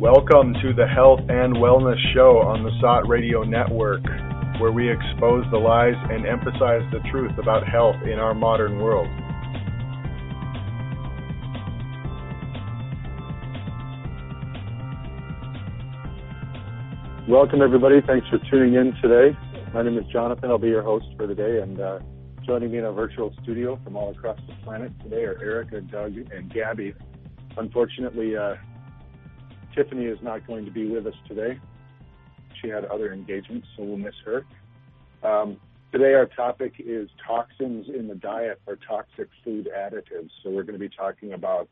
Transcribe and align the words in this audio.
Welcome 0.00 0.54
to 0.62 0.72
the 0.72 0.86
Health 0.86 1.20
and 1.28 1.56
Wellness 1.56 2.00
Show 2.14 2.38
on 2.38 2.64
the 2.64 2.70
SOTT 2.80 3.06
Radio 3.06 3.42
Network, 3.42 4.02
where 4.58 4.72
we 4.72 4.90
expose 4.90 5.44
the 5.50 5.58
lies 5.58 5.92
and 6.08 6.24
emphasize 6.24 6.80
the 6.90 7.00
truth 7.10 7.36
about 7.36 7.68
health 7.68 7.96
in 8.04 8.18
our 8.18 8.32
modern 8.32 8.78
world. 8.80 9.08
Welcome, 17.28 17.60
everybody. 17.60 18.00
Thanks 18.06 18.26
for 18.28 18.38
tuning 18.50 18.76
in 18.76 18.94
today. 19.02 19.36
My 19.74 19.82
name 19.82 19.98
is 19.98 20.06
Jonathan. 20.10 20.48
I'll 20.48 20.56
be 20.56 20.68
your 20.68 20.82
host 20.82 21.08
for 21.18 21.26
the 21.26 21.34
day, 21.34 21.60
and 21.60 21.78
uh, 21.78 21.98
joining 22.46 22.70
me 22.70 22.78
in 22.78 22.84
a 22.84 22.92
virtual 22.92 23.34
studio 23.42 23.78
from 23.84 23.96
all 23.96 24.12
across 24.12 24.40
the 24.48 24.54
planet 24.64 24.92
today 25.02 25.24
are 25.24 25.38
Erica, 25.42 25.82
Doug, 25.82 26.16
and 26.16 26.50
Gabby. 26.50 26.94
Unfortunately, 27.58 28.34
uh, 28.34 28.54
Tiffany 29.74 30.06
is 30.06 30.18
not 30.22 30.46
going 30.46 30.64
to 30.64 30.70
be 30.70 30.86
with 30.86 31.06
us 31.06 31.14
today. 31.28 31.58
She 32.60 32.68
had 32.68 32.84
other 32.86 33.12
engagements, 33.12 33.66
so 33.76 33.84
we'll 33.84 33.96
miss 33.96 34.14
her. 34.24 34.44
Um, 35.22 35.58
today, 35.92 36.14
our 36.14 36.26
topic 36.26 36.74
is 36.78 37.08
toxins 37.26 37.86
in 37.88 38.08
the 38.08 38.14
diet 38.14 38.60
or 38.66 38.76
toxic 38.76 39.28
food 39.44 39.68
additives. 39.74 40.30
So, 40.42 40.50
we're 40.50 40.64
going 40.64 40.78
to 40.78 40.78
be 40.78 40.88
talking 40.88 41.32
about 41.32 41.68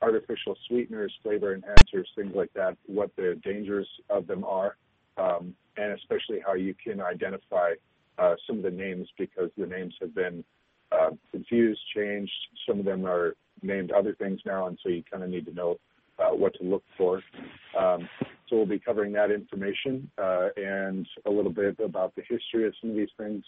artificial 0.00 0.56
sweeteners, 0.66 1.12
flavor 1.22 1.56
enhancers, 1.56 2.06
things 2.16 2.32
like 2.34 2.52
that, 2.54 2.76
what 2.86 3.14
the 3.16 3.40
dangers 3.44 3.88
of 4.10 4.26
them 4.26 4.44
are, 4.44 4.76
um, 5.16 5.54
and 5.76 5.92
especially 5.92 6.40
how 6.44 6.54
you 6.54 6.74
can 6.74 7.00
identify 7.00 7.74
uh, 8.18 8.34
some 8.46 8.58
of 8.58 8.62
the 8.62 8.70
names 8.70 9.08
because 9.16 9.50
the 9.56 9.66
names 9.66 9.94
have 10.00 10.14
been 10.14 10.44
uh, 10.90 11.10
confused, 11.30 11.80
changed. 11.94 12.32
Some 12.68 12.78
of 12.80 12.84
them 12.84 13.06
are 13.06 13.36
named 13.62 13.92
other 13.92 14.14
things 14.14 14.40
now, 14.44 14.66
and 14.66 14.78
so 14.82 14.88
you 14.88 15.02
kind 15.10 15.22
of 15.22 15.30
need 15.30 15.46
to 15.46 15.54
know 15.54 15.78
uh, 16.18 16.34
what 16.34 16.54
to 16.54 16.64
look 16.64 16.82
for. 16.96 17.22
Um, 17.78 18.08
so 18.48 18.56
we'll 18.56 18.66
be 18.66 18.78
covering 18.78 19.12
that 19.12 19.30
information 19.30 20.10
uh, 20.18 20.48
and 20.56 21.06
a 21.26 21.30
little 21.30 21.52
bit 21.52 21.76
about 21.82 22.14
the 22.14 22.22
history 22.28 22.66
of 22.66 22.74
some 22.80 22.90
of 22.90 22.96
these 22.96 23.08
things, 23.16 23.44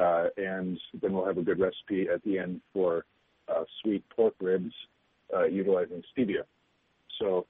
uh, 0.00 0.26
and 0.36 0.78
then 1.00 1.12
we'll 1.12 1.26
have 1.26 1.38
a 1.38 1.42
good 1.42 1.60
recipe 1.60 2.08
at 2.12 2.22
the 2.24 2.38
end 2.38 2.60
for 2.72 3.04
uh, 3.48 3.64
sweet 3.82 4.04
pork 4.10 4.34
ribs 4.40 4.72
uh, 5.34 5.44
utilizing 5.44 6.02
stevia. 6.16 6.42
So 7.18 7.46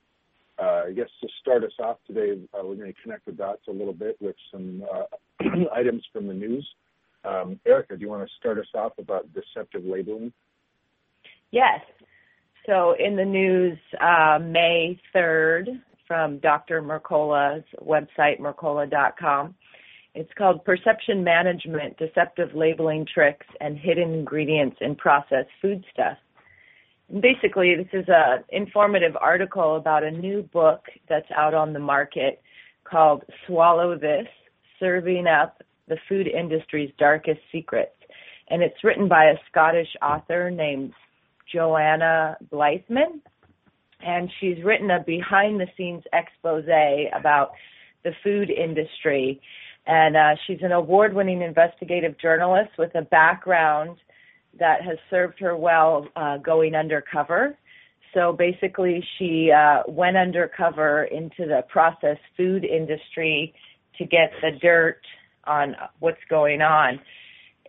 uh, 0.58 0.84
I 0.88 0.92
guess 0.92 1.08
to 1.20 1.28
start 1.40 1.64
us 1.64 1.72
off 1.78 1.98
today, 2.06 2.40
we're 2.52 2.74
going 2.74 2.92
to 2.92 3.02
connect 3.02 3.26
the 3.26 3.32
dots 3.32 3.62
a 3.68 3.72
little 3.72 3.94
bit 3.94 4.16
with 4.20 4.36
some 4.50 4.82
items 5.74 6.04
from 6.12 6.26
the 6.26 6.34
news. 6.34 6.66
Um, 7.24 7.60
Erica, 7.66 7.96
do 7.96 8.02
you 8.02 8.08
want 8.08 8.26
to 8.26 8.34
start 8.38 8.58
us 8.58 8.66
off 8.74 8.92
about 8.98 9.28
deceptive 9.34 9.84
labeling? 9.84 10.32
Yes. 11.50 11.80
So 12.66 12.94
in 12.98 13.16
the 13.16 13.24
news, 13.24 13.78
uh, 14.00 14.38
May 14.40 15.00
3rd, 15.14 15.80
from 16.10 16.40
Dr. 16.40 16.82
Mercola's 16.82 17.62
website, 17.80 18.40
mercola.com. 18.40 19.54
It's 20.12 20.30
called 20.36 20.64
Perception 20.64 21.22
Management, 21.22 21.98
Deceptive 21.98 22.52
Labeling 22.52 23.06
Tricks, 23.06 23.46
and 23.60 23.78
Hidden 23.78 24.12
Ingredients 24.12 24.76
in 24.80 24.96
Processed 24.96 25.50
Foodstuffs. 25.62 26.18
Basically, 27.20 27.76
this 27.76 27.86
is 27.92 28.06
an 28.08 28.42
informative 28.48 29.16
article 29.20 29.76
about 29.76 30.02
a 30.02 30.10
new 30.10 30.42
book 30.42 30.86
that's 31.08 31.30
out 31.36 31.54
on 31.54 31.72
the 31.72 31.78
market 31.78 32.42
called 32.82 33.22
Swallow 33.46 33.96
This, 33.96 34.26
Serving 34.80 35.28
Up 35.28 35.62
the 35.86 35.98
Food 36.08 36.26
Industry's 36.26 36.90
Darkest 36.98 37.40
Secrets. 37.52 37.94
And 38.48 38.64
it's 38.64 38.82
written 38.82 39.06
by 39.06 39.26
a 39.26 39.36
Scottish 39.48 39.94
author 40.02 40.50
named 40.50 40.92
Joanna 41.52 42.36
Blythman, 42.52 43.20
and 44.00 44.30
she's 44.40 44.62
written 44.64 44.90
a 44.90 45.02
behind 45.04 45.60
the 45.60 45.66
scenes 45.76 46.02
expose 46.12 46.64
about 47.18 47.52
the 48.04 48.12
food 48.22 48.50
industry. 48.50 49.40
And 49.86 50.16
uh, 50.16 50.36
she's 50.46 50.60
an 50.62 50.72
award 50.72 51.14
winning 51.14 51.42
investigative 51.42 52.18
journalist 52.18 52.70
with 52.78 52.94
a 52.94 53.02
background 53.02 53.96
that 54.58 54.82
has 54.82 54.98
served 55.08 55.38
her 55.40 55.56
well 55.56 56.06
uh, 56.16 56.38
going 56.38 56.74
undercover. 56.74 57.56
So 58.14 58.32
basically, 58.32 59.04
she 59.18 59.52
uh, 59.52 59.82
went 59.86 60.16
undercover 60.16 61.04
into 61.04 61.46
the 61.46 61.62
processed 61.68 62.20
food 62.36 62.64
industry 62.64 63.54
to 63.98 64.04
get 64.04 64.32
the 64.42 64.50
dirt 64.60 65.00
on 65.44 65.76
what's 66.00 66.20
going 66.28 66.60
on 66.60 67.00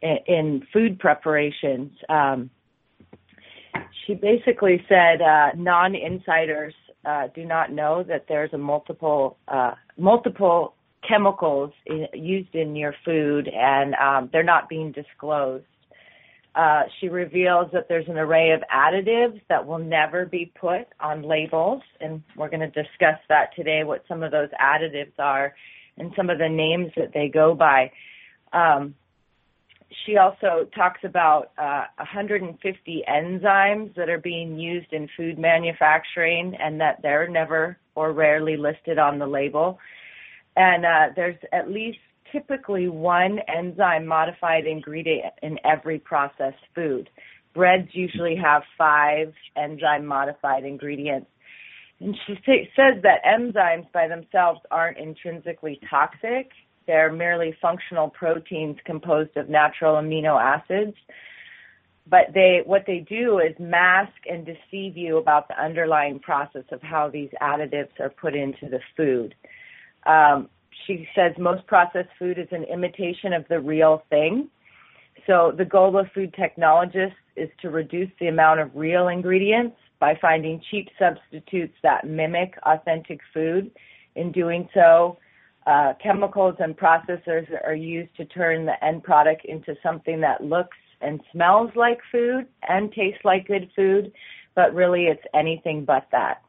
in, 0.02 0.18
in 0.28 0.68
food 0.74 1.00
preparations. 1.00 1.92
Um, 2.10 2.50
she 4.06 4.14
basically 4.16 4.84
said 4.88 5.22
uh, 5.22 5.50
non-insiders 5.56 6.74
uh, 7.06 7.28
do 7.34 7.46
not 7.46 7.72
know 7.72 8.04
that 8.04 8.26
there's 8.28 8.54
a 8.54 8.58
multiple 8.58 9.38
uh, 9.48 9.74
multiple 9.98 10.74
chemicals 11.08 11.72
in, 11.86 12.08
used 12.14 12.54
in 12.54 12.76
your 12.76 12.94
food, 13.04 13.48
and 13.48 13.96
um, 13.96 14.30
they're 14.32 14.44
not 14.44 14.70
being 14.70 14.92
disclosed. 14.92 15.66
Uh, 16.54 16.84
she 17.00 17.08
reveals 17.08 17.72
that 17.72 17.88
there's 17.88 18.08
an 18.08 18.18
array 18.18 18.52
of 18.52 18.62
additives 18.74 19.40
that 19.48 19.66
will 19.66 19.80
never 19.80 20.26
be 20.26 20.52
put 20.60 20.86
on 21.00 21.24
labels, 21.24 21.82
and 22.02 22.22
we're 22.36 22.50
going 22.50 22.60
to 22.60 22.68
discuss 22.68 23.18
that 23.30 23.56
today. 23.56 23.84
What 23.84 24.04
some 24.08 24.22
of 24.22 24.32
those 24.32 24.50
additives 24.62 25.18
are, 25.18 25.56
and 25.98 26.12
some 26.16 26.30
of 26.30 26.38
the 26.38 26.50
names 26.50 26.92
that 26.98 27.14
they 27.14 27.30
go 27.30 27.56
by. 27.56 27.92
Um, 28.54 28.96
she 30.06 30.18
also 30.18 30.68
talks 30.76 31.02
about 31.04 31.52
uh, 31.58 31.86
150 31.98 33.04
enzymes 33.10 33.96
that 33.96 34.10
are 34.10 34.20
being 34.20 34.58
used 34.58 34.92
in 34.94 35.08
food 35.18 35.38
manufacturing 35.38 36.56
and 36.60 36.80
that 36.80 37.02
they're 37.02 37.28
never 37.28 37.78
or 37.96 38.14
rarely 38.14 38.58
listed 38.58 38.98
on 38.98 39.20
the 39.20 39.28
label. 39.28 39.80
And 40.56 40.86
uh, 40.86 41.14
there's 41.16 41.38
at 41.52 41.70
least 41.70 42.00
typically 42.32 42.88
one 42.88 43.40
enzyme 43.54 44.08
modified 44.08 44.66
ingredient 44.66 45.34
in 45.42 45.58
every 45.66 46.00
processed 46.00 46.64
food. 46.74 47.10
Breads 47.54 47.90
usually 47.92 48.38
have 48.42 48.64
five 48.78 49.34
enzyme 49.58 50.06
modified 50.06 50.64
ingredients. 50.64 51.28
And 52.00 52.18
she 52.26 52.34
says 52.76 53.02
that 53.04 53.24
enzymes 53.26 53.92
by 53.92 54.08
themselves 54.08 54.62
aren't 54.72 54.98
intrinsically 54.98 55.80
toxic 55.90 56.52
they're 56.88 57.12
merely 57.12 57.56
functional 57.62 58.10
proteins 58.10 58.78
composed 58.86 59.36
of 59.38 59.50
natural 59.50 59.96
amino 59.96 60.42
acids. 60.42 60.96
But 62.08 62.34
they, 62.34 62.62
what 62.66 62.86
they 62.88 63.00
do 63.00 63.40
is 63.40 63.56
mask 63.60 64.12
and 64.30 64.46
deceive 64.46 64.98
you 64.98 65.18
about 65.18 65.48
the 65.48 65.62
underlying 65.62 66.20
process 66.20 66.64
of 66.72 66.82
how 66.82 67.10
these 67.10 67.30
additives 67.42 68.00
are 68.00 68.10
put 68.10 68.36
into 68.36 68.68
the 68.70 68.80
food. 68.98 69.36
Um, 70.06 70.50
she 70.88 71.08
says 71.16 71.34
most 71.38 71.66
processed 71.68 72.10
food 72.18 72.40
is 72.40 72.48
an 72.52 72.64
imitation 72.64 73.34
of 73.34 73.46
the 73.50 73.60
real 73.60 74.04
thing. 74.10 74.50
So 75.28 75.54
the 75.56 75.66
goal 75.66 75.98
of 75.98 76.08
food 76.14 76.34
technologists 76.34 77.18
is 77.36 77.50
to 77.62 77.70
reduce 77.70 78.10
the 78.20 78.28
amount 78.28 78.60
of 78.60 78.76
real 78.76 79.08
ingredients 79.08 79.78
by 80.00 80.18
finding 80.20 80.62
cheap 80.72 80.90
substitutes 80.98 81.76
that 81.84 82.06
mimic 82.06 82.56
authentic 82.64 83.20
food. 83.34 83.72
In 84.16 84.32
doing 84.32 84.68
so, 84.74 85.18
uh, 85.68 85.94
chemicals 86.02 86.56
and 86.60 86.76
processors 86.76 87.48
are 87.66 87.76
used 87.76 88.16
to 88.18 88.26
turn 88.26 88.66
the 88.66 88.84
end 88.84 89.04
product 89.04 89.46
into 89.46 89.76
something 89.84 90.22
that 90.22 90.44
looks 90.44 90.78
and 91.02 91.22
smells 91.32 91.72
like 91.76 92.00
food 92.12 92.48
and 92.68 92.92
tastes 92.92 93.22
like 93.24 93.48
good 93.48 93.70
food, 93.76 94.12
but 94.56 94.74
really 94.74 95.04
it's 95.06 95.24
anything 95.34 95.86
but 95.86 96.08
that. 96.12 96.42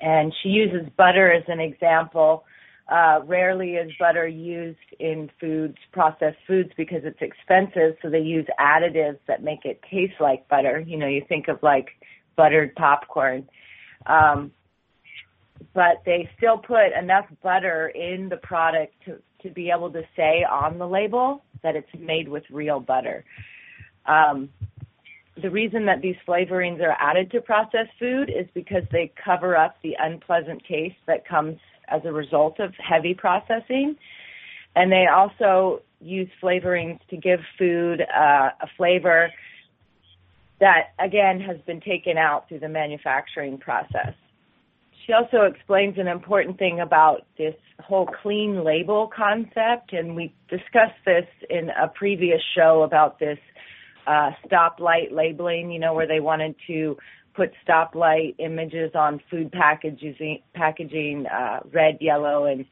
And 0.00 0.32
she 0.42 0.48
uses 0.48 0.88
butter 0.96 1.32
as 1.32 1.44
an 1.48 1.60
example. 1.60 2.44
Uh, 2.88 3.20
rarely 3.24 3.74
is 3.74 3.90
butter 3.98 4.26
used 4.26 4.78
in 4.98 5.30
foods, 5.40 5.76
processed 5.92 6.36
foods, 6.46 6.70
because 6.76 7.02
it's 7.04 7.22
expensive, 7.22 7.96
so 8.02 8.10
they 8.10 8.18
use 8.18 8.46
additives 8.60 9.18
that 9.26 9.42
make 9.42 9.64
it 9.64 9.80
taste 9.90 10.20
like 10.20 10.46
butter. 10.48 10.80
You 10.86 10.98
know, 10.98 11.06
you 11.06 11.24
think 11.28 11.48
of 11.48 11.62
like 11.62 11.88
buttered 12.36 12.74
popcorn. 12.74 13.48
Um, 14.06 14.52
but 15.74 16.02
they 16.04 16.28
still 16.36 16.58
put 16.58 16.92
enough 16.98 17.26
butter 17.42 17.88
in 17.88 18.28
the 18.28 18.36
product 18.36 18.94
to, 19.04 19.18
to 19.42 19.50
be 19.50 19.70
able 19.70 19.90
to 19.90 20.02
say 20.16 20.44
on 20.44 20.78
the 20.78 20.86
label 20.86 21.42
that 21.62 21.76
it's 21.76 21.88
made 21.98 22.28
with 22.28 22.44
real 22.50 22.80
butter. 22.80 23.24
Um, 24.06 24.50
the 25.40 25.50
reason 25.50 25.86
that 25.86 26.00
these 26.00 26.16
flavorings 26.26 26.80
are 26.80 26.96
added 27.00 27.30
to 27.32 27.40
processed 27.40 27.90
food 27.98 28.30
is 28.30 28.46
because 28.54 28.84
they 28.92 29.12
cover 29.22 29.56
up 29.56 29.76
the 29.82 29.96
unpleasant 29.98 30.62
taste 30.68 30.96
that 31.06 31.26
comes 31.26 31.58
as 31.88 32.02
a 32.04 32.12
result 32.12 32.60
of 32.60 32.72
heavy 32.78 33.14
processing. 33.14 33.96
And 34.76 34.92
they 34.92 35.06
also 35.06 35.82
use 36.00 36.28
flavorings 36.42 37.00
to 37.10 37.16
give 37.16 37.40
food 37.58 38.00
uh, 38.02 38.50
a 38.60 38.66
flavor 38.76 39.30
that, 40.60 40.92
again, 40.98 41.40
has 41.40 41.56
been 41.66 41.80
taken 41.80 42.16
out 42.16 42.48
through 42.48 42.60
the 42.60 42.68
manufacturing 42.68 43.58
process 43.58 44.14
she 45.06 45.12
also 45.12 45.42
explains 45.42 45.98
an 45.98 46.08
important 46.08 46.58
thing 46.58 46.80
about 46.80 47.26
this 47.36 47.54
whole 47.80 48.08
clean 48.22 48.64
label 48.64 49.10
concept, 49.14 49.92
and 49.92 50.16
we 50.16 50.34
discussed 50.48 50.98
this 51.04 51.26
in 51.50 51.70
a 51.70 51.88
previous 51.88 52.40
show 52.56 52.82
about 52.82 53.18
this 53.18 53.38
uh, 54.06 54.30
stoplight 54.46 55.12
labeling, 55.12 55.70
you 55.70 55.78
know, 55.78 55.92
where 55.94 56.06
they 56.06 56.20
wanted 56.20 56.54
to 56.66 56.96
put 57.34 57.52
stoplight 57.66 58.34
images 58.38 58.92
on 58.94 59.20
food 59.30 59.50
packaging, 59.52 60.40
packaging 60.54 61.26
uh, 61.26 61.60
red, 61.72 61.98
yellow, 62.00 62.44
and 62.44 62.64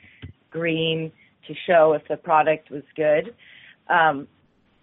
green 0.51 1.13
to 1.47 1.55
show 1.67 1.93
if 1.95 2.07
the 2.09 2.17
product 2.17 2.71
was 2.71 2.85
good. 2.97 3.35
Um, 3.89 4.29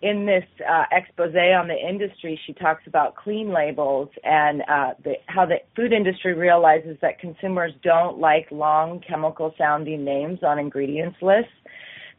in 0.02 0.26
this 0.26 0.46
uh, 0.68 0.86
expose 0.92 1.36
on 1.36 1.68
the 1.68 1.76
industry, 1.76 2.40
she 2.46 2.54
talks 2.54 2.84
about 2.88 3.16
clean 3.16 3.52
labels 3.52 4.10
and 4.24 4.62
uh, 4.62 4.92
the, 5.04 5.16
how 5.28 5.46
the 5.46 5.58
food 5.76 5.92
industry 5.92 6.34
realizes 6.34 6.98
that 7.02 7.20
consumers 7.20 7.74
don't 7.84 8.18
like 8.18 8.48
long 8.50 9.02
chemical 9.06 9.54
sounding 9.58 10.06
names 10.06 10.40
on 10.42 10.58
ingredients 10.58 11.18
lists. 11.22 11.52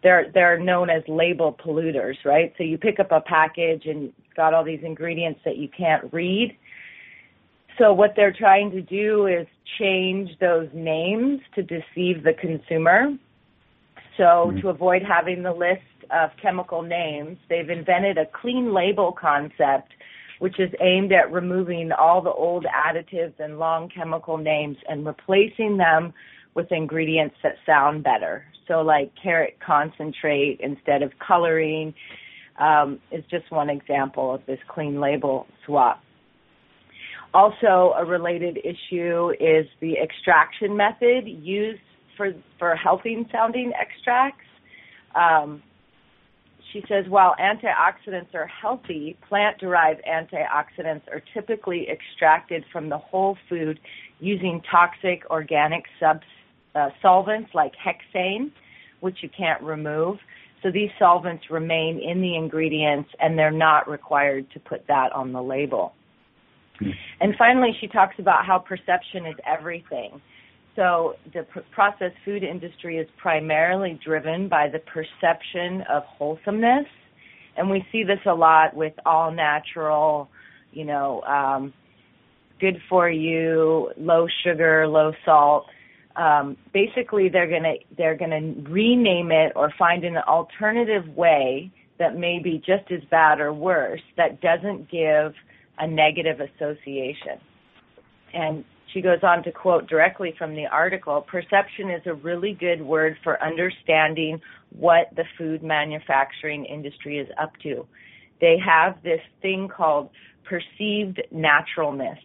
They're 0.03 0.31
they're 0.33 0.59
known 0.59 0.89
as 0.89 1.03
label 1.09 1.53
polluters, 1.53 2.17
right? 2.25 2.55
So 2.57 2.65
you 2.65 2.79
pick 2.79 3.01
up 3.01 3.13
a 3.13 3.21
package 3.21 3.87
and 3.87 4.05
it's 4.05 4.35
got 4.35 4.55
all 4.55 4.65
these 4.65 4.81
ingredients 4.83 5.41
that 5.45 5.57
you 5.57 5.69
can't 5.69 6.11
read. 6.13 6.57
So 7.79 7.93
what 7.93 8.15
they're 8.15 8.33
trying 8.33 8.71
to 8.73 8.83
do 8.83 9.27
is 9.27 9.47
change 9.79 10.31
those 10.39 10.69
names 10.75 11.41
to 11.55 11.63
deceive 11.63 12.25
the 12.25 12.35
consumer. 12.39 13.13
So 14.17 14.25
mm-hmm. 14.25 14.61
to 14.61 14.69
avoid 14.69 15.03
having 15.03 15.43
the 15.43 15.53
list 15.53 15.83
of 16.13 16.31
chemical 16.41 16.83
names. 16.83 17.39
They've 17.49 17.69
invented 17.69 18.19
a 18.19 18.27
clean 18.41 18.75
label 18.75 19.13
concept, 19.13 19.93
which 20.39 20.59
is 20.59 20.71
aimed 20.81 21.13
at 21.13 21.33
removing 21.33 21.91
all 21.93 22.23
the 22.23 22.33
old 22.33 22.65
additives 22.65 23.39
and 23.39 23.59
long 23.59 23.89
chemical 23.89 24.39
names 24.39 24.77
and 24.89 25.07
replacing 25.07 25.77
them 25.77 26.13
with 26.55 26.73
ingredients 26.73 27.37
that 27.43 27.55
sound 27.65 28.03
better. 28.03 28.45
So, 28.67 28.81
like 28.83 29.13
carrot 29.21 29.59
concentrate 29.65 30.61
instead 30.61 31.03
of 31.03 31.13
coloring 31.27 31.95
um, 32.59 33.01
is 33.11 33.25
just 33.31 33.51
one 33.51 33.71
example 33.71 34.35
of 34.35 34.43
this 34.47 34.59
clean 34.69 35.01
label 35.01 35.47
swap. 35.67 36.03
Also, 37.33 37.95
a 37.97 38.05
related 38.05 38.59
issue 38.59 39.31
is 39.41 39.67
the 39.81 39.95
extraction 40.03 40.77
method 40.77 41.27
used 41.27 41.81
for 42.17 42.33
for 42.59 42.75
helping 42.75 43.29
sounding 43.33 43.73
extracts. 43.81 44.45
Um, 45.15 45.63
she 46.73 46.85
says 46.89 47.05
while 47.09 47.35
antioxidants 47.41 48.35
are 48.35 48.47
healthy, 48.47 49.17
plant 49.29 49.59
derived 49.59 50.03
antioxidants 50.05 51.03
are 51.11 51.23
typically 51.35 51.89
extracted 51.89 52.65
from 52.73 52.89
the 52.89 52.99
whole 52.99 53.37
food 53.49 53.81
using 54.21 54.63
toxic 54.71 55.23
organic 55.31 55.85
sub, 55.99 56.21
uh, 56.75 56.91
solvents 57.03 57.51
like 57.55 57.73
hexane, 57.75 58.51
which 59.01 59.19
you 59.23 59.29
can't 59.37 59.63
remove. 59.63 60.19
So 60.63 60.71
these 60.71 60.91
solvents 60.99 61.45
remain 61.51 61.99
in 61.99 62.21
the 62.21 62.37
ingredients 62.37 63.11
and 63.19 63.39
they're 63.39 63.51
not 63.51 63.89
required 63.89 64.51
to 64.53 64.61
put 64.61 64.87
that 64.89 65.13
on 65.13 65.33
the 65.33 65.43
label. 65.43 65.95
Hmm. 66.79 66.91
And 67.21 67.35
finally, 67.39 67.77
she 67.81 67.89
talks 67.89 68.17
about 68.19 68.45
how 68.45 68.59
perception 68.59 69.27
is 69.27 69.37
everything. 69.47 70.21
So 70.77 71.15
the 71.33 71.43
pr- 71.43 71.61
processed 71.73 72.17
food 72.25 72.43
industry 72.43 72.99
is 72.99 73.09
primarily 73.19 73.99
driven 74.05 74.49
by 74.49 74.69
the 74.69 74.79
perception 74.79 75.83
of 75.91 76.05
wholesomeness, 76.05 76.87
and 77.57 77.71
we 77.71 77.85
see 77.91 78.05
this 78.05 78.21
a 78.27 78.35
lot 78.35 78.75
with 78.75 78.95
all 79.05 79.33
natural, 79.33 80.29
you 80.73 80.85
know, 80.85 81.23
um, 81.23 81.73
good 82.61 82.81
for 82.89 83.11
you, 83.11 83.91
low 83.99 84.27
sugar, 84.45 84.87
low 84.87 85.13
salt. 85.25 85.67
Um, 86.17 86.57
basically, 86.73 87.29
they're 87.29 87.49
gonna 87.49 87.75
they're 87.97 88.17
gonna 88.17 88.55
rename 88.69 89.33
it 89.33 89.53
or 89.57 89.73
find 89.79 90.05
an 90.05 90.17
alternative 90.19 91.09
way 91.17 91.71
that 91.99 92.17
may 92.17 92.39
be 92.39 92.59
just 92.59 92.91
as 92.91 93.01
bad 93.11 93.41
or 93.41 93.53
worse 93.53 94.01
that 94.17 94.41
doesn't 94.41 94.91
give 94.91 95.35
a 95.79 95.87
negative 95.87 96.41
association. 96.41 97.39
And 98.33 98.65
she 98.93 99.01
goes 99.01 99.21
on 99.23 99.43
to 99.45 99.53
quote 99.53 99.89
directly 99.89 100.35
from 100.37 100.55
the 100.55 100.67
article 100.67 101.21
perception 101.23 101.91
is 101.91 102.03
a 102.07 102.15
really 102.15 102.53
good 102.59 102.83
word 102.83 103.17
for 103.23 103.43
understanding 103.43 104.41
what 104.71 105.15
the 105.17 105.25
food 105.39 105.63
manufacturing 105.63 106.65
industry 106.65 107.19
is 107.19 107.29
up 107.41 107.53
to. 107.63 107.87
They 108.41 108.57
have 108.65 109.03
this 109.03 109.21
thing 109.43 109.69
called 109.69 110.11
perceived 110.45 111.21
naturalness. 111.31 112.19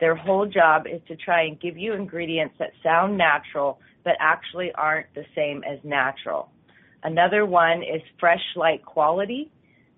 Their 0.00 0.16
whole 0.16 0.46
job 0.46 0.86
is 0.86 1.00
to 1.08 1.16
try 1.16 1.42
and 1.42 1.60
give 1.60 1.76
you 1.76 1.92
ingredients 1.92 2.54
that 2.58 2.72
sound 2.82 3.18
natural 3.18 3.78
but 4.02 4.14
actually 4.18 4.72
aren't 4.74 5.12
the 5.14 5.26
same 5.36 5.62
as 5.62 5.78
natural. 5.84 6.50
Another 7.02 7.44
one 7.44 7.82
is 7.82 8.00
fresh 8.18 8.42
like 8.56 8.84
quality. 8.84 9.50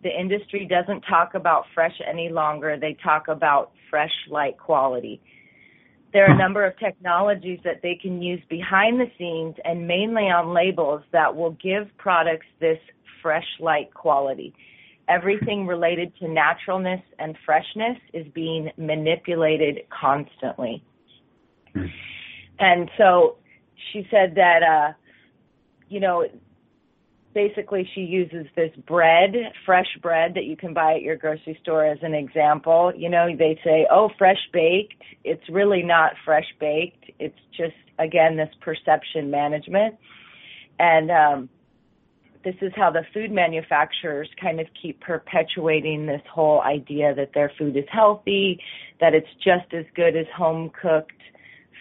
The 0.02 0.10
industry 0.10 0.66
doesn't 0.68 1.02
talk 1.02 1.34
about 1.34 1.64
fresh 1.74 1.94
any 2.06 2.28
longer. 2.28 2.76
They 2.76 2.96
talk 3.02 3.28
about 3.28 3.70
fresh 3.88 4.12
like 4.28 4.58
quality 4.58 5.20
there 6.12 6.26
are 6.28 6.34
a 6.34 6.38
number 6.38 6.64
of 6.64 6.78
technologies 6.78 7.58
that 7.64 7.80
they 7.82 7.94
can 7.94 8.20
use 8.20 8.40
behind 8.48 9.00
the 9.00 9.10
scenes 9.16 9.54
and 9.64 9.86
mainly 9.86 10.24
on 10.24 10.52
labels 10.52 11.02
that 11.12 11.34
will 11.34 11.52
give 11.52 11.88
products 11.96 12.46
this 12.60 12.78
fresh 13.22 13.46
light 13.60 13.92
quality. 13.94 14.54
Everything 15.08 15.66
related 15.66 16.12
to 16.20 16.28
naturalness 16.28 17.00
and 17.18 17.36
freshness 17.44 17.98
is 18.12 18.26
being 18.34 18.70
manipulated 18.76 19.80
constantly. 19.88 20.82
And 22.58 22.90
so 22.98 23.36
she 23.92 24.06
said 24.10 24.34
that, 24.36 24.62
uh, 24.62 24.92
you 25.88 26.00
know, 26.00 26.26
basically 27.34 27.88
she 27.94 28.02
uses 28.02 28.46
this 28.56 28.70
bread, 28.87 29.34
fresh 29.64 29.87
bread 30.00 30.34
that 30.34 30.44
you 30.44 30.56
can 30.56 30.75
buy 30.75 30.94
at 30.94 31.02
your 31.02 31.17
grocery 31.17 31.58
store 31.62 31.84
as 31.84 31.99
an 32.02 32.14
example. 32.14 32.93
You 32.96 33.08
know, 33.08 33.34
they 33.37 33.58
say, 33.64 33.87
"Oh, 33.90 34.11
fresh 34.19 34.49
baked." 34.52 35.02
It's 35.25 35.49
really 35.49 35.82
not 35.82 36.12
fresh 36.25 36.52
baked. 36.58 37.11
It's 37.19 37.38
just 37.56 37.75
again 37.99 38.37
this 38.37 38.55
perception 38.61 39.31
management. 39.31 39.96
And 40.79 41.11
um 41.11 41.49
this 42.44 42.56
is 42.61 42.73
how 42.75 42.90
the 42.90 43.05
food 43.14 43.31
manufacturers 43.31 44.29
kind 44.40 44.61
of 44.61 44.67
keep 44.81 45.00
perpetuating 45.00 46.06
this 46.06 46.23
whole 46.29 46.61
idea 46.62 47.14
that 47.14 47.32
their 47.34 47.52
food 47.56 47.76
is 47.76 47.84
healthy, 47.88 48.61
that 49.00 49.14
it's 49.14 49.32
just 49.44 49.73
as 49.73 49.84
good 49.94 50.17
as 50.17 50.26
home 50.37 50.70
cooked 50.70 51.12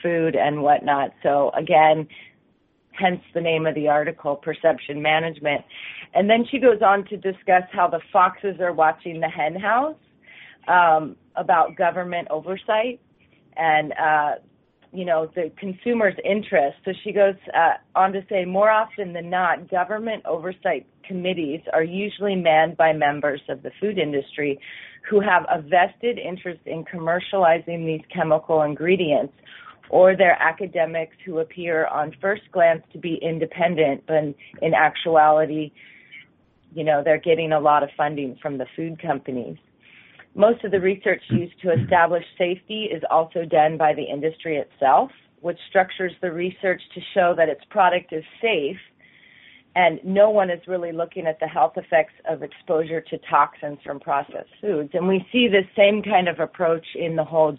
food 0.04 0.36
and 0.36 0.62
whatnot. 0.62 1.14
So 1.24 1.52
again, 1.56 2.08
hence 3.02 3.22
the 3.34 3.42
name 3.42 3.66
of 3.66 3.76
the 3.76 3.88
article, 3.88 4.36
Perception 4.36 5.02
Management. 5.02 5.62
And 6.14 6.30
then 6.30 6.46
she 6.50 6.60
goes 6.60 6.82
on 6.82 7.06
to 7.06 7.18
discuss 7.18 7.64
how 7.72 7.88
the 7.88 8.02
foxes 8.14 8.60
are 8.60 8.74
watching 8.74 9.20
the 9.20 9.30
hen 9.30 9.56
house, 9.56 9.96
um, 10.68 11.16
about 11.36 11.76
government 11.76 12.28
oversight 12.30 13.00
and, 13.58 13.94
uh, 13.94 14.32
you 14.94 15.06
know, 15.06 15.32
the 15.36 15.52
consumer's 15.58 16.16
interest. 16.24 16.78
So 16.86 16.92
she 17.04 17.12
goes 17.12 17.36
uh, 17.56 17.76
on 17.96 18.12
to 18.14 18.22
say 18.30 18.46
more 18.46 18.70
often 18.70 19.14
than 19.14 19.30
not, 19.30 19.70
government 19.70 20.26
oversight 20.26 20.86
committees 21.08 21.62
are 21.74 21.84
usually 21.84 22.36
manned 22.36 22.78
by 22.78 22.94
members 22.94 23.42
of 23.50 23.64
the 23.64 23.72
food 23.80 23.98
industry 23.98 24.60
who 25.10 25.20
have 25.20 25.46
a 25.50 25.62
vested 25.62 26.20
interest 26.20 26.62
in 26.66 26.86
commercializing 26.86 27.86
these 27.86 28.06
chemical 28.14 28.62
ingredients 28.62 29.34
or 29.90 30.16
they're 30.16 30.42
academics 30.42 31.16
who 31.26 31.40
appear 31.40 31.88
on 31.88 32.16
first 32.22 32.44
glance 32.52 32.82
to 32.94 32.98
be 32.98 33.20
independent, 33.22 34.04
but 34.08 34.24
in 34.62 34.74
actuality, 34.74 35.72
you 36.74 36.84
know, 36.84 37.02
they're 37.04 37.20
getting 37.20 37.52
a 37.52 37.60
lot 37.60 37.84
of 37.84 37.90
funding 37.98 38.38
from 38.42 38.58
the 38.58 38.66
food 38.76 39.02
companies. 39.02 39.58
Most 40.34 40.64
of 40.64 40.72
the 40.72 40.80
research 40.80 41.22
used 41.30 41.60
to 41.62 41.74
establish 41.74 42.24
safety 42.38 42.86
is 42.86 43.04
also 43.12 43.44
done 43.44 43.78
by 43.78 43.94
the 43.94 44.04
industry 44.04 44.58
itself, 44.58 45.12
which 45.42 45.58
structures 45.70 46.14
the 46.22 46.32
research 46.32 46.82
to 46.96 47.02
show 47.14 47.34
that 47.36 47.50
its 47.50 47.62
product 47.70 48.14
is 48.14 48.24
safe 48.42 48.78
and 49.76 50.00
no 50.04 50.30
one 50.30 50.50
is 50.50 50.60
really 50.68 50.92
looking 50.92 51.26
at 51.26 51.40
the 51.40 51.48
health 51.48 51.74
effects 51.78 52.14
of 52.30 52.44
exposure 52.44 53.02
to 53.02 53.18
toxins 53.30 53.80
from 53.86 54.00
processed 54.00 54.50
foods. 54.60 54.90
And 54.94 55.08
we 55.08 55.26
see 55.32 55.48
this 55.48 55.66
same 55.78 56.04
kind 56.04 56.28
of 56.28 56.40
approach 56.40 56.86
in 56.96 57.16
the 57.16 57.24
whole 57.24 57.58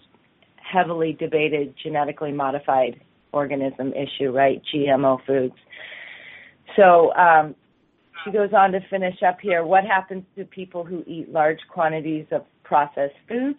heavily 0.71 1.13
debated 1.13 1.73
genetically 1.81 2.31
modified 2.31 2.99
organism 3.31 3.93
issue, 3.93 4.31
right? 4.31 4.61
GMO 4.73 5.19
foods. 5.25 5.55
So 6.75 7.13
um, 7.15 7.55
she 8.23 8.31
goes 8.31 8.51
on 8.53 8.71
to 8.71 8.79
finish 8.89 9.15
up 9.27 9.39
here. 9.41 9.65
What 9.65 9.83
happens 9.85 10.23
to 10.37 10.45
people 10.45 10.83
who 10.83 11.03
eat 11.05 11.31
large 11.31 11.59
quantities 11.69 12.25
of 12.31 12.45
processed 12.63 13.15
foods? 13.27 13.57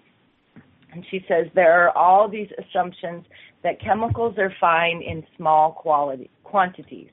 And 0.92 1.04
she 1.11 1.25
says 1.28 1.46
there 1.54 1.87
are 1.87 1.96
all 1.96 2.28
these 2.28 2.49
assumptions 2.58 3.25
that 3.62 3.80
chemicals 3.80 4.37
are 4.38 4.52
fine 4.61 5.02
in 5.02 5.25
small 5.37 5.73
quality 5.73 6.30
quantities, 6.44 7.08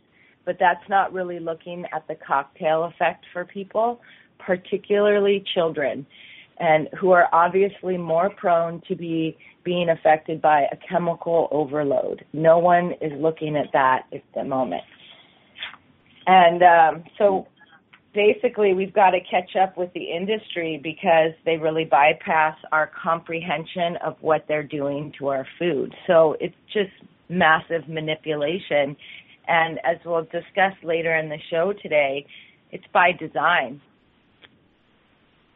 but 0.45 0.57
that's 0.60 0.88
not 0.88 1.12
really 1.12 1.39
looking 1.39 1.86
at 1.93 2.07
the 2.07 2.15
cocktail 2.15 2.83
effect 2.83 3.25
for 3.33 3.43
people, 3.43 4.00
particularly 4.38 5.43
children 5.53 6.05
and 6.62 6.88
who 7.00 7.10
are 7.12 7.27
obviously 7.33 7.98
more 7.98 8.29
prone 8.29 8.81
to 8.88 8.95
be 8.95 9.36
being 9.63 9.89
affected 9.89 10.41
by 10.41 10.65
a 10.72 10.77
chemical 10.89 11.48
overload. 11.51 12.25
No 12.34 12.60
one 12.60 12.94
is 13.01 13.12
looking 13.20 13.56
at 13.56 13.68
that 13.74 14.03
at 14.13 14.24
the 14.36 14.44
moment. 14.44 14.84
And 16.27 16.63
um, 16.63 17.03
so 17.18 17.48
basically 18.13 18.74
we've 18.74 18.94
got 18.94 19.12
to 19.12 19.20
catch 19.20 19.56
up 19.62 19.77
with 19.77 19.91
the 19.94 20.03
industry 20.03 20.80
because 20.82 21.32
they 21.46 21.58
really 21.58 21.86
bypass 21.86 22.58
our 22.72 22.91
comprehension 23.01 23.98
of 24.03 24.15
what 24.22 24.46
they're 24.48 24.63
doing 24.63 25.13
to 25.20 25.27
our 25.27 25.48
food. 25.58 25.94
So 26.08 26.36
it's 26.39 26.56
just 26.74 26.91
massive 27.30 27.88
manipulation. 27.88 28.96
And 29.48 29.80
as 29.84 29.98
we'll 30.06 30.24
discuss 30.24 30.74
later 30.84 31.15
in 31.15 31.30
the 31.30 31.39
show 31.50 31.74
today, 31.82 32.25
it's 32.72 32.86
by 32.94 33.12
design. 33.12 33.82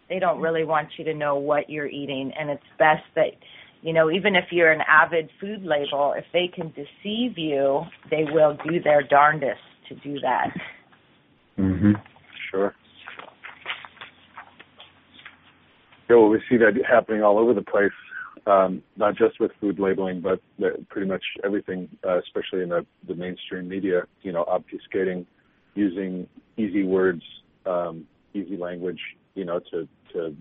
They 0.09 0.19
don't 0.19 0.39
really 0.39 0.63
want 0.63 0.89
you 0.97 1.05
to 1.05 1.13
know 1.13 1.35
what 1.37 1.69
you're 1.69 1.87
eating, 1.87 2.31
and 2.37 2.49
it's 2.49 2.63
best 2.77 3.03
that, 3.15 3.31
you 3.85 3.93
know, 3.93 4.09
even 4.09 4.35
if 4.35 4.45
you're 4.49 4.71
an 4.71 4.81
avid 4.87 5.29
food 5.39 5.63
label, 5.63 6.15
if 6.17 6.25
they 6.33 6.47
can 6.47 6.69
deceive 6.69 7.37
you, 7.37 7.83
they 8.09 8.23
will 8.31 8.57
do 8.67 8.81
their 8.81 9.03
darndest 9.03 9.61
to 9.87 9.95
do 9.95 10.19
that. 10.21 10.51
Mhm. 11.55 12.01
Sure. 12.49 12.73
Yeah, 16.09 16.15
well, 16.15 16.29
we 16.29 16.41
see 16.49 16.57
that 16.57 16.73
happening 16.83 17.21
all 17.21 17.37
over 17.37 17.53
the 17.53 17.61
place, 17.61 17.91
um, 18.47 18.81
not 18.95 19.15
just 19.15 19.39
with 19.39 19.51
food 19.61 19.77
labeling, 19.77 20.19
but 20.19 20.41
pretty 20.89 21.07
much 21.07 21.23
everything, 21.43 21.87
uh, 22.03 22.17
especially 22.17 22.63
in 22.63 22.69
the, 22.69 22.83
the 23.07 23.13
mainstream 23.13 23.67
media. 23.67 24.07
You 24.23 24.31
know, 24.31 24.45
obfuscating, 24.45 25.27
using 25.75 26.27
easy 26.57 26.83
words, 26.83 27.21
um, 27.67 28.07
easy 28.33 28.57
language, 28.57 29.01
you 29.35 29.45
know, 29.45 29.59
to 29.71 29.87
to 30.13 30.35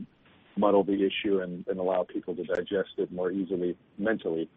muddle 0.56 0.84
the 0.84 1.04
issue 1.04 1.40
and, 1.40 1.66
and 1.68 1.78
allow 1.78 2.04
people 2.04 2.34
to 2.36 2.44
digest 2.44 2.90
it 2.98 3.10
more 3.12 3.30
easily 3.30 3.76
mentally, 3.98 4.48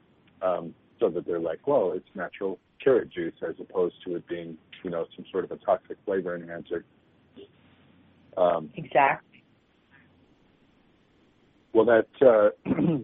um, 0.41 0.73
so 0.99 1.09
that 1.09 1.25
they're 1.25 1.39
like, 1.39 1.65
well, 1.67 1.93
it's 1.95 2.07
natural 2.15 2.59
carrot 2.83 3.09
juice 3.09 3.33
as 3.47 3.55
opposed 3.59 3.95
to 4.05 4.15
it 4.15 4.27
being, 4.27 4.57
you 4.83 4.89
know, 4.89 5.05
some 5.15 5.25
sort 5.31 5.43
of 5.43 5.51
a 5.51 5.57
toxic 5.57 5.97
flavor 6.05 6.35
enhancer. 6.35 6.85
Um, 8.35 8.69
exactly. 8.75 9.43
Well, 11.73 11.85
that 11.85 12.07
uh, 12.21 12.69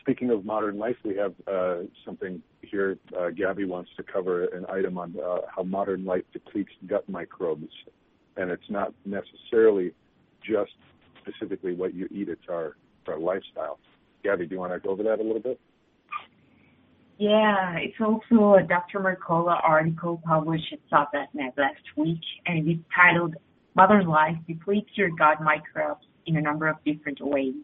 speaking 0.00 0.30
of 0.30 0.44
modern 0.44 0.78
life, 0.78 0.96
we 1.04 1.16
have 1.16 1.34
uh, 1.46 1.82
something 2.04 2.42
here. 2.62 2.98
Uh, 3.16 3.30
Gabby 3.30 3.64
wants 3.64 3.90
to 3.96 4.02
cover 4.02 4.44
an 4.46 4.66
item 4.68 4.98
on 4.98 5.14
uh, 5.24 5.38
how 5.54 5.62
modern 5.62 6.04
life 6.04 6.24
depletes 6.32 6.72
gut 6.86 7.08
microbes, 7.08 7.72
and 8.36 8.50
it's 8.50 8.68
not 8.68 8.92
necessarily 9.04 9.92
just 10.42 10.72
specifically 11.34 11.74
what 11.74 11.94
you 11.94 12.08
eat; 12.10 12.28
it's 12.28 12.48
our 12.48 12.76
our 13.08 13.18
lifestyle. 13.18 13.78
Gabby, 14.22 14.46
do 14.46 14.54
you 14.54 14.60
want 14.60 14.72
to 14.72 14.78
go 14.78 14.90
over 14.90 15.02
that 15.02 15.18
a 15.18 15.22
little 15.22 15.40
bit? 15.40 15.58
Yeah, 17.18 17.76
it's 17.76 17.96
also 18.00 18.54
a 18.54 18.62
Dr. 18.62 19.00
Mercola 19.00 19.60
article 19.62 20.22
published 20.24 20.72
at 20.72 20.78
SOTT.net 20.88 21.52
last 21.56 21.82
week, 21.96 22.20
and 22.46 22.66
it's 22.66 22.80
titled 22.94 23.34
Modern 23.74 24.06
Life 24.06 24.36
Depletes 24.46 24.90
Your 24.94 25.10
Gut 25.10 25.42
Microbes 25.42 26.04
in 26.26 26.36
a 26.36 26.40
Number 26.40 26.66
of 26.66 26.76
Different 26.84 27.18
Ways. 27.20 27.54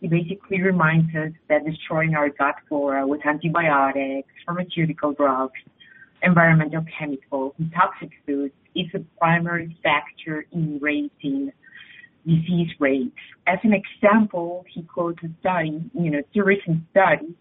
It 0.00 0.10
basically 0.10 0.62
reminds 0.62 1.14
us 1.14 1.32
that 1.48 1.66
destroying 1.66 2.14
our 2.14 2.30
gut 2.30 2.54
flora 2.68 3.06
with 3.06 3.20
antibiotics, 3.26 4.32
pharmaceutical 4.46 5.12
drugs, 5.12 5.60
environmental 6.22 6.84
chemicals, 6.98 7.54
and 7.58 7.70
toxic 7.72 8.10
foods 8.26 8.54
is 8.74 8.86
a 8.94 9.00
primary 9.18 9.76
factor 9.82 10.46
in 10.52 10.78
raising 10.80 11.52
disease 12.26 12.70
rates. 12.78 13.16
As 13.46 13.58
an 13.62 13.72
example, 13.72 14.64
he 14.72 14.82
quotes 14.82 15.22
a 15.22 15.28
study, 15.40 15.90
you 15.94 16.10
know, 16.10 16.18
it's 16.18 16.36
a 16.36 16.42
recent 16.42 16.82
study, 16.90 17.34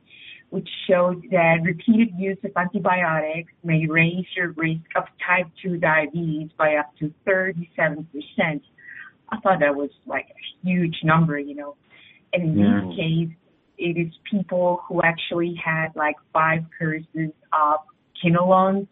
which 0.49 0.67
showed 0.89 1.23
that 1.31 1.57
repeated 1.63 2.09
use 2.17 2.37
of 2.43 2.51
antibiotics 2.55 3.51
may 3.63 3.85
raise 3.87 4.25
your 4.35 4.51
risk 4.53 4.81
of 4.95 5.03
type 5.25 5.47
2 5.63 5.77
diabetes 5.77 6.49
by 6.57 6.75
up 6.75 6.91
to 6.99 7.13
37%. 7.27 8.05
I 9.31 9.39
thought 9.41 9.59
that 9.59 9.75
was 9.75 9.91
like 10.07 10.25
a 10.29 10.67
huge 10.67 10.97
number, 11.03 11.37
you 11.37 11.55
know. 11.55 11.75
And 12.33 12.43
in 12.43 12.57
yeah. 12.57 12.81
this 12.81 12.95
case, 12.95 13.35
it 13.77 13.97
is 13.97 14.13
people 14.29 14.81
who 14.87 15.01
actually 15.01 15.55
had 15.63 15.89
like 15.95 16.15
five 16.33 16.63
courses 16.77 17.31
of 17.53 17.79
quinolones. 18.19 18.87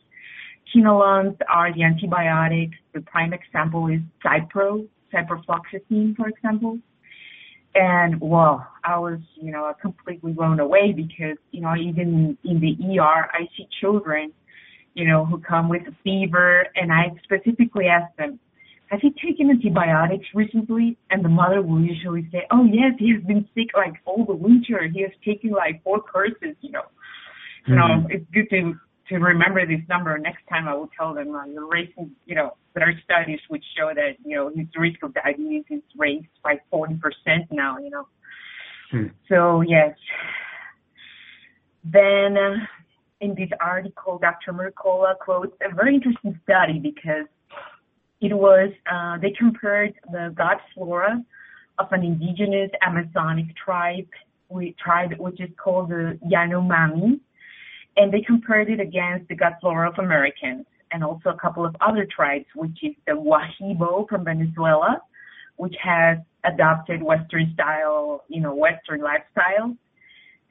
Quinolones 0.72 1.38
are 1.50 1.74
the 1.74 1.84
antibiotics. 1.84 2.78
The 2.94 3.02
prime 3.02 3.34
example 3.34 3.88
is 3.88 4.00
Cipro, 4.24 4.88
ciprofloxacin, 5.14 6.16
for 6.16 6.28
example. 6.28 6.80
And 7.76 8.20
well, 8.20 8.68
I 8.84 8.98
was, 8.98 9.20
you 9.36 9.52
know, 9.52 9.72
completely 9.82 10.32
blown 10.32 10.60
away 10.60 10.94
because, 10.94 11.38
you 11.52 11.62
know, 11.62 11.76
even 11.76 12.38
in 12.44 12.60
the 12.60 13.00
ER, 13.00 13.30
I 13.32 13.48
see 13.56 13.68
children, 13.80 14.32
you 14.96 15.08
know, 15.08 15.26
who 15.26 15.40
come 15.40 15.70
with 15.70 15.84
a 15.88 15.96
fever 16.04 16.66
and 16.76 16.92
I 16.92 17.12
specifically 17.24 17.86
ask 17.86 18.16
them, 18.18 18.40
have 18.88 19.02
you 19.04 19.12
taken 19.24 19.50
antibiotics 19.50 20.26
recently? 20.34 20.98
And 21.12 21.24
the 21.24 21.30
mother 21.30 21.62
will 21.62 21.82
usually 21.82 22.28
say, 22.32 22.48
oh 22.52 22.64
yes, 22.64 22.94
he 22.98 23.14
has 23.14 23.22
been 23.24 23.48
sick 23.54 23.68
like 23.76 23.96
all 24.06 24.26
the 24.26 24.34
winter. 24.34 24.88
He 24.92 25.02
has 25.02 25.12
taken 25.26 25.52
like 25.52 25.84
four 25.84 26.02
courses, 26.02 26.56
you 26.62 26.72
know. 26.72 26.88
Mm-hmm. 27.68 27.74
You 27.74 27.78
know, 27.78 28.08
it's 28.10 28.26
good 28.34 28.50
to 28.52 28.80
to 29.10 29.18
remember 29.18 29.66
this 29.66 29.82
number. 29.88 30.18
Next 30.18 30.44
time 30.50 30.68
I 30.68 30.74
will 30.74 30.90
tell 30.98 31.14
them 31.14 31.36
uh, 31.36 31.46
you're 31.46 31.68
raising, 31.68 32.12
you 32.26 32.36
know, 32.36 32.56
there 32.74 32.88
are 32.88 32.94
studies 33.04 33.40
which 33.48 33.64
show 33.78 33.92
that, 33.94 34.18
you 34.24 34.36
know, 34.36 34.50
his 34.50 34.68
risk 34.76 35.04
of 35.04 35.14
diabetes 35.14 35.64
is 35.70 35.82
raised 35.96 36.28
by 36.44 36.60
40% 36.72 37.00
now, 37.52 37.78
you 37.78 37.90
know. 37.90 38.08
Hmm. 38.92 39.08
So, 39.30 39.62
yes. 39.62 39.96
Then 41.84 42.38
uh, 42.38 42.56
in 43.22 43.36
this 43.36 43.50
article, 43.62 44.20
Dr. 44.20 44.54
Mercola 44.54 45.18
quotes 45.18 45.56
a 45.62 45.74
very 45.74 45.96
interesting 45.96 46.40
study 46.44 46.80
because 46.80 47.28
it 48.20 48.34
was, 48.34 48.72
uh, 48.92 49.18
they 49.20 49.32
compared 49.32 49.94
the 50.12 50.34
gut 50.36 50.60
flora 50.74 51.24
of 51.80 51.88
an 51.92 52.04
indigenous 52.04 52.72
Amazonic 52.86 53.56
tribe, 53.56 54.08
we, 54.50 54.76
tribe 54.84 55.14
which 55.18 55.40
is 55.40 55.50
called 55.58 55.90
the 55.90 56.18
Yanomami 56.26 57.20
and 57.98 58.14
they 58.14 58.22
compared 58.22 58.70
it 58.70 58.80
against 58.80 59.28
the 59.28 59.36
gut 59.36 59.58
flora 59.60 59.90
of 59.90 59.98
Americans 59.98 60.66
and 60.92 61.04
also 61.04 61.30
a 61.30 61.38
couple 61.38 61.66
of 61.66 61.76
other 61.82 62.08
tribes, 62.16 62.46
which 62.56 62.78
is 62.84 62.94
the 63.06 63.14
Guahibo 63.14 64.08
from 64.08 64.24
Venezuela, 64.24 65.02
which 65.58 65.76
has 65.84 66.20
adopted 66.46 67.02
Western 67.02 67.52
style, 67.56 68.24
you 68.30 68.40
know, 68.40 68.54
Western 68.54 69.02
lifestyle, 69.02 69.76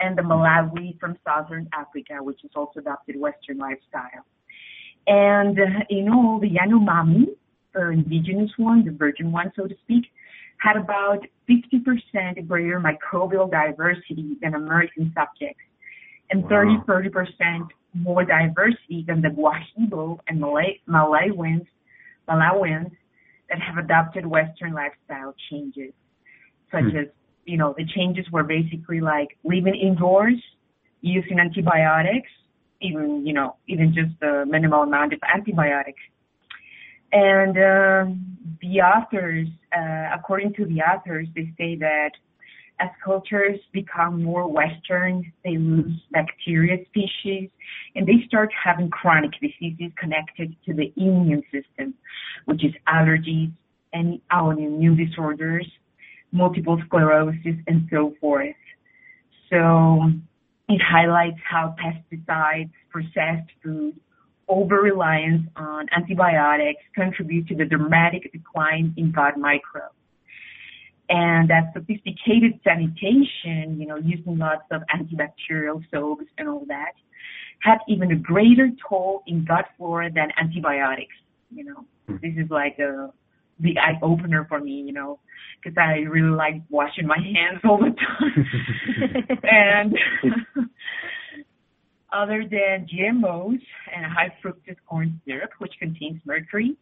and 0.01 0.19
the 0.19 0.23
Malawi 0.23 0.99
from 1.01 1.17
Southern 1.25 1.69
Africa, 1.73 2.17
which 2.21 2.41
has 2.43 2.51
also 2.55 2.81
adopted 2.81 3.19
Western 3.19 3.59
lifestyle. 3.59 4.27
And, 5.07 5.59
uh, 5.59 5.85
you 5.89 6.03
know, 6.03 6.39
the 6.43 6.51
Yanomami, 6.51 7.29
or 7.75 7.93
indigenous 7.93 8.51
one, 8.57 8.85
the 8.85 8.91
virgin 8.91 9.31
one, 9.31 9.53
so 9.55 9.67
to 9.67 9.75
speak, 9.85 10.05
had 10.59 10.77
about 10.77 11.21
50% 11.49 12.49
greater 12.49 12.81
microbial 12.81 13.51
diversity 13.51 14.37
than 14.43 14.55
American 14.55 15.13
subjects 15.15 15.63
and 16.31 16.47
30, 16.49 16.79
30% 16.87 17.69
more 17.95 18.25
diversity 18.25 19.05
than 19.07 19.23
the 19.23 19.29
Guahibo 19.29 20.19
and 20.29 20.41
Malay, 20.41 20.81
Malawians, 20.89 21.67
Malawians 22.29 22.91
that 23.49 23.61
have 23.61 23.83
adopted 23.83 24.27
Western 24.27 24.73
lifestyle 24.73 25.35
changes, 25.51 25.93
such 26.71 26.83
hmm. 26.83 26.97
as, 26.97 27.07
you 27.45 27.57
know, 27.57 27.75
the 27.77 27.87
changes 27.87 28.27
were 28.33 28.43
basically 28.43 29.01
like 29.01 29.39
living 29.45 29.75
indoors, 29.75 30.43
using 31.01 31.39
antibiotics, 31.39 32.29
even, 32.81 33.25
you 33.25 33.33
know, 33.33 33.57
even 33.69 33.95
just 33.95 34.19
the 34.21 34.45
minimal 34.47 34.83
amount 34.83 35.13
of 35.13 35.21
antibiotics. 35.33 36.01
And 37.13 37.57
uh, 37.57 38.13
the 38.61 38.81
authors, 38.81 39.47
uh, 39.75 40.09
according 40.13 40.55
to 40.55 40.65
the 40.67 40.81
authors, 40.81 41.29
they 41.35 41.53
say 41.57 41.77
that 41.77 42.11
as 42.79 42.91
cultures 43.03 43.59
become 43.73 44.23
more 44.23 44.47
Western, 44.49 45.33
they 45.45 45.57
lose 45.57 45.93
bacteria 46.11 46.85
species 46.87 47.49
and 47.95 48.07
they 48.07 48.25
start 48.27 48.51
having 48.53 48.91
chronic 48.91 49.33
diseases 49.41 49.93
connected 49.99 50.55
to 50.67 50.75
the 50.75 50.93
immune 50.97 51.43
system, 51.53 51.95
which 52.45 52.65
is 52.65 52.73
allergies 52.89 53.53
and 53.93 54.21
autoimmune 54.31 54.97
disorders, 54.97 55.67
multiple 56.33 56.81
sclerosis, 56.87 57.57
and 57.67 57.89
so 57.91 58.15
forth. 58.21 58.55
So 59.51 60.11
it 60.69 60.81
highlights 60.83 61.39
how 61.49 61.75
pesticides, 61.83 62.73
processed 62.91 63.51
food, 63.63 63.99
over 64.49 64.77
reliance 64.77 65.43
on 65.57 65.87
antibiotics 65.97 66.83
contribute 66.95 67.49
to 67.49 67.55
the 67.57 67.65
dramatic 67.65 68.31
decline 68.33 68.95
in 68.97 69.13
gut 69.13 69.37
microbes 69.39 69.96
and 71.09 71.49
that 71.51 71.73
sophisticated 71.73 72.59
sanitation, 72.65 73.79
you 73.79 73.87
know, 73.87 73.97
using 73.97 74.39
lots 74.39 74.65
of 74.71 74.83
antibacterial 74.95 75.83
soaps 75.91 76.25
and 76.39 76.49
all 76.49 76.65
that, 76.69 76.93
had 77.61 77.79
even 77.89 78.11
a 78.11 78.17
greater 78.17 78.71
toll 78.89 79.23
in 79.27 79.45
gut 79.45 79.67
flora 79.77 80.11
than 80.13 80.29
antibiotics. 80.39 81.15
You 81.51 81.65
know, 81.65 81.85
mm. 82.09 82.21
this 82.21 82.33
is 82.37 82.51
like 82.51 82.79
a 82.79 83.13
big 83.61 83.77
eye 83.79 83.99
opener 84.03 84.47
for 84.49 84.61
me, 84.61 84.83
you 84.87 84.93
know, 84.93 85.21
because 85.63 85.77
I 85.79 86.01
really 86.09 86.35
like 86.35 86.63
washing 86.69 87.07
my 87.07 87.19
hands 87.19 87.61
all 87.65 87.79
the 87.79 87.95
time. 87.95 89.39
and 89.43 89.97
other 92.13 92.45
than 92.51 92.87
GMOs 92.87 93.61
and 93.95 94.07
high 94.07 94.35
fructose 94.43 94.77
corn 94.89 95.21
syrup, 95.27 95.51
which 95.59 95.73
contains 95.79 96.21
mercury, 96.25 96.77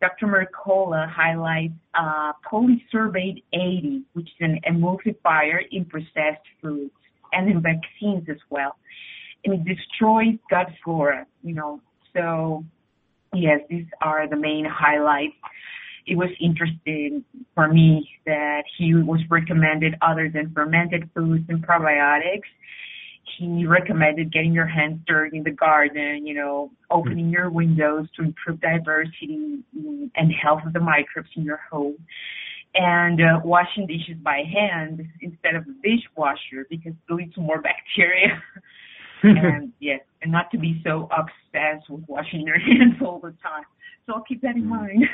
Dr. 0.00 0.26
Mercola 0.26 1.10
highlights 1.10 1.74
uh, 1.94 2.32
polysorbate 2.50 3.42
80, 3.52 4.02
which 4.14 4.28
is 4.28 4.40
an 4.40 4.58
emulsifier 4.66 5.60
in 5.70 5.84
processed 5.84 6.46
foods 6.62 6.92
and 7.32 7.50
in 7.50 7.60
vaccines 7.60 8.26
as 8.28 8.38
well. 8.48 8.76
And 9.44 9.54
it 9.54 9.64
destroys 9.64 10.36
gut 10.48 10.68
flora, 10.82 11.26
you 11.42 11.54
know. 11.54 11.80
So, 12.14 12.64
yes, 13.34 13.60
these 13.68 13.86
are 14.00 14.28
the 14.28 14.36
main 14.36 14.64
highlights. 14.64 15.34
It 16.06 16.16
was 16.16 16.30
interesting 16.40 17.24
for 17.54 17.68
me 17.68 18.08
that 18.26 18.62
he 18.78 18.94
was 18.94 19.20
recommended 19.30 19.94
other 20.00 20.30
than 20.32 20.52
fermented 20.52 21.10
foods 21.14 21.44
and 21.48 21.64
probiotics 21.64 22.48
he 23.38 23.66
recommended 23.66 24.32
getting 24.32 24.52
your 24.52 24.66
hands 24.66 25.00
dirty 25.06 25.38
in 25.38 25.44
the 25.44 25.50
garden, 25.50 26.26
you 26.26 26.34
know, 26.34 26.70
opening 26.90 27.26
mm-hmm. 27.26 27.32
your 27.32 27.50
windows 27.50 28.06
to 28.16 28.22
improve 28.22 28.60
diversity 28.60 29.62
and 30.14 30.32
health 30.32 30.60
of 30.66 30.72
the 30.72 30.80
microbes 30.80 31.28
in 31.36 31.42
your 31.42 31.60
home, 31.70 31.96
and 32.74 33.20
uh, 33.20 33.40
washing 33.44 33.86
dishes 33.86 34.16
by 34.22 34.42
hand 34.52 35.06
instead 35.20 35.54
of 35.54 35.64
a 35.64 35.72
dishwasher 35.82 36.66
because 36.68 36.92
it 36.92 37.12
leads 37.12 37.34
to 37.34 37.40
more 37.40 37.60
bacteria. 37.60 38.42
and 39.22 39.72
yes, 39.80 40.00
and 40.22 40.32
not 40.32 40.50
to 40.50 40.58
be 40.58 40.80
so 40.84 41.08
obsessed 41.10 41.88
with 41.90 42.04
washing 42.08 42.46
your 42.46 42.58
hands 42.58 42.94
all 43.00 43.18
the 43.18 43.34
time. 43.42 43.64
So 44.06 44.14
I'll 44.14 44.24
keep 44.24 44.42
that 44.42 44.56
in 44.56 44.64
mm. 44.64 44.68
mind. 44.68 45.04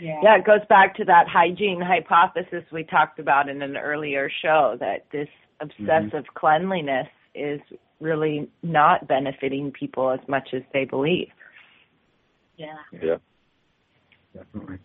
Yeah. 0.00 0.20
yeah, 0.22 0.36
it 0.38 0.44
goes 0.44 0.60
back 0.68 0.94
to 0.96 1.04
that 1.04 1.26
hygiene 1.28 1.80
hypothesis 1.80 2.64
we 2.72 2.84
talked 2.84 3.18
about 3.18 3.48
in 3.48 3.62
an 3.62 3.76
earlier 3.76 4.30
show 4.42 4.76
that 4.80 5.06
this 5.12 5.28
obsessive 5.60 6.24
mm-hmm. 6.24 6.38
cleanliness 6.38 7.08
is 7.34 7.60
really 8.00 8.48
not 8.62 9.08
benefiting 9.08 9.72
people 9.72 10.10
as 10.10 10.20
much 10.28 10.50
as 10.54 10.62
they 10.72 10.84
believe. 10.84 11.28
Yeah. 12.56 12.76
Yeah. 12.92 13.16
Definitely. 14.34 14.78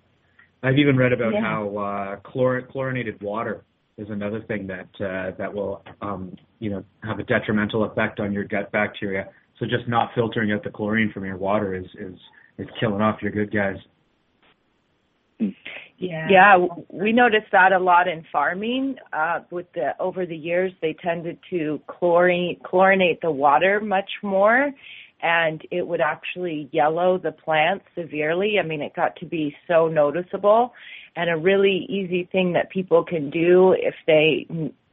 I've 0.64 0.78
even 0.78 0.96
read 0.96 1.12
about 1.12 1.34
yeah. 1.34 1.42
how 1.42 1.78
uh, 1.78 2.30
chlor- 2.30 2.68
chlorinated 2.72 3.22
water 3.22 3.64
is 3.98 4.08
another 4.10 4.42
thing 4.42 4.68
that 4.68 4.88
uh, 5.00 5.36
that 5.38 5.54
will 5.54 5.84
um, 6.02 6.36
you 6.60 6.70
know 6.70 6.84
have 7.04 7.20
a 7.20 7.24
detrimental 7.24 7.84
effect 7.84 8.20
on 8.20 8.32
your 8.32 8.46
gut 8.46 8.72
bacteria. 8.72 9.28
So 9.60 9.66
just 9.66 9.88
not 9.88 10.12
filtering 10.16 10.52
out 10.52 10.64
the 10.64 10.70
chlorine 10.70 11.12
from 11.14 11.26
your 11.26 11.38
water 11.38 11.76
is 11.76 11.86
is 12.00 12.18
is 12.58 12.68
killing 12.80 13.02
off 13.02 13.22
your 13.22 13.32
good 13.32 13.52
guys. 13.54 13.76
Yeah. 15.40 16.28
Yeah, 16.30 16.58
we 16.90 17.14
noticed 17.14 17.52
that 17.52 17.72
a 17.72 17.80
lot 17.80 18.08
in 18.08 18.26
farming. 18.32 18.96
Uh, 19.14 19.40
with 19.52 19.68
the 19.74 19.92
over 20.00 20.26
the 20.26 20.36
years, 20.36 20.72
they 20.82 20.94
tended 20.94 21.38
to 21.50 21.80
chlorine 21.88 22.60
chlorinate 22.64 23.22
the 23.22 23.32
water 23.32 23.80
much 23.80 24.10
more, 24.22 24.72
and 25.22 25.62
it 25.72 25.88
would 25.88 26.02
actually 26.02 26.68
yellow 26.72 27.18
the 27.18 27.32
plants 27.32 27.86
severely. 27.96 28.60
I 28.60 28.64
mean, 28.64 28.82
it 28.82 28.96
got 28.96 29.16
to 29.18 29.26
be 29.26 29.56
so 29.68 29.88
noticeable, 29.88 30.74
and 31.16 31.30
a 31.30 31.38
really 31.38 31.86
easy 31.90 32.28
thing 32.32 32.54
that 32.54 32.70
people 32.70 33.04
can 33.04 33.30
do 33.30 33.74
if 33.78 33.96
they 34.06 34.48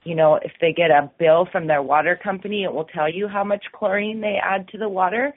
you 0.04 0.14
know, 0.14 0.37
if 0.37 0.52
they 0.61 0.73
get 0.73 0.90
a 0.90 1.11
bill 1.18 1.47
from 1.52 1.66
their 1.66 1.82
water 1.82 2.18
company, 2.23 2.64
it 2.64 2.73
will 2.73 2.85
tell 2.87 3.12
you 3.12 3.28
how 3.28 3.44
much 3.44 3.64
chlorine 3.73 4.20
they 4.20 4.38
add 4.42 4.66
to 4.68 4.78
the 4.78 4.88
water. 4.88 5.35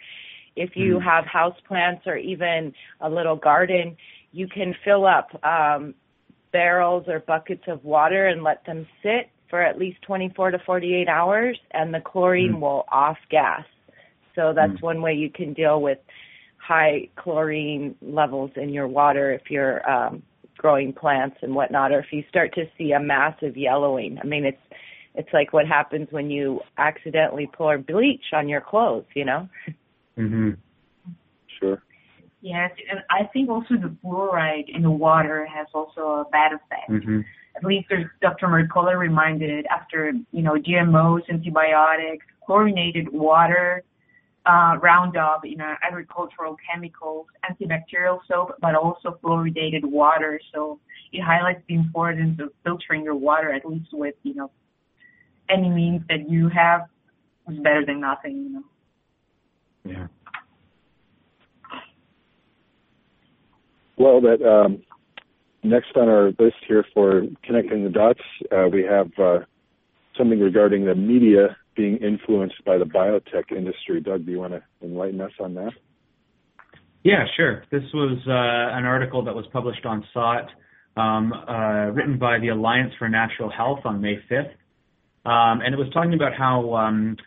If 0.55 0.75
you 0.75 0.95
mm. 0.95 1.03
have 1.03 1.25
house 1.25 1.55
plants 1.67 2.03
or 2.05 2.15
even 2.15 2.73
a 3.01 3.09
little 3.09 3.35
garden, 3.35 3.97
you 4.33 4.47
can 4.47 4.75
fill 4.83 5.05
up 5.05 5.29
um, 5.45 5.93
barrels 6.51 7.05
or 7.07 7.19
buckets 7.19 7.63
of 7.67 7.83
water 7.85 8.27
and 8.27 8.43
let 8.43 8.65
them 8.65 8.85
sit 9.01 9.29
for 9.49 9.61
at 9.61 9.77
least 9.77 10.01
24 10.01 10.51
to 10.51 10.59
48 10.65 11.07
hours, 11.07 11.59
and 11.71 11.93
the 11.93 12.01
chlorine 12.01 12.53
mm. 12.53 12.59
will 12.59 12.85
off 12.91 13.17
gas. 13.29 13.63
So 14.35 14.51
that's 14.53 14.73
mm. 14.73 14.81
one 14.81 15.01
way 15.01 15.13
you 15.13 15.29
can 15.29 15.53
deal 15.53 15.79
with 15.79 15.99
high 16.57 17.09
chlorine 17.15 17.95
levels 18.01 18.49
in 18.55 18.69
your 18.69 18.87
water 18.87 19.31
if 19.31 19.51
you're 19.51 19.87
um, 19.89 20.23
growing 20.57 20.91
plants 20.93 21.37
and 21.41 21.53
whatnot, 21.53 21.91
or 21.91 21.99
if 21.99 22.07
you 22.11 22.23
start 22.29 22.53
to 22.55 22.63
see 22.77 22.93
a 22.93 22.99
massive 22.99 23.55
yellowing. 23.55 24.17
I 24.21 24.25
mean, 24.25 24.45
it's 24.45 24.57
it's 25.15 25.29
like 25.31 25.53
what 25.53 25.67
happens 25.67 26.07
when 26.09 26.31
you 26.31 26.61
accidentally 26.79 27.47
pour 27.53 27.77
bleach 27.77 28.33
on 28.33 28.49
your 28.49 28.61
clothes, 28.61 29.05
you 29.13 29.25
know. 29.25 29.47
Mhm. 30.17 30.57
Yes, 32.43 32.71
and 32.91 32.99
I 33.09 33.23
think 33.31 33.49
also 33.49 33.75
the 33.75 33.95
fluoride 34.03 34.67
in 34.67 34.81
the 34.81 34.91
water 34.91 35.45
has 35.45 35.65
also 35.73 36.01
a 36.01 36.25
bad 36.29 36.51
effect. 36.51 36.89
Mm-hmm. 36.89 37.21
At 37.55 37.63
least 37.63 37.87
Dr. 38.21 38.47
Mercola 38.47 38.99
reminded 38.99 39.65
after, 39.67 40.11
you 40.33 40.41
know, 40.41 40.55
GMOs, 40.55 41.21
antibiotics, 41.29 42.25
chlorinated 42.45 43.07
water, 43.13 43.83
uh, 44.45 44.75
Roundup, 44.81 45.45
you 45.45 45.55
know, 45.55 45.73
agricultural 45.83 46.57
chemicals, 46.69 47.27
antibacterial 47.49 48.19
soap, 48.27 48.57
but 48.59 48.75
also 48.75 49.17
fluoridated 49.23 49.85
water. 49.85 50.37
So 50.53 50.81
it 51.13 51.21
highlights 51.21 51.61
the 51.69 51.75
importance 51.75 52.41
of 52.41 52.49
filtering 52.65 53.05
your 53.05 53.15
water, 53.15 53.53
at 53.53 53.65
least 53.65 53.93
with, 53.93 54.15
you 54.23 54.35
know, 54.35 54.51
any 55.49 55.69
means 55.69 56.01
that 56.09 56.29
you 56.29 56.49
have 56.49 56.81
is 57.49 57.57
better 57.59 57.85
than 57.85 58.01
nothing, 58.01 58.35
you 58.35 58.49
know. 58.49 58.63
Yeah. 59.85 60.07
Well, 63.97 64.21
that 64.21 64.41
um, 64.41 64.81
next 65.63 65.95
on 65.95 66.09
our 66.09 66.27
list 66.39 66.57
here 66.67 66.85
for 66.93 67.23
connecting 67.43 67.83
the 67.83 67.89
dots, 67.89 68.19
uh, 68.51 68.67
we 68.71 68.83
have 68.83 69.11
uh, 69.17 69.45
something 70.17 70.39
regarding 70.39 70.85
the 70.85 70.95
media 70.95 71.57
being 71.75 71.97
influenced 71.97 72.63
by 72.65 72.77
the 72.77 72.85
biotech 72.85 73.51
industry. 73.55 74.01
Doug, 74.01 74.25
do 74.25 74.31
you 74.31 74.39
want 74.39 74.53
to 74.53 74.63
enlighten 74.81 75.21
us 75.21 75.31
on 75.39 75.55
that? 75.55 75.71
Yeah, 77.03 77.25
sure. 77.35 77.63
This 77.71 77.83
was 77.93 78.17
uh, 78.27 78.77
an 78.77 78.85
article 78.85 79.25
that 79.25 79.35
was 79.35 79.45
published 79.51 79.85
on 79.85 80.05
SOTT, 80.13 80.49
um, 80.95 81.33
uh, 81.33 81.91
written 81.91 82.17
by 82.17 82.39
the 82.39 82.49
Alliance 82.49 82.93
for 82.97 83.09
Natural 83.09 83.49
Health 83.49 83.79
on 83.83 83.99
May 83.99 84.15
5th. 84.31 84.51
Um, 85.25 85.61
and 85.61 85.73
it 85.73 85.77
was 85.77 85.89
talking 85.93 86.13
about 86.13 86.33
how 86.37 86.73
um, 86.75 87.17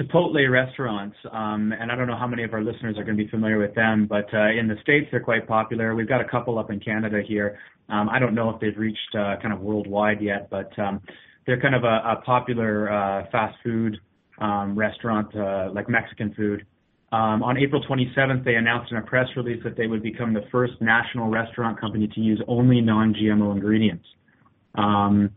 Chipotle 0.00 0.50
restaurants, 0.50 1.16
um, 1.30 1.72
and 1.78 1.92
I 1.92 1.96
don't 1.96 2.06
know 2.06 2.16
how 2.16 2.26
many 2.26 2.44
of 2.44 2.54
our 2.54 2.62
listeners 2.62 2.96
are 2.96 3.04
going 3.04 3.16
to 3.16 3.24
be 3.24 3.28
familiar 3.28 3.58
with 3.58 3.74
them, 3.74 4.06
but 4.06 4.24
uh, 4.32 4.48
in 4.48 4.66
the 4.66 4.76
states 4.80 5.08
they're 5.10 5.20
quite 5.20 5.46
popular. 5.46 5.94
We've 5.94 6.08
got 6.08 6.22
a 6.22 6.28
couple 6.28 6.58
up 6.58 6.70
in 6.70 6.80
Canada 6.80 7.20
here. 7.26 7.58
Um, 7.90 8.08
I 8.08 8.18
don't 8.18 8.34
know 8.34 8.48
if 8.48 8.58
they've 8.58 8.76
reached 8.76 9.14
uh, 9.14 9.36
kind 9.42 9.52
of 9.52 9.60
worldwide 9.60 10.22
yet, 10.22 10.48
but 10.48 10.76
um, 10.78 11.02
they're 11.46 11.60
kind 11.60 11.74
of 11.74 11.84
a, 11.84 11.86
a 11.86 12.22
popular 12.24 12.90
uh, 12.90 13.26
fast 13.30 13.56
food 13.62 13.98
um, 14.38 14.74
restaurant, 14.74 15.34
uh, 15.36 15.70
like 15.74 15.90
Mexican 15.90 16.32
food. 16.34 16.64
Um, 17.12 17.42
on 17.42 17.58
April 17.58 17.84
27th, 17.84 18.44
they 18.44 18.54
announced 18.54 18.90
in 18.90 18.96
a 18.96 19.02
press 19.02 19.26
release 19.36 19.62
that 19.62 19.76
they 19.76 19.86
would 19.86 20.02
become 20.02 20.32
the 20.32 20.44
first 20.50 20.72
national 20.80 21.28
restaurant 21.28 21.78
company 21.78 22.08
to 22.08 22.20
use 22.20 22.42
only 22.48 22.80
non-GMO 22.80 23.52
ingredients. 23.52 24.06
Um, 24.74 25.30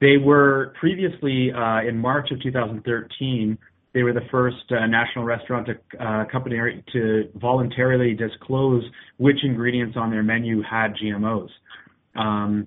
they 0.00 0.16
were 0.16 0.72
previously 0.78 1.50
uh, 1.52 1.80
in 1.80 1.98
March 1.98 2.30
of 2.30 2.40
2013 2.40 3.58
they 3.94 4.02
were 4.02 4.12
the 4.12 4.26
first 4.30 4.56
uh, 4.70 4.86
national 4.86 5.24
restaurant 5.24 5.66
to, 5.66 6.04
uh, 6.04 6.24
company 6.30 6.82
to 6.92 7.28
voluntarily 7.36 8.14
disclose 8.14 8.84
which 9.16 9.38
ingredients 9.42 9.96
on 9.96 10.10
their 10.10 10.22
menu 10.22 10.62
had 10.62 10.94
GMOs. 11.02 11.48
Um, 12.14 12.66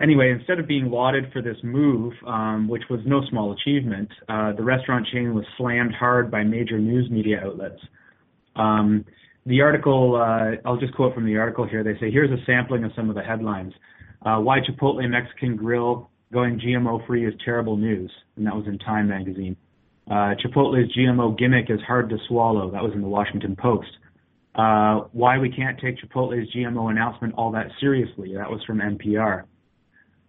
anyway, 0.00 0.30
instead 0.30 0.58
of 0.58 0.66
being 0.66 0.90
lauded 0.90 1.32
for 1.32 1.40
this 1.40 1.56
move, 1.62 2.12
um, 2.26 2.68
which 2.68 2.82
was 2.90 3.00
no 3.06 3.22
small 3.30 3.52
achievement, 3.52 4.10
uh, 4.28 4.52
the 4.52 4.62
restaurant 4.62 5.06
chain 5.12 5.34
was 5.34 5.44
slammed 5.56 5.94
hard 5.94 6.30
by 6.30 6.42
major 6.42 6.78
news 6.78 7.10
media 7.10 7.40
outlets. 7.44 7.80
Um, 8.56 9.04
the 9.46 9.60
article, 9.62 10.16
uh, 10.16 10.56
I'll 10.68 10.76
just 10.76 10.94
quote 10.94 11.14
from 11.14 11.26
the 11.26 11.36
article 11.36 11.66
here. 11.66 11.82
They 11.82 11.98
say, 11.98 12.10
here's 12.10 12.30
a 12.30 12.44
sampling 12.44 12.84
of 12.84 12.92
some 12.94 13.08
of 13.08 13.16
the 13.16 13.22
headlines. 13.22 13.72
Uh, 14.24 14.38
why 14.38 14.58
Chipotle 14.60 15.08
Mexican 15.08 15.56
Grill 15.56 16.10
going 16.32 16.60
GMO 16.60 17.04
free 17.06 17.26
is 17.26 17.34
terrible 17.44 17.76
news. 17.76 18.10
And 18.36 18.46
that 18.46 18.54
was 18.54 18.66
in 18.66 18.78
Time 18.78 19.08
magazine. 19.08 19.56
Uh, 20.10 20.34
Chipotle's 20.34 20.92
GMO 20.96 21.38
gimmick 21.38 21.70
is 21.70 21.80
hard 21.86 22.10
to 22.10 22.18
swallow. 22.28 22.70
That 22.70 22.82
was 22.82 22.92
in 22.94 23.00
the 23.00 23.08
Washington 23.08 23.56
Post. 23.56 23.88
Uh, 24.54 25.08
why 25.12 25.38
we 25.38 25.50
can't 25.50 25.78
take 25.80 25.96
Chipotle's 25.98 26.48
GMO 26.54 26.90
announcement 26.90 27.34
all 27.34 27.52
that 27.52 27.68
seriously. 27.80 28.34
That 28.34 28.50
was 28.50 28.60
from 28.64 28.78
NPR. 28.78 29.44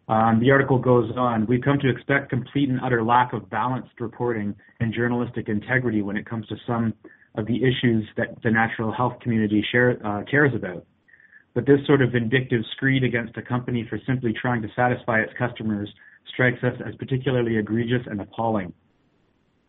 Um, 0.07 0.39
the 0.41 0.51
article 0.51 0.77
goes 0.77 1.11
on. 1.15 1.45
We've 1.47 1.61
come 1.61 1.79
to 1.79 1.89
expect 1.89 2.29
complete 2.29 2.69
and 2.69 2.79
utter 2.81 3.03
lack 3.03 3.33
of 3.33 3.49
balanced 3.49 3.99
reporting 3.99 4.55
and 4.79 4.93
journalistic 4.93 5.47
integrity 5.47 6.01
when 6.01 6.17
it 6.17 6.25
comes 6.25 6.45
to 6.47 6.55
some 6.67 6.93
of 7.35 7.47
the 7.47 7.57
issues 7.57 8.07
that 8.17 8.27
the 8.43 8.51
natural 8.51 8.91
health 8.91 9.13
community 9.21 9.65
share, 9.71 9.97
uh, 10.05 10.23
cares 10.29 10.53
about. 10.53 10.85
But 11.53 11.65
this 11.65 11.79
sort 11.85 12.01
of 12.01 12.11
vindictive 12.11 12.61
screed 12.75 13.03
against 13.03 13.37
a 13.37 13.41
company 13.41 13.85
for 13.89 13.99
simply 14.05 14.33
trying 14.33 14.61
to 14.61 14.67
satisfy 14.75 15.19
its 15.19 15.33
customers 15.37 15.89
strikes 16.33 16.63
us 16.63 16.73
as 16.85 16.95
particularly 16.95 17.57
egregious 17.57 18.01
and 18.05 18.21
appalling. 18.21 18.73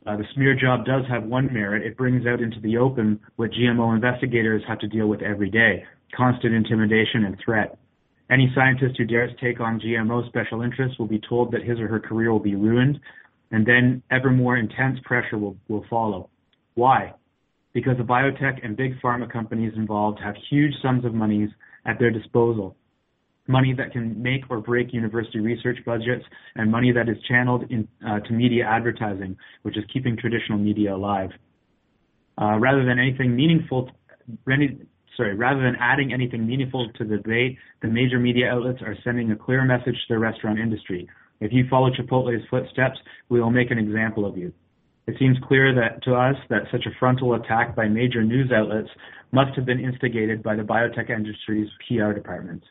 Uh, 0.07 0.17
the 0.17 0.25
smear 0.35 0.55
job 0.55 0.85
does 0.85 1.03
have 1.09 1.25
one 1.25 1.53
merit. 1.53 1.87
It 1.87 1.97
brings 1.97 2.27
out 2.27 2.41
into 2.41 2.61
the 2.61 2.77
open 2.77 3.21
what 3.37 3.51
GMO 3.53 3.95
investigators 3.95 4.63
have 4.69 4.79
to 4.81 4.89
deal 4.89 5.07
with 5.07 5.23
every 5.23 5.51
day 5.51 5.85
constant 6.17 6.55
intimidation 6.55 7.25
and 7.25 7.37
threat. 7.45 7.77
Any 8.31 8.53
scientist 8.55 8.97
who 8.97 9.05
dares 9.05 9.33
take 9.43 9.59
on 9.59 9.81
GMO 9.81 10.29
special 10.29 10.63
interests 10.63 10.97
will 10.97 11.09
be 11.09 11.21
told 11.29 11.51
that 11.51 11.65
his 11.65 11.81
or 11.81 11.89
her 11.89 11.99
career 11.99 12.31
will 12.31 12.39
be 12.39 12.55
ruined, 12.55 13.01
and 13.51 13.67
then 13.67 14.01
ever 14.13 14.31
more 14.31 14.57
intense 14.57 15.01
pressure 15.05 15.37
will, 15.37 15.57
will 15.67 15.85
follow. 15.91 16.31
Why? 16.75 17.15
because 17.75 17.97
the 17.99 18.05
biotech 18.05 18.65
and 18.65 18.77
big 18.77 18.99
pharma 19.03 19.31
companies 19.31 19.73
involved 19.77 20.19
have 20.23 20.35
huge 20.49 20.73
sums 20.81 21.05
of 21.05 21.13
monies 21.13 21.51
at 21.85 21.99
their 21.99 22.11
disposal. 22.11 22.77
Money 23.47 23.75
that 23.75 23.93
can 23.93 24.23
make 24.23 24.43
or 24.49 24.61
break 24.61 24.93
university 24.93 25.39
research 25.39 25.79
budgets 25.85 26.25
and 26.57 26.71
money 26.71 26.93
that 26.93 27.09
is 27.09 27.17
channeled 27.29 27.65
in, 27.71 27.87
uh, 28.07 28.21
to 28.21 28.33
media 28.33 28.65
advertising, 28.65 29.37
which 29.63 29.77
is 29.77 29.85
keeping 29.93 30.17
traditional 30.17 30.59
media 30.59 30.95
alive. 30.95 31.31
Uh, 32.41 32.59
rather 32.59 32.85
than 32.85 32.99
anything 32.99 33.37
meaningful, 33.37 33.91
sorry, 35.17 35.35
rather 35.35 35.63
than 35.63 35.77
adding 35.79 36.13
anything 36.13 36.47
meaningful 36.47 36.91
to 36.97 37.05
the 37.05 37.17
debate, 37.19 37.59
the 37.83 37.89
major 37.89 38.19
media 38.19 38.51
outlets 38.51 38.81
are 38.83 38.97
sending 39.05 39.31
a 39.31 39.37
clear 39.37 39.65
message 39.65 39.95
to 40.09 40.15
the 40.15 40.19
restaurant 40.19 40.59
industry. 40.59 41.09
If 41.41 41.53
you 41.53 41.67
follow 41.69 41.91
Chipotle's 41.91 42.47
footsteps, 42.49 42.99
we 43.29 43.41
will 43.41 43.51
make 43.51 43.71
an 43.71 43.79
example 43.79 44.25
of 44.25 44.37
you. 44.37 44.53
It 45.07 45.17
seems 45.19 45.37
clear 45.47 45.75
that 45.75 46.03
to 46.05 46.15
us 46.15 46.37
that 46.49 46.63
such 46.73 46.87
a 46.87 46.99
frontal 46.99 47.35
attack 47.35 47.77
by 47.77 47.89
major 47.89 48.25
news 48.25 48.51
outlets 48.51 48.89
must 49.33 49.55
have 49.57 49.67
been 49.67 49.81
instigated 49.81 50.43
by 50.43 50.57
the 50.57 50.63
biotech 50.63 51.11
industry's 51.11 51.69
PR 51.87 52.13
departments. 52.13 52.67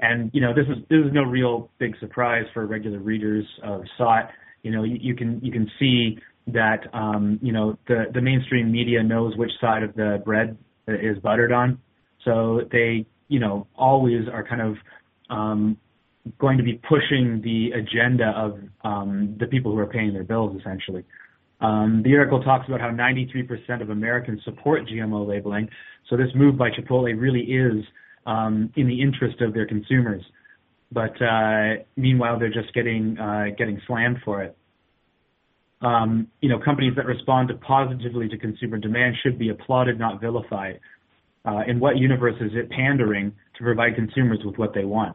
And 0.00 0.30
you 0.34 0.40
know, 0.40 0.52
this 0.52 0.66
is 0.68 0.82
this 0.90 0.98
is 0.98 1.12
no 1.12 1.22
real 1.22 1.70
big 1.78 1.96
surprise 2.00 2.44
for 2.52 2.66
regular 2.66 2.98
readers 2.98 3.46
of 3.62 3.82
SOTT. 3.96 4.30
You 4.62 4.72
know, 4.72 4.82
you, 4.82 4.96
you 5.00 5.14
can 5.14 5.40
you 5.42 5.52
can 5.52 5.70
see 5.78 6.18
that 6.48 6.92
um, 6.92 7.38
you 7.42 7.52
know 7.52 7.78
the 7.86 8.04
the 8.12 8.20
mainstream 8.20 8.70
media 8.70 9.02
knows 9.02 9.36
which 9.36 9.52
side 9.60 9.82
of 9.82 9.94
the 9.94 10.20
bread 10.24 10.58
is 10.88 11.18
buttered 11.18 11.52
on, 11.52 11.78
so 12.24 12.62
they 12.72 13.06
you 13.28 13.38
know 13.38 13.66
always 13.76 14.28
are 14.32 14.44
kind 14.46 14.60
of 14.60 14.76
um, 15.30 15.76
going 16.38 16.58
to 16.58 16.64
be 16.64 16.80
pushing 16.88 17.40
the 17.42 17.70
agenda 17.78 18.32
of 18.36 18.58
um, 18.82 19.36
the 19.38 19.46
people 19.46 19.72
who 19.72 19.78
are 19.78 19.86
paying 19.86 20.12
their 20.12 20.24
bills, 20.24 20.58
essentially. 20.58 21.04
Um, 21.60 22.02
the 22.04 22.16
article 22.16 22.42
talks 22.42 22.66
about 22.66 22.80
how 22.80 22.88
93% 22.88 23.80
of 23.80 23.90
Americans 23.90 24.40
support 24.44 24.82
GMO 24.86 25.26
labeling, 25.26 25.68
so 26.10 26.16
this 26.16 26.28
move 26.34 26.58
by 26.58 26.70
Chipotle 26.70 27.18
really 27.18 27.40
is 27.40 27.84
um, 28.26 28.72
in 28.76 28.86
the 28.86 29.00
interest 29.00 29.40
of 29.40 29.54
their 29.54 29.66
consumers. 29.66 30.22
But 30.92 31.20
uh, 31.20 31.82
meanwhile, 31.96 32.38
they're 32.38 32.52
just 32.52 32.72
getting 32.74 33.18
uh, 33.18 33.46
getting 33.56 33.80
slammed 33.86 34.18
for 34.24 34.42
it. 34.42 34.56
Um, 35.80 36.28
you 36.40 36.48
know, 36.48 36.58
companies 36.58 36.94
that 36.96 37.04
respond 37.04 37.48
to 37.48 37.54
positively 37.54 38.28
to 38.28 38.38
consumer 38.38 38.78
demand 38.78 39.16
should 39.22 39.38
be 39.38 39.50
applauded, 39.50 39.98
not 39.98 40.20
vilified. 40.20 40.80
Uh, 41.44 41.60
in 41.66 41.78
what 41.78 41.98
universe 41.98 42.36
is 42.40 42.52
it 42.54 42.70
pandering 42.70 43.32
to 43.58 43.62
provide 43.62 43.94
consumers 43.94 44.38
with 44.44 44.56
what 44.56 44.72
they 44.72 44.84
want? 44.84 45.14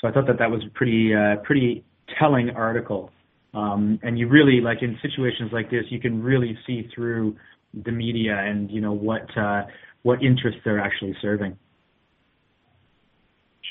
So 0.00 0.08
I 0.08 0.12
thought 0.12 0.26
that 0.28 0.38
that 0.38 0.50
was 0.50 0.62
a 0.66 0.70
pretty 0.70 1.14
uh, 1.14 1.36
pretty 1.42 1.84
telling 2.18 2.50
article. 2.50 3.10
Um, 3.54 3.98
and 4.02 4.18
you 4.18 4.28
really 4.28 4.60
like 4.60 4.82
in 4.82 4.98
situations 5.02 5.50
like 5.52 5.70
this, 5.70 5.84
you 5.90 5.98
can 5.98 6.22
really 6.22 6.56
see 6.66 6.88
through 6.94 7.36
the 7.84 7.90
media 7.90 8.36
and 8.38 8.70
you 8.70 8.80
know 8.80 8.92
what 8.92 9.26
uh, 9.36 9.62
what 10.02 10.22
interests 10.22 10.60
they're 10.64 10.80
actually 10.80 11.14
serving. 11.20 11.56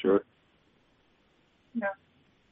Sure. 0.01 0.23
Yeah. 1.73 1.87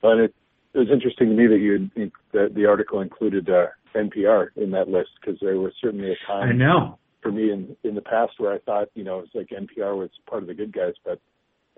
But 0.02 0.18
it, 0.18 0.36
it 0.74 0.78
was 0.78 0.90
interesting 0.92 1.30
to 1.30 1.36
me 1.36 1.48
that 1.48 1.60
you 1.60 1.90
that 2.34 2.56
the 2.56 2.66
article 2.66 3.02
included 3.02 3.50
uh, 3.50 3.68
NPR 3.96 4.48
in 4.56 4.72
that 4.72 4.90
list 4.90 5.10
because 5.20 5.40
there 5.42 5.60
was 5.60 5.74
certainly 5.82 6.12
a 6.12 6.28
time. 6.28 6.50
I 6.50 6.52
know. 6.54 7.00
For 7.22 7.32
me, 7.32 7.52
in 7.52 7.76
in 7.84 7.96
the 7.96 8.02
past, 8.02 8.34
where 8.38 8.54
I 8.54 8.60
thought 8.60 8.90
you 8.96 9.04
know 9.04 9.20
it's 9.20 9.34
like 9.34 9.50
NPR 9.50 9.98
was 9.98 10.10
part 10.30 10.42
of 10.42 10.48
the 10.48 10.54
good 10.54 10.74
guys, 10.74 10.94
but 11.06 11.20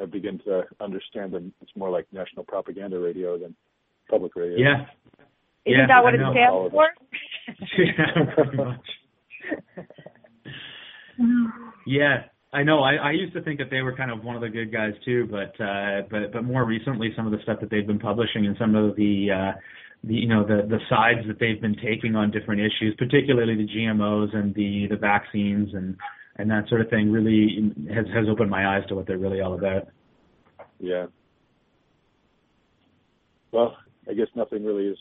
I 0.01 0.05
begin 0.05 0.39
to 0.45 0.63
understand 0.81 1.33
that 1.33 1.51
it's 1.61 1.71
more 1.75 1.89
like 1.89 2.07
national 2.11 2.45
propaganda 2.45 2.99
radio 2.99 3.37
than 3.37 3.55
public 4.09 4.35
radio. 4.35 4.57
Yeah. 4.57 4.85
Isn't 5.65 5.79
yeah, 5.79 5.87
that 5.87 6.03
what 6.03 6.13
I 6.13 6.17
it 6.17 6.19
know. 6.19 6.33
stands 6.33 6.71
for? 6.71 6.87
yeah, 7.77 8.33
pretty 8.35 8.57
much. 8.57 8.87
yeah, 11.87 12.23
I 12.55 12.63
know. 12.63 12.79
I, 12.79 12.95
I 12.95 13.11
used 13.11 13.33
to 13.33 13.41
think 13.41 13.59
that 13.59 13.69
they 13.69 13.81
were 13.81 13.93
kind 13.95 14.09
of 14.09 14.23
one 14.23 14.35
of 14.37 14.41
the 14.41 14.47
good 14.47 14.71
guys 14.71 14.93
too, 15.03 15.27
but 15.29 15.61
uh, 15.61 16.03
but 16.09 16.31
but 16.31 16.43
more 16.43 16.65
recently, 16.65 17.11
some 17.15 17.25
of 17.25 17.33
the 17.33 17.39
stuff 17.43 17.59
that 17.59 17.69
they've 17.69 17.85
been 17.85 17.99
publishing 17.99 18.45
and 18.45 18.55
some 18.57 18.75
of 18.75 18.95
the 18.95 19.27
uh, 19.29 19.59
the 20.05 20.13
you 20.13 20.27
know 20.27 20.43
the 20.45 20.65
the 20.67 20.79
sides 20.89 21.27
that 21.27 21.37
they've 21.37 21.61
been 21.61 21.75
taking 21.75 22.15
on 22.15 22.31
different 22.31 22.61
issues, 22.61 22.95
particularly 22.97 23.55
the 23.55 23.67
GMOs 23.67 24.33
and 24.33 24.55
the 24.55 24.87
the 24.89 24.95
vaccines 24.95 25.69
and 25.73 25.97
and 26.37 26.49
that 26.49 26.69
sort 26.69 26.79
of 26.79 26.89
thing, 26.89 27.11
really 27.11 27.73
has 27.93 28.05
has 28.13 28.25
opened 28.29 28.49
my 28.49 28.77
eyes 28.77 28.83
to 28.87 28.95
what 28.95 29.05
they're 29.05 29.17
really 29.17 29.41
all 29.41 29.55
about. 29.55 29.89
Yeah. 30.79 31.07
Well, 33.51 33.75
I 34.09 34.13
guess 34.13 34.27
nothing 34.33 34.63
really 34.63 34.87
is 34.87 34.97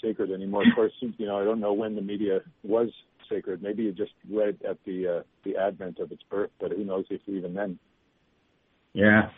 sacred 0.00 0.30
anymore. 0.30 0.62
Of 0.62 0.74
course, 0.76 0.92
you 1.00 1.26
know 1.26 1.40
I 1.40 1.44
don't 1.44 1.58
know 1.58 1.72
when 1.72 1.96
the 1.96 2.02
media 2.02 2.40
was 2.62 2.90
sacred. 3.32 3.62
Maybe 3.62 3.84
you 3.84 3.92
just 3.92 4.12
read 4.30 4.58
at 4.68 4.78
the 4.84 5.18
uh, 5.18 5.22
the 5.44 5.56
advent 5.56 5.98
of 5.98 6.12
its 6.12 6.22
birth, 6.30 6.50
but 6.60 6.72
who 6.72 6.84
knows 6.84 7.04
if 7.10 7.20
even 7.26 7.54
then. 7.54 7.78
Yeah. 8.92 9.30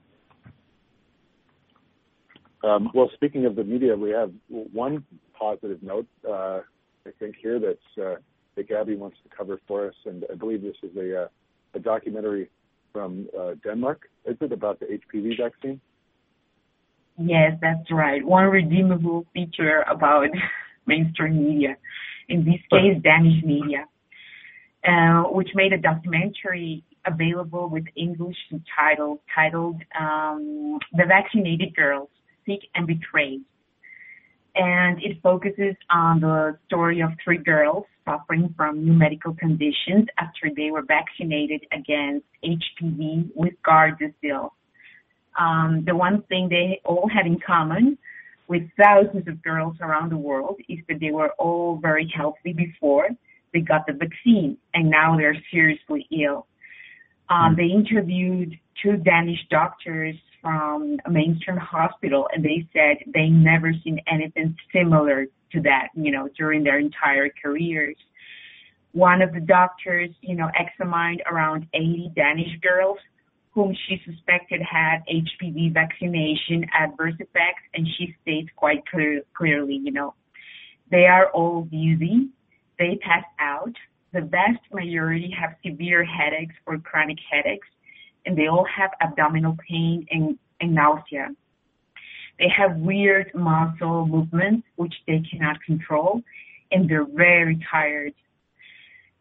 Um, 2.62 2.90
well, 2.94 3.10
speaking 3.14 3.44
of 3.44 3.56
the 3.56 3.64
media, 3.64 3.94
we 3.94 4.10
have 4.10 4.32
one 4.48 5.04
positive 5.38 5.82
note, 5.82 6.06
uh, 6.26 6.60
I 7.06 7.10
think, 7.18 7.36
here 7.40 7.60
that's 7.60 7.98
uh, 8.06 8.16
that 8.56 8.68
Gabby 8.68 8.96
wants 8.96 9.18
to 9.22 9.36
cover 9.36 9.60
for 9.68 9.88
us, 9.88 9.94
and 10.06 10.24
I 10.32 10.34
believe 10.34 10.62
this 10.62 10.76
is 10.82 10.96
a, 10.96 11.24
uh, 11.24 11.28
a 11.74 11.78
documentary 11.78 12.48
from 12.92 13.28
uh, 13.38 13.52
Denmark. 13.62 14.08
Is 14.24 14.36
it 14.40 14.52
about 14.52 14.80
the 14.80 14.86
HPV 14.86 15.36
vaccine? 15.42 15.80
Yes, 17.18 17.52
that's 17.60 17.90
right. 17.90 18.24
One 18.24 18.46
redeemable 18.46 19.26
feature 19.34 19.84
about 19.90 20.28
mainstream 20.86 21.44
media 21.44 21.76
in 22.28 22.44
this 22.44 22.60
case 22.70 23.00
Danish 23.02 23.42
media, 23.44 23.86
uh, 24.86 25.24
which 25.24 25.48
made 25.54 25.72
a 25.72 25.78
documentary 25.78 26.84
available 27.06 27.68
with 27.68 27.84
English 27.96 28.36
subtitles 28.50 29.18
titled 29.34 29.82
um, 29.98 30.78
"The 30.92 31.04
Vaccinated 31.06 31.74
Girls 31.74 32.08
Sick 32.46 32.60
and 32.74 32.86
Betrayed," 32.86 33.42
and 34.54 35.02
it 35.02 35.20
focuses 35.22 35.76
on 35.90 36.20
the 36.20 36.58
story 36.66 37.00
of 37.00 37.10
three 37.22 37.38
girls 37.38 37.84
suffering 38.04 38.52
from 38.56 38.84
new 38.84 38.92
medical 38.92 39.34
conditions 39.34 40.06
after 40.18 40.50
they 40.54 40.70
were 40.70 40.82
vaccinated 40.82 41.66
against 41.72 42.26
HPV 42.44 43.30
with 43.34 43.54
Gardasil. 43.66 44.50
Um, 45.38 45.84
the 45.84 45.96
one 45.96 46.22
thing 46.28 46.48
they 46.48 46.80
all 46.84 47.08
had 47.08 47.26
in 47.26 47.40
common 47.40 47.98
with 48.46 48.62
thousands 48.78 49.26
of 49.28 49.42
girls 49.42 49.76
around 49.80 50.10
the 50.10 50.16
world 50.16 50.56
is 50.68 50.78
that 50.88 51.00
they 51.00 51.10
were 51.10 51.30
all 51.38 51.78
very 51.80 52.12
healthy 52.14 52.52
before 52.52 53.08
they 53.54 53.60
got 53.60 53.86
the 53.86 53.92
vaccine 53.92 54.58
and 54.74 54.90
now 54.90 55.16
they're 55.16 55.36
seriously 55.50 56.06
ill. 56.10 56.46
Um, 57.30 57.54
they 57.56 57.66
interviewed 57.66 58.58
two 58.82 58.96
Danish 58.98 59.38
doctors 59.48 60.16
from 60.42 60.98
a 61.06 61.10
mainstream 61.10 61.56
hospital 61.56 62.28
and 62.34 62.44
they 62.44 62.66
said 62.72 62.98
they 63.14 63.28
never 63.28 63.72
seen 63.82 64.00
anything 64.12 64.56
similar 64.74 65.26
to 65.52 65.60
that, 65.62 65.88
you 65.94 66.10
know, 66.10 66.28
during 66.36 66.64
their 66.64 66.78
entire 66.78 67.30
careers. 67.42 67.96
One 68.92 69.22
of 69.22 69.32
the 69.32 69.40
doctors, 69.40 70.10
you 70.20 70.34
know, 70.34 70.50
examined 70.54 71.22
around 71.30 71.66
80 71.72 72.12
Danish 72.14 72.60
girls 72.60 72.98
whom 73.54 73.74
she 73.86 74.00
suspected 74.04 74.60
had 74.60 74.98
HPV 75.08 75.72
vaccination 75.72 76.66
adverse 76.74 77.14
effects, 77.20 77.62
and 77.72 77.86
she 77.96 78.14
states 78.22 78.50
quite 78.56 78.84
clear, 78.86 79.22
clearly, 79.36 79.80
you 79.82 79.92
know, 79.92 80.14
they 80.90 81.06
are 81.06 81.30
all 81.30 81.62
dizzy, 81.62 82.28
they 82.78 82.98
pass 83.00 83.24
out, 83.38 83.72
the 84.12 84.22
vast 84.22 84.60
majority 84.72 85.34
have 85.38 85.54
severe 85.64 86.04
headaches 86.04 86.54
or 86.66 86.78
chronic 86.78 87.18
headaches, 87.30 87.68
and 88.26 88.36
they 88.36 88.48
all 88.48 88.66
have 88.66 88.90
abdominal 89.00 89.56
pain 89.68 90.06
and, 90.10 90.38
and 90.60 90.74
nausea. 90.74 91.28
They 92.38 92.48
have 92.56 92.76
weird 92.76 93.30
muscle 93.34 94.06
movements 94.06 94.66
which 94.76 94.94
they 95.06 95.22
cannot 95.30 95.62
control, 95.62 96.22
and 96.72 96.88
they're 96.88 97.06
very 97.06 97.64
tired 97.70 98.14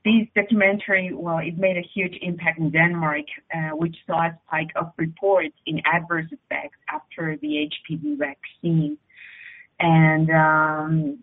this 0.05 0.27
documentary, 0.35 1.11
well, 1.13 1.37
it 1.37 1.57
made 1.57 1.77
a 1.77 1.87
huge 1.93 2.17
impact 2.21 2.59
in 2.59 2.71
Denmark, 2.71 3.25
uh, 3.55 3.69
which 3.75 3.95
saw 4.05 4.27
a 4.27 4.39
spike 4.45 4.71
of 4.75 4.91
reports 4.97 5.55
in 5.65 5.81
adverse 5.85 6.25
effects 6.31 6.77
after 6.89 7.37
the 7.41 7.69
HPV 7.69 8.17
vaccine. 8.17 8.97
And 9.79 10.29
um, 10.29 11.19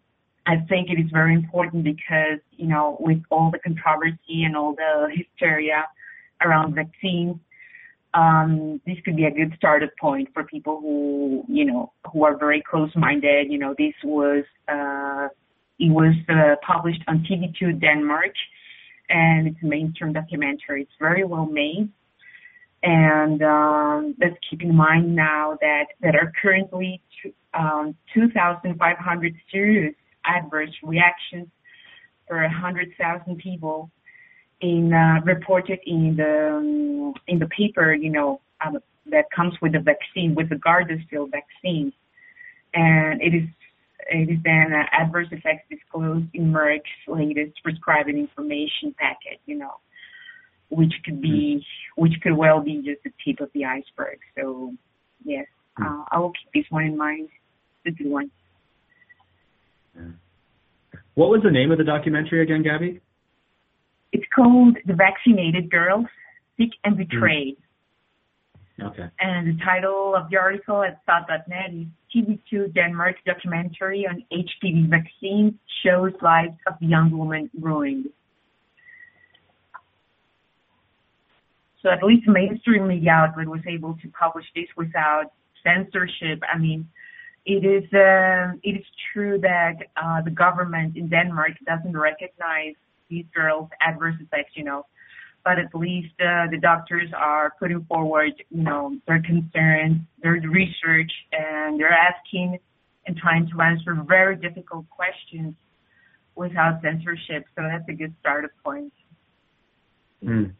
I 0.47 0.57
think 0.69 0.88
it 0.88 0.99
is 0.99 1.11
very 1.12 1.35
important 1.35 1.85
because, 1.85 2.40
you 2.57 2.69
know, 2.69 2.97
with 3.01 3.23
all 3.31 3.51
the 3.51 3.59
controversy 3.59 4.45
and 4.45 4.57
all 4.57 4.75
the 4.75 5.11
hysteria 5.14 5.87
around 6.43 6.75
vaccines, 6.75 7.37
um, 8.14 8.81
this 8.87 8.97
could 9.05 9.14
be 9.14 9.25
a 9.25 9.31
good 9.31 9.53
starting 9.57 9.90
point 10.01 10.31
for 10.33 10.43
people 10.45 10.81
who, 10.81 11.45
you 11.49 11.64
know, 11.66 11.93
who 12.11 12.25
are 12.25 12.37
very 12.37 12.62
close-minded. 12.62 13.53
You 13.53 13.59
know, 13.59 13.75
this 13.79 13.95
was 14.03 14.45
uh, 14.69 15.29
it 15.79 15.90
was 15.90 16.14
uh, 16.29 16.57
published 16.66 17.03
on 17.07 17.25
TV2 17.25 17.81
Denmark 17.81 18.35
and 19.11 19.49
it's 19.49 19.62
a 19.62 19.66
mainstream 19.66 20.12
documentary. 20.12 20.83
It's 20.83 20.92
very 20.99 21.25
well 21.25 21.46
made. 21.46 21.90
And 22.83 23.42
um, 23.42 24.14
let's 24.18 24.37
keep 24.49 24.62
in 24.62 24.75
mind 24.75 25.14
now 25.14 25.59
that 25.61 25.87
there 26.01 26.18
are 26.18 26.33
currently 26.40 27.03
um, 27.53 27.94
2,500 28.14 29.35
serious 29.53 29.94
adverse 30.25 30.70
reactions 30.83 31.49
per 32.27 32.40
100,000 32.42 33.37
people. 33.38 33.90
in 34.61 34.92
uh, 34.92 35.20
reported 35.25 35.81
in 35.87 36.16
the 36.16 36.57
um, 36.57 37.14
in 37.27 37.38
the 37.38 37.46
paper, 37.46 37.94
you 37.94 38.11
know, 38.11 38.40
um, 38.64 38.79
that 39.07 39.25
comes 39.35 39.55
with 39.62 39.73
the 39.73 39.81
vaccine, 39.81 40.35
with 40.35 40.49
the 40.49 40.57
Gardasil 40.57 41.31
vaccine, 41.31 41.92
and 42.75 43.20
it 43.23 43.35
is 43.35 43.49
it 44.11 44.31
is 44.31 44.38
then 44.44 44.73
uh, 44.73 44.85
adverse 44.92 45.29
effects 45.31 45.64
disclosed 45.70 46.27
in 46.35 46.53
Merck's 46.53 46.90
latest 47.07 47.62
prescribing 47.62 48.18
information 48.18 48.94
packet, 48.99 49.40
you 49.46 49.57
know, 49.57 49.75
which 50.68 50.92
could 51.05 51.20
be 51.20 51.59
mm. 51.59 52.03
which 52.03 52.14
could 52.23 52.37
well 52.37 52.61
be 52.61 52.83
just 52.85 53.03
the 53.05 53.12
tip 53.25 53.40
of 53.40 53.51
the 53.55 53.64
iceberg. 53.64 54.18
So 54.37 54.75
yes, 55.25 55.46
mm. 55.79 55.87
uh, 55.87 56.05
I 56.11 56.18
will 56.18 56.33
keep 56.33 56.53
this 56.53 56.70
one 56.70 56.85
in 56.85 56.96
mind. 56.96 57.29
It's 57.85 57.99
a 57.99 58.03
good 58.03 58.11
one. 58.11 58.31
Yeah. 59.96 60.03
What 61.14 61.31
was 61.31 61.40
the 61.42 61.51
name 61.51 61.70
of 61.70 61.79
the 61.79 61.85
documentary 61.85 62.42
again, 62.42 62.62
Gabby? 62.62 63.01
It's 64.12 64.27
called 64.35 64.77
The 64.87 64.94
Vaccinated 64.94 65.70
Girls, 65.70 66.07
Sick 66.57 66.70
and. 66.85 66.96
Betrayed. 66.96 67.57
Mm. 67.57 67.69
Okay. 68.83 69.09
And 69.21 69.47
the 69.47 69.64
title 69.64 70.14
of 70.14 70.31
the 70.31 70.37
article 70.37 70.83
at 70.83 71.01
SOTT.net 71.07 71.73
is 71.73 71.87
TV2 72.14 72.75
Denmark 72.75 73.16
documentary 73.27 74.07
on 74.07 74.25
HPV 74.33 74.88
vaccine 74.88 75.59
shows 75.85 76.12
lives 76.23 76.57
of 76.66 76.75
young 76.81 77.16
women 77.16 77.51
ruined. 77.61 78.07
So 81.83 81.88
at 81.90 82.03
least 82.03 82.29
mainstream 82.29 82.88
media 82.88 83.12
outlet 83.12 83.49
was 83.49 83.61
able 83.66 83.95
to 84.03 84.09
publish 84.09 84.45
this 84.55 84.66
without 84.77 85.33
censorship. 85.62 86.43
I 86.53 86.59
mean, 86.59 86.88
it 87.47 87.64
is 87.64 87.85
uh, 87.95 88.53
it 88.62 88.77
is 88.81 88.85
true 89.12 89.38
that 89.40 89.77
uh, 89.97 90.21
the 90.23 90.31
government 90.31 90.97
in 90.97 91.09
Denmark 91.09 91.53
doesn't 91.66 91.97
recognize 91.97 92.75
these 93.09 93.25
girls' 93.35 93.71
adverse 93.81 94.14
effects, 94.21 94.53
you 94.55 94.64
know, 94.64 94.85
but 95.44 95.59
at 95.59 95.74
least 95.74 96.12
uh, 96.20 96.46
the 96.50 96.59
doctors 96.61 97.11
are 97.16 97.53
putting 97.59 97.85
forward, 97.85 98.33
you 98.50 98.62
know, 98.62 98.96
their 99.07 99.22
concerns, 99.22 99.98
their 100.22 100.33
research, 100.33 101.11
and 101.33 101.79
they're 101.81 101.92
asking 101.92 102.59
and 103.07 103.16
trying 103.16 103.48
to 103.50 103.61
answer 103.61 103.96
very 104.07 104.37
difficult 104.37 104.88
questions 104.90 105.55
without 106.35 106.81
censorship. 106.83 107.44
So 107.57 107.62
that's 107.62 107.88
a 107.88 107.92
good 107.92 108.14
starting 108.20 108.50
point. 108.64 108.92
Mm. 110.22 110.53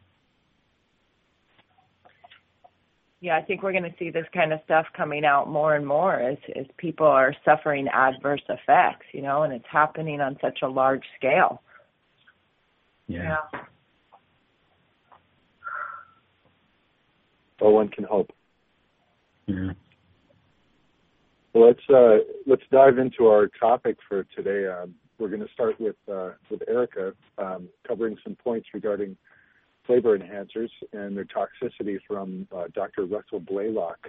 Yeah, 3.21 3.37
I 3.37 3.43
think 3.43 3.61
we're 3.61 3.71
going 3.71 3.83
to 3.83 3.93
see 3.99 4.09
this 4.09 4.25
kind 4.33 4.51
of 4.51 4.59
stuff 4.65 4.87
coming 4.97 5.25
out 5.25 5.47
more 5.47 5.75
and 5.75 5.85
more 5.85 6.15
as 6.15 6.37
as 6.55 6.65
people 6.77 7.05
are 7.05 7.35
suffering 7.45 7.87
adverse 7.87 8.41
effects, 8.49 9.05
you 9.13 9.21
know, 9.21 9.43
and 9.43 9.53
it's 9.53 9.65
happening 9.71 10.21
on 10.21 10.37
such 10.41 10.59
a 10.63 10.67
large 10.67 11.03
scale. 11.17 11.61
Yeah. 13.07 13.37
yeah. 13.53 13.59
Well, 17.61 17.73
one 17.73 17.89
can 17.89 18.03
hope. 18.03 18.31
Yeah. 19.45 19.71
Well, 21.53 21.67
let's 21.67 21.89
uh, 21.89 22.23
let's 22.47 22.63
dive 22.71 22.97
into 22.97 23.27
our 23.27 23.47
topic 23.47 23.97
for 24.09 24.23
today. 24.35 24.67
Um, 24.67 24.95
we're 25.19 25.27
going 25.29 25.45
to 25.45 25.53
start 25.53 25.79
with 25.79 25.95
uh, 26.11 26.31
with 26.49 26.61
Erica 26.67 27.13
um, 27.37 27.69
covering 27.87 28.17
some 28.23 28.35
points 28.35 28.67
regarding 28.73 29.15
flavor 29.85 30.17
enhancers 30.17 30.69
and 30.93 31.15
their 31.15 31.25
toxicity 31.25 31.99
from 32.07 32.47
uh, 32.55 32.65
Dr. 32.73 33.05
Russell 33.05 33.39
Blaylock, 33.39 34.07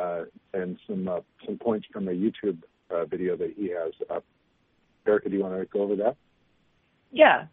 uh, 0.00 0.22
and 0.54 0.78
some 0.88 1.08
uh, 1.08 1.20
some 1.44 1.58
points 1.58 1.86
from 1.92 2.08
a 2.08 2.12
YouTube 2.12 2.62
uh, 2.90 3.04
video 3.04 3.36
that 3.36 3.52
he 3.56 3.68
has 3.70 3.92
up. 4.08 4.24
Erica, 5.06 5.28
do 5.28 5.36
you 5.36 5.42
want 5.42 5.58
to 5.58 5.66
go 5.66 5.82
over 5.82 5.96
that? 5.96 6.16
Yeah. 7.12 7.46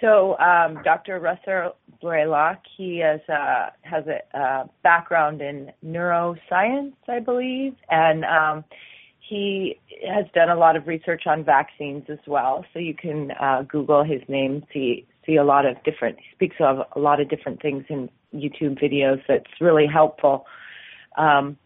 So 0.00 0.38
um, 0.38 0.82
Dr. 0.84 1.18
Russell 1.20 1.76
Blaylock, 2.00 2.60
he 2.76 2.98
has, 2.98 3.20
uh, 3.28 3.70
has 3.82 4.04
a, 4.06 4.68
background 4.82 5.40
in 5.40 5.72
neuroscience, 5.84 6.92
I 7.08 7.20
believe, 7.20 7.74
and 7.90 8.24
um, 8.24 8.64
he 9.20 9.78
has 10.06 10.26
done 10.34 10.50
a 10.50 10.56
lot 10.56 10.76
of 10.76 10.86
research 10.86 11.22
on 11.26 11.44
vaccines 11.44 12.04
as 12.08 12.18
well. 12.26 12.64
So 12.72 12.78
you 12.78 12.94
can 12.94 13.32
uh, 13.32 13.62
Google 13.62 14.04
his 14.04 14.20
name, 14.28 14.64
see 14.72 15.06
see 15.26 15.36
a 15.36 15.44
lot 15.44 15.66
of 15.66 15.82
different. 15.82 16.18
He 16.18 16.26
speaks 16.34 16.56
of 16.60 16.86
a 16.94 16.98
lot 17.00 17.20
of 17.20 17.28
different 17.28 17.60
things 17.60 17.84
in 17.88 18.08
YouTube 18.34 18.80
videos. 18.80 19.20
That's 19.26 19.60
really 19.60 19.86
helpful. 19.92 20.46
Um, 21.16 21.56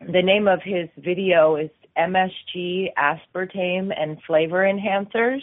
the 0.00 0.22
name 0.22 0.48
of 0.48 0.60
his 0.64 0.88
video 0.96 1.56
is 1.56 1.70
MSG 1.98 2.88
aspartame 2.96 3.92
and 3.96 4.18
flavor 4.26 4.64
enhancers. 4.64 5.42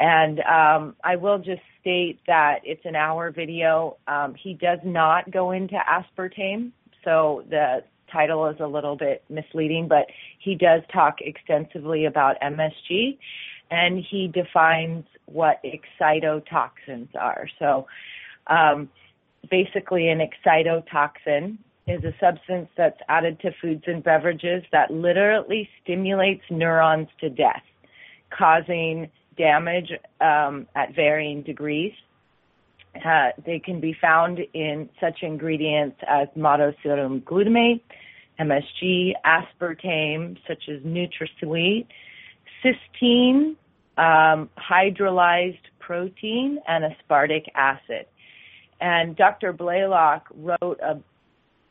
And 0.00 0.40
um, 0.40 0.96
I 1.04 1.16
will 1.16 1.38
just 1.38 1.62
state 1.80 2.20
that 2.26 2.60
it's 2.64 2.84
an 2.84 2.96
hour 2.96 3.30
video. 3.30 3.96
Um, 4.06 4.34
he 4.34 4.54
does 4.54 4.80
not 4.84 5.30
go 5.30 5.52
into 5.52 5.76
aspartame, 5.76 6.72
so 7.04 7.44
the 7.48 7.84
title 8.12 8.46
is 8.48 8.56
a 8.60 8.66
little 8.66 8.96
bit 8.96 9.24
misleading, 9.28 9.88
but 9.88 10.06
he 10.38 10.54
does 10.54 10.82
talk 10.92 11.20
extensively 11.20 12.04
about 12.04 12.36
MSG 12.40 13.16
and 13.70 14.04
he 14.10 14.28
defines 14.28 15.04
what 15.24 15.60
excitotoxins 15.64 17.08
are. 17.18 17.48
So 17.58 17.86
um, 18.48 18.90
basically, 19.50 20.10
an 20.10 20.20
excitotoxin 20.20 21.56
is 21.88 22.04
a 22.04 22.14
substance 22.20 22.68
that's 22.76 23.00
added 23.08 23.40
to 23.40 23.50
foods 23.60 23.84
and 23.86 24.04
beverages 24.04 24.62
that 24.72 24.90
literally 24.90 25.68
stimulates 25.82 26.44
neurons 26.50 27.08
to 27.20 27.30
death, 27.30 27.62
causing 28.30 29.10
damage 29.36 29.92
um, 30.20 30.66
at 30.74 30.94
varying 30.94 31.42
degrees. 31.42 31.92
Uh, 32.94 33.30
they 33.44 33.58
can 33.58 33.80
be 33.80 33.96
found 34.00 34.38
in 34.52 34.88
such 35.00 35.22
ingredients 35.22 35.96
as 36.06 36.28
monosodium 36.36 37.22
glutamate, 37.22 37.80
MSG, 38.38 39.12
aspartame, 39.24 40.36
such 40.46 40.68
as 40.68 40.82
NutraSweet, 40.82 41.86
cysteine, 42.62 43.56
um, 43.96 44.50
hydrolyzed 44.58 45.58
protein, 45.78 46.58
and 46.68 46.84
aspartic 46.84 47.44
acid. 47.54 48.06
And 48.80 49.16
Dr. 49.16 49.52
Blaylock 49.52 50.26
wrote 50.34 50.80
an 50.82 51.02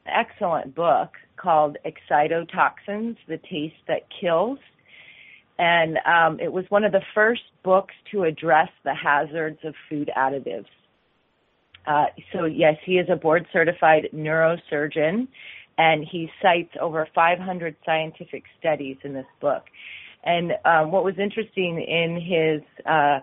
excellent 0.06 0.74
book 0.74 1.10
called 1.36 1.78
Excitotoxins 1.86 3.18
The 3.28 3.38
Taste 3.38 3.76
That 3.88 4.08
Kills. 4.20 4.60
And 5.62 6.00
um, 6.08 6.40
it 6.40 6.52
was 6.52 6.66
one 6.70 6.84
of 6.84 6.92
the 6.92 7.04
first 7.14 7.44
books 7.64 7.94
to 8.10 8.24
address 8.24 8.70
the 8.84 8.96
hazards 8.96 9.60
of 9.64 9.76
food 9.88 10.10
additives. 10.18 10.66
Uh, 11.86 12.06
so, 12.34 12.46
yes, 12.46 12.78
he 12.84 12.94
is 12.94 13.08
a 13.12 13.16
board 13.16 13.46
certified 13.54 14.10
neurosurgeon, 14.12 15.28
and 15.78 16.04
he 16.04 16.32
cites 16.42 16.72
over 16.82 17.08
500 17.14 17.76
scientific 17.86 18.46
studies 18.60 18.98
in 19.04 19.14
this 19.14 19.28
book. 19.40 19.66
And 20.24 20.54
um, 20.66 20.92
what 20.92 21.04
was 21.04 21.20
interesting 21.20 21.80
in 21.80 22.20
his 22.20 22.86
uh, 22.88 23.20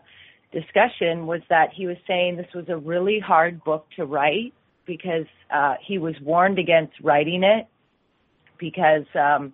discussion 0.52 1.26
was 1.26 1.40
that 1.50 1.70
he 1.74 1.88
was 1.88 1.96
saying 2.06 2.36
this 2.36 2.54
was 2.54 2.68
a 2.68 2.76
really 2.76 3.18
hard 3.18 3.64
book 3.64 3.84
to 3.96 4.04
write 4.04 4.54
because 4.86 5.26
uh, 5.52 5.74
he 5.84 5.98
was 5.98 6.14
warned 6.22 6.60
against 6.60 6.94
writing 7.02 7.42
it 7.42 7.66
because 8.60 9.06
um, 9.16 9.52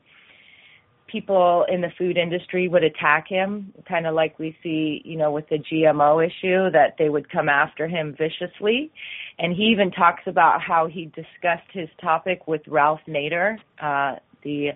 people 1.06 1.64
in 1.68 1.80
the 1.80 1.90
food 1.98 2.16
industry 2.16 2.68
would 2.68 2.82
attack 2.82 3.26
him, 3.28 3.72
kind 3.88 4.06
of 4.06 4.14
like 4.14 4.38
we 4.38 4.56
see, 4.62 5.02
you 5.04 5.16
know, 5.16 5.30
with 5.30 5.48
the 5.48 5.58
GMO 5.58 6.24
issue, 6.24 6.70
that 6.70 6.96
they 6.98 7.08
would 7.08 7.30
come 7.30 7.48
after 7.48 7.86
him 7.86 8.16
viciously. 8.18 8.90
And 9.38 9.54
he 9.54 9.64
even 9.64 9.90
talks 9.90 10.22
about 10.26 10.60
how 10.62 10.86
he 10.86 11.06
discussed 11.06 11.70
his 11.72 11.88
topic 12.00 12.46
with 12.46 12.62
Ralph 12.66 13.00
Nader, 13.08 13.56
uh, 13.82 14.18
the 14.42 14.70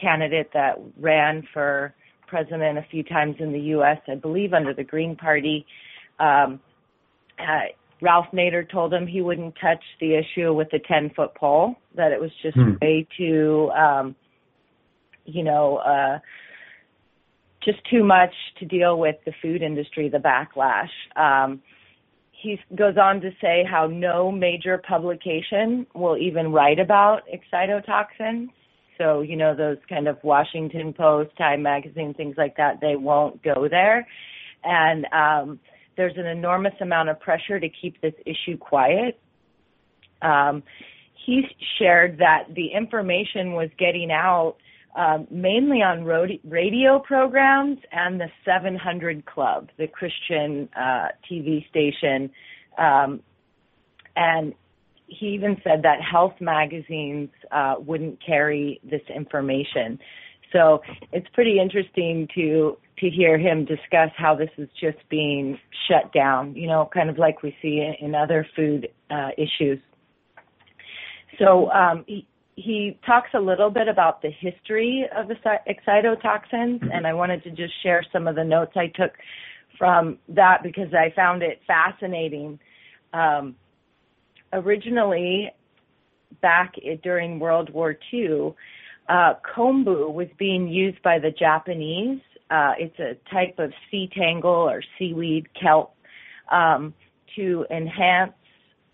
candidate 0.00 0.50
that 0.54 0.78
ran 0.98 1.46
for 1.52 1.94
president 2.26 2.78
a 2.78 2.86
few 2.90 3.02
times 3.02 3.36
in 3.38 3.52
the 3.52 3.60
U.S., 3.60 3.98
I 4.08 4.14
believe 4.14 4.52
under 4.52 4.74
the 4.74 4.84
Green 4.84 5.16
Party. 5.16 5.66
Um, 6.18 6.60
uh, 7.38 7.72
Ralph 8.02 8.26
Nader 8.32 8.70
told 8.70 8.92
him 8.92 9.06
he 9.06 9.22
wouldn't 9.22 9.54
touch 9.60 9.82
the 10.00 10.14
issue 10.14 10.52
with 10.52 10.68
the 10.70 10.80
10 10.86 11.12
foot 11.14 11.34
pole, 11.34 11.76
that 11.94 12.12
it 12.12 12.20
was 12.20 12.30
just 12.42 12.56
hmm. 12.56 12.72
way 12.80 13.06
too, 13.16 13.70
um, 13.70 14.14
you 15.26 15.42
know, 15.42 15.76
uh, 15.76 16.18
just 17.64 17.78
too 17.90 18.04
much 18.04 18.32
to 18.58 18.64
deal 18.64 18.98
with 18.98 19.16
the 19.24 19.32
food 19.42 19.62
industry, 19.62 20.08
the 20.08 20.18
backlash. 20.18 20.88
Um, 21.16 21.60
he 22.30 22.60
goes 22.76 22.96
on 22.96 23.20
to 23.22 23.30
say 23.40 23.64
how 23.68 23.86
no 23.86 24.30
major 24.30 24.78
publication 24.78 25.86
will 25.94 26.16
even 26.16 26.52
write 26.52 26.78
about 26.78 27.22
excitotoxins. 27.26 28.48
So, 28.98 29.20
you 29.20 29.36
know, 29.36 29.54
those 29.54 29.78
kind 29.88 30.06
of 30.06 30.18
Washington 30.22 30.92
Post, 30.92 31.36
Time 31.36 31.62
Magazine, 31.62 32.14
things 32.14 32.36
like 32.38 32.56
that, 32.56 32.80
they 32.80 32.96
won't 32.96 33.42
go 33.42 33.68
there. 33.68 34.06
And 34.64 35.06
um, 35.12 35.60
there's 35.96 36.16
an 36.16 36.26
enormous 36.26 36.74
amount 36.80 37.08
of 37.08 37.18
pressure 37.20 37.58
to 37.58 37.68
keep 37.68 38.00
this 38.00 38.14
issue 38.24 38.56
quiet. 38.58 39.18
Um, 40.22 40.62
he 41.26 41.42
shared 41.78 42.18
that 42.18 42.44
the 42.54 42.68
information 42.68 43.52
was 43.52 43.68
getting 43.78 44.10
out 44.10 44.56
um, 44.96 45.26
mainly 45.30 45.82
on 45.82 46.04
radio 46.04 46.98
programs 46.98 47.78
and 47.92 48.18
the 48.18 48.28
700 48.44 49.26
Club, 49.26 49.68
the 49.78 49.86
Christian 49.86 50.68
uh, 50.74 51.08
TV 51.30 51.68
station 51.68 52.30
Um, 52.78 53.20
and 54.16 54.54
he 55.06 55.26
even 55.28 55.60
said 55.62 55.82
that 55.82 56.00
health 56.00 56.34
magazines 56.40 57.28
uh, 57.52 57.74
wouldn't 57.78 58.24
carry 58.24 58.80
this 58.82 59.02
information. 59.14 59.98
So 60.52 60.80
it's 61.12 61.28
pretty 61.32 61.60
interesting 61.60 62.28
to 62.34 62.78
to 62.98 63.10
hear 63.10 63.36
him 63.36 63.66
discuss 63.66 64.10
how 64.16 64.34
this 64.34 64.48
is 64.56 64.70
just 64.80 64.96
being 65.10 65.58
shut 65.86 66.12
down. 66.14 66.54
You 66.56 66.66
know, 66.68 66.88
kind 66.92 67.10
of 67.10 67.18
like 67.18 67.42
we 67.42 67.54
see 67.60 67.80
in, 67.80 68.06
in 68.06 68.14
other 68.14 68.46
food 68.56 68.88
uh, 69.10 69.30
issues. 69.36 69.78
So 71.38 71.70
um, 71.72 72.04
he, 72.06 72.26
he 72.56 72.98
talks 73.04 73.28
a 73.34 73.38
little 73.38 73.70
bit 73.70 73.86
about 73.86 74.22
the 74.22 74.30
history 74.30 75.04
of 75.14 75.28
the 75.28 75.34
excitotoxins, 75.68 76.82
and 76.92 77.06
I 77.06 77.12
wanted 77.12 77.44
to 77.44 77.50
just 77.50 77.74
share 77.82 78.04
some 78.12 78.26
of 78.26 78.34
the 78.34 78.44
notes 78.44 78.72
I 78.76 78.86
took 78.86 79.12
from 79.78 80.18
that 80.30 80.62
because 80.62 80.92
I 80.94 81.12
found 81.14 81.42
it 81.42 81.60
fascinating. 81.66 82.58
Um, 83.12 83.56
originally, 84.54 85.50
back 86.40 86.74
during 87.02 87.38
World 87.38 87.70
War 87.74 87.94
II, 88.10 88.54
uh, 89.10 89.34
kombu 89.54 90.12
was 90.12 90.28
being 90.38 90.66
used 90.66 91.02
by 91.02 91.18
the 91.18 91.30
Japanese. 91.30 92.20
Uh, 92.50 92.72
it's 92.78 92.98
a 92.98 93.16
type 93.30 93.58
of 93.58 93.70
sea 93.90 94.08
tangle 94.16 94.50
or 94.50 94.82
seaweed 94.98 95.46
kelp 95.60 95.94
um, 96.50 96.94
to 97.36 97.66
enhance 97.70 98.32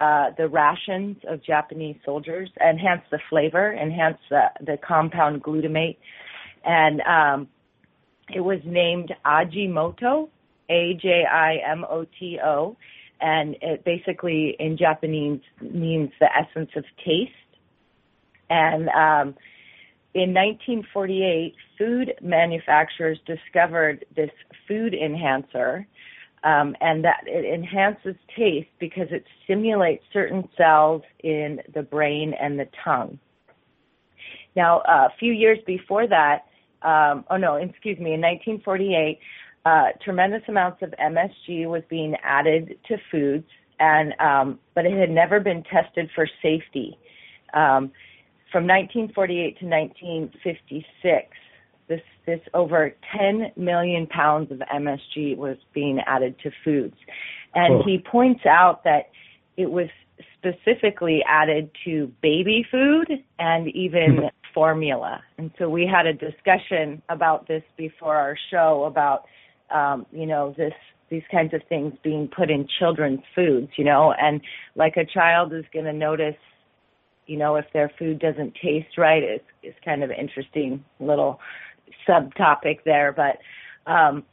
uh, 0.02 0.30
the 0.36 0.48
rations 0.48 1.16
of 1.28 1.44
Japanese 1.44 1.94
soldiers, 2.04 2.50
enhance 2.60 3.02
the 3.12 3.20
flavor, 3.30 3.72
enhance 3.72 4.18
the, 4.30 4.46
the 4.60 4.76
compound 4.76 5.44
glutamate. 5.44 5.96
And 6.64 7.00
um, 7.02 7.48
it 8.34 8.40
was 8.40 8.58
named 8.64 9.14
Ajimoto, 9.24 10.28
A 10.68 10.98
J 11.00 11.24
I 11.30 11.58
M 11.64 11.84
O 11.88 12.04
T 12.18 12.40
O, 12.44 12.76
and 13.20 13.54
it 13.62 13.84
basically 13.84 14.56
in 14.58 14.76
Japanese 14.76 15.40
means 15.60 16.10
the 16.18 16.28
essence 16.36 16.70
of 16.74 16.84
taste. 17.04 17.30
And 18.50 18.88
um, 18.88 19.36
in 20.14 20.34
1948, 20.34 21.54
food 21.78 22.14
manufacturers 22.20 23.18
discovered 23.24 24.04
this 24.16 24.30
food 24.66 24.94
enhancer 24.94 25.86
um, 26.44 26.74
and 26.80 27.04
that 27.04 27.24
it 27.26 27.44
enhances 27.44 28.16
taste 28.36 28.68
because 28.80 29.08
it 29.10 29.24
stimulates 29.44 30.04
certain 30.12 30.48
cells 30.56 31.02
in 31.22 31.60
the 31.74 31.82
brain 31.82 32.34
and 32.40 32.58
the 32.58 32.68
tongue. 32.84 33.18
Now, 34.56 34.78
uh, 34.80 35.08
a 35.12 35.16
few 35.18 35.32
years 35.32 35.58
before 35.66 36.06
that, 36.08 36.46
um, 36.82 37.24
oh 37.30 37.36
no, 37.36 37.56
excuse 37.56 37.98
me, 37.98 38.14
in 38.14 38.20
1948, 38.20 39.18
uh, 39.64 39.84
tremendous 40.04 40.42
amounts 40.48 40.82
of 40.82 40.92
MSG 41.00 41.66
was 41.68 41.82
being 41.88 42.16
added 42.22 42.76
to 42.88 42.96
foods, 43.10 43.46
and 43.78 44.12
um, 44.18 44.58
but 44.74 44.84
it 44.84 44.98
had 44.98 45.10
never 45.10 45.38
been 45.38 45.62
tested 45.62 46.10
for 46.14 46.26
safety. 46.42 46.98
Um, 47.54 47.92
from 48.50 48.66
1948 48.66 49.58
to 49.60 49.66
1956, 49.66 51.28
this 51.88 52.00
this 52.26 52.40
over 52.54 52.94
10 53.16 53.52
million 53.56 54.06
pounds 54.06 54.50
of 54.50 54.58
MSG 54.58 55.36
was 55.36 55.56
being 55.74 56.00
added 56.06 56.36
to 56.42 56.50
foods, 56.64 56.96
and 57.54 57.74
oh. 57.74 57.82
he 57.84 57.98
points 57.98 58.46
out 58.46 58.84
that 58.84 59.10
it 59.56 59.70
was 59.70 59.88
specifically 60.38 61.22
added 61.28 61.70
to 61.84 62.10
baby 62.22 62.64
food 62.70 63.08
and 63.38 63.68
even 63.68 64.16
hmm. 64.16 64.26
formula. 64.54 65.22
And 65.38 65.50
so 65.58 65.68
we 65.68 65.86
had 65.86 66.06
a 66.06 66.12
discussion 66.12 67.02
about 67.08 67.48
this 67.48 67.62
before 67.76 68.16
our 68.16 68.36
show 68.50 68.84
about 68.84 69.24
um, 69.74 70.06
you 70.12 70.26
know 70.26 70.54
this 70.56 70.74
these 71.10 71.22
kinds 71.30 71.52
of 71.52 71.60
things 71.68 71.92
being 72.02 72.26
put 72.34 72.50
in 72.50 72.66
children's 72.78 73.20
foods, 73.34 73.68
you 73.76 73.84
know, 73.84 74.14
and 74.18 74.40
like 74.74 74.96
a 74.96 75.04
child 75.04 75.52
is 75.52 75.64
going 75.72 75.84
to 75.84 75.92
notice 75.92 76.36
you 77.26 77.36
know 77.36 77.56
if 77.56 77.66
their 77.72 77.90
food 77.98 78.18
doesn't 78.18 78.54
taste 78.62 78.98
right 78.98 79.22
it's 79.22 79.44
is 79.62 79.74
kind 79.84 80.02
of 80.02 80.10
interesting 80.10 80.84
little 80.98 81.38
subtopic 82.08 82.78
there, 82.84 83.12
but 83.12 83.38
um, 83.90 84.24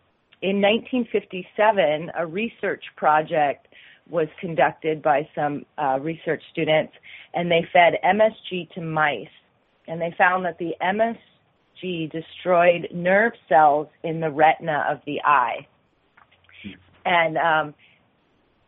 in 0.42 0.62
1957, 0.62 2.12
a 2.18 2.26
research 2.26 2.84
project 2.96 3.68
was 4.10 4.28
conducted 4.40 5.02
by 5.02 5.28
some 5.36 5.66
uh, 5.78 6.00
research 6.02 6.42
students, 6.52 6.94
and 7.34 7.52
they 7.52 7.68
fed 7.72 7.94
MSG 8.04 8.72
to 8.72 8.82
mice, 8.82 9.28
and 9.88 10.02
they 10.02 10.14
found 10.18 10.46
that 10.46 10.58
the 10.58 10.74
MSG 10.82 12.12
destroyed 12.12 12.88
nerve 12.94 13.34
cells 13.48 13.88
in 14.04 14.20
the 14.20 14.32
retina 14.32 14.86
of 14.90 15.00
the 15.06 15.22
eye. 15.24 15.68
And 17.06 17.38
um, 17.38 17.74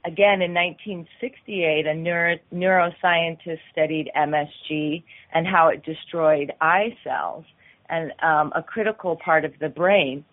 again, 0.06 0.42
in 0.42 0.54
1968, 0.54 1.86
a 1.86 1.94
neuro- 1.94 2.40
neuroscientist 2.54 3.60
studied 3.72 4.10
MSG 4.16 5.04
and 5.34 5.48
how 5.48 5.68
it 5.68 5.84
destroyed 5.84 6.52
eye 6.62 6.98
cells 7.04 7.46
and 7.92 8.14
um, 8.24 8.52
a 8.56 8.64
critical 8.64 9.18
part 9.18 9.46
of 9.46 9.54
the 9.60 9.70
brain. 9.70 10.26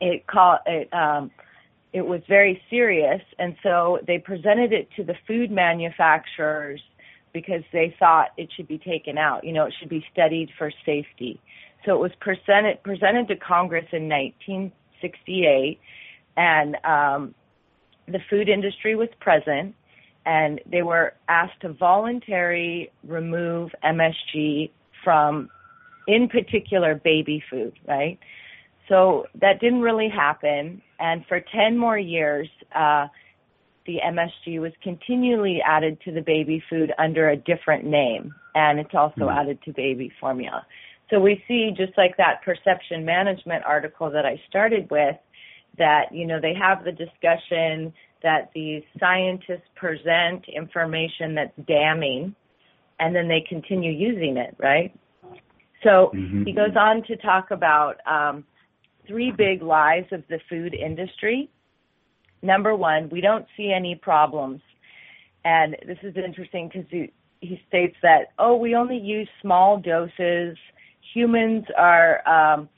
It 0.00 0.26
call 0.26 0.58
it 0.66 0.92
um, 0.92 1.30
it 1.92 2.04
was 2.04 2.22
very 2.28 2.60
serious, 2.70 3.20
and 3.38 3.54
so 3.62 4.00
they 4.06 4.18
presented 4.18 4.72
it 4.72 4.88
to 4.96 5.04
the 5.04 5.14
food 5.28 5.50
manufacturers 5.50 6.80
because 7.32 7.62
they 7.72 7.94
thought 7.98 8.30
it 8.36 8.48
should 8.56 8.66
be 8.66 8.78
taken 8.78 9.18
out. 9.18 9.44
You 9.44 9.52
know, 9.52 9.66
it 9.66 9.74
should 9.78 9.90
be 9.90 10.04
studied 10.12 10.50
for 10.58 10.72
safety. 10.84 11.40
So 11.84 11.94
it 11.94 12.00
was 12.00 12.12
presented 12.20 12.82
presented 12.82 13.28
to 13.28 13.36
Congress 13.36 13.86
in 13.92 14.08
1968, 14.08 15.78
and 16.36 16.76
um, 16.84 17.34
the 18.08 18.20
food 18.30 18.48
industry 18.48 18.96
was 18.96 19.08
present, 19.20 19.74
and 20.24 20.60
they 20.66 20.82
were 20.82 21.14
asked 21.28 21.60
to 21.60 21.74
voluntarily 21.74 22.90
remove 23.04 23.70
MSG 23.84 24.70
from 25.04 25.50
in 26.06 26.28
particular 26.28 26.94
baby 26.94 27.42
food, 27.50 27.72
right? 27.86 28.18
So 28.88 29.26
that 29.40 29.60
didn't 29.60 29.80
really 29.80 30.08
happen. 30.08 30.82
And 30.98 31.24
for 31.26 31.40
10 31.40 31.78
more 31.78 31.98
years, 31.98 32.48
uh, 32.74 33.06
the 33.86 33.98
MSG 34.04 34.60
was 34.60 34.72
continually 34.82 35.60
added 35.66 35.98
to 36.04 36.12
the 36.12 36.20
baby 36.20 36.62
food 36.70 36.92
under 36.98 37.30
a 37.30 37.36
different 37.36 37.84
name, 37.84 38.34
and 38.54 38.78
it's 38.78 38.94
also 38.94 39.22
mm. 39.22 39.36
added 39.36 39.58
to 39.64 39.72
baby 39.72 40.12
formula. 40.20 40.64
So 41.10 41.20
we 41.20 41.42
see, 41.48 41.70
just 41.76 41.96
like 41.98 42.16
that 42.16 42.42
perception 42.44 43.04
management 43.04 43.64
article 43.64 44.10
that 44.10 44.24
I 44.24 44.40
started 44.48 44.90
with, 44.90 45.16
that, 45.78 46.06
you 46.12 46.26
know, 46.26 46.40
they 46.40 46.54
have 46.54 46.84
the 46.84 46.92
discussion 46.92 47.92
that 48.22 48.50
these 48.54 48.82
scientists 49.00 49.68
present 49.74 50.44
information 50.48 51.34
that's 51.34 51.52
damning, 51.66 52.34
and 53.00 53.14
then 53.14 53.26
they 53.28 53.44
continue 53.48 53.90
using 53.90 54.36
it, 54.36 54.54
right? 54.58 54.94
So 55.82 56.12
mm-hmm. 56.14 56.44
he 56.44 56.52
goes 56.52 56.76
on 56.76 57.02
to 57.04 57.16
talk 57.16 57.50
about 57.50 57.96
um, 58.06 58.44
three 59.06 59.32
big 59.32 59.62
lies 59.62 60.04
of 60.12 60.22
the 60.28 60.38
food 60.48 60.74
industry. 60.74 61.50
Number 62.42 62.74
one, 62.74 63.08
we 63.10 63.20
don't 63.20 63.46
see 63.56 63.72
any 63.74 63.94
problems. 63.94 64.60
And 65.44 65.76
this 65.86 65.98
is 66.02 66.16
interesting 66.16 66.68
because 66.68 66.88
he, 66.90 67.12
he 67.40 67.60
states 67.68 67.96
that, 68.02 68.32
oh, 68.38 68.56
we 68.56 68.74
only 68.74 68.98
use 68.98 69.28
small 69.40 69.78
doses. 69.78 70.56
Humans 71.14 71.64
are 71.76 72.26
um, 72.28 72.68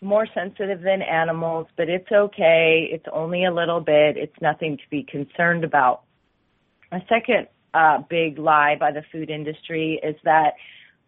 more 0.00 0.26
sensitive 0.34 0.80
than 0.80 1.02
animals, 1.02 1.66
but 1.76 1.88
it's 1.88 2.10
okay. 2.10 2.88
It's 2.90 3.04
only 3.12 3.44
a 3.44 3.52
little 3.52 3.80
bit. 3.80 4.16
It's 4.16 4.40
nothing 4.40 4.76
to 4.76 4.82
be 4.90 5.02
concerned 5.02 5.64
about. 5.64 6.02
A 6.92 7.00
second 7.08 7.48
uh, 7.74 7.98
big 8.08 8.38
lie 8.38 8.76
by 8.78 8.92
the 8.92 9.02
food 9.12 9.28
industry 9.28 10.00
is 10.02 10.16
that 10.24 10.54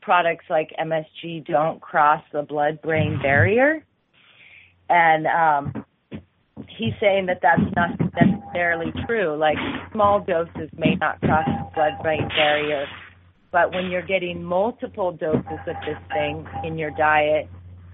products 0.00 0.44
like 0.48 0.70
MSG 0.80 1.46
don't 1.46 1.80
cross 1.80 2.22
the 2.32 2.42
blood 2.42 2.80
brain 2.82 3.18
barrier. 3.22 3.84
And 4.88 5.26
um, 5.26 5.84
he's 6.68 6.94
saying 7.00 7.26
that 7.26 7.40
that's 7.42 7.60
not 7.76 7.90
necessarily 8.20 8.92
true. 9.06 9.36
Like 9.36 9.56
small 9.92 10.20
doses 10.20 10.70
may 10.76 10.96
not 10.96 11.20
cross 11.20 11.46
the 11.46 11.70
blood 11.74 12.02
brain 12.02 12.28
barrier, 12.28 12.86
but 13.52 13.72
when 13.72 13.90
you're 13.90 14.06
getting 14.06 14.42
multiple 14.42 15.12
doses 15.12 15.44
of 15.66 15.76
this 15.86 15.98
thing 16.12 16.46
in 16.64 16.78
your 16.78 16.90
diet, 16.90 17.48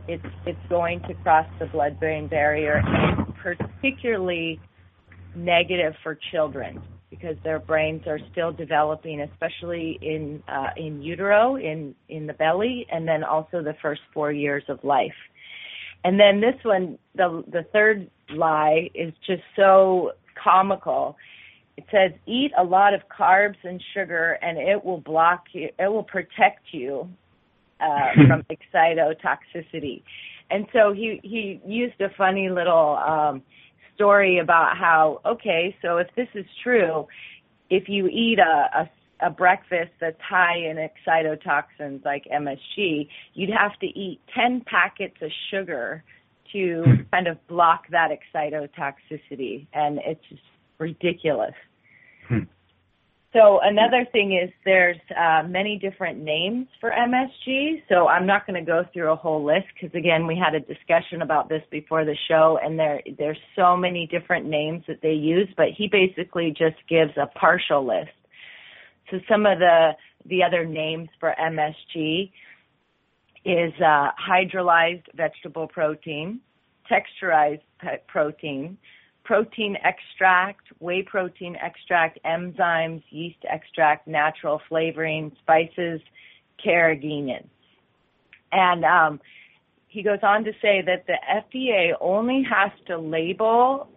it's 0.09 0.25
it's 0.47 0.59
going 0.69 1.01
to 1.09 1.15
cross 1.15 1.47
the 1.59 1.67
blood 1.67 1.99
brain 1.99 2.29
barrier 2.29 2.81
and 2.85 3.35
particularly 3.43 4.61
negative 5.35 5.95
for 6.03 6.17
children 6.31 6.81
because 7.19 7.37
their 7.45 7.59
brains 7.59 8.07
are 8.07 8.19
still 8.33 8.53
developing, 8.53 9.21
especially 9.21 9.99
in 10.03 10.43
uh, 10.49 10.71
in 10.77 11.03
utero, 11.03 11.57
in 11.57 11.95
in 12.09 12.27
the 12.27 12.33
belly, 12.33 12.87
and 12.91 13.07
then 13.07 13.25
also 13.25 13.63
the 13.63 13.77
first 13.83 14.01
four 14.13 14.33
years 14.33 14.63
of 14.69 14.83
life. 14.85 15.15
And 16.05 16.21
then 16.21 16.41
this 16.41 16.55
one, 16.63 16.99
the 17.15 17.45
the 17.51 17.65
third 17.73 18.11
lie 18.31 18.91
is 18.95 19.13
just 19.27 19.43
so 19.55 20.13
comical. 20.43 21.17
It 21.77 21.85
says 21.91 22.13
eat 22.27 22.53
a 22.57 22.65
lot 22.65 22.95
of 22.95 23.03
carbs 23.09 23.57
and 23.65 23.83
sugar, 23.93 24.39
and 24.43 24.59
it 24.59 24.85
will 24.85 25.01
block 25.01 25.45
you. 25.53 25.69
It 25.79 25.89
will 25.89 26.05
protect 26.05 26.73
you 26.73 27.09
uh, 27.81 28.13
from 28.29 28.45
excitotoxicity. 28.45 30.03
And 30.51 30.67
so 30.73 30.93
he 30.93 31.21
he 31.23 31.61
used 31.67 32.01
a 32.01 32.11
funny 32.17 32.49
little 32.49 32.97
um, 32.97 33.43
story 33.97 34.39
about 34.39 34.77
how 34.77 35.21
okay, 35.27 35.77
so 35.83 35.97
if 35.97 36.07
this 36.15 36.29
is 36.35 36.47
true, 36.63 37.07
if 37.69 37.89
you 37.89 38.07
eat 38.07 38.39
a, 38.39 38.83
a 38.83 38.91
a 39.21 39.31
breakfast 39.31 39.93
that's 40.01 40.21
high 40.21 40.59
in 40.59 40.77
excitotoxins 40.77 42.05
like 42.05 42.25
MSG, 42.33 43.09
you'd 43.35 43.51
have 43.51 43.73
to 43.81 43.87
eat 43.87 44.21
10 44.35 44.63
packets 44.67 45.17
of 45.23 45.31
sugar 45.51 46.05
to 46.53 46.85
kind 47.13 47.27
of 47.27 47.45
block 47.47 47.85
that 47.91 48.11
excitotoxicity, 48.11 49.67
and 49.73 49.99
it's 50.05 50.21
just 50.29 50.43
ridiculous. 50.79 51.55
Hmm. 52.29 52.41
So 53.37 53.61
another 53.63 54.07
thing 54.13 54.33
is 54.33 54.51
there's 54.65 54.97
uh, 55.15 55.43
many 55.47 55.79
different 55.79 56.19
names 56.19 56.69
for 56.81 56.91
MSG. 56.91 57.83
So 57.87 58.09
I'm 58.09 58.27
not 58.27 58.47
going 58.47 58.59
to 58.59 58.65
go 58.65 58.85
through 58.95 59.13
a 59.13 59.17
whole 59.17 59.45
list 59.45 59.67
because 59.75 59.95
again 59.95 60.27
we 60.27 60.43
had 60.43 60.55
a 60.55 60.61
discussion 60.61 61.21
about 61.21 61.51
this 61.51 61.61
before 61.71 62.07
the 62.07 62.17
show, 62.29 62.59
and 62.63 62.79
there 62.79 63.03
there's 63.19 63.37
so 63.55 63.77
many 63.77 64.07
different 64.07 64.47
names 64.47 64.85
that 64.89 65.03
they 65.03 65.13
use. 65.13 65.49
But 65.55 65.67
he 65.77 65.87
basically 65.87 66.49
just 66.49 66.77
gives 66.89 67.13
a 67.19 67.27
partial 67.39 67.87
list. 67.87 68.17
So 69.11 69.19
some 69.29 69.45
of 69.45 69.59
the 69.59 69.91
the 70.25 70.43
other 70.43 70.65
names 70.65 71.11
for 71.21 71.35
MSG 71.39 72.31
is 73.45 73.73
uh, 73.85 74.13
hydrolyzed 74.17 75.05
vegetable 75.15 75.69
protein, 75.69 76.41
texturized 76.91 77.61
protein, 78.09 78.79
protein 79.27 79.77
extract, 79.83 80.63
whey 80.79 81.03
protein 81.03 81.57
extract, 81.57 82.19
enzymes, 82.25 83.03
yeast 83.11 83.45
extract, 83.51 84.07
natural 84.07 84.61
flavoring, 84.69 85.33
spices, 85.43 86.01
carrageenan. 86.65 87.45
And 88.53 88.85
um, 88.85 89.21
he 89.89 90.03
goes 90.03 90.21
on 90.23 90.45
to 90.45 90.53
say 90.63 90.81
that 90.87 91.07
the 91.07 91.17
FDA 91.29 91.93
only 92.01 92.47
has 92.49 92.71
to 92.87 92.97
label 92.97 93.89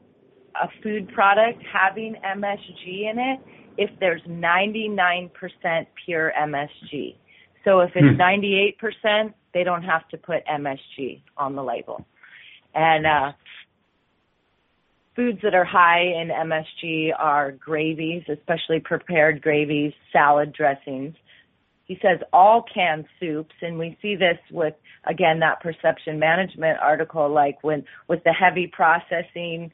a 0.61 0.67
food 0.81 1.07
product 1.13 1.61
having 1.71 2.15
MSG 2.25 3.11
in 3.11 3.19
it 3.19 3.39
if 3.77 3.91
there's 3.99 4.21
99% 4.23 5.29
pure 6.05 6.33
MSG. 6.37 7.15
So 7.63 7.81
if 7.81 7.91
it's 7.95 8.17
hmm. 8.17 8.21
98%, 8.21 9.33
they 9.53 9.63
don't 9.63 9.83
have 9.83 10.07
to 10.09 10.17
put 10.17 10.45
MSG 10.47 11.21
on 11.37 11.55
the 11.55 11.63
label. 11.63 12.05
And 12.73 13.05
uh, 13.05 13.31
foods 15.19 15.39
that 15.43 15.53
are 15.53 15.65
high 15.65 15.99
in 15.99 16.29
MSG 16.29 17.09
are 17.19 17.51
gravies, 17.51 18.23
especially 18.29 18.79
prepared 18.79 19.41
gravies, 19.41 19.91
salad 20.13 20.53
dressings. 20.53 21.13
He 21.83 21.99
says 22.01 22.19
all 22.31 22.63
canned 22.73 23.03
soups, 23.19 23.55
and 23.61 23.77
we 23.77 23.97
see 24.01 24.15
this 24.15 24.37
with 24.49 24.75
again 25.05 25.39
that 25.39 25.59
perception 25.59 26.19
management 26.19 26.79
article. 26.81 27.29
Like 27.29 27.61
when 27.63 27.83
with 28.07 28.23
the 28.23 28.31
heavy 28.31 28.67
processing, 28.67 29.73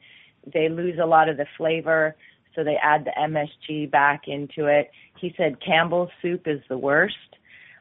they 0.52 0.68
lose 0.68 0.98
a 1.00 1.06
lot 1.06 1.28
of 1.28 1.36
the 1.36 1.46
flavor, 1.56 2.16
so 2.56 2.64
they 2.64 2.76
add 2.82 3.04
the 3.04 3.12
MSG 3.16 3.88
back 3.88 4.22
into 4.26 4.66
it. 4.66 4.90
He 5.20 5.32
said 5.36 5.64
Campbell's 5.64 6.10
soup 6.22 6.48
is 6.48 6.60
the 6.68 6.78
worst. 6.78 7.14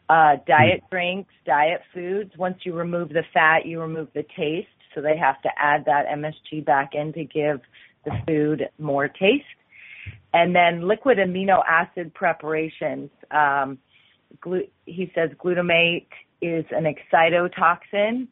Uh, 0.07 0.35
diet 0.45 0.83
mm. 0.83 0.89
drinks, 0.91 1.33
diet 1.47 1.81
foods. 1.95 2.31
Once 2.37 2.57
you 2.63 2.75
remove 2.75 3.09
the 3.09 3.23
fat, 3.33 3.65
you 3.65 3.81
remove 3.81 4.09
the 4.13 4.25
taste 4.37 4.67
so 4.95 5.01
they 5.01 5.17
have 5.17 5.41
to 5.41 5.49
add 5.57 5.85
that 5.85 6.05
MSG 6.07 6.65
back 6.65 6.91
in 6.93 7.13
to 7.13 7.25
give 7.25 7.59
the 8.05 8.11
food 8.25 8.69
more 8.79 9.07
taste. 9.07 9.43
And 10.33 10.55
then 10.55 10.87
liquid 10.87 11.17
amino 11.17 11.61
acid 11.67 12.13
preparations. 12.13 13.09
Um, 13.31 13.77
glu- 14.41 14.67
he 14.85 15.11
says 15.13 15.29
glutamate 15.43 16.07
is 16.41 16.65
an 16.71 16.85
excitotoxin 16.85 18.27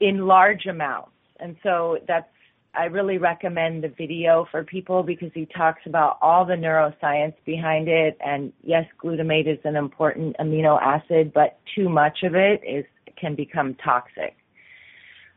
in 0.00 0.26
large 0.26 0.66
amounts, 0.66 1.12
and 1.40 1.56
so 1.62 1.98
that's 2.06 2.28
I 2.74 2.84
really 2.84 3.18
recommend 3.18 3.82
the 3.82 3.88
video 3.88 4.46
for 4.50 4.62
people 4.62 5.02
because 5.02 5.30
he 5.34 5.46
talks 5.46 5.80
about 5.86 6.18
all 6.22 6.44
the 6.44 6.54
neuroscience 6.54 7.34
behind 7.44 7.88
it. 7.88 8.16
And 8.24 8.52
yes, 8.62 8.84
glutamate 9.02 9.50
is 9.52 9.58
an 9.64 9.74
important 9.74 10.36
amino 10.38 10.80
acid, 10.80 11.32
but 11.32 11.58
too 11.74 11.88
much 11.88 12.18
of 12.22 12.34
it 12.34 12.62
is 12.64 12.84
can 13.16 13.34
become 13.34 13.74
toxic. 13.82 14.36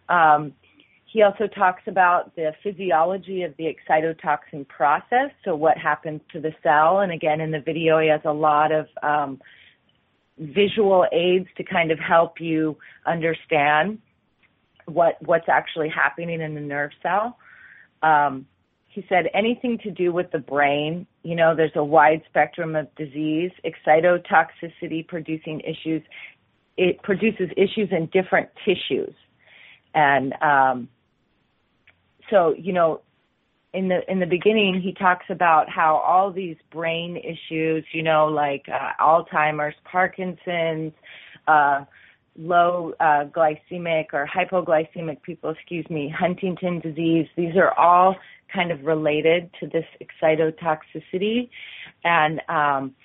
Um, 0.10 0.54
he 1.12 1.24
also 1.24 1.48
talks 1.48 1.82
about 1.88 2.34
the 2.38 2.54
physiology 2.64 3.44
of 3.44 3.54
the 3.58 3.66
excitotoxin 3.66 4.66
process, 4.70 5.32
so 5.44 5.56
what 5.56 5.78
happens 5.78 6.22
to 6.32 6.40
the 6.40 6.54
cell. 6.64 7.00
And 7.00 7.12
again, 7.12 7.42
in 7.42 7.52
the 7.52 7.60
video, 7.60 8.00
he 8.00 8.08
has 8.08 8.22
a 8.24 8.32
lot 8.32 8.72
of 8.72 8.88
um, 9.04 9.42
visual 10.38 11.06
aids 11.12 11.48
to 11.58 11.64
kind 11.64 11.92
of 11.92 12.00
help 12.00 12.40
you 12.40 12.78
understand 13.06 14.00
what 14.86 15.18
what's 15.26 15.50
actually 15.50 15.90
happening 15.90 16.40
in 16.40 16.56
the 16.56 16.62
nerve 16.62 16.92
cell. 17.04 17.38
Um, 18.02 18.46
he 18.88 19.06
said 19.10 19.26
anything 19.34 19.80
to 19.80 19.92
do 19.92 20.14
with 20.14 20.32
the 20.32 20.40
brain, 20.40 21.08
you 21.24 21.36
know, 21.36 21.56
there's 21.56 21.72
a 21.76 21.84
wide 21.84 22.22
spectrum 22.30 22.76
of 22.76 22.94
disease, 22.96 23.52
excitotoxicity 23.66 25.06
producing 25.08 25.62
issues. 25.62 26.04
It 26.78 27.04
produces 27.04 27.50
issues 27.58 27.90
in 27.92 28.08
different 28.08 28.50
tissues. 28.66 29.14
And 29.94 30.34
um, 30.42 30.90
so 32.32 32.56
you 32.58 32.74
know 32.74 33.02
in 33.74 33.88
the 33.88 34.00
in 34.12 34.20
the 34.20 34.26
beginning 34.26 34.82
he 34.82 34.94
talks 34.94 35.26
about 35.30 35.70
how 35.70 35.98
all 35.98 36.32
these 36.32 36.58
brain 36.72 37.16
issues 37.18 37.86
you 37.92 38.02
know 38.02 38.26
like 38.26 38.66
uh, 38.68 38.92
alzheimer's 39.00 39.76
parkinson's 39.84 40.94
uh 41.48 41.86
low 42.38 42.94
uh 43.00 43.26
glycemic 43.26 44.06
or 44.14 44.28
hypoglycemic 44.28 45.22
people 45.22 45.52
excuse 45.52 45.88
me 45.92 46.12
huntington 46.18 46.80
disease 46.80 47.28
these 47.36 47.56
are 47.56 47.78
all 47.78 48.16
kind 48.54 48.72
of 48.72 48.84
related 48.84 49.50
to 49.60 49.68
this 49.68 49.86
excitotoxicity. 50.02 51.50
And 52.04 52.42
um 52.50 52.96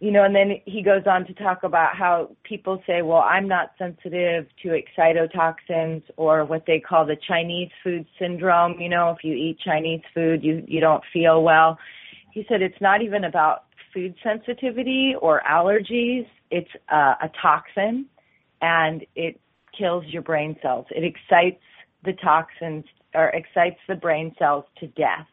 you 0.00 0.12
know, 0.12 0.22
and 0.22 0.34
then 0.34 0.60
he 0.64 0.82
goes 0.82 1.02
on 1.06 1.26
to 1.26 1.34
talk 1.34 1.64
about 1.64 1.96
how 1.96 2.30
people 2.44 2.80
say, 2.86 3.02
well, 3.02 3.22
I'm 3.22 3.48
not 3.48 3.72
sensitive 3.76 4.46
to 4.62 4.68
excitotoxins 4.68 6.02
or 6.16 6.44
what 6.44 6.64
they 6.66 6.78
call 6.78 7.04
the 7.04 7.16
Chinese 7.16 7.70
food 7.82 8.06
syndrome. 8.16 8.80
You 8.80 8.88
know, 8.88 9.10
if 9.10 9.24
you 9.24 9.34
eat 9.34 9.58
Chinese 9.58 10.02
food, 10.14 10.44
you, 10.44 10.62
you 10.68 10.80
don't 10.80 11.02
feel 11.12 11.42
well. 11.42 11.78
He 12.32 12.46
said 12.48 12.62
it's 12.62 12.80
not 12.80 13.02
even 13.02 13.24
about 13.24 13.64
food 13.92 14.14
sensitivity 14.22 15.14
or 15.20 15.42
allergies. 15.50 16.28
It's 16.52 16.70
uh, 16.88 17.14
a 17.20 17.30
toxin 17.42 18.06
and 18.62 19.04
it 19.16 19.40
kills 19.76 20.04
your 20.06 20.22
brain 20.22 20.56
cells. 20.62 20.86
It 20.90 21.02
excites 21.02 21.62
the 22.04 22.12
toxins 22.12 22.84
or 23.14 23.30
excites 23.30 23.80
the 23.88 23.96
brain 23.96 24.32
cells 24.38 24.64
to 24.78 24.86
death. 24.86 25.26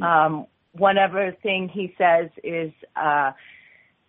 Um, 0.00 0.46
one 0.76 0.98
other 0.98 1.36
thing 1.42 1.68
he 1.68 1.94
says 1.96 2.28
is 2.42 2.72
uh, 2.96 3.32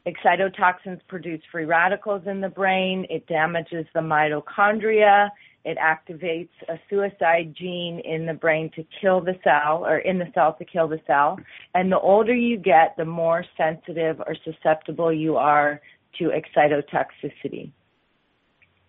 excitotoxins 0.06 1.00
produce 1.08 1.42
free 1.52 1.66
radicals 1.66 2.24
in 2.26 2.42
the 2.42 2.50
brain. 2.50 3.06
It 3.10 3.28
damages 3.28 3.86
the 3.94 4.02
mitochondria. 4.02 5.30
It 5.64 5.78
activates 5.80 6.50
a 6.70 6.80
suicide 6.90 7.56
gene 7.58 8.00
in 8.00 8.26
the 8.26 8.34
brain 8.34 8.70
to 8.76 8.86
kill 9.02 9.22
the 9.22 9.36
cell, 9.44 9.84
or 9.84 9.98
in 9.98 10.20
the 10.20 10.32
cell 10.36 10.56
to 10.60 10.66
kill 10.66 10.88
the 10.88 11.02
cell. 11.08 11.40
And 11.74 11.92
the 11.92 12.00
older 12.00 12.36
you 12.36 12.58
get, 12.58 12.96
the 12.98 13.06
more 13.06 13.44
sensitive 13.58 14.20
or 14.20 14.36
susceptible 14.44 15.12
you 15.12 15.38
are 15.38 15.82
to 16.20 16.30
excitotoxicity. 16.30 17.72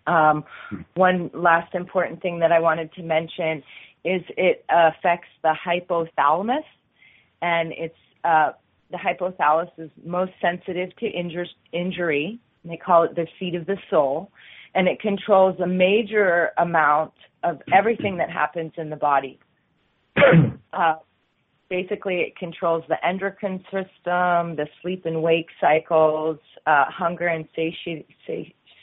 Um, 0.06 0.44
one 0.94 1.30
last 1.34 1.74
important 1.74 2.22
thing 2.22 2.38
that 2.40 2.52
I 2.52 2.60
wanted 2.60 2.92
to 2.94 3.02
mention 3.02 3.62
is 4.04 4.22
it 4.36 4.64
affects 4.68 5.28
the 5.42 5.54
hypothalamus 5.66 6.62
and 7.42 7.72
it's 7.72 7.94
uh, 8.24 8.52
the 8.90 8.96
hypothalamus 8.96 9.70
is 9.78 9.90
most 10.04 10.32
sensitive 10.40 10.94
to 10.96 11.06
injur- 11.06 11.46
injury. 11.72 12.38
They 12.64 12.76
call 12.76 13.04
it 13.04 13.14
the 13.14 13.26
seat 13.38 13.54
of 13.54 13.66
the 13.66 13.76
soul, 13.90 14.30
and 14.74 14.88
it 14.88 15.00
controls 15.00 15.58
a 15.60 15.66
major 15.66 16.50
amount 16.58 17.12
of 17.42 17.60
everything 17.72 18.16
that 18.18 18.30
happens 18.30 18.72
in 18.76 18.90
the 18.90 18.96
body. 18.96 19.38
uh, 20.72 20.94
basically, 21.68 22.16
it 22.16 22.36
controls 22.36 22.84
the 22.88 23.04
endocrine 23.06 23.60
system, 23.64 24.56
the 24.56 24.66
sleep 24.82 25.06
and 25.06 25.22
wake 25.22 25.48
cycles, 25.60 26.38
uh, 26.66 26.84
hunger 26.88 27.28
and 27.28 27.46
sati- 27.54 28.06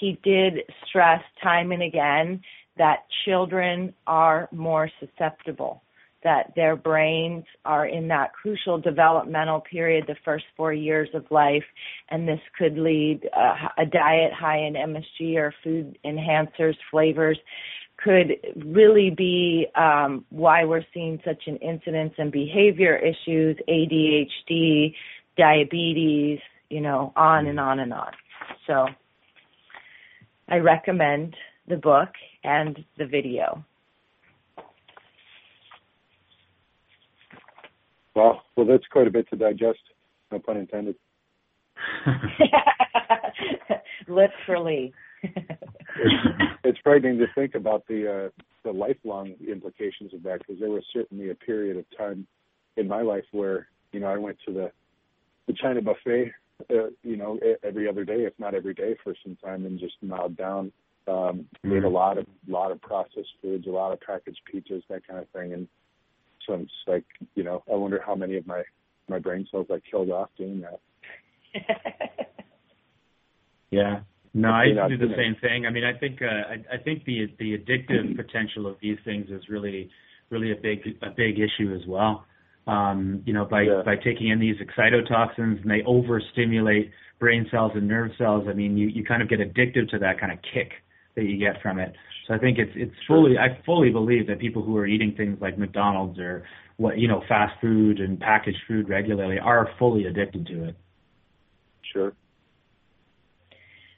he 0.05 0.19
did 0.23 0.65
stress 0.87 1.23
time 1.43 1.73
and 1.73 1.83
again 1.83 2.43
that 2.77 3.05
children 3.25 3.95
are 4.07 4.49
more 4.53 4.91
susceptible, 5.01 5.83
that 6.23 6.53
their 6.57 6.77
brains 6.77 7.45
are 7.65 7.87
in 7.87 8.09
that 8.09 8.33
crucial 8.35 8.79
developmental 8.79 9.61
period, 9.61 10.05
the 10.07 10.17
first 10.23 10.45
four 10.57 10.75
years 10.75 11.09
of 11.15 11.25
life, 11.31 11.65
and 12.11 12.29
this 12.29 12.41
could 12.59 12.77
lead 12.77 13.21
uh, 13.35 13.69
a 13.79 13.87
diet 13.87 14.33
high 14.39 14.59
in 14.59 14.75
MSG 14.75 15.37
or 15.37 15.55
food 15.63 15.97
enhancers, 16.05 16.75
flavors, 16.91 17.39
could 17.97 18.37
really 18.67 19.09
be 19.09 19.67
um, 19.75 20.25
why 20.29 20.65
we're 20.65 20.85
seeing 20.93 21.19
such 21.25 21.45
an 21.47 21.57
incidence 21.59 22.13
in 22.19 22.31
behavior 22.31 22.97
issues, 22.97 23.57
ADHD, 23.69 24.93
diabetes, 25.39 26.41
you 26.69 26.83
know, 26.83 27.13
on 27.17 27.47
and 27.47 27.59
on 27.59 27.79
and 27.79 27.93
on. 27.95 28.13
So 28.67 28.89
I 30.49 30.57
recommend 30.57 31.37
the 31.69 31.77
book 31.77 32.11
and 32.43 32.85
the 32.99 33.07
video. 33.07 33.65
Well, 38.15 38.43
well, 38.57 38.67
that's 38.67 38.87
quite 38.91 39.09
a 39.09 39.11
bit 39.11 39.29
to 39.31 39.37
digest. 39.37 39.81
No 40.31 40.39
pun 40.39 40.57
intended. 40.57 40.95
Literally. 44.09 44.93
it's, 46.65 46.79
frightening 46.83 47.19
to 47.19 47.27
think 47.35 47.55
about 47.55 47.87
the 47.89 48.27
uh, 48.27 48.43
the 48.63 48.71
lifelong 48.71 49.35
implications 49.49 50.13
of 50.13 50.23
that 50.23 50.39
because 50.41 50.61
there 50.61 50.71
was 50.71 50.85
certainly 50.93 51.31
a 51.31 51.35
period 51.35 51.77
of 51.77 51.85
time 51.97 52.27
in 52.77 52.87
my 52.87 53.01
life 53.01 53.25
where 53.33 53.69
you 53.93 54.01
know 54.01 54.09
I 54.09 54.19
went 54.19 54.37
to 54.47 54.53
the 54.53 54.71
the 55.47 55.55
China 55.55 55.81
buffet 55.81 56.33
uh, 56.71 56.91
you 57.03 57.17
know, 57.17 57.39
every 57.63 57.89
other 57.89 58.05
day, 58.05 58.25
if 58.25 58.33
not 58.39 58.55
every 58.55 58.75
day, 58.75 58.97
for 59.03 59.15
some 59.23 59.37
time, 59.37 59.67
and 59.67 59.79
just 59.79 59.95
mowed 60.03 60.37
down. 60.37 60.73
Um, 61.07 61.15
mm-hmm. 61.15 61.75
Made 61.75 61.85
a 61.85 61.89
lot 61.89 62.17
of 62.19 62.27
lot 62.49 62.71
of 62.71 62.81
processed 62.81 63.35
foods, 63.43 63.67
a 63.67 63.71
lot 63.71 63.93
of 63.93 64.01
packaged 64.01 64.41
pizzas, 64.53 64.83
that 64.89 65.07
kind 65.07 65.21
of 65.21 65.29
thing, 65.31 65.53
and 65.53 65.69
so 66.47 66.55
it's 66.55 66.73
like, 66.87 67.05
you 67.35 67.43
know, 67.43 67.63
I 67.71 67.75
wonder 67.75 68.03
how 68.05 68.15
many 68.15 68.37
of 68.37 68.47
my 68.47 68.63
my 69.09 69.19
brain 69.19 69.47
cells 69.51 69.67
I 69.71 69.81
killed 69.91 70.11
off 70.11 70.31
doing 70.39 70.63
that. 70.63 70.81
yeah. 73.71 74.01
No, 74.33 74.49
I 74.49 74.65
used 74.65 74.81
to 74.81 74.97
do 74.97 75.09
the 75.09 75.15
same 75.15 75.37
thing. 75.41 75.65
I 75.65 75.71
mean, 75.71 75.85
I 75.85 75.97
think 75.97 76.21
uh, 76.21 76.27
I, 76.27 76.77
I 76.77 76.83
think 76.83 77.05
the 77.05 77.27
the 77.39 77.57
addictive 77.57 78.17
potential 78.17 78.67
of 78.67 78.77
these 78.81 78.99
things 79.05 79.29
is 79.31 79.43
really 79.49 79.91
really 80.31 80.53
a 80.53 80.57
big 80.57 80.81
a 81.03 81.11
big 81.11 81.39
issue 81.39 81.75
as 81.75 81.87
well 81.87 82.25
um, 82.67 83.23
you 83.27 83.33
know, 83.33 83.45
by 83.45 83.63
yeah. 83.63 83.83
by 83.85 83.97
taking 83.97 84.29
in 84.29 84.41
these 84.41 84.57
excitotoxins 84.57 85.63
and 85.63 85.71
they 85.71 85.83
overstimulate 85.87 86.91
brain 87.19 87.47
cells 87.51 87.73
and 87.75 87.87
nerve 87.87 88.11
cells. 88.19 88.47
I 88.49 88.53
mean, 88.53 88.77
you 88.77 88.89
you 88.89 89.05
kind 89.05 89.23
of 89.23 89.29
get 89.29 89.41
addicted 89.41 89.91
to 89.91 89.99
that 89.99 90.19
kind 90.19 90.33
of 90.33 90.39
kick 90.43 90.73
that 91.15 91.25
you 91.25 91.39
get 91.39 91.61
from 91.63 91.79
it. 91.79 91.95
So 92.27 92.35
I 92.35 92.39
think 92.39 92.59
it's 92.59 92.73
it's 92.75 92.95
fully 93.07 93.37
I 93.39 93.59
fully 93.67 93.91
believe 93.91 94.27
that 94.29 94.39
people 94.39 94.63
who 94.63 94.77
are 94.77 94.87
eating 94.87 95.15
things 95.17 95.39
like 95.41 95.59
McDonald's 95.59 96.19
or 96.19 96.45
what 96.77 96.99
you 96.99 97.07
know 97.07 97.23
fast 97.29 97.55
food 97.61 98.01
and 98.01 98.19
packaged 98.19 98.59
food 98.67 98.89
regularly 98.89 99.39
are 99.39 99.69
fully 99.79 100.07
addicted 100.07 100.47
to 100.47 100.69
it. 100.69 100.77
Sure. 101.93 102.13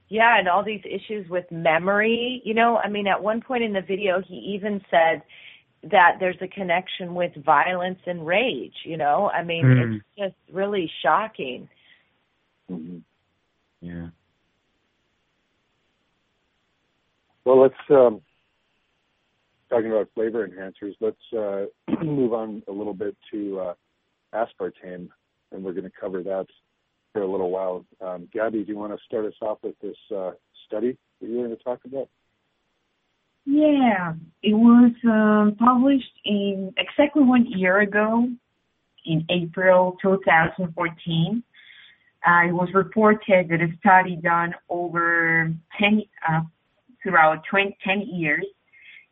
Yeah, 0.08 0.38
and 0.38 0.48
all 0.48 0.64
these 0.64 0.82
issues 0.84 1.28
with 1.28 1.50
memory. 1.50 2.40
You 2.44 2.54
know, 2.54 2.76
I 2.76 2.88
mean, 2.88 3.06
at 3.06 3.22
one 3.22 3.40
point 3.40 3.64
in 3.64 3.72
the 3.72 3.80
video, 3.80 4.22
he 4.26 4.34
even 4.54 4.80
said 4.90 5.22
that 5.82 6.16
there's 6.18 6.36
a 6.40 6.48
connection 6.48 7.14
with 7.14 7.32
violence 7.44 7.98
and 8.06 8.26
rage 8.26 8.74
you 8.84 8.96
know? 8.96 9.30
I 9.32 9.42
mean 9.42 9.64
mm. 9.64 9.96
it's 9.96 10.04
just 10.18 10.54
really 10.54 10.90
shocking. 11.02 11.68
Yeah. 13.80 14.08
Well 17.44 17.60
let's 17.60 17.74
um 17.90 18.20
talking 19.68 19.90
about 19.90 20.08
flavor 20.14 20.46
enhancers 20.46 20.94
let's 21.00 21.16
uh 21.36 21.66
move 22.04 22.32
on 22.32 22.62
a 22.68 22.72
little 22.72 22.94
bit 22.94 23.16
to 23.32 23.60
uh 23.60 23.74
aspartame 24.34 25.08
and 25.52 25.62
we're 25.62 25.72
going 25.72 25.84
to 25.84 25.92
cover 26.00 26.22
that 26.22 26.46
for 27.12 27.22
a 27.22 27.30
little 27.30 27.50
while. 27.50 27.84
Um 28.00 28.28
gabby 28.32 28.64
do 28.64 28.72
you 28.72 28.78
want 28.78 28.92
to 28.92 29.04
start 29.04 29.26
us 29.26 29.34
off 29.40 29.58
with 29.62 29.78
this 29.80 29.96
uh 30.14 30.32
study 30.66 30.96
that 31.20 31.28
you 31.28 31.36
were 31.36 31.46
going 31.46 31.56
to 31.56 31.62
talk 31.62 31.80
about? 31.84 32.08
Yeah, 33.44 34.14
it 34.46 34.54
was 34.54 34.92
um, 35.04 35.56
published 35.58 36.20
in 36.24 36.72
exactly 36.78 37.24
one 37.24 37.46
year 37.50 37.80
ago, 37.80 38.28
in 39.04 39.26
April 39.28 39.96
2014. 40.00 41.42
Uh, 42.24 42.48
it 42.48 42.52
was 42.52 42.68
reported 42.72 43.48
that 43.48 43.60
a 43.60 43.68
study 43.80 44.14
done 44.14 44.54
over 44.68 45.52
10 45.80 46.02
uh, 46.28 46.42
throughout 47.02 47.42
20, 47.50 47.76
10 47.84 48.02
years, 48.02 48.46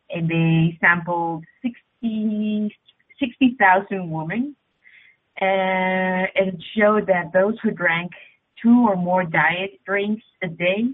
and 0.09 0.29
they 0.29 0.77
sampled 0.79 1.43
60 1.61 2.73
60,000 3.19 4.09
women, 4.09 4.55
uh, 5.41 5.45
and 5.45 6.63
showed 6.77 7.07
that 7.07 7.31
those 7.33 7.55
who 7.61 7.71
drank 7.71 8.11
two 8.61 8.85
or 8.87 8.95
more 8.95 9.23
diet 9.25 9.79
drinks 9.85 10.23
a 10.43 10.47
day 10.47 10.85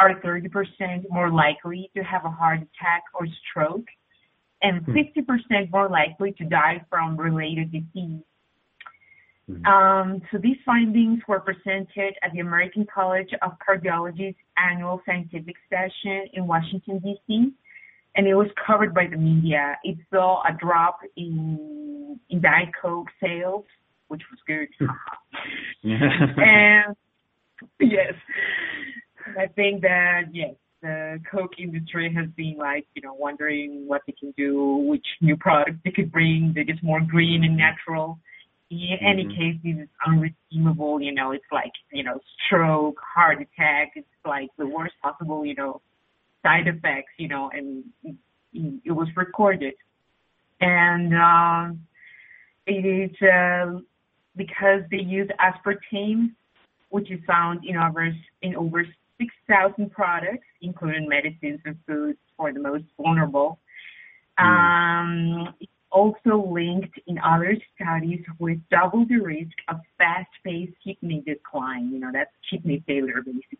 are 0.00 0.18
30% 0.20 1.04
more 1.10 1.30
likely 1.30 1.90
to 1.94 2.02
have 2.02 2.24
a 2.24 2.30
heart 2.30 2.58
attack 2.58 3.04
or 3.14 3.26
stroke 3.50 3.86
and 4.62 4.84
50% 4.86 5.24
hmm. 5.26 5.70
more 5.70 5.88
likely 5.88 6.32
to 6.32 6.44
die 6.44 6.84
from 6.88 7.16
related 7.16 7.70
disease. 7.70 8.22
Hmm. 9.46 9.66
Um, 9.66 10.22
so 10.30 10.38
these 10.38 10.56
findings 10.64 11.20
were 11.28 11.40
presented 11.40 12.14
at 12.22 12.32
the 12.32 12.40
American 12.40 12.86
College 12.92 13.28
of 13.42 13.52
Cardiology's 13.66 14.36
annual 14.56 15.02
scientific 15.06 15.56
session 15.68 16.26
in 16.32 16.46
Washington, 16.46 16.98
D.C., 16.98 17.52
and 18.16 18.26
it 18.26 18.34
was 18.34 18.48
covered 18.66 18.92
by 18.92 19.06
the 19.06 19.16
media. 19.16 19.76
It 19.84 19.96
saw 20.12 20.42
a 20.42 20.52
drop 20.52 20.98
in, 21.16 22.18
in 22.28 22.40
Diet 22.40 22.70
Coke 22.80 23.06
sales, 23.22 23.64
which 24.08 24.22
was 24.30 24.40
good. 24.48 24.68
and 25.84 26.96
yes, 27.78 28.14
I 29.38 29.46
think 29.48 29.82
that 29.82 30.22
yes, 30.32 30.54
the 30.82 31.20
Coke 31.30 31.58
industry 31.58 32.12
has 32.14 32.28
been 32.36 32.56
like, 32.58 32.86
you 32.94 33.02
know, 33.02 33.14
wondering 33.14 33.84
what 33.86 34.02
they 34.06 34.14
can 34.18 34.32
do, 34.36 34.76
which 34.88 35.06
new 35.20 35.36
product 35.36 35.78
they 35.84 35.90
could 35.90 36.10
bring 36.10 36.52
that 36.56 36.70
is 36.70 36.78
more 36.82 37.00
green 37.00 37.44
and 37.44 37.56
natural. 37.56 38.18
In 38.70 38.78
mm-hmm. 38.78 39.06
any 39.06 39.24
case, 39.24 39.56
this 39.64 39.84
is 39.84 39.88
unredeemable, 40.06 41.00
you 41.00 41.12
know, 41.12 41.32
it's 41.32 41.44
like, 41.52 41.72
you 41.92 42.04
know, 42.04 42.20
stroke, 42.46 42.98
heart 43.14 43.38
attack, 43.40 43.92
it's 43.96 44.06
like 44.24 44.48
the 44.58 44.66
worst 44.66 44.94
possible, 45.02 45.44
you 45.44 45.54
know, 45.54 45.80
side 46.42 46.66
effects, 46.66 47.12
you 47.18 47.28
know, 47.28 47.50
and 47.52 47.84
it 48.52 48.92
was 48.92 49.08
recorded. 49.16 49.74
And 50.60 51.14
um 51.14 51.80
it 52.66 52.86
is 52.86 53.10
uh, 53.22 53.80
because 54.36 54.82
they 54.90 54.98
use 54.98 55.28
aspartame, 55.40 56.32
which 56.90 57.10
is 57.10 57.18
found 57.26 57.64
in 57.64 57.76
over 57.76 58.12
in 58.42 58.54
over 58.54 58.86
6,000 59.20 59.90
products, 59.90 60.46
including 60.62 61.08
medicines 61.08 61.60
and 61.64 61.76
foods 61.86 62.18
for 62.36 62.52
the 62.52 62.60
most 62.60 62.84
vulnerable. 62.96 63.58
Mm. 64.38 65.48
Um, 65.48 65.54
also 65.92 66.48
linked 66.50 66.98
in 67.06 67.18
other 67.18 67.56
studies 67.74 68.24
with 68.38 68.58
double 68.70 69.04
the 69.06 69.16
risk 69.16 69.56
of 69.68 69.76
fast-paced 69.98 70.72
kidney 70.84 71.22
decline. 71.26 71.90
You 71.92 71.98
know, 71.98 72.10
that's 72.12 72.30
kidney 72.48 72.82
failure 72.86 73.22
basically. 73.24 73.58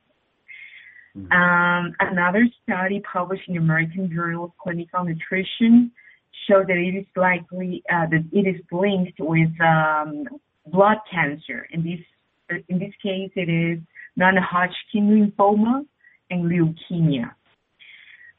Mm-hmm. 1.17 1.33
Um, 1.33 1.95
another 1.99 2.47
study 2.63 3.03
published 3.13 3.49
in 3.49 3.55
the 3.55 3.61
American 3.61 4.13
Journal 4.15 4.45
of 4.45 4.53
Clinical 4.63 5.05
Nutrition 5.05 5.91
showed 6.49 6.69
that 6.69 6.77
it 6.77 6.97
is 6.97 7.07
likely 7.17 7.83
uh, 7.93 8.07
that 8.07 8.25
it 8.33 8.47
is 8.47 8.61
linked 8.71 9.19
with 9.19 9.51
um, 9.61 10.29
blood 10.67 10.99
cancer. 11.11 11.67
In 11.73 11.83
this 11.83 12.63
in 12.69 12.79
this 12.79 12.93
case, 13.03 13.31
it 13.35 13.49
is 13.49 13.81
non-Hodgkin 14.17 15.09
lymphoma 15.09 15.85
and 16.31 16.51
leukemia. 16.51 17.33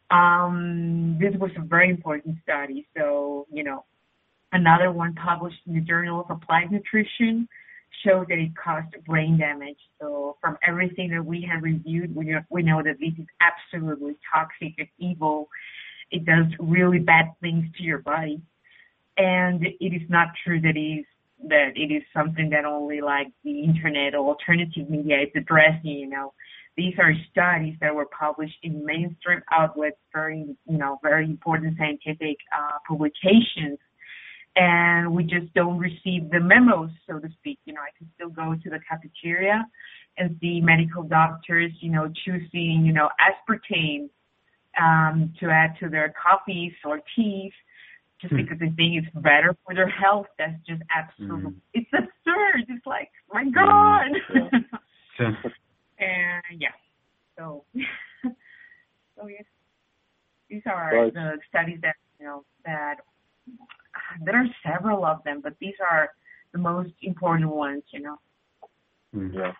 Um, 0.09 1.17
this 1.19 1.33
was 1.39 1.51
a 1.57 1.61
very 1.61 1.89
important 1.89 2.37
study. 2.43 2.87
So, 2.97 3.47
you 3.51 3.63
know, 3.63 3.85
another 4.51 4.91
one 4.91 5.15
published 5.15 5.59
in 5.67 5.73
the 5.73 5.81
Journal 5.81 6.21
of 6.21 6.29
Applied 6.29 6.71
Nutrition 6.71 7.47
showed 8.05 8.29
that 8.29 8.37
it 8.37 8.51
caused 8.55 8.93
brain 9.05 9.37
damage. 9.37 9.77
So 9.99 10.37
from 10.41 10.57
everything 10.67 11.11
that 11.11 11.25
we 11.25 11.47
have 11.51 11.63
reviewed, 11.63 12.15
we 12.15 12.25
know, 12.25 12.41
we 12.49 12.63
know 12.63 12.81
that 12.83 12.99
this 12.99 13.13
is 13.17 13.25
absolutely 13.41 14.17
toxic 14.33 14.73
and 14.77 14.87
evil. 14.97 15.49
It 16.09 16.25
does 16.25 16.45
really 16.59 16.99
bad 16.99 17.31
things 17.41 17.65
to 17.77 17.83
your 17.83 17.99
body. 17.99 18.41
And 19.17 19.65
it 19.65 19.93
is 19.93 20.09
not 20.09 20.29
true 20.43 20.59
that 20.61 20.75
it 20.75 20.79
is 20.79 21.05
that 21.47 21.71
it 21.75 21.91
is 21.91 22.03
something 22.13 22.49
that 22.51 22.65
only 22.65 23.01
like 23.01 23.27
the 23.43 23.63
internet 23.63 24.13
or 24.13 24.27
alternative 24.27 24.89
media 24.89 25.21
is 25.21 25.29
addressing, 25.35 25.91
you 25.91 26.07
know. 26.07 26.33
These 26.77 26.93
are 26.99 27.13
studies 27.29 27.75
that 27.81 27.93
were 27.93 28.07
published 28.17 28.57
in 28.63 28.85
mainstream 28.85 29.41
outlets, 29.51 29.97
very, 30.13 30.55
you 30.67 30.77
know, 30.77 30.99
very 31.03 31.25
important 31.25 31.77
scientific 31.77 32.37
uh, 32.55 32.77
publications. 32.87 33.77
And 34.55 35.13
we 35.13 35.23
just 35.23 35.53
don't 35.53 35.77
receive 35.77 36.29
the 36.29 36.39
memos, 36.39 36.89
so 37.07 37.19
to 37.19 37.29
speak. 37.39 37.59
You 37.65 37.73
know, 37.73 37.81
I 37.81 37.91
can 37.97 38.09
still 38.15 38.29
go 38.29 38.55
to 38.55 38.69
the 38.69 38.79
cafeteria 38.89 39.65
and 40.17 40.37
see 40.41 40.61
medical 40.61 41.03
doctors, 41.03 41.71
you 41.79 41.91
know, 41.91 42.11
choosing, 42.25 42.83
you 42.85 42.93
know, 42.93 43.09
aspartame 43.19 44.09
um, 44.81 45.33
to 45.39 45.49
add 45.49 45.75
to 45.81 45.89
their 45.89 46.13
coffees 46.21 46.73
or 46.85 47.01
teas 47.15 47.51
just 48.21 48.31
hmm. 48.33 48.37
because 48.37 48.59
they 48.59 48.69
think 48.69 49.03
it's 49.03 49.13
better 49.15 49.55
for 49.65 49.73
their 49.73 49.89
health. 49.89 50.27
That's 50.37 50.53
just 50.67 50.81
absolutely, 50.95 51.51
mm. 51.51 51.61
it's 51.73 51.89
absurd. 51.91 52.65
It's 52.69 52.85
like, 52.85 53.09
my 53.31 53.43
hmm. 53.43 53.51
God. 53.51 54.61
Yeah. 55.19 55.27
and 55.99 56.59
yeah, 56.59 56.69
so, 57.37 57.63
so 58.23 59.27
yes, 59.27 59.43
these 60.49 60.61
are 60.65 60.95
right. 60.95 61.13
the 61.13 61.33
studies 61.47 61.77
that, 61.83 61.95
you 62.19 62.25
know, 62.25 62.43
that, 62.65 62.95
there 64.23 64.35
are 64.35 64.47
several 64.65 65.05
of 65.05 65.23
them, 65.25 65.41
but 65.43 65.53
these 65.59 65.75
are 65.91 66.09
the 66.53 66.57
most 66.57 66.93
important 67.03 67.49
ones, 67.49 67.83
you 67.91 67.99
know. 67.99 68.17
Hmm. 69.13 69.29
Yeah. 69.33 69.51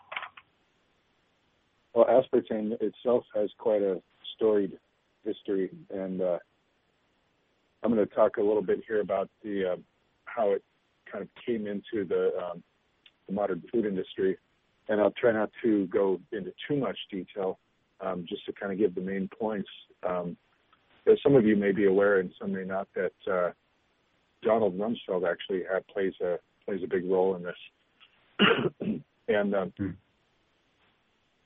Well, 1.93 2.05
aspartame 2.05 2.71
itself 2.81 3.25
has 3.35 3.49
quite 3.57 3.81
a 3.81 4.01
storied 4.35 4.79
history, 5.23 5.69
and 5.89 6.21
uh, 6.21 6.37
I'm 7.83 7.93
going 7.93 8.07
to 8.07 8.15
talk 8.15 8.37
a 8.37 8.41
little 8.41 8.61
bit 8.61 8.83
here 8.87 9.01
about 9.01 9.29
the 9.43 9.73
uh, 9.73 9.75
how 10.25 10.51
it 10.51 10.63
kind 11.11 11.23
of 11.23 11.29
came 11.45 11.67
into 11.67 12.07
the, 12.07 12.31
um, 12.37 12.63
the 13.27 13.33
modern 13.33 13.61
food 13.71 13.85
industry, 13.85 14.37
and 14.87 15.01
I'll 15.01 15.11
try 15.11 15.31
not 15.31 15.49
to 15.63 15.87
go 15.87 16.19
into 16.31 16.53
too 16.67 16.77
much 16.77 16.97
detail, 17.11 17.59
um, 17.99 18.25
just 18.29 18.45
to 18.45 18.53
kind 18.53 18.71
of 18.71 18.77
give 18.77 18.95
the 18.95 19.01
main 19.01 19.27
points. 19.27 19.69
Um, 20.07 20.37
some 21.23 21.35
of 21.35 21.45
you 21.45 21.55
may 21.55 21.71
be 21.71 21.85
aware, 21.85 22.19
and 22.19 22.31
some 22.39 22.53
may 22.53 22.63
not, 22.63 22.87
that 22.95 23.31
uh, 23.31 23.51
Donald 24.43 24.77
Rumsfeld 24.77 25.29
actually 25.29 25.63
had, 25.71 25.85
plays 25.87 26.13
a 26.21 26.37
plays 26.65 26.81
a 26.83 26.87
big 26.87 27.09
role 27.09 27.35
in 27.35 27.43
this. 27.43 29.01
and 29.27 29.55
um, 29.55 29.73
hmm. 29.77 29.89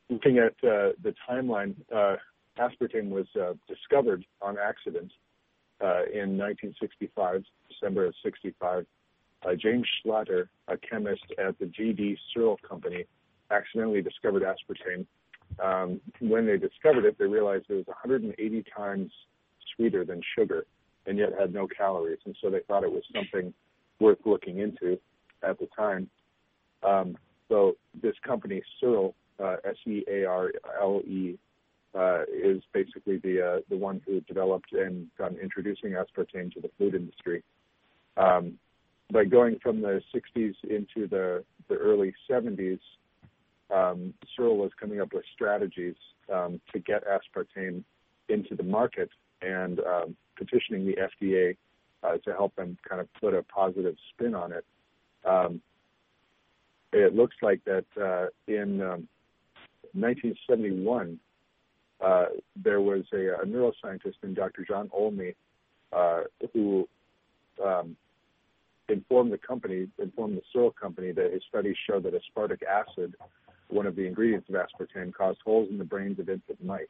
looking 0.09 0.38
at 0.38 0.53
uh, 0.67 0.91
the 1.01 1.13
timeline, 1.27 1.73
uh, 1.93 2.15
aspartame 2.59 3.09
was 3.09 3.27
uh, 3.39 3.53
discovered 3.67 4.25
on 4.41 4.57
accident 4.57 5.11
in 5.82 6.38
1965, 6.38 7.43
December 7.69 8.05
of 8.05 8.13
65, 8.23 8.86
uh, 9.45 9.55
James 9.55 9.86
Schlatter, 10.03 10.47
a 10.67 10.78
chemist 10.78 11.26
at 11.38 11.57
the 11.59 11.65
GD 11.65 12.17
Searle 12.34 12.57
Company, 12.67 13.05
accidentally 13.51 14.01
discovered 14.01 14.43
aspartame. 14.43 15.05
Um, 15.63 16.01
when 16.19 16.45
they 16.45 16.57
discovered 16.57 17.05
it, 17.05 17.17
they 17.19 17.26
realized 17.26 17.65
it 17.69 17.76
was 17.76 17.88
180 17.88 18.63
times 18.76 19.11
sweeter 19.76 20.03
than 20.03 20.21
sugar 20.38 20.65
and 21.05 21.17
yet 21.17 21.30
had 21.39 21.53
no 21.53 21.67
calories. 21.67 22.19
And 22.26 22.36
so 22.41 22.49
they 22.49 22.61
thought 22.67 22.84
it 22.84 22.91
was 22.91 23.03
something 23.13 23.53
worth 23.99 24.19
looking 24.26 24.59
into 24.59 24.99
at 25.43 25.59
the 25.59 25.67
time. 25.76 26.09
Um, 26.84 27.17
so 27.47 27.76
this 28.01 28.15
company, 28.26 28.63
Searle, 28.80 29.13
uh, 29.39 29.57
S-E-A-R-L-E, 29.63 31.34
uh, 31.34 31.44
is 32.31 32.61
basically 32.73 33.17
the 33.17 33.41
uh, 33.41 33.59
the 33.69 33.77
one 33.77 34.01
who 34.05 34.19
developed 34.21 34.73
and 34.73 35.07
got 35.17 35.33
introducing 35.39 35.91
aspartame 35.91 36.53
to 36.53 36.61
the 36.61 36.69
food 36.77 36.95
industry. 36.95 37.43
Um, 38.17 38.57
by 39.11 39.25
going 39.25 39.59
from 39.61 39.81
the 39.81 40.01
60s 40.13 40.55
into 40.63 41.07
the, 41.07 41.43
the 41.69 41.75
early 41.75 42.13
70s, 42.29 42.79
um, 43.73 44.13
Searle 44.35 44.57
was 44.57 44.71
coming 44.79 45.01
up 45.01 45.11
with 45.13 45.23
strategies 45.33 45.95
um, 46.33 46.61
to 46.73 46.79
get 46.79 47.03
aspartame 47.07 47.83
into 48.29 48.55
the 48.55 48.63
market 48.63 49.09
and 49.41 49.81
um, 49.81 50.15
petitioning 50.35 50.85
the 50.85 50.95
FDA 50.95 51.57
uh, 52.03 52.17
to 52.25 52.33
help 52.33 52.55
them 52.55 52.77
kind 52.87 53.01
of 53.01 53.07
put 53.19 53.33
a 53.33 53.41
positive 53.43 53.95
spin 54.13 54.35
on 54.35 54.51
it. 54.51 54.63
Um, 55.23 55.61
it 56.93 57.15
looks 57.15 57.35
like 57.41 57.63
that 57.65 57.85
uh, 57.99 58.27
in 58.47 58.77
1971, 58.79 61.01
um, 61.01 61.19
uh, 62.01 62.25
there 62.61 62.81
was 62.81 63.03
a, 63.13 63.41
a, 63.41 63.45
neuroscientist 63.45 64.15
named 64.21 64.35
Dr. 64.35 64.65
John 64.67 64.89
Olney 64.93 65.33
uh, 65.93 66.23
who 66.53 66.87
um, 67.63 67.95
informed 68.89 69.31
the 69.31 69.37
company, 69.37 69.87
informed 69.97 70.37
the 70.37 70.41
Searle 70.51 70.71
company 70.71 71.11
that 71.11 71.31
his 71.31 71.41
studies 71.47 71.75
showed 71.89 72.03
that 72.03 72.13
aspartic 72.13 72.63
acid, 72.63 73.15
one 73.69 73.85
of 73.85 73.95
the 73.95 74.05
ingredients 74.05 74.49
of 74.49 74.55
aspartame, 74.55 75.13
caused 75.13 75.39
holes 75.43 75.69
in 75.71 75.77
the 75.77 75.83
brains 75.83 76.19
of 76.19 76.29
infant 76.29 76.63
mice. 76.63 76.87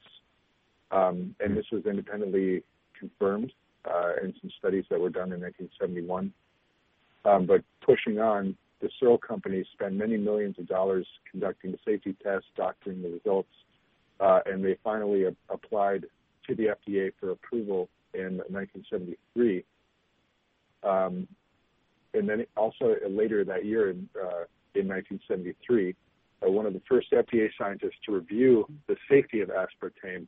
Um, 0.92 1.36
and 1.40 1.56
this 1.56 1.66
was 1.72 1.86
independently 1.86 2.64
confirmed 2.98 3.52
uh, 3.86 4.14
in 4.24 4.34
some 4.42 4.52
studies 4.58 4.86
that 4.90 5.00
were 5.00 5.10
done 5.10 5.32
in 5.32 5.42
1971. 5.42 6.34
Um, 7.26 7.46
but 7.46 7.62
pushing 7.86 8.20
on, 8.20 8.56
the 8.82 8.90
Searle 9.00 9.18
company 9.18 9.64
spent 9.74 9.94
many 9.94 10.18
millions 10.18 10.60
of 10.60 10.68
dollars 10.68 11.08
conducting 11.30 11.72
the 11.72 11.80
safety 11.86 12.16
tests, 12.24 12.48
doctoring 12.56 13.02
the 13.02 13.10
results, 13.10 13.50
and 14.20 14.64
they 14.64 14.78
finally 14.84 15.26
a- 15.26 15.36
applied 15.50 16.06
to 16.48 16.56
the 16.56 16.76
FDA 16.88 17.12
for 17.20 17.32
approval 17.32 17.90
in 18.14 18.38
1973. 18.50 19.64
Um, 20.84 21.28
and 22.14 22.30
then 22.30 22.46
also 22.56 22.96
later 23.10 23.44
that 23.44 23.66
year, 23.66 23.90
in, 23.90 24.08
uh, 24.16 24.46
in 24.74 24.88
1973, 24.88 25.96
uh, 26.46 26.50
one 26.50 26.66
of 26.66 26.74
the 26.74 26.82
first 26.88 27.12
FDA 27.12 27.50
scientists 27.58 27.98
to 28.06 28.14
review 28.14 28.66
the 28.88 28.96
safety 29.10 29.42
of 29.42 29.50
aspartame 29.50 30.28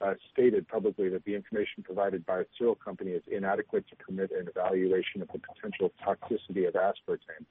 uh, 0.00 0.14
stated 0.32 0.66
publicly 0.68 1.10
that 1.10 1.24
the 1.24 1.34
information 1.34 1.82
provided 1.82 2.24
by 2.24 2.40
a 2.40 2.44
Searle 2.58 2.74
company 2.74 3.10
is 3.10 3.22
inadequate 3.30 3.84
to 3.90 3.96
permit 3.96 4.30
an 4.30 4.48
evaluation 4.48 5.20
of 5.20 5.28
the 5.28 5.38
potential 5.38 5.92
toxicity 6.06 6.66
of 6.66 6.74
aspartame. 6.74 7.44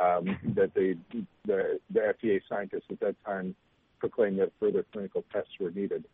Um, 0.00 0.38
that 0.54 0.74
the, 0.74 0.96
the, 1.44 1.80
the 1.90 2.14
FDA 2.22 2.40
scientists 2.48 2.84
at 2.90 3.00
that 3.00 3.16
time 3.24 3.56
proclaimed 3.98 4.38
that 4.38 4.52
further 4.60 4.84
clinical 4.92 5.24
tests 5.32 5.52
were 5.60 5.70
needed. 5.70 6.04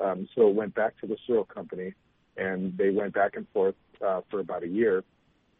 Um, 0.00 0.28
so 0.34 0.48
it 0.48 0.54
went 0.54 0.74
back 0.74 0.98
to 1.00 1.06
the 1.06 1.16
Searle 1.26 1.44
company, 1.44 1.94
and 2.36 2.76
they 2.76 2.90
went 2.90 3.14
back 3.14 3.36
and 3.36 3.46
forth 3.52 3.74
uh, 4.06 4.20
for 4.30 4.40
about 4.40 4.62
a 4.62 4.68
year. 4.68 5.04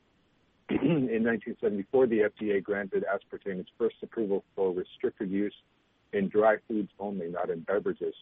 in 0.70 1.24
1974, 1.24 2.06
the 2.06 2.18
FDA 2.20 2.62
granted 2.62 3.04
aspartame 3.04 3.58
its 3.58 3.70
first 3.76 3.96
approval 4.02 4.44
for 4.54 4.72
restricted 4.72 5.30
use 5.30 5.54
in 6.12 6.28
dry 6.28 6.56
foods 6.68 6.90
only, 6.98 7.28
not 7.28 7.50
in 7.50 7.60
beverages. 7.60 8.14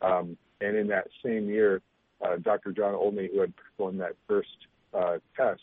Um, 0.00 0.36
and 0.60 0.76
in 0.76 0.86
that 0.88 1.08
same 1.24 1.48
year, 1.48 1.82
uh, 2.24 2.36
Dr. 2.36 2.72
John 2.72 2.94
Olney, 2.94 3.28
who 3.32 3.40
had 3.40 3.52
performed 3.56 4.00
that 4.00 4.14
first 4.26 4.48
uh, 4.94 5.18
test, 5.36 5.60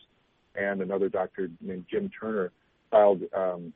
and 0.55 0.81
another 0.81 1.09
doctor 1.09 1.49
named 1.61 1.85
Jim 1.89 2.09
Turner 2.17 2.51
filed 2.91 3.21
um, 3.35 3.73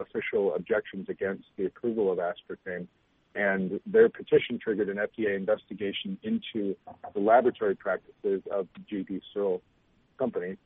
official 0.00 0.54
objections 0.54 1.08
against 1.08 1.44
the 1.56 1.66
approval 1.66 2.10
of 2.10 2.18
aspartame. 2.18 2.86
And 3.34 3.80
their 3.86 4.08
petition 4.08 4.58
triggered 4.58 4.88
an 4.88 4.96
FDA 4.96 5.36
investigation 5.36 6.18
into 6.22 6.76
the 7.14 7.20
laboratory 7.20 7.76
practices 7.76 8.42
of 8.50 8.66
GD 8.90 9.20
Searle 9.32 9.62
Company. 10.18 10.56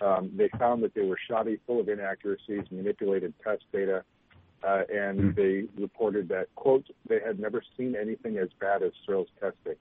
um, 0.00 0.30
they 0.36 0.48
found 0.58 0.82
that 0.82 0.94
they 0.94 1.02
were 1.02 1.18
shoddy, 1.28 1.58
full 1.66 1.80
of 1.80 1.88
inaccuracies, 1.88 2.64
manipulated 2.70 3.32
test 3.42 3.62
data, 3.72 4.02
uh, 4.66 4.82
and 4.92 5.20
mm. 5.20 5.36
they 5.36 5.80
reported 5.80 6.28
that, 6.28 6.46
quote, 6.54 6.84
they 7.08 7.20
had 7.24 7.38
never 7.38 7.62
seen 7.76 7.94
anything 7.94 8.36
as 8.38 8.48
bad 8.60 8.82
as 8.82 8.92
Searle's 9.06 9.28
testing. 9.40 9.76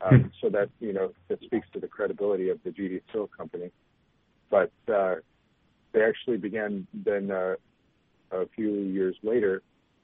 Um, 0.00 0.10
mm. 0.10 0.30
So 0.40 0.50
that, 0.50 0.68
you 0.78 0.92
know, 0.92 1.12
that 1.28 1.42
speaks 1.42 1.66
to 1.72 1.80
the 1.80 1.88
credibility 1.88 2.50
of 2.50 2.58
the 2.64 2.70
GD 2.70 3.00
Searle 3.12 3.28
company. 3.28 3.70
But 4.50 4.72
uh, 4.92 5.16
they 5.92 6.02
actually 6.02 6.36
began 6.36 6.86
then 6.92 7.30
uh, 7.30 7.54
a 8.32 8.46
few 8.54 8.70
years 8.70 9.16
later 9.22 9.62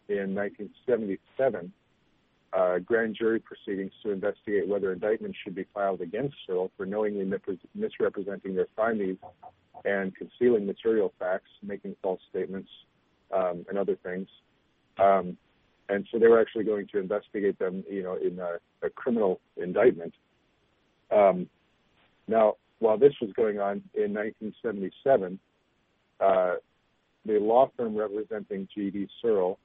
in 0.09 0.35
1977 0.35 1.73
uh, 2.53 2.79
grand 2.79 3.17
jury 3.17 3.41
proceedings 3.41 3.93
to 4.03 4.13
investigate 4.13 4.69
whether 4.69 4.93
indictments 4.93 5.37
should 5.43 5.55
be 5.55 5.67
filed 5.75 6.01
against 6.01 6.37
Searle 6.47 6.71
for 6.77 6.87
knowingly 6.87 7.29
misrepresenting 7.75 8.55
their 8.55 8.69
findings 8.77 9.19
and 9.85 10.15
concealing 10.15 10.65
material 10.65 11.13
facts, 11.19 11.51
making 11.63 11.97
false 12.01 12.21
statements, 12.31 12.69
um, 13.35 13.67
and 13.69 13.77
other 13.77 13.97
things. 13.97 14.29
Um, 14.99 15.37
and 15.89 16.07
so 16.11 16.19
they 16.19 16.29
were 16.29 16.41
actually 16.41 16.65
going 16.65 16.87
to 16.93 16.99
investigate 16.99 17.59
them, 17.59 17.85
you 17.91 18.03
know, 18.03 18.17
in 18.17 18.39
a, 18.39 18.59
a 18.87 18.91
criminal 18.91 19.41
indictment. 19.57 20.15
Um, 21.11 21.49
now, 22.29 22.55
while 22.79 22.97
this 22.97 23.13
was 23.21 23.33
going 23.33 23.59
on 23.59 23.83
in 23.95 24.15
1977, 24.15 25.35
uh, 25.35 25.37
the 26.21 27.39
law 27.41 27.71
firm 27.77 27.97
representing 27.97 28.69
G.D. 28.75 29.09
Searle 29.23 29.59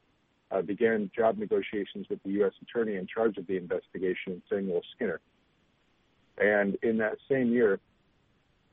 uh, 0.52 0.62
began 0.62 1.12
job 1.16 1.38
negotiations 1.38 2.08
with 2.10 2.22
the 2.24 2.32
U.S. 2.32 2.54
attorney 2.62 2.96
in 2.96 3.08
charge 3.08 3.38
of 3.38 3.48
the 3.48 3.58
investigation, 3.58 4.42
Samuel 4.50 4.82
Skinner. 4.96 5.20
And 6.38 6.78
in 6.84 6.98
that 6.98 7.18
same 7.30 7.52
year, 7.52 7.80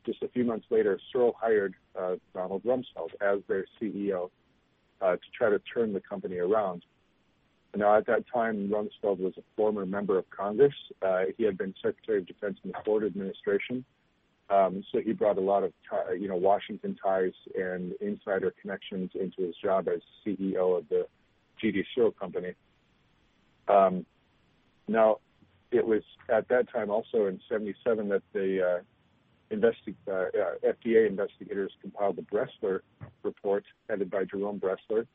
just 0.04 0.22
a 0.22 0.28
few 0.28 0.44
months 0.44 0.66
later, 0.70 0.98
Searle 1.12 1.34
hired 1.38 1.74
uh, 1.98 2.14
Donald 2.32 2.62
Rumsfeld 2.64 3.10
as 3.20 3.40
their 3.48 3.66
CEO 3.80 4.30
uh, 5.00 5.12
to 5.12 5.18
try 5.36 5.50
to 5.50 5.58
turn 5.58 5.92
the 5.92 6.00
company 6.00 6.36
around. 6.36 6.84
Now, 7.74 7.98
at 7.98 8.06
that 8.06 8.24
time, 8.32 8.70
Rumsfeld 8.70 9.18
was 9.18 9.34
a 9.36 9.42
former 9.56 9.84
member 9.84 10.16
of 10.16 10.24
Congress. 10.30 10.72
Uh, 11.02 11.24
he 11.36 11.44
had 11.44 11.58
been 11.58 11.74
Secretary 11.82 12.18
of 12.18 12.26
Defense 12.26 12.58
in 12.64 12.70
the 12.70 12.78
Ford 12.84 13.04
administration. 13.04 13.84
Um, 14.48 14.84
so 14.92 15.00
he 15.04 15.12
brought 15.12 15.38
a 15.38 15.40
lot 15.40 15.64
of, 15.64 15.72
t- 15.90 16.20
you 16.20 16.28
know, 16.28 16.36
Washington 16.36 16.96
ties 17.02 17.32
and 17.56 17.92
insider 18.00 18.54
connections 18.60 19.10
into 19.14 19.42
his 19.42 19.56
job 19.62 19.88
as 19.88 20.00
CEO 20.24 20.78
of 20.78 20.88
the 20.88 21.06
GD 21.62 21.82
Searle 21.94 22.12
Company. 22.12 22.54
Um, 23.68 24.06
now, 24.86 25.18
it 25.72 25.84
was 25.84 26.02
at 26.32 26.48
that 26.48 26.70
time 26.72 26.90
also 26.90 27.26
in 27.26 27.40
77 27.48 28.08
that 28.08 28.22
the 28.32 28.62
uh, 28.62 29.54
investi- 29.54 29.96
uh, 30.06 30.12
uh, 30.12 30.72
FDA 30.72 31.08
investigators 31.08 31.72
compiled 31.80 32.16
the 32.16 32.22
Bressler 32.22 32.80
report 33.22 33.64
headed 33.88 34.10
by 34.10 34.24
Jerome 34.24 34.60
Bressler. 34.60 35.06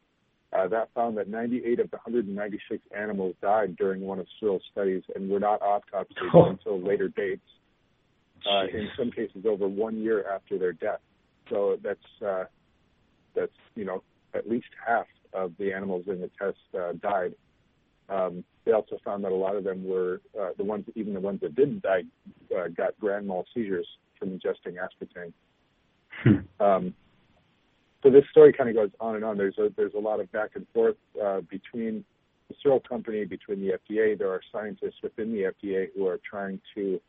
Uh, 0.53 0.67
that 0.67 0.89
found 0.93 1.17
that 1.17 1.29
98 1.29 1.79
of 1.79 1.89
the 1.91 1.97
196 1.97 2.83
animals 2.95 3.35
died 3.41 3.77
during 3.77 4.01
one 4.01 4.19
of 4.19 4.27
Searle's 4.39 4.61
studies 4.71 5.03
and 5.15 5.29
were 5.29 5.39
not 5.39 5.61
autopsied 5.61 6.05
oh. 6.33 6.45
until 6.49 6.81
later 6.81 7.07
dates. 7.07 7.41
Uh, 8.49 8.63
in 8.73 8.89
some 8.97 9.11
cases, 9.11 9.45
over 9.45 9.67
one 9.67 9.97
year 9.97 10.25
after 10.29 10.57
their 10.57 10.73
death. 10.73 10.99
So 11.49 11.77
that's 11.83 11.99
uh, 12.25 12.45
that's 13.35 13.51
you 13.75 13.85
know 13.85 14.03
at 14.33 14.49
least 14.49 14.67
half 14.85 15.07
of 15.33 15.53
the 15.59 15.73
animals 15.73 16.05
in 16.07 16.21
the 16.21 16.29
test 16.39 16.57
uh, 16.77 16.93
died. 17.01 17.33
Um, 18.09 18.43
they 18.65 18.73
also 18.73 18.97
found 19.03 19.23
that 19.23 19.31
a 19.31 19.35
lot 19.35 19.55
of 19.55 19.63
them 19.63 19.85
were 19.85 20.21
uh, 20.39 20.49
the 20.57 20.63
ones, 20.63 20.85
even 20.95 21.13
the 21.13 21.19
ones 21.19 21.39
that 21.41 21.55
didn't 21.55 21.81
die, 21.81 22.03
uh, 22.55 22.67
got 22.67 22.99
grand 22.99 23.27
mal 23.27 23.45
seizures 23.53 23.87
from 24.19 24.29
ingesting 24.29 24.75
aspartame. 24.75 25.33
Hmm. 26.23 26.63
Um, 26.63 26.93
so 28.03 28.09
this 28.09 28.23
story 28.31 28.51
kind 28.53 28.69
of 28.69 28.75
goes 28.75 28.89
on 28.99 29.15
and 29.15 29.23
on. 29.23 29.37
There's 29.37 29.57
a 29.57 29.71
there's 29.75 29.93
a 29.93 29.99
lot 29.99 30.19
of 30.19 30.31
back 30.31 30.51
and 30.55 30.65
forth 30.73 30.97
uh, 31.23 31.41
between 31.41 32.03
the 32.49 32.55
Searle 32.61 32.81
company, 32.81 33.25
between 33.25 33.61
the 33.61 33.73
FDA. 33.73 34.17
There 34.17 34.29
are 34.29 34.41
scientists 34.51 35.01
within 35.01 35.31
the 35.31 35.53
FDA 35.53 35.87
who 35.95 36.07
are 36.07 36.19
trying 36.27 36.59
to, 36.75 36.99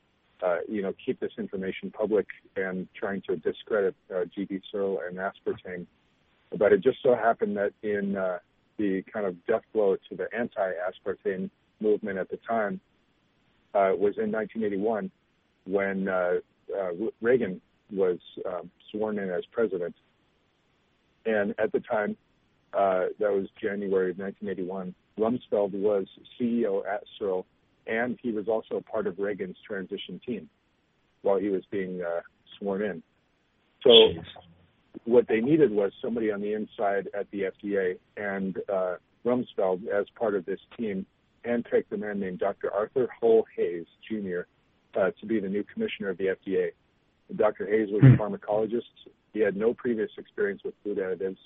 you 0.69 0.83
know, 0.83 0.93
keep 1.05 1.21
this 1.21 1.33
information 1.39 1.91
public 1.91 2.27
and 2.57 2.89
trying 2.95 3.23
to 3.29 3.37
discredit 3.37 3.95
uh, 4.11 4.25
GD 4.37 4.61
Searle 4.71 5.01
and 5.07 5.19
aspartame. 5.19 5.87
But 6.57 6.73
it 6.73 6.83
just 6.83 6.99
so 7.03 7.15
happened 7.15 7.57
that 7.57 7.73
in 7.83 8.17
uh, 8.17 8.39
the 8.79 9.03
kind 9.13 9.27
of 9.27 9.35
death 9.47 9.63
blow 9.73 9.97
to 10.09 10.17
the 10.17 10.27
anti-aspartame 10.37 11.51
movement 11.81 12.19
at 12.19 12.31
the 12.31 12.39
time 12.49 12.81
uh, 13.75 13.93
was 13.97 14.19
in 14.19 14.31
1981 14.31 15.11
when 15.65 16.09
uh, 16.09 16.35
uh, 16.77 16.91
Reagan 17.21 17.61
was 17.91 18.19
um, 18.47 18.71
sworn 18.91 19.19
in 19.19 19.31
as 19.31 19.45
president. 19.53 19.95
And 21.25 21.55
at 21.59 21.73
the 21.73 21.81
time, 21.81 22.17
uh, 22.75 23.07
that 23.19 23.31
was 23.31 23.49
January 23.61 24.11
of 24.11 24.19
1981, 24.19 24.95
Rumsfeld 25.19 25.73
was 25.73 26.07
CEO 26.41 26.87
at 26.87 27.03
Searle, 27.19 27.47
and 27.87 28.19
he 28.23 28.33
was 28.33 28.49
also 28.49 28.83
part 28.91 29.07
of 29.07 29.19
Reagan's 29.19 29.57
transition 29.67 30.21
team 30.25 30.49
while 31.23 31.39
he 31.39 31.49
was 31.49 31.63
being 31.71 32.03
uh, 32.03 32.21
sworn 32.59 32.83
in. 32.83 33.03
So 33.83 33.91
Jeez 33.91 34.25
what 35.05 35.27
they 35.29 35.41
needed 35.41 35.71
was 35.71 35.93
somebody 36.03 36.31
on 36.31 36.41
the 36.41 36.53
inside 36.53 37.09
at 37.19 37.31
the 37.31 37.51
FDA, 37.63 37.99
and 38.17 38.57
uh, 38.73 38.97
Rumsfeld, 39.25 39.87
as 39.89 40.07
part 40.19 40.35
of 40.35 40.45
this 40.45 40.61
team, 40.77 41.07
handpicked 41.45 41.93
a 41.93 41.97
man 41.97 42.21
named 42.21 42.39
Dr. 42.39 42.73
Arthur 42.73 43.09
Hull 43.21 43.45
Hayes 43.57 43.87
Jr. 44.09 44.41
Uh, 44.95 45.11
to 45.21 45.27
be 45.27 45.41
the 45.41 45.49
new 45.49 45.65
commissioner 45.65 46.11
of 46.11 46.19
the 46.19 46.27
FDA. 46.27 46.69
Dr. 47.35 47.67
Hayes 47.67 47.89
was 47.91 48.03
a 48.05 48.09
hmm. 48.09 48.21
pharmacologist. 48.21 48.83
He 49.33 49.41
had 49.41 49.57
no 49.57 49.73
previous 49.73 50.11
experience 50.19 50.61
with 50.65 50.75
food 50.85 50.99
additives, 50.99 51.39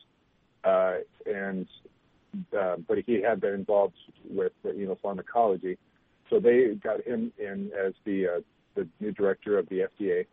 uh, 0.65 0.99
and 1.25 1.67
uh, 2.59 2.77
but 2.89 2.99
he 3.07 3.23
had 3.23 3.41
been 3.41 3.55
involved 3.55 3.95
with 4.29 4.53
you 4.65 4.87
know 4.87 4.99
pharmacology. 5.01 5.79
So 6.31 6.41
they 6.41 6.75
got 6.83 7.07
him 7.07 7.33
in 7.39 7.71
as 7.79 7.93
the 8.05 8.27
uh, 8.27 8.41
the 8.75 8.87
new 9.01 9.13
director 9.13 9.59
of 9.59 9.69
the 9.69 9.87
FDA. 10.01 10.27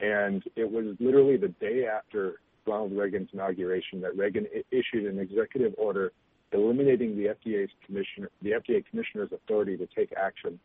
And 0.00 0.42
it 0.56 0.70
was 0.70 0.96
literally 1.00 1.36
the 1.36 1.48
day 1.48 1.86
after 1.86 2.40
Ronald 2.66 2.92
Reagan's 2.92 3.30
inauguration 3.32 4.00
that 4.02 4.16
Reagan 4.16 4.46
I- 4.54 4.64
issued 4.70 5.06
an 5.06 5.18
executive 5.18 5.74
order 5.78 6.12
eliminating 6.52 7.16
the 7.16 7.26
FDA's 7.26 7.70
commissioner, 7.84 8.30
the 8.42 8.50
FDA 8.52 8.84
commissioner's 8.88 9.30
authority 9.32 9.76
to 9.76 9.86
take 9.86 10.12
action. 10.16 10.58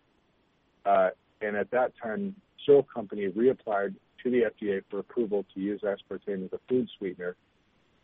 Uh, 0.85 1.09
and 1.41 1.55
at 1.55 1.71
that 1.71 1.93
time, 2.01 2.35
Searle 2.65 2.83
Company 2.83 3.27
reapplied 3.29 3.95
to 4.23 4.29
the 4.29 4.43
FDA 4.43 4.83
for 4.89 4.99
approval 4.99 5.45
to 5.53 5.59
use 5.59 5.81
aspartame 5.81 6.45
as 6.45 6.53
a 6.53 6.59
food 6.69 6.87
sweetener. 6.97 7.35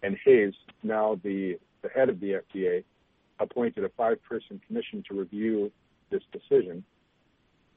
And 0.04 0.18
Hayes, 0.26 0.54
now 0.84 1.20
the, 1.24 1.60
the 1.82 1.90
head 1.90 2.10
of 2.10 2.20
the 2.20 2.42
FDA, 2.56 2.84
appointed 3.40 3.84
a 3.84 3.90
five-person 3.90 4.60
commission 4.68 5.04
to 5.08 5.20
review 5.20 5.72
this 6.10 6.22
decision. 6.32 6.84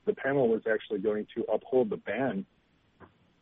The 0.06 0.14
panel 0.14 0.48
was 0.48 0.62
actually 0.70 1.00
going 1.00 1.26
to 1.34 1.42
uphold 1.44 1.90
the 1.90 1.96
ban 1.96 2.44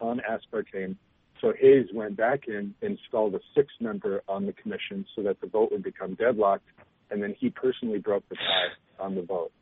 on 0.00 0.20
aspartame. 0.28 0.96
So 1.40 1.52
Hayes 1.58 1.86
went 1.94 2.16
back 2.16 2.48
in, 2.48 2.74
installed 2.82 3.34
a 3.34 3.40
sixth 3.54 3.76
member 3.80 4.22
on 4.28 4.44
the 4.44 4.52
commission 4.52 5.06
so 5.14 5.22
that 5.22 5.40
the 5.40 5.46
vote 5.46 5.70
would 5.70 5.84
become 5.84 6.14
deadlocked, 6.14 6.66
and 7.10 7.22
then 7.22 7.34
he 7.38 7.48
personally 7.48 7.98
broke 7.98 8.28
the 8.28 8.34
tie 8.34 9.04
on 9.04 9.14
the 9.14 9.22
vote. 9.22 9.52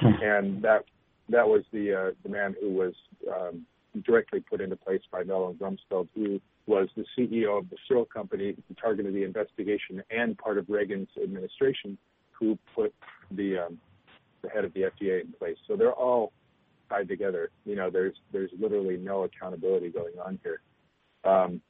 Hmm. 0.00 0.06
and 0.22 0.62
that 0.62 0.84
that 1.28 1.46
was 1.46 1.62
the 1.72 1.94
uh, 1.94 2.10
the 2.22 2.28
man 2.28 2.54
who 2.60 2.70
was 2.70 2.94
um, 3.32 3.66
directly 4.04 4.40
put 4.40 4.60
into 4.60 4.76
place 4.76 5.02
by 5.10 5.22
Donald 5.22 5.58
Rumsfeld, 5.58 6.08
who 6.14 6.40
was 6.66 6.88
the 6.96 7.04
CEO 7.16 7.58
of 7.58 7.70
the 7.70 7.76
Searle 7.86 8.06
Company, 8.06 8.56
the 8.68 8.74
target 8.74 9.06
of 9.06 9.12
the 9.12 9.22
investigation, 9.22 10.02
and 10.10 10.36
part 10.36 10.58
of 10.58 10.68
Reagan's 10.68 11.08
administration, 11.22 11.96
who 12.32 12.58
put 12.74 12.92
the 13.30 13.58
um, 13.58 13.78
the 14.44 14.50
head 14.50 14.64
of 14.64 14.72
the 14.74 14.82
FDA 14.82 15.22
in 15.22 15.32
place. 15.32 15.56
So 15.66 15.76
they're 15.76 15.92
all 15.92 16.32
tied 16.88 17.08
together. 17.08 17.50
You 17.64 17.76
know, 17.76 17.90
there's 17.90 18.14
there's 18.32 18.50
literally 18.58 18.96
no 18.96 19.24
accountability 19.24 19.90
going 19.90 20.14
on 20.24 20.38
here. 20.42 20.60
Um, 21.24 21.60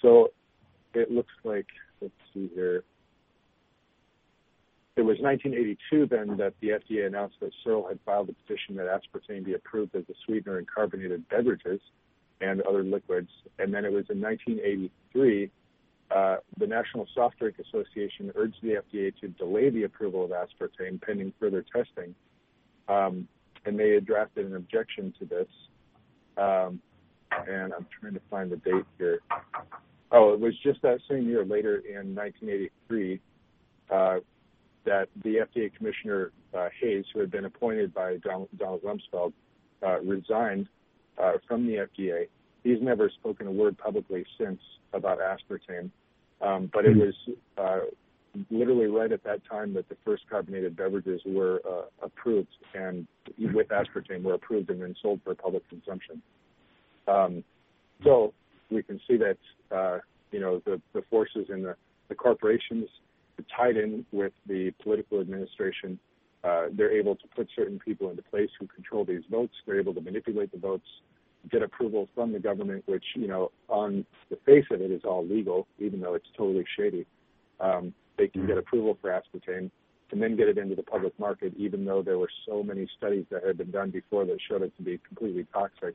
so 0.00 0.32
it 0.94 1.10
looks 1.10 1.32
like 1.44 1.66
let's 2.00 2.14
see 2.34 2.50
here. 2.54 2.84
It 4.94 5.02
was 5.02 5.16
1982 5.20 6.06
then 6.06 6.36
that 6.36 6.52
the 6.60 6.68
FDA 6.68 7.06
announced 7.06 7.36
that 7.40 7.50
Searle 7.64 7.88
had 7.88 7.98
filed 8.04 8.28
a 8.28 8.34
petition 8.34 8.76
that 8.76 8.86
aspartame 8.86 9.44
be 9.44 9.54
approved 9.54 9.96
as 9.96 10.02
a 10.10 10.14
sweetener 10.26 10.58
in 10.58 10.66
carbonated 10.66 11.26
beverages 11.30 11.80
and 12.42 12.60
other 12.62 12.82
liquids. 12.82 13.30
And 13.58 13.72
then 13.72 13.86
it 13.86 13.92
was 13.92 14.04
in 14.10 14.20
1983 14.20 15.44
uh, 15.44 15.48
the 16.58 16.66
National 16.66 17.06
Soft 17.14 17.38
Drink 17.38 17.56
Association 17.58 18.32
urged 18.34 18.56
the 18.62 18.82
FDA 18.92 19.12
to 19.20 19.28
delay 19.28 19.70
the 19.70 19.84
approval 19.84 20.24
of 20.24 20.30
aspartame 20.30 21.00
pending 21.00 21.32
further 21.40 21.64
testing. 21.74 22.14
Um, 22.88 23.28
and 23.64 23.78
they 23.78 23.90
had 23.90 24.06
drafted 24.06 24.46
an 24.46 24.56
objection 24.56 25.14
to 25.18 25.24
this. 25.24 25.48
Um, 26.36 26.80
and 27.48 27.72
I'm 27.72 27.86
trying 28.00 28.14
to 28.14 28.20
find 28.30 28.50
the 28.50 28.56
date 28.56 28.84
here. 28.98 29.20
Oh, 30.10 30.32
it 30.34 30.40
was 30.40 30.54
just 30.62 30.82
that 30.82 30.98
same 31.08 31.26
year, 31.28 31.44
later 31.44 31.76
in 31.76 32.14
1983, 32.14 33.20
uh, 33.90 34.16
that 34.84 35.08
the 35.22 35.36
FDA 35.36 35.74
Commissioner 35.74 36.32
uh, 36.52 36.68
Hayes, 36.80 37.04
who 37.12 37.20
had 37.20 37.30
been 37.30 37.46
appointed 37.46 37.94
by 37.94 38.16
Donald, 38.16 38.48
Donald 38.58 38.82
Rumsfeld, 38.82 39.32
uh, 39.82 40.00
resigned 40.00 40.68
uh, 41.22 41.32
from 41.48 41.66
the 41.66 41.86
FDA, 41.98 42.28
he's 42.62 42.82
never 42.82 43.10
spoken 43.10 43.46
a 43.46 43.52
word 43.52 43.78
publicly 43.78 44.24
since 44.38 44.60
about 44.92 45.18
aspartame. 45.18 45.90
Um, 46.42 46.70
but 46.72 46.84
it 46.84 46.94
hmm. 46.94 47.00
was 47.00 47.14
uh, 47.56 47.80
literally 48.50 48.86
right 48.86 49.12
at 49.12 49.22
that 49.24 49.40
time 49.48 49.74
that 49.74 49.88
the 49.88 49.96
first 50.04 50.24
carbonated 50.28 50.76
beverages 50.76 51.20
were 51.24 51.60
uh, 51.68 51.82
approved 52.02 52.48
and 52.74 53.06
with 53.38 53.68
aspartame 53.68 54.22
were 54.22 54.34
approved 54.34 54.70
and 54.70 54.82
then 54.82 54.94
sold 55.00 55.20
for 55.22 55.34
public 55.34 55.68
consumption. 55.68 56.20
Um, 57.06 57.44
so 58.02 58.32
we 58.70 58.82
can 58.82 59.00
see 59.08 59.16
that 59.18 59.38
uh, 59.74 59.98
you 60.30 60.40
know 60.40 60.62
the, 60.64 60.80
the 60.94 61.02
forces 61.10 61.46
in 61.48 61.62
the, 61.62 61.76
the 62.08 62.14
corporations 62.14 62.88
tied 63.56 63.76
in 63.76 64.04
with 64.12 64.32
the 64.46 64.72
political 64.82 65.20
administration. 65.20 65.98
Uh, 66.44 66.66
they're 66.72 66.92
able 66.92 67.14
to 67.14 67.26
put 67.36 67.48
certain 67.54 67.78
people 67.78 68.10
into 68.10 68.22
place 68.22 68.50
who 68.58 68.66
control 68.66 69.04
these 69.04 69.22
votes. 69.30 69.52
They're 69.66 69.78
able 69.78 69.94
to 69.94 70.00
manipulate 70.00 70.50
the 70.52 70.58
votes, 70.58 70.86
get 71.50 71.62
approval 71.62 72.08
from 72.14 72.32
the 72.32 72.38
government, 72.38 72.84
which 72.86 73.04
you 73.14 73.28
know 73.28 73.50
on 73.68 74.04
the 74.30 74.36
face 74.46 74.64
of 74.70 74.80
it 74.80 74.90
is 74.90 75.02
all 75.04 75.26
legal, 75.26 75.66
even 75.78 76.00
though 76.00 76.14
it's 76.14 76.28
totally 76.36 76.64
shady. 76.76 77.06
Um, 77.60 77.94
they 78.18 78.28
can 78.28 78.46
get 78.46 78.58
approval 78.58 78.98
for 79.00 79.10
aspartame 79.10 79.70
and 80.10 80.22
then 80.22 80.36
get 80.36 80.48
it 80.48 80.58
into 80.58 80.74
the 80.74 80.82
public 80.82 81.18
market, 81.18 81.54
even 81.56 81.84
though 81.84 82.02
there 82.02 82.18
were 82.18 82.30
so 82.46 82.62
many 82.62 82.86
studies 82.98 83.24
that 83.30 83.44
had 83.44 83.56
been 83.56 83.70
done 83.70 83.90
before 83.90 84.26
that 84.26 84.36
showed 84.48 84.62
it 84.62 84.76
to 84.76 84.82
be 84.82 85.00
completely 85.08 85.46
toxic. 85.52 85.94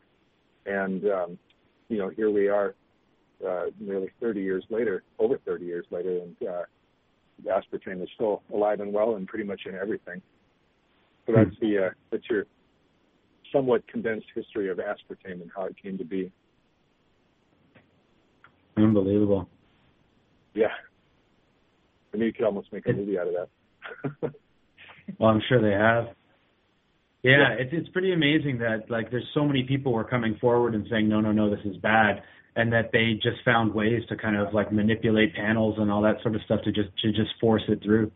And 0.66 1.06
um, 1.06 1.40
you 1.88 1.98
know, 1.98 2.10
here 2.10 2.32
we 2.32 2.48
are, 2.48 2.76
uh, 3.48 3.66
nearly 3.80 4.10
30 4.20 4.42
years 4.42 4.64
later, 4.70 5.04
over 5.20 5.38
30 5.38 5.66
years 5.66 5.86
later, 5.92 6.20
and 6.20 6.36
uh, 6.48 6.64
aspartame 7.46 8.02
is 8.02 8.10
still 8.16 8.42
alive 8.54 8.80
and 8.80 8.92
well 8.92 9.16
and 9.16 9.28
pretty 9.28 9.46
much 9.46 9.62
in 9.66 9.76
everything. 9.76 10.22
So 11.26 11.34
that's 11.34 11.56
the 11.62 11.88
uh, 11.88 11.90
that's 12.10 12.24
your 12.30 12.46
somewhat 13.52 13.88
condensed 13.88 14.28
history 14.36 14.70
of 14.70 14.78
aspartame 14.78 15.42
and 15.42 15.52
how 15.56 15.66
it 15.66 15.76
came 15.82 15.98
to 15.98 16.06
be. 16.06 16.32
Unbelievable. 18.78 19.50
Yeah. 20.54 20.68
I 22.14 22.18
mean, 22.18 22.28
you 22.28 22.34
could 22.34 22.46
almost 22.46 22.72
make 22.72 22.88
a 22.88 22.94
movie 22.94 23.18
out 23.18 23.28
of 23.28 23.34
that. 23.34 24.34
well, 25.20 25.30
I'm 25.30 25.42
sure 25.48 25.62
they 25.62 25.76
have. 25.76 26.16
Yeah, 27.24 27.32
yeah, 27.32 27.56
it's 27.60 27.72
it's 27.74 27.90
pretty 27.90 28.14
amazing 28.14 28.60
that 28.60 28.90
like 28.90 29.10
there's 29.12 29.28
so 29.34 29.44
many 29.44 29.64
people 29.64 29.92
were 29.92 30.04
coming 30.04 30.38
forward 30.40 30.76
and 30.76 30.86
saying 30.90 31.10
no, 31.10 31.20
no, 31.20 31.32
no, 31.32 31.50
this 31.50 31.60
is 31.66 31.76
bad, 31.78 32.22
and 32.56 32.72
that 32.72 32.92
they 32.94 33.14
just 33.16 33.44
found 33.44 33.74
ways 33.74 34.04
to 34.10 34.16
kind 34.16 34.38
of 34.38 34.54
like 34.54 34.72
manipulate 34.72 35.36
panels 35.36 35.76
and 35.78 35.92
all 35.92 36.02
that 36.04 36.22
sort 36.22 36.36
of 36.36 36.42
stuff 36.44 36.62
to 36.64 36.72
just 36.72 36.90
to 37.02 37.12
just 37.12 37.32
force 37.42 37.64
it 37.68 37.82
through. 37.84 38.12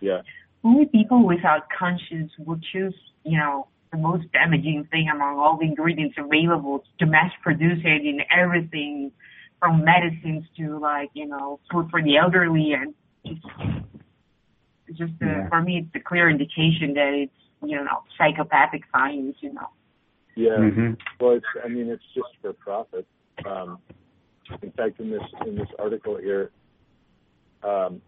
Yeah. 0.00 0.22
Only 0.64 0.86
people 0.86 1.26
without 1.26 1.62
conscience 1.76 2.32
will 2.44 2.58
choose, 2.72 2.94
you 3.24 3.38
know, 3.38 3.68
the 3.90 3.98
most 3.98 4.30
damaging 4.32 4.86
thing 4.90 5.08
among 5.12 5.38
all 5.38 5.56
the 5.58 5.64
ingredients 5.64 6.16
available 6.18 6.84
to 6.98 7.06
mass 7.06 7.32
produce 7.42 7.80
it 7.84 8.06
in 8.06 8.20
everything 8.36 9.10
from 9.58 9.84
medicines 9.84 10.44
to 10.56 10.78
like 10.78 11.10
you 11.14 11.26
know 11.26 11.58
food 11.70 11.88
for 11.90 12.02
the 12.02 12.16
elderly 12.16 12.72
and 12.72 12.94
it's, 13.24 13.40
it's 14.86 14.98
just 14.98 15.12
a, 15.22 15.26
yeah. 15.26 15.48
for 15.48 15.62
me 15.62 15.78
it's 15.78 15.94
a 15.94 16.00
clear 16.00 16.30
indication 16.30 16.94
that 16.94 17.12
it's 17.14 17.32
you 17.62 17.76
know 17.76 18.02
psychopathic 18.16 18.82
science 18.92 19.36
you 19.40 19.52
know 19.52 19.68
yeah 20.36 20.50
mm-hmm. 20.50 20.92
well 21.20 21.34
it's 21.34 21.46
i 21.64 21.68
mean 21.68 21.88
it's 21.88 22.04
just 22.14 22.28
for 22.40 22.52
profit 22.52 23.06
um 23.46 23.78
in 24.62 24.70
fact 24.72 25.00
in 25.00 25.10
this 25.10 25.22
in 25.46 25.56
this 25.56 25.68
article 25.78 26.16
here 26.16 26.50
um 27.62 28.00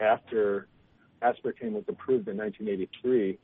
after 0.00 0.68
aspartame 1.22 1.72
was 1.72 1.84
approved 1.88 2.28
in 2.28 2.36
1983 2.36 3.38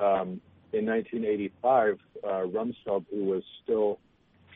um 0.00 0.40
in 0.74 0.86
1985 0.86 1.98
uh 2.22 2.26
rumsfeld 2.26 3.04
who 3.10 3.24
was 3.24 3.42
still 3.62 3.98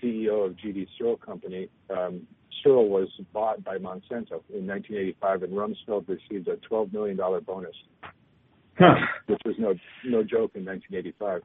CEO 0.03 0.47
of 0.47 0.53
GD 0.57 0.87
Searle 0.99 1.17
Company, 1.17 1.69
um, 1.91 2.27
Searle 2.63 2.89
was 2.89 3.09
bought 3.33 3.63
by 3.65 3.77
Monsanto 3.79 4.43
in 4.53 4.67
1985, 4.67 5.43
and 5.45 5.53
Rumsfeld 5.53 6.09
received 6.09 6.49
a 6.49 6.57
$12 6.73 6.93
million 6.93 7.17
bonus, 7.17 7.75
huh. 8.79 8.95
which 9.27 9.41
was 9.45 9.55
no 9.59 9.75
no 10.05 10.23
joke 10.23 10.53
in 10.55 10.65
1985. 10.65 11.43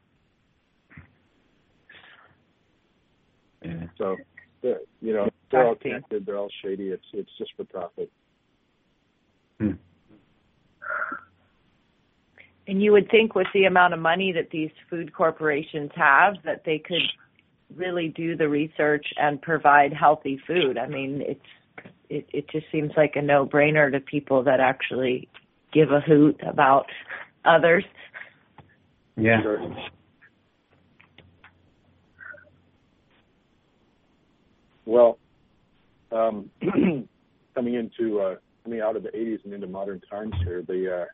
Yeah. 3.63 3.88
So, 3.97 4.17
you 5.01 5.13
know, 5.13 5.30
they're 5.51 5.65
all 5.65 5.76
connected. 5.76 6.26
They're 6.26 6.38
all 6.38 6.51
shady. 6.63 6.89
It's 6.89 7.05
it's 7.13 7.30
just 7.38 7.51
for 7.55 7.63
profit. 7.63 8.11
Hmm. 9.59 9.71
And 12.68 12.82
you 12.82 12.91
would 12.93 13.09
think 13.11 13.36
with 13.36 13.47
the 13.53 13.66
amount 13.66 13.93
of 13.93 13.99
money 13.99 14.32
that 14.32 14.49
these 14.51 14.72
food 14.89 15.14
corporations 15.14 15.91
have 15.95 16.36
that 16.45 16.64
they 16.66 16.80
could 16.80 17.01
really 17.76 18.07
do 18.07 18.38
the 18.38 18.47
research 18.47 19.05
and 19.18 19.41
provide 19.41 19.93
healthy 19.93 20.39
food. 20.47 20.78
I 20.78 20.88
mean, 20.88 21.22
it's 21.26 21.88
it, 22.09 22.28
it 22.32 22.49
just 22.49 22.66
seems 22.72 22.91
like 22.95 23.16
a 23.16 23.22
no-brainer 23.22 23.91
to 23.91 23.99
people 23.99 24.43
that 24.43 24.59
actually 24.59 25.28
give 25.74 25.91
a 25.91 25.99
hoot 25.99 26.39
about 26.47 26.86
others. 27.43 27.84
Yeah. 29.16 29.41
Well, 34.86 35.18
um, 36.11 36.49
coming 37.55 37.74
into 37.74 38.20
uh, 38.20 38.36
coming 38.64 38.82
out 38.82 38.95
of 38.95 39.03
the 39.03 39.09
80s 39.09 39.43
and 39.45 39.53
into 39.53 39.68
modern 39.68 40.01
times 40.01 40.34
here, 40.43 40.61
the 40.61 41.01
uh, 41.01 41.05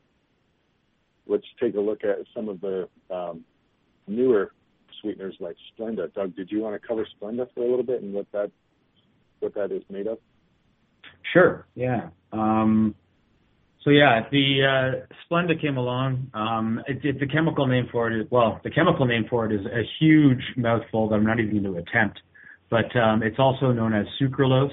let's 1.30 1.46
take 1.62 1.76
a 1.76 1.80
look 1.80 2.04
at 2.04 2.18
some 2.36 2.50
of 2.50 2.60
the 2.60 2.90
um, 3.10 3.46
newer 4.08 4.52
sweeteners 5.02 5.36
like 5.40 5.56
Splenda. 5.72 6.14
Doug, 6.14 6.36
did 6.36 6.52
you 6.52 6.62
want 6.62 6.80
to 6.80 6.86
cover 6.86 7.08
Splenda 7.22 7.48
for 7.54 7.62
a 7.62 7.70
little 7.70 7.86
bit 7.86 8.02
and 8.02 8.14
what 8.14 8.26
that 8.34 8.52
what 9.40 9.54
that 9.56 9.72
is 9.72 9.84
made 9.90 10.08
of? 10.08 10.18
Sure. 11.32 11.66
Yeah. 11.76 12.10
Um, 12.34 12.96
so 13.84 13.92
yeah, 13.92 14.22
the 14.32 15.04
uh, 15.04 15.16
Splenda 15.32 15.60
came 15.60 15.78
along. 15.78 16.30
Um, 16.34 16.82
it, 16.88 17.04
it, 17.04 17.20
the 17.20 17.28
chemical 17.28 17.66
name 17.66 17.88
for 17.92 18.12
it 18.12 18.20
is 18.20 18.28
well, 18.30 18.60
the 18.64 18.72
chemical 18.72 19.06
name 19.06 19.26
for 19.30 19.46
it 19.46 19.54
is 19.54 19.66
a 19.66 19.84
huge 20.00 20.42
mouthful 20.58 21.08
that 21.10 21.16
I'm 21.16 21.26
not 21.26 21.40
even 21.40 21.64
going 21.64 21.76
to 21.76 21.80
attempt. 21.80 22.20
But 22.70 22.94
um, 22.96 23.24
it's 23.24 23.40
also 23.40 23.72
known 23.72 23.94
as 23.94 24.06
sucralose. 24.22 24.70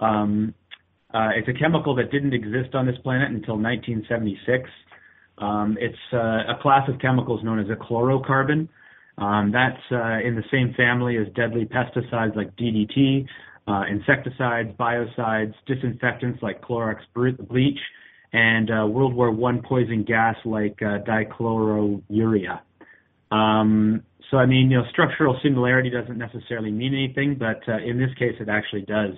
Um, 0.00 0.54
uh, 1.12 1.28
it's 1.36 1.48
a 1.48 1.52
chemical 1.52 1.94
that 1.94 2.10
didn't 2.10 2.32
exist 2.32 2.74
on 2.74 2.86
this 2.86 2.96
planet 3.04 3.30
until 3.30 3.54
1976. 3.54 4.68
Um, 5.38 5.76
it's 5.80 5.98
uh, 6.12 6.52
a 6.52 6.58
class 6.60 6.88
of 6.88 7.00
chemicals 7.00 7.42
known 7.42 7.58
as 7.58 7.66
a 7.70 7.74
chlorocarbon. 7.74 8.68
Um, 9.16 9.52
that's 9.52 9.80
uh, 9.92 10.18
in 10.26 10.34
the 10.34 10.44
same 10.50 10.74
family 10.76 11.16
as 11.16 11.26
deadly 11.34 11.66
pesticides 11.66 12.34
like 12.34 12.54
DDT, 12.56 13.26
uh, 13.66 13.82
insecticides, 13.90 14.70
biocides, 14.78 15.54
disinfectants 15.66 16.42
like 16.42 16.60
Clorox 16.62 16.98
bleach, 17.14 17.78
and 18.32 18.70
uh, 18.70 18.86
World 18.86 19.14
War 19.14 19.30
I 19.30 19.60
poison 19.66 20.04
gas 20.04 20.36
like 20.44 20.82
uh, 20.82 20.98
dichlorourea. 21.06 22.60
Um, 23.30 24.02
so, 24.30 24.38
I 24.38 24.46
mean, 24.46 24.70
you 24.70 24.78
know, 24.78 24.84
structural 24.90 25.38
similarity 25.42 25.90
doesn't 25.90 26.18
necessarily 26.18 26.70
mean 26.70 26.94
anything, 26.94 27.36
but 27.38 27.60
uh, 27.68 27.78
in 27.78 27.98
this 27.98 28.10
case, 28.18 28.34
it 28.40 28.48
actually 28.48 28.82
does. 28.82 29.14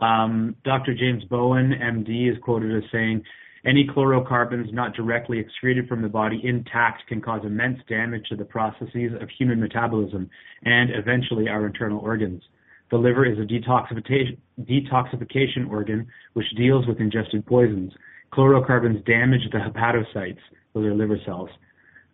Um, 0.00 0.56
Dr. 0.64 0.94
James 0.94 1.24
Bowen, 1.24 1.72
MD, 1.72 2.30
is 2.30 2.38
quoted 2.42 2.76
as 2.76 2.88
saying, 2.92 3.22
any 3.66 3.86
chlorocarbons 3.86 4.72
not 4.72 4.94
directly 4.94 5.38
excreted 5.38 5.88
from 5.88 6.02
the 6.02 6.08
body 6.08 6.40
intact 6.44 7.06
can 7.08 7.20
cause 7.20 7.40
immense 7.44 7.78
damage 7.88 8.28
to 8.28 8.36
the 8.36 8.44
processes 8.44 9.12
of 9.20 9.28
human 9.30 9.58
metabolism 9.58 10.28
and 10.64 10.90
eventually 10.90 11.48
our 11.48 11.66
internal 11.66 11.98
organs. 12.00 12.42
The 12.90 12.98
liver 12.98 13.24
is 13.24 13.38
a 13.38 13.42
detoxification, 13.42 15.70
organ 15.70 16.06
which 16.34 16.46
deals 16.56 16.86
with 16.86 17.00
ingested 17.00 17.46
poisons. 17.46 17.92
Chlorocarbons 18.32 19.04
damage 19.06 19.48
the 19.50 19.58
hepatocytes, 19.58 20.38
those 20.74 20.84
are 20.84 20.94
liver 20.94 21.18
cells, 21.24 21.48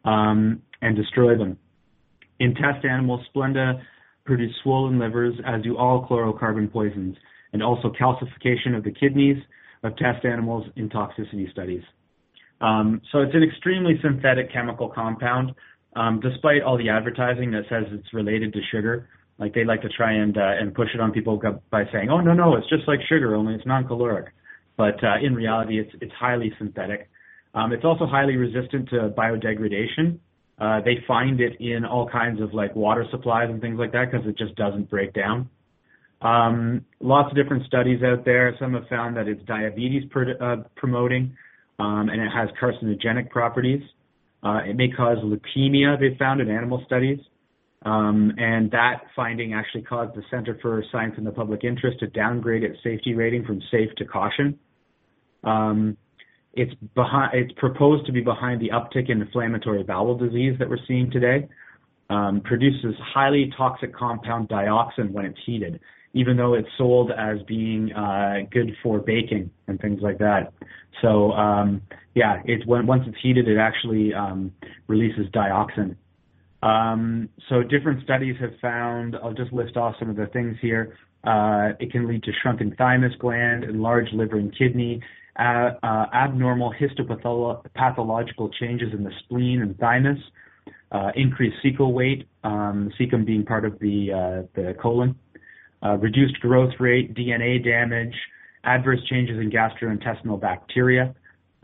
um, 0.04 0.62
and 0.82 0.96
destroy 0.96 1.36
them. 1.36 1.58
In 2.38 2.54
test 2.54 2.84
animals, 2.84 3.26
Splenda 3.34 3.82
produce 4.24 4.54
swollen 4.62 4.98
livers, 4.98 5.34
as 5.44 5.62
do 5.62 5.76
all 5.76 6.06
chlorocarbon 6.06 6.72
poisons, 6.72 7.16
and 7.52 7.62
also 7.62 7.90
calcification 7.90 8.76
of 8.76 8.84
the 8.84 8.92
kidneys, 8.92 9.42
of 9.82 9.96
test 9.96 10.24
animals 10.24 10.66
in 10.76 10.88
toxicity 10.88 11.50
studies. 11.50 11.82
Um, 12.60 13.00
so 13.10 13.20
it's 13.20 13.34
an 13.34 13.42
extremely 13.42 13.94
synthetic 14.02 14.52
chemical 14.52 14.88
compound, 14.88 15.52
um, 15.96 16.20
despite 16.20 16.62
all 16.62 16.76
the 16.76 16.90
advertising 16.90 17.50
that 17.52 17.62
says 17.68 17.84
it's 17.90 18.12
related 18.12 18.52
to 18.52 18.60
sugar. 18.70 19.08
Like 19.38 19.54
they 19.54 19.64
like 19.64 19.80
to 19.82 19.88
try 19.88 20.12
and 20.12 20.36
uh, 20.36 20.60
and 20.60 20.74
push 20.74 20.88
it 20.94 21.00
on 21.00 21.12
people 21.12 21.40
by 21.70 21.84
saying, 21.90 22.10
"Oh 22.10 22.20
no, 22.20 22.34
no, 22.34 22.56
it's 22.56 22.68
just 22.68 22.86
like 22.86 23.00
sugar, 23.08 23.34
only 23.34 23.54
it's 23.54 23.64
non-caloric." 23.64 24.34
But 24.76 25.02
uh, 25.02 25.16
in 25.22 25.34
reality, 25.34 25.80
it's 25.80 25.90
it's 26.02 26.12
highly 26.12 26.52
synthetic. 26.58 27.08
Um, 27.54 27.72
it's 27.72 27.84
also 27.84 28.06
highly 28.06 28.36
resistant 28.36 28.90
to 28.90 29.08
biodegradation. 29.16 30.18
Uh, 30.58 30.82
they 30.84 30.98
find 31.08 31.40
it 31.40 31.58
in 31.58 31.86
all 31.86 32.06
kinds 32.06 32.40
of 32.42 32.52
like 32.52 32.76
water 32.76 33.06
supplies 33.10 33.48
and 33.48 33.62
things 33.62 33.78
like 33.78 33.92
that 33.92 34.10
because 34.10 34.26
it 34.26 34.36
just 34.36 34.54
doesn't 34.56 34.90
break 34.90 35.14
down. 35.14 35.48
Um, 36.22 36.84
lots 37.00 37.30
of 37.30 37.36
different 37.36 37.66
studies 37.66 38.02
out 38.02 38.24
there. 38.24 38.54
Some 38.58 38.74
have 38.74 38.86
found 38.88 39.16
that 39.16 39.26
it's 39.26 39.42
diabetes 39.44 40.04
uh, 40.40 40.56
promoting, 40.76 41.34
um, 41.78 42.08
and 42.10 42.20
it 42.20 42.30
has 42.30 42.48
carcinogenic 42.60 43.30
properties. 43.30 43.82
Uh, 44.42 44.60
it 44.66 44.76
may 44.76 44.88
cause 44.88 45.18
leukemia, 45.18 45.98
they 45.98 46.16
found 46.18 46.40
in 46.40 46.50
animal 46.50 46.82
studies. 46.86 47.18
Um, 47.82 48.32
and 48.36 48.70
that 48.72 49.04
finding 49.16 49.54
actually 49.54 49.82
caused 49.82 50.14
the 50.14 50.22
Center 50.30 50.58
for 50.60 50.84
Science 50.92 51.14
and 51.16 51.26
the 51.26 51.30
Public 51.30 51.64
Interest 51.64 51.98
to 52.00 52.06
downgrade 52.08 52.62
its 52.62 52.76
safety 52.84 53.14
rating 53.14 53.44
from 53.44 53.62
safe 53.70 53.88
to 53.96 54.04
caution. 54.04 54.58
It's 56.52 57.52
proposed 57.56 58.06
to 58.06 58.12
be 58.12 58.20
behind 58.20 58.60
the 58.60 58.70
uptick 58.70 59.08
in 59.08 59.22
inflammatory 59.22 59.82
bowel 59.82 60.18
disease 60.18 60.58
that 60.58 60.68
we're 60.68 60.84
seeing 60.86 61.10
today. 61.10 61.48
Produces 62.44 62.94
highly 63.14 63.50
toxic 63.56 63.94
compound 63.94 64.50
dioxin 64.50 65.12
when 65.12 65.24
it's 65.24 65.38
heated, 65.46 65.80
even 66.12 66.36
though 66.36 66.54
it's 66.54 66.68
sold 66.76 67.10
as 67.12 67.38
being 67.46 67.92
uh, 67.92 68.38
good 68.50 68.76
for 68.82 68.98
baking 68.98 69.50
and 69.68 69.80
things 69.80 70.00
like 70.02 70.18
that. 70.18 70.52
So 71.00 71.32
um, 71.32 71.82
yeah, 72.14 72.42
it's 72.44 72.66
when 72.66 72.86
once 72.86 73.04
it's 73.06 73.16
heated, 73.22 73.48
it 73.48 73.58
actually 73.58 74.12
um, 74.12 74.52
releases 74.86 75.26
dioxin. 75.32 75.96
Um, 76.62 77.28
so 77.48 77.62
different 77.62 78.02
studies 78.04 78.36
have 78.40 78.52
found. 78.60 79.16
I'll 79.22 79.32
just 79.32 79.52
list 79.52 79.76
off 79.76 79.94
some 79.98 80.10
of 80.10 80.16
the 80.16 80.26
things 80.26 80.56
here. 80.60 80.96
Uh, 81.24 81.70
it 81.78 81.90
can 81.92 82.08
lead 82.08 82.22
to 82.24 82.32
shrunken 82.42 82.74
thymus 82.76 83.12
gland, 83.18 83.64
enlarged 83.64 84.12
liver 84.12 84.36
and 84.36 84.56
kidney, 84.56 85.00
uh, 85.38 85.70
uh, 85.82 86.06
abnormal 86.12 86.72
histopathological 86.72 88.52
changes 88.58 88.92
in 88.92 89.04
the 89.04 89.12
spleen 89.24 89.62
and 89.62 89.78
thymus, 89.78 90.18
uh, 90.92 91.10
increased 91.14 91.56
cecal 91.64 91.92
weight, 91.92 92.26
um, 92.42 92.90
cecum 92.98 93.24
being 93.24 93.44
part 93.44 93.64
of 93.64 93.78
the 93.78 94.12
uh, 94.12 94.46
the 94.54 94.74
colon, 94.80 95.14
reduced 95.82 96.38
growth 96.40 96.72
rate, 96.78 97.14
DNA 97.14 97.64
damage, 97.64 98.14
adverse 98.64 99.00
changes 99.08 99.38
in 99.38 99.50
gastrointestinal 99.50 100.40
bacteria, 100.40 101.14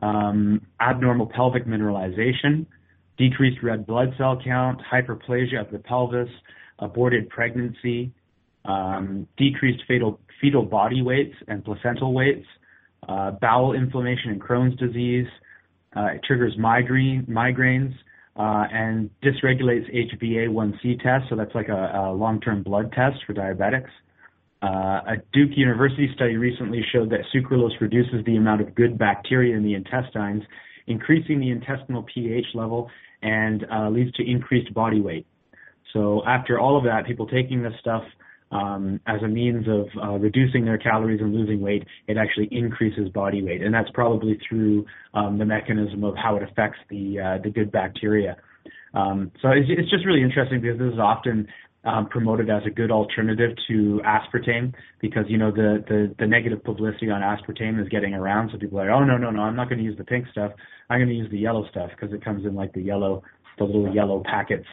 um, 0.02 0.60
abnormal 0.80 1.26
pelvic 1.26 1.66
mineralization, 1.66 2.66
decreased 3.16 3.62
red 3.62 3.86
blood 3.86 4.14
cell 4.18 4.38
count, 4.42 4.80
hyperplasia 4.90 5.60
of 5.60 5.70
the 5.70 5.78
pelvis, 5.78 6.28
aborted 6.78 7.28
pregnancy, 7.30 8.12
um, 8.64 9.26
decreased 9.36 9.82
fetal, 9.88 10.20
fetal 10.40 10.62
body 10.62 11.02
weights 11.02 11.34
and 11.48 11.64
placental 11.64 12.12
weights, 12.12 12.46
uh, 13.08 13.30
bowel 13.32 13.72
inflammation 13.72 14.30
and 14.30 14.40
Crohn's 14.40 14.76
disease. 14.78 15.26
Uh, 15.96 16.06
it 16.06 16.20
triggers 16.24 16.54
migraine, 16.58 17.24
migraines 17.26 17.94
uh, 18.36 18.64
and 18.70 19.08
dysregulates 19.22 19.86
HbA1c 19.94 21.02
test. 21.02 21.26
So 21.30 21.36
that's 21.36 21.54
like 21.54 21.68
a 21.68 22.12
long-term 22.14 22.62
blood 22.64 22.92
test 22.92 23.16
for 23.26 23.32
diabetics. 23.32 23.88
Uh, 24.62 24.66
a 25.06 25.16
Duke 25.32 25.50
University 25.54 26.10
study 26.14 26.36
recently 26.36 26.82
showed 26.92 27.10
that 27.10 27.20
sucralose 27.34 27.78
reduces 27.80 28.24
the 28.24 28.36
amount 28.36 28.62
of 28.62 28.74
good 28.74 28.96
bacteria 28.98 29.56
in 29.56 29.62
the 29.62 29.74
intestines, 29.74 30.42
increasing 30.86 31.40
the 31.40 31.50
intestinal 31.50 32.04
pH 32.14 32.46
level 32.54 32.90
and 33.22 33.66
uh, 33.72 33.88
leads 33.90 34.12
to 34.12 34.28
increased 34.28 34.72
body 34.72 35.00
weight. 35.00 35.26
So 35.92 36.22
after 36.26 36.58
all 36.58 36.76
of 36.76 36.84
that, 36.84 37.06
people 37.06 37.26
taking 37.26 37.62
this 37.62 37.72
stuff 37.80 38.02
um, 38.50 39.00
as 39.06 39.22
a 39.22 39.28
means 39.28 39.66
of 39.68 39.86
uh, 40.02 40.18
reducing 40.18 40.64
their 40.64 40.78
calories 40.78 41.20
and 41.20 41.34
losing 41.34 41.60
weight, 41.60 41.84
it 42.06 42.16
actually 42.16 42.48
increases 42.50 43.08
body 43.08 43.42
weight, 43.42 43.62
and 43.62 43.74
that's 43.74 43.90
probably 43.92 44.38
through 44.48 44.86
um, 45.14 45.38
the 45.38 45.44
mechanism 45.44 46.04
of 46.04 46.14
how 46.16 46.36
it 46.36 46.42
affects 46.42 46.78
the 46.88 47.18
uh, 47.18 47.42
the 47.42 47.50
good 47.50 47.72
bacteria. 47.72 48.36
Um, 48.94 49.32
so 49.42 49.48
it's, 49.48 49.68
it's 49.68 49.90
just 49.90 50.06
really 50.06 50.22
interesting 50.22 50.60
because 50.60 50.78
this 50.78 50.92
is 50.92 50.98
often 50.98 51.48
um, 51.86 52.08
promoted 52.08 52.50
as 52.50 52.62
a 52.66 52.70
good 52.70 52.90
alternative 52.90 53.52
to 53.68 54.00
aspartame 54.04 54.74
because 55.00 55.24
you 55.28 55.38
know 55.38 55.52
the, 55.52 55.84
the 55.88 56.14
the 56.18 56.26
negative 56.26 56.62
publicity 56.64 57.10
on 57.10 57.22
aspartame 57.22 57.80
is 57.80 57.88
getting 57.88 58.12
around. 58.12 58.50
So 58.52 58.58
people 58.58 58.80
are, 58.80 58.90
like, 58.90 59.00
oh 59.00 59.04
no 59.04 59.16
no 59.16 59.30
no, 59.30 59.42
I'm 59.42 59.54
not 59.54 59.68
going 59.68 59.78
to 59.78 59.84
use 59.84 59.96
the 59.96 60.04
pink 60.04 60.26
stuff. 60.32 60.52
I'm 60.90 60.98
going 60.98 61.08
to 61.08 61.14
use 61.14 61.30
the 61.30 61.38
yellow 61.38 61.64
stuff 61.70 61.90
because 61.90 62.12
it 62.12 62.24
comes 62.24 62.44
in 62.44 62.54
like 62.54 62.72
the 62.72 62.82
yellow, 62.82 63.22
the 63.58 63.64
little 63.64 63.94
yellow 63.94 64.22
packets. 64.24 64.66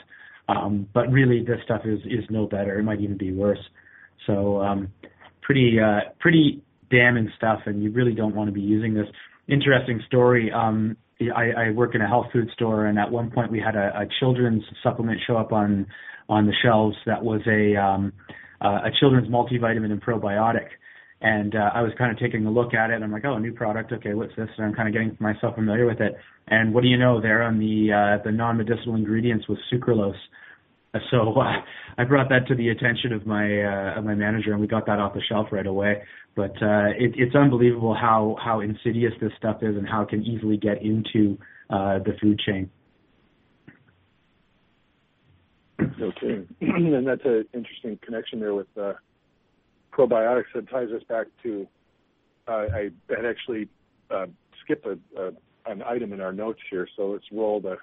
Um, 0.49 0.87
but 0.93 1.09
really, 1.11 1.43
this 1.43 1.59
stuff 1.63 1.81
is 1.85 1.99
is 2.05 2.25
no 2.29 2.47
better. 2.47 2.79
It 2.79 2.83
might 2.83 2.99
even 2.99 3.17
be 3.17 3.31
worse. 3.31 3.63
So 4.25 4.61
um, 4.61 4.91
pretty 5.41 5.77
uh, 5.79 6.11
pretty 6.19 6.63
damning 6.89 7.31
stuff, 7.37 7.59
and 7.67 7.83
you 7.83 7.91
really 7.91 8.13
don't 8.13 8.35
want 8.35 8.47
to 8.47 8.53
be 8.53 8.61
using 8.61 8.95
this. 8.95 9.07
Interesting 9.47 10.01
story. 10.07 10.51
Um, 10.51 10.97
I, 11.35 11.67
I 11.67 11.71
work 11.71 11.95
in 11.95 12.01
a 12.01 12.07
health 12.07 12.27
food 12.33 12.49
store, 12.53 12.87
and 12.87 12.97
at 12.97 13.11
one 13.11 13.29
point 13.29 13.51
we 13.51 13.59
had 13.59 13.75
a, 13.75 13.91
a 13.99 14.07
children's 14.19 14.63
supplement 14.81 15.19
show 15.25 15.37
up 15.37 15.51
on 15.51 15.85
on 16.29 16.45
the 16.45 16.53
shelves 16.63 16.95
that 17.05 17.23
was 17.23 17.41
a 17.47 17.75
um, 17.75 18.13
uh, 18.61 18.79
a 18.85 18.91
children's 18.99 19.27
multivitamin 19.27 19.91
and 19.91 20.01
probiotic. 20.01 20.67
And 21.21 21.55
uh, 21.55 21.69
I 21.73 21.81
was 21.81 21.93
kind 21.97 22.11
of 22.11 22.19
taking 22.19 22.45
a 22.45 22.51
look 22.51 22.73
at 22.73 22.89
it. 22.89 22.95
And 22.95 23.03
I'm 23.03 23.11
like, 23.11 23.23
oh, 23.25 23.35
a 23.35 23.39
new 23.39 23.53
product. 23.53 23.93
Okay, 23.93 24.13
what's 24.13 24.35
this? 24.35 24.49
And 24.57 24.65
I'm 24.65 24.73
kind 24.73 24.89
of 24.89 24.93
getting 24.93 25.15
myself 25.21 25.55
familiar 25.55 25.85
with 25.85 26.01
it. 26.01 26.15
And 26.47 26.73
what 26.73 26.81
do 26.81 26.89
you 26.89 26.97
know? 26.97 27.21
There 27.21 27.43
on 27.43 27.59
the 27.59 27.93
uh, 28.19 28.23
the 28.23 28.31
non-medicinal 28.31 28.95
ingredients 28.95 29.47
was 29.47 29.57
sucralose. 29.71 30.19
So 31.09 31.33
uh, 31.39 31.53
I 31.97 32.03
brought 32.03 32.29
that 32.29 32.47
to 32.49 32.55
the 32.55 32.69
attention 32.69 33.13
of 33.13 33.25
my 33.25 33.63
uh, 33.63 33.97
of 33.97 34.03
my 34.03 34.15
manager, 34.15 34.51
and 34.51 34.61
we 34.61 34.67
got 34.67 34.85
that 34.85 34.99
off 34.99 35.13
the 35.13 35.21
shelf 35.27 35.47
right 35.51 35.65
away. 35.65 36.03
But 36.35 36.51
uh, 36.61 36.91
it, 36.97 37.13
it's 37.15 37.35
unbelievable 37.35 37.95
how 37.95 38.35
how 38.43 38.59
insidious 38.59 39.13
this 39.21 39.31
stuff 39.37 39.57
is, 39.63 39.75
and 39.75 39.87
how 39.87 40.03
it 40.03 40.09
can 40.09 40.23
easily 40.23 40.57
get 40.57 40.81
into 40.81 41.37
uh, 41.69 41.99
the 41.99 42.15
food 42.21 42.39
chain. 42.45 42.69
Okay, 46.01 46.45
and 46.61 47.07
that's 47.07 47.25
an 47.25 47.45
interesting 47.53 47.99
connection 48.03 48.39
there 48.39 48.53
with 48.53 48.67
uh, 48.79 48.93
probiotics. 49.91 50.45
That 50.55 50.69
ties 50.69 50.89
us 50.89 51.03
back 51.07 51.27
to 51.43 51.67
uh, 52.47 52.67
I 52.73 52.89
had 53.09 53.25
actually 53.25 53.69
uh, 54.11 54.25
skipped 54.63 54.85
a, 54.85 54.97
an 55.65 55.81
item 55.83 56.13
in 56.13 56.21
our 56.21 56.33
notes 56.33 56.59
here, 56.69 56.87
so 56.95 57.07
let's 57.07 57.25
roll 57.31 57.59
the 57.59 57.77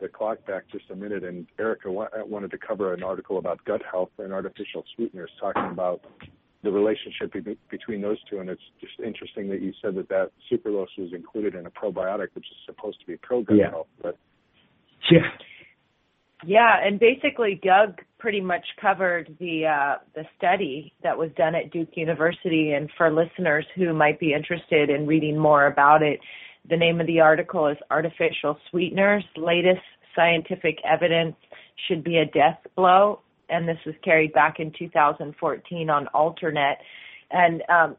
the 0.00 0.08
clock 0.08 0.44
back 0.46 0.64
just 0.72 0.90
a 0.90 0.96
minute. 0.96 1.22
And 1.22 1.46
Erica 1.60 1.90
wa- 1.90 2.08
wanted 2.26 2.50
to 2.50 2.58
cover 2.58 2.92
an 2.92 3.04
article 3.04 3.38
about 3.38 3.64
gut 3.64 3.82
health 3.88 4.10
and 4.18 4.32
artificial 4.32 4.84
sweeteners, 4.96 5.30
talking 5.40 5.70
about 5.70 6.04
the 6.64 6.72
relationship 6.72 7.32
be- 7.32 7.58
between 7.70 8.00
those 8.00 8.18
two. 8.28 8.40
And 8.40 8.50
it's 8.50 8.62
just 8.80 8.94
interesting 8.98 9.48
that 9.50 9.62
you 9.62 9.72
said 9.80 9.94
that 9.94 10.08
that 10.08 10.32
sucralose 10.50 10.98
was 10.98 11.12
included 11.12 11.54
in 11.54 11.66
a 11.66 11.70
probiotic, 11.70 12.28
which 12.34 12.46
is 12.46 12.56
supposed 12.66 12.98
to 13.00 13.06
be 13.06 13.16
pro 13.16 13.42
gut 13.42 13.56
yeah. 13.56 13.70
health. 13.70 13.86
But 14.02 14.18
yeah, 15.10 15.20
yeah, 16.44 16.76
and 16.82 16.98
basically 16.98 17.60
Doug 17.62 18.00
pretty 18.18 18.40
much 18.40 18.64
covered 18.80 19.36
the 19.38 19.66
uh, 19.66 19.98
the 20.14 20.24
study 20.36 20.92
that 21.02 21.16
was 21.16 21.30
done 21.36 21.54
at 21.54 21.70
Duke 21.70 21.90
University. 21.94 22.72
And 22.72 22.90
for 22.96 23.10
listeners 23.12 23.66
who 23.76 23.92
might 23.92 24.18
be 24.18 24.32
interested 24.32 24.90
in 24.90 25.06
reading 25.06 25.38
more 25.38 25.66
about 25.66 26.02
it, 26.02 26.20
the 26.68 26.76
name 26.76 27.00
of 27.00 27.06
the 27.06 27.20
article 27.20 27.68
is 27.68 27.76
"Artificial 27.90 28.58
Sweeteners: 28.70 29.24
Latest 29.36 29.82
Scientific 30.16 30.78
Evidence 30.84 31.36
Should 31.86 32.02
Be 32.02 32.18
a 32.18 32.26
Death 32.26 32.58
Blow." 32.76 33.20
And 33.48 33.68
this 33.68 33.78
was 33.84 33.94
carried 34.02 34.32
back 34.32 34.60
in 34.60 34.72
2014 34.78 35.90
on 35.90 36.08
Alternet. 36.14 36.76
And 37.30 37.62
um, 37.68 37.96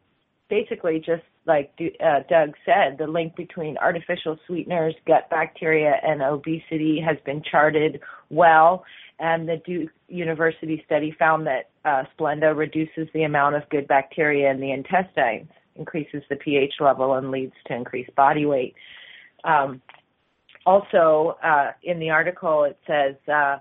basically, 0.49 0.99
just 0.99 1.23
like 1.45 1.71
uh, 2.03 2.19
Doug 2.29 2.53
said, 2.65 2.97
the 2.97 3.07
link 3.07 3.35
between 3.35 3.77
artificial 3.77 4.37
sweeteners, 4.47 4.95
gut 5.05 5.29
bacteria, 5.29 5.95
and 6.01 6.21
obesity 6.21 7.01
has 7.05 7.17
been 7.25 7.43
charted 7.49 7.99
well. 8.29 8.85
And 9.19 9.47
the 9.47 9.61
Duke 9.65 9.91
University 10.07 10.81
study 10.85 11.15
found 11.19 11.45
that 11.47 11.69
uh, 11.85 12.03
Splenda 12.17 12.55
reduces 12.55 13.07
the 13.13 13.23
amount 13.23 13.55
of 13.55 13.69
good 13.69 13.87
bacteria 13.87 14.49
in 14.51 14.59
the 14.59 14.71
intestines, 14.71 15.49
increases 15.75 16.23
the 16.29 16.37
pH 16.37 16.75
level, 16.79 17.15
and 17.15 17.29
leads 17.29 17.53
to 17.67 17.75
increased 17.75 18.15
body 18.15 18.45
weight. 18.45 18.73
Um, 19.43 19.81
also, 20.65 21.37
uh, 21.43 21.71
in 21.83 21.99
the 21.99 22.09
article, 22.09 22.63
it 22.63 22.79
says 22.87 23.15
uh, 23.31 23.57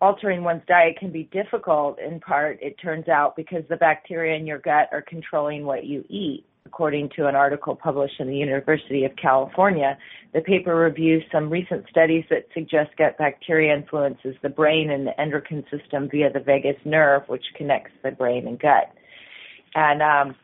altering 0.00 0.42
one's 0.42 0.62
diet 0.66 0.96
can 0.98 1.12
be 1.12 1.24
difficult 1.32 2.00
in 2.00 2.18
part, 2.18 2.58
it 2.60 2.76
turns 2.82 3.08
out, 3.08 3.36
because 3.36 3.62
the 3.68 3.76
bacteria 3.76 4.36
in 4.36 4.46
your 4.46 4.58
gut 4.58 4.88
are 4.90 5.02
controlling 5.02 5.64
what 5.64 5.84
you 5.84 6.04
eat 6.08 6.44
according 6.66 7.08
to 7.16 7.26
an 7.26 7.36
article 7.36 7.76
published 7.76 8.18
in 8.18 8.26
the 8.26 8.36
University 8.36 9.04
of 9.04 9.12
California. 9.16 9.96
The 10.34 10.40
paper 10.40 10.74
reviews 10.74 11.22
some 11.32 11.48
recent 11.48 11.86
studies 11.88 12.24
that 12.28 12.46
suggest 12.52 12.90
gut 12.98 13.16
bacteria 13.16 13.74
influences 13.74 14.34
the 14.42 14.48
brain 14.48 14.90
and 14.90 15.06
the 15.06 15.18
endocrine 15.18 15.64
system 15.70 16.08
via 16.10 16.30
the 16.30 16.40
vagus 16.40 16.76
nerve, 16.84 17.22
which 17.28 17.44
connects 17.56 17.92
the 18.02 18.10
brain 18.10 18.46
and 18.46 18.58
gut. 18.58 18.92
And 19.74 20.02
um, 20.02 20.34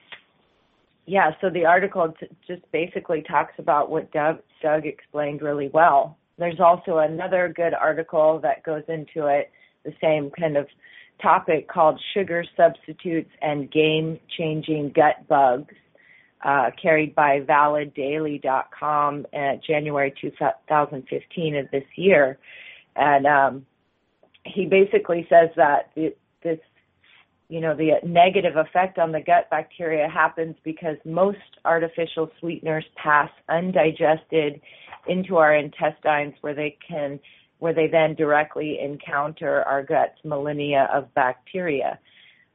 yeah, 1.07 1.33
so 1.41 1.51
the 1.51 1.64
article 1.64 2.14
t- 2.18 2.29
just 2.47 2.62
basically 2.73 3.23
talks 3.23 3.55
about 3.59 3.91
what 3.91 4.12
Doug, 4.12 4.39
Doug 4.62 4.87
explained 4.87 5.43
really 5.43 5.68
well. 5.75 6.16
There's 6.39 6.61
also 6.61 6.99
another 6.99 7.53
good 7.55 7.75
article 7.75 8.41
that 8.43 8.62
goes 8.62 8.85
into 8.89 9.27
it, 9.27 9.51
the 9.85 9.93
same 10.01 10.31
kind 10.39 10.57
of 10.57 10.66
topic 11.20 11.68
called 11.68 12.01
Sugar 12.14 12.45
Substitutes 12.57 13.31
and 13.41 13.70
Game 13.70 14.18
Changing 14.37 14.93
Gut 14.95 15.27
Bugs 15.29 15.75
uh, 16.43 16.70
carried 16.80 17.14
by 17.14 17.40
validdaily.com 17.40 19.26
at 19.32 19.64
January 19.64 20.12
2015 20.20 21.57
of 21.57 21.70
this 21.70 21.84
year. 21.97 22.38
And 22.97 23.26
um, 23.26 23.66
he 24.45 24.66
basically 24.66 25.26
says 25.30 25.51
that 25.57 25.90
this, 25.95 26.59
you 27.49 27.61
know, 27.61 27.76
the 27.76 27.93
negative 28.05 28.57
effect 28.57 28.99
on 28.99 29.12
the 29.12 29.20
gut 29.20 29.49
bacteria 29.51 30.09
happens 30.09 30.57
because 30.64 30.97
most 31.05 31.38
artificial 31.64 32.30
sweeteners 32.40 32.84
pass 32.97 33.30
undigested 33.49 34.61
into 35.07 35.36
our 35.36 35.55
intestines 35.55 36.34
where 36.40 36.55
they 36.55 36.76
can 36.86 37.20
where 37.59 37.72
they 37.72 37.86
then 37.86 38.16
directly 38.16 38.80
encounter 38.82 39.62
our 39.62 39.84
gut's 39.84 40.18
millennia 40.24 40.88
of 40.93 41.14
bacteria. 41.14 41.97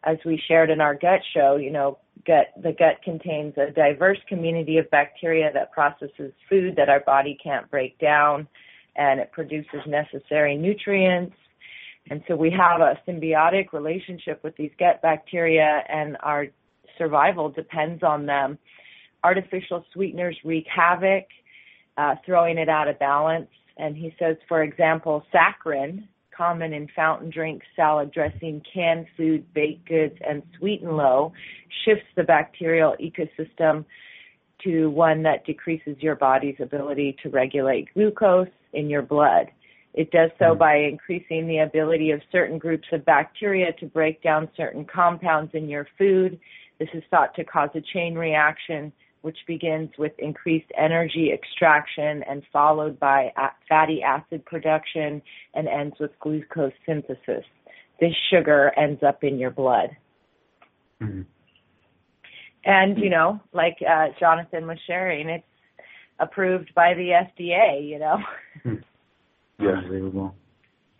As 0.04 0.18
we 0.26 0.42
shared 0.48 0.70
in 0.70 0.80
our 0.80 0.96
gut 0.96 1.22
show, 1.34 1.58
you 1.58 1.72
know, 1.72 1.98
gut 2.26 2.48
the 2.62 2.72
gut 2.72 3.02
contains 3.04 3.56
a 3.58 3.72
diverse 3.72 4.20
community 4.28 4.78
of 4.78 4.90
bacteria 4.90 5.52
that 5.54 5.72
processes 5.72 6.32
food 6.50 6.76
that 6.76 6.90
our 6.90 7.00
body 7.02 7.38
can't 7.42 7.70
break 7.70 7.98
down 8.00 8.48
and 8.96 9.20
it 9.20 9.32
produces 9.32 9.82
necessary 9.88 10.58
nutrients. 10.58 11.36
And 12.10 12.24
so 12.28 12.36
we 12.36 12.52
have 12.52 12.82
a 12.82 13.00
symbiotic 13.08 13.74
relationship 13.74 14.44
with 14.44 14.56
these 14.56 14.72
gut 14.80 15.02
bacteria 15.02 15.84
and 15.90 16.18
our 16.22 16.48
survival 16.98 17.50
depends 17.50 18.04
on 18.04 18.26
them. 18.26 18.58
Artificial 19.24 19.86
sweeteners 19.94 20.38
wreak 20.44 20.66
havoc, 20.74 21.26
uh, 21.98 22.16
throwing 22.26 22.58
it 22.58 22.70
out 22.70 22.88
of 22.88 22.98
balance. 23.00 23.50
And 23.78 23.96
he 23.96 24.14
says, 24.18 24.38
for 24.48 24.64
example, 24.64 25.24
saccharin, 25.34 26.08
common 26.38 26.74
in 26.74 26.88
fountain 26.96 27.30
drinks, 27.30 27.66
salad 27.76 28.12
dressing, 28.12 28.62
canned 28.72 29.08
food, 29.18 29.46
baked 29.54 29.88
goods, 29.88 30.16
and 30.28 30.44
sweet 30.58 30.82
and 30.82 30.96
low, 30.96 31.34
shifts 31.84 32.06
the 32.16 32.24
bacterial 32.24 32.96
ecosystem 33.02 33.84
to 34.64 34.90
one 34.90 35.24
that 35.24 35.46
decreases 35.46 35.98
your 36.00 36.16
body's 36.16 36.56
ability 36.60 37.16
to 37.24 37.30
regulate 37.30 37.94
glucose 37.94 38.48
in 38.74 38.90
your 38.90 39.02
blood. 39.02 39.48
It 39.94 40.12
does 40.12 40.30
so 40.38 40.46
mm-hmm. 40.46 40.60
by 40.60 40.76
increasing 40.78 41.48
the 41.48 41.60
ability 41.60 42.12
of 42.12 42.22
certain 42.32 42.58
groups 42.58 42.88
of 42.92 43.04
bacteria 43.04 43.74
to 43.80 43.86
break 43.88 44.22
down 44.22 44.50
certain 44.56 44.86
compounds 44.86 45.52
in 45.54 45.68
your 45.68 45.88
food. 45.98 46.40
This 46.80 46.90
is 46.94 47.04
thought 47.10 47.34
to 47.36 47.44
cause 47.44 47.70
a 47.74 47.82
chain 47.82 48.16
reaction 48.16 48.94
which 49.28 49.40
begins 49.46 49.90
with 49.98 50.14
increased 50.20 50.72
energy 50.78 51.34
extraction 51.34 52.24
and 52.30 52.44
followed 52.54 52.98
by 52.98 53.30
fatty 53.68 54.02
acid 54.02 54.46
production 54.46 55.22
and 55.54 55.68
ends 55.68 55.98
with 56.00 56.12
glucose 56.22 56.72
synthesis. 56.86 57.44
This 58.00 58.14
sugar 58.32 58.72
ends 58.78 59.04
up 59.06 59.26
in 59.26 59.38
your 59.38 59.52
blood. 59.52 59.90
Mm-hmm. 61.04 61.24
And, 62.64 62.98
you 62.98 63.10
know, 63.10 63.42
like 63.52 63.76
uh, 63.86 64.14
Jonathan 64.18 64.66
was 64.66 64.78
sharing, 64.88 65.28
it's 65.28 65.44
approved 66.20 66.74
by 66.74 66.94
the 66.94 67.10
FDA, 67.10 67.86
you 67.86 68.00
know. 68.00 68.20
Hmm. 68.64 68.76
yeah, 69.60 69.72
unbelievable. 69.72 70.36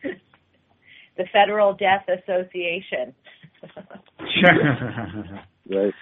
the 0.04 1.26
Federal 1.32 1.76
Death 1.76 2.06
Association. 2.10 3.16
right. 5.72 5.94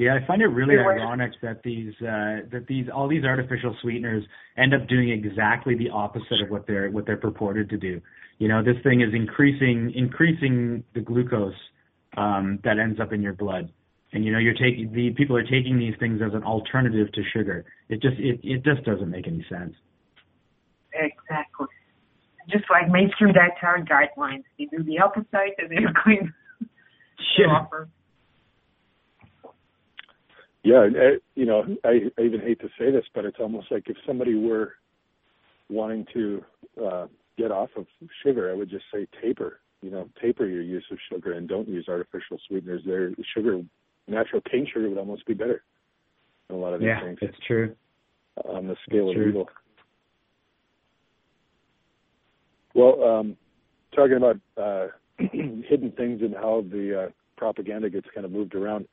Yeah, 0.00 0.14
I 0.14 0.26
find 0.26 0.40
it 0.40 0.46
really 0.46 0.78
ironic 0.78 1.32
that 1.42 1.62
these 1.62 1.92
uh, 2.00 2.48
that 2.50 2.64
these 2.66 2.86
all 2.88 3.06
these 3.06 3.22
artificial 3.22 3.76
sweeteners 3.82 4.24
end 4.56 4.72
up 4.72 4.88
doing 4.88 5.10
exactly 5.10 5.74
the 5.74 5.90
opposite 5.90 6.40
of 6.42 6.48
what 6.48 6.66
they're 6.66 6.90
what 6.90 7.04
they're 7.04 7.18
purported 7.18 7.68
to 7.68 7.76
do. 7.76 8.00
You 8.38 8.48
know, 8.48 8.64
this 8.64 8.76
thing 8.82 9.02
is 9.02 9.12
increasing 9.12 9.92
increasing 9.94 10.84
the 10.94 11.00
glucose 11.00 11.52
um, 12.16 12.60
that 12.64 12.78
ends 12.78 12.98
up 12.98 13.12
in 13.12 13.20
your 13.20 13.34
blood, 13.34 13.70
and 14.14 14.24
you 14.24 14.32
know 14.32 14.38
you're 14.38 14.54
taking 14.54 14.90
the 14.90 15.10
people 15.10 15.36
are 15.36 15.42
taking 15.42 15.78
these 15.78 15.92
things 16.00 16.22
as 16.24 16.32
an 16.32 16.44
alternative 16.44 17.12
to 17.12 17.20
sugar. 17.34 17.66
It 17.90 18.00
just 18.00 18.16
it 18.18 18.40
it 18.42 18.64
just 18.64 18.82
doesn't 18.86 19.10
make 19.10 19.26
any 19.26 19.44
sense. 19.50 19.74
Exactly. 20.94 21.66
Just 22.48 22.64
like 22.70 22.90
mainstream 22.90 23.34
dietary 23.34 23.82
guidelines, 23.82 24.44
they 24.58 24.64
do 24.64 24.82
the 24.82 24.98
opposite 24.98 25.56
and 25.58 25.70
they're 25.70 25.92
going 26.06 26.32
to 27.36 27.42
offer 27.44 27.90
yeah, 30.62 30.86
eh, 30.86 31.16
you 31.34 31.46
know, 31.46 31.64
I, 31.84 32.10
I 32.18 32.22
even 32.22 32.40
hate 32.40 32.60
to 32.60 32.68
say 32.78 32.90
this, 32.90 33.04
but 33.14 33.24
it's 33.24 33.38
almost 33.40 33.70
like 33.70 33.84
if 33.86 33.96
somebody 34.06 34.34
were 34.34 34.74
wanting 35.68 36.06
to 36.12 36.44
uh, 36.84 37.06
get 37.38 37.50
off 37.50 37.70
of 37.76 37.86
sugar, 38.22 38.50
I 38.50 38.54
would 38.54 38.68
just 38.68 38.84
say 38.92 39.06
taper. 39.22 39.60
You 39.82 39.90
know, 39.90 40.08
taper 40.20 40.46
your 40.46 40.60
use 40.60 40.84
of 40.90 40.98
sugar 41.10 41.32
and 41.32 41.48
don't 41.48 41.66
use 41.66 41.86
artificial 41.88 42.38
sweeteners. 42.46 42.82
There, 42.84 43.12
sugar, 43.34 43.62
natural 44.06 44.42
cane 44.50 44.66
sugar 44.70 44.90
would 44.90 44.98
almost 44.98 45.26
be 45.26 45.32
better 45.32 45.62
than 46.48 46.58
a 46.58 46.60
lot 46.60 46.74
of 46.74 46.80
these 46.80 46.88
yeah, 46.88 47.00
things. 47.00 47.18
Yeah, 47.22 47.28
it's 47.28 47.38
true. 47.46 47.74
On 48.44 48.66
the 48.66 48.76
scale 48.86 49.08
it's 49.08 49.16
of 49.16 49.22
true. 49.22 49.28
evil. 49.30 49.48
Well, 52.74 53.02
um, 53.02 53.36
talking 53.94 54.16
about 54.16 54.36
uh, 54.56 54.88
hidden 55.18 55.92
things 55.96 56.20
and 56.20 56.34
how 56.34 56.64
the 56.70 57.04
uh, 57.04 57.10
propaganda 57.36 57.88
gets 57.88 58.06
kind 58.14 58.26
of 58.26 58.32
moved 58.32 58.54
around. 58.54 58.86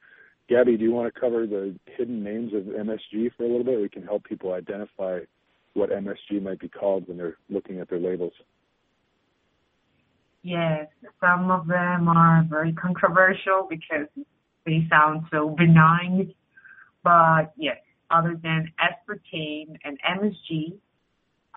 Gabby, 0.49 0.77
do 0.77 0.83
you 0.83 0.91
want 0.91 1.13
to 1.13 1.19
cover 1.19 1.45
the 1.45 1.75
hidden 1.97 2.23
names 2.23 2.53
of 2.53 2.63
MSG 2.63 3.31
for 3.35 3.43
a 3.43 3.47
little 3.47 3.65
bit? 3.65 3.81
We 3.81 3.89
can 3.89 4.03
help 4.03 4.23
people 4.23 4.53
identify 4.53 5.19
what 5.73 5.89
MSG 5.89 6.41
might 6.41 6.59
be 6.59 6.69
called 6.69 7.07
when 7.07 7.17
they're 7.17 7.37
looking 7.49 7.79
at 7.79 7.89
their 7.89 7.99
labels. 7.99 8.33
Yes, 10.43 10.87
some 11.19 11.51
of 11.51 11.67
them 11.67 12.07
are 12.07 12.45
very 12.49 12.71
controversial 12.73 13.67
because 13.69 14.07
they 14.65 14.87
sound 14.89 15.25
so 15.31 15.49
benign. 15.49 16.33
But 17.03 17.53
yes, 17.57 17.77
other 18.09 18.39
than 18.41 18.71
aspartame 18.79 19.77
and 19.83 19.99
MSG, 20.01 20.73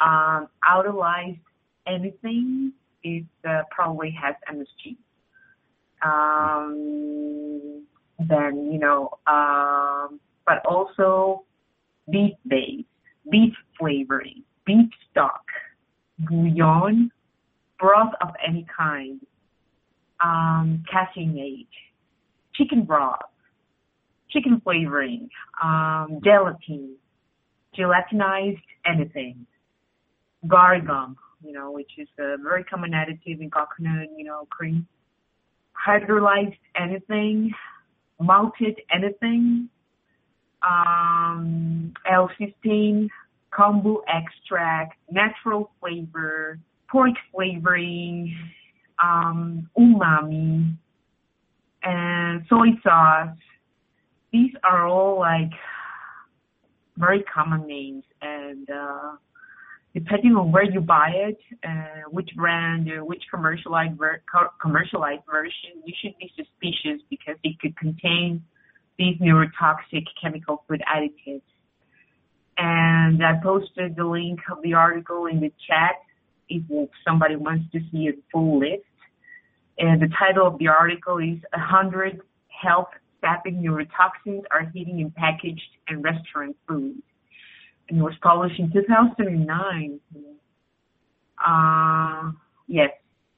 um, 0.00 0.48
autolyzed 0.68 1.38
anything, 1.86 2.72
it 3.04 3.24
uh, 3.48 3.62
probably 3.70 4.10
has 4.20 4.34
MSG. 4.52 4.96
Um, 6.02 7.86
then 8.28 8.70
you 8.72 8.78
know, 8.78 9.10
um, 9.26 10.20
but 10.46 10.64
also 10.66 11.44
beef 12.10 12.34
base, 12.46 12.84
beef 13.30 13.54
flavoring, 13.78 14.42
beef 14.66 14.90
stock, 15.10 15.44
bouillon, 16.18 17.10
broth 17.78 18.12
of 18.20 18.30
any 18.46 18.66
kind, 18.76 19.20
um, 20.22 20.84
caseinate, 20.92 21.66
chicken 22.54 22.84
broth, 22.84 23.20
chicken 24.30 24.60
flavoring, 24.62 25.28
um, 25.62 26.20
gelatin, 26.22 26.94
gelatinized 27.76 28.62
anything, 28.86 29.46
guar 30.46 30.84
gum, 30.84 31.16
you 31.44 31.52
know, 31.52 31.70
which 31.70 31.90
is 31.98 32.08
a 32.18 32.36
very 32.42 32.64
common 32.64 32.92
additive 32.92 33.40
in 33.40 33.50
coconut, 33.50 34.08
you 34.16 34.24
know, 34.24 34.46
cream, 34.50 34.86
hydrolyzed 35.86 36.58
anything, 36.76 37.52
malted 38.20 38.80
anything, 38.92 39.68
um, 40.62 41.92
L-cysteine, 42.10 43.08
kombu 43.52 43.96
extract, 44.08 44.96
natural 45.10 45.70
flavor, 45.80 46.58
pork 46.88 47.14
flavoring, 47.32 48.36
um, 49.02 49.68
umami, 49.78 50.76
and 51.82 52.44
soy 52.48 52.68
sauce. 52.82 53.36
These 54.32 54.52
are 54.62 54.86
all 54.86 55.18
like 55.18 55.50
very 56.96 57.22
common 57.22 57.66
names, 57.66 58.04
and 58.22 58.68
uh, 58.70 59.12
depending 59.94 60.36
on 60.36 60.52
where 60.52 60.64
you 60.64 60.80
buy 60.80 61.10
it, 61.14 61.38
uh, 61.66 62.08
which 62.10 62.30
brand, 62.36 62.90
or 62.90 63.04
which 63.04 63.22
commercialized 63.30 63.98
ver- 63.98 64.22
commercialized 64.60 65.22
version, 65.30 65.82
you 65.84 65.94
should 66.00 66.16
be 66.18 66.32
suspicious 66.36 67.02
because 67.10 67.36
it 67.42 67.58
could 67.58 67.76
contain 67.76 68.42
these 68.98 69.16
neurotoxic 69.18 70.04
chemical 70.20 70.64
food 70.68 70.82
additives. 70.86 71.42
And 72.58 73.24
I 73.24 73.40
posted 73.42 73.96
the 73.96 74.04
link 74.04 74.40
of 74.50 74.62
the 74.62 74.74
article 74.74 75.26
in 75.26 75.40
the 75.40 75.52
chat 75.66 75.96
if 76.48 76.62
somebody 77.06 77.36
wants 77.36 77.70
to 77.72 77.80
see 77.90 78.08
a 78.08 78.12
full 78.30 78.60
list. 78.60 78.84
And 79.78 80.00
the 80.00 80.08
title 80.18 80.46
of 80.46 80.58
the 80.58 80.68
article 80.68 81.18
is 81.18 81.38
100 81.52 82.20
health 82.48 82.90
sapping 83.20 83.62
neurotoxins 83.62 84.42
are 84.50 84.70
hidden 84.74 84.98
in 84.98 85.10
packaged 85.10 85.76
and 85.88 86.04
restaurant 86.04 86.56
food 86.68 86.94
and 86.94 87.02
it 87.90 88.02
was 88.02 88.14
published 88.22 88.58
in 88.58 88.72
2009. 88.72 90.00
Uh, 91.44 92.32
yes, 92.68 92.90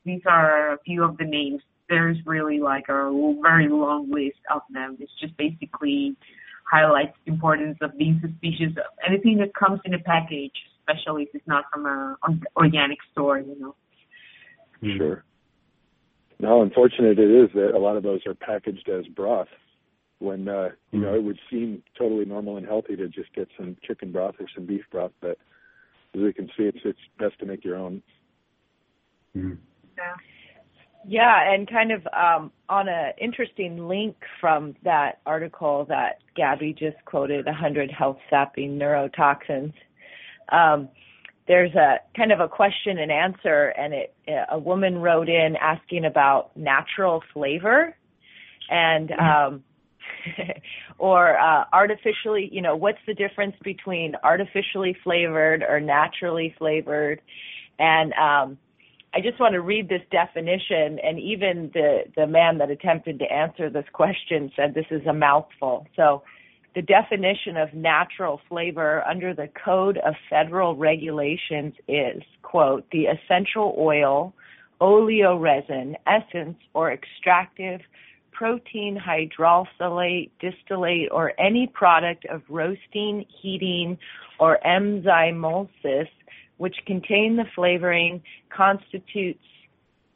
these 0.05 0.21
are 0.27 0.75
a 0.75 0.79
few 0.85 1.03
of 1.05 1.17
the 1.17 1.25
names. 1.25 1.63
There's 1.89 2.19
really 2.27 2.61
like 2.61 2.85
a 2.89 3.37
very 3.43 3.69
long 3.69 4.11
list 4.11 4.39
of 4.53 4.63
them. 4.73 4.97
It's 5.01 5.13
just 5.21 5.37
basically 5.37 6.17
highlights 6.71 7.17
the 7.25 7.33
importance 7.33 7.79
of 7.81 7.97
being 7.97 8.21
suspicious 8.23 8.77
of 8.77 8.85
anything 9.09 9.39
that 9.39 9.55
comes 9.55 9.81
in 9.85 9.95
a 9.95 9.99
package, 9.99 10.53
especially 10.81 11.25
if 11.25 11.29
it's 11.35 11.47
not 11.47 11.65
from 11.73 11.87
a 11.87 12.17
organic 12.57 12.99
store, 13.13 13.39
you 13.39 13.59
know. 13.59 13.75
Sure. 14.97 15.25
Now, 16.41 16.63
unfortunate 16.63 17.19
it 17.19 17.31
is 17.31 17.51
that 17.55 17.73
a 17.75 17.79
lot 17.79 17.97
of 17.97 18.03
those 18.03 18.21
are 18.27 18.35
packaged 18.35 18.89
as 18.89 19.07
broth 19.07 19.49
when 20.23 20.49
uh, 20.49 20.71
you 20.91 21.01
know 21.01 21.15
it 21.15 21.23
would 21.23 21.39
seem 21.51 21.83
totally 21.99 22.25
normal 22.25 22.57
and 22.57 22.67
healthy 22.67 22.97
to 22.97 23.09
just 23.09 23.35
get 23.35 23.49
some 23.57 23.77
chicken 23.83 24.13
broth 24.13 24.37
or 24.41 24.47
some 24.55 24.67
beef 24.67 24.83
broth, 24.91 25.13
but 25.21 25.39
as 26.15 26.21
we 26.21 26.33
can 26.33 26.47
see, 26.49 26.65
it's 26.65 26.79
it's 26.85 26.99
best 27.19 27.39
to 27.41 27.47
make 27.47 27.65
your 27.65 27.77
own. 27.77 28.03
Mm. 29.37 29.59
Yeah. 29.97 30.15
Yeah, 31.05 31.53
and 31.53 31.69
kind 31.69 31.91
of 31.91 32.07
um, 32.17 32.53
on 32.69 32.89
an 32.89 33.13
interesting 33.21 33.89
link 33.89 34.15
from 34.41 34.77
that 34.85 35.19
article 35.27 35.85
that 35.89 36.19
Gabby 36.37 36.73
just 36.73 36.97
quoted, 37.07 37.45
100 37.45 37.91
health 37.91 38.19
sapping 38.31 38.79
neurotoxins. 38.79 39.73
Um, 40.51 40.89
there's 41.49 41.75
a 41.75 41.97
kind 42.17 42.31
of 42.31 42.39
a 42.39 42.49
question 42.49 42.99
and 42.99 43.11
answer, 43.11 43.75
and 43.77 43.93
it 43.93 44.15
a 44.49 44.59
woman 44.59 44.99
wrote 44.99 45.29
in 45.29 45.57
asking 45.57 46.05
about 46.05 46.57
natural 46.57 47.23
flavor, 47.33 47.97
and 48.71 49.09
mm-hmm. 49.09 49.55
um, 49.55 49.65
or 50.99 51.39
uh, 51.39 51.65
artificially, 51.73 52.49
you 52.53 52.63
know, 52.63 52.77
what's 52.77 52.99
the 53.07 53.15
difference 53.15 53.57
between 53.63 54.15
artificially 54.23 54.97
flavored 55.03 55.63
or 55.63 55.81
naturally 55.81 56.55
flavored? 56.59 57.21
And 57.79 58.13
um, 58.15 58.59
I 59.15 59.21
just 59.21 59.39
want 59.39 59.53
to 59.53 59.61
read 59.61 59.89
this 59.89 60.03
definition, 60.11 60.99
and 61.01 61.19
even 61.19 61.71
the 61.75 62.05
the 62.17 62.27
man 62.27 62.59
that 62.59 62.71
attempted 62.71 63.19
to 63.19 63.31
answer 63.31 63.69
this 63.69 63.85
question 63.93 64.51
said 64.57 64.75
this 64.75 64.87
is 64.91 65.07
a 65.07 65.13
mouthful. 65.13 65.87
So 65.97 66.23
the 66.75 66.83
definition 66.83 67.59
of 67.59 67.75
natural 67.75 68.41
flavor 68.49 69.07
under 69.07 69.35
the 69.35 69.49
Code 69.63 69.99
of 69.99 70.15
Federal 70.31 70.75
Regulations 70.75 71.75
is, 71.87 72.23
quote, 72.41 72.91
the 72.91 73.05
essential 73.07 73.75
oil, 73.79 74.33
oleoresin, 74.81 75.97
essence, 76.07 76.57
or 76.73 76.91
extractive 76.91 77.81
protein 78.33 78.99
hydrolysate, 78.99 80.31
distillate, 80.41 81.11
or 81.11 81.33
any 81.39 81.67
product 81.67 82.25
of 82.27 82.43
roasting, 82.49 83.25
heating, 83.41 83.99
or 84.39 84.59
enzymolysis 84.67 86.09
which 86.63 86.77
contain 86.87 87.37
the 87.37 87.45
flavoring 87.57 88.23
constitutes 88.57 89.45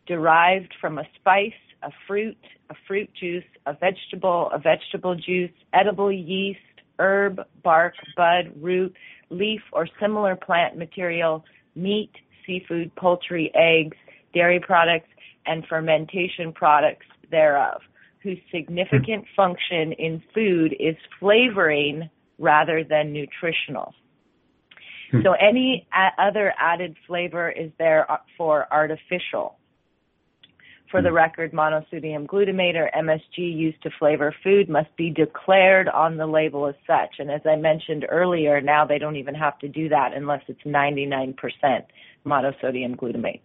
derived 0.07 0.73
from 0.81 0.99
a 0.99 1.03
spice, 1.19 1.53
a 1.83 1.91
fruit, 2.07 2.39
a 2.71 2.75
fruit 2.87 3.11
juice, 3.19 3.45
a 3.67 3.73
vegetable, 3.73 4.49
a 4.53 4.59
vegetable 4.59 5.17
juice, 5.17 5.51
edible 5.73 6.13
yeast, 6.13 6.61
herb, 7.01 7.41
bark, 7.65 7.95
bud, 8.17 8.53
root, 8.61 8.95
leaf, 9.31 9.61
or 9.73 9.89
similar 10.01 10.37
plant 10.37 10.77
material, 10.77 11.45
meat, 11.75 12.13
seafood, 12.47 12.95
poultry, 12.95 13.51
eggs, 13.57 13.97
dairy 14.33 14.61
products, 14.61 15.09
and 15.47 15.67
fermentation 15.67 16.53
products 16.53 17.07
thereof, 17.31 17.81
whose 18.27 18.39
significant 18.53 19.25
function 19.37 19.93
in 19.93 20.23
food 20.35 20.75
is 20.79 20.97
flavoring 21.21 22.11
rather 22.39 22.85
than 22.85 23.13
nutritional. 23.13 23.95
So 25.23 25.33
any 25.33 25.87
other 26.19 26.53
added 26.59 26.97
flavor 27.07 27.49
is 27.49 27.71
there 27.79 28.07
for 28.37 28.67
artificial 28.73 29.57
for 30.91 31.03
the 31.03 31.09
hmm. 31.09 31.17
record, 31.17 31.53
monosodium 31.53 32.27
glutamate 32.27 32.77
or 32.77 32.91
MSG 32.97 33.39
used 33.39 33.83
to 33.83 33.91
flavor 33.99 34.35
food 34.43 34.69
must 34.69 34.95
be 34.97 35.11
declared 35.11 35.89
on 35.89 36.17
the 36.17 36.27
label 36.27 36.67
as 36.67 36.75
such. 36.87 37.17
And 37.19 37.31
as 37.31 37.41
I 37.45 37.57
mentioned 37.57 38.07
earlier, 38.09 38.61
now 38.61 38.87
they 38.87 38.99
don't 38.99 39.17
even 39.17 39.35
have 39.35 39.59
to 39.61 39.69
do 39.69 39.89
that 39.89 40.13
unless 40.15 40.43
it's 40.49 40.63
99% 40.63 41.35
monosodium 42.25 42.97
glutamate. 42.97 43.41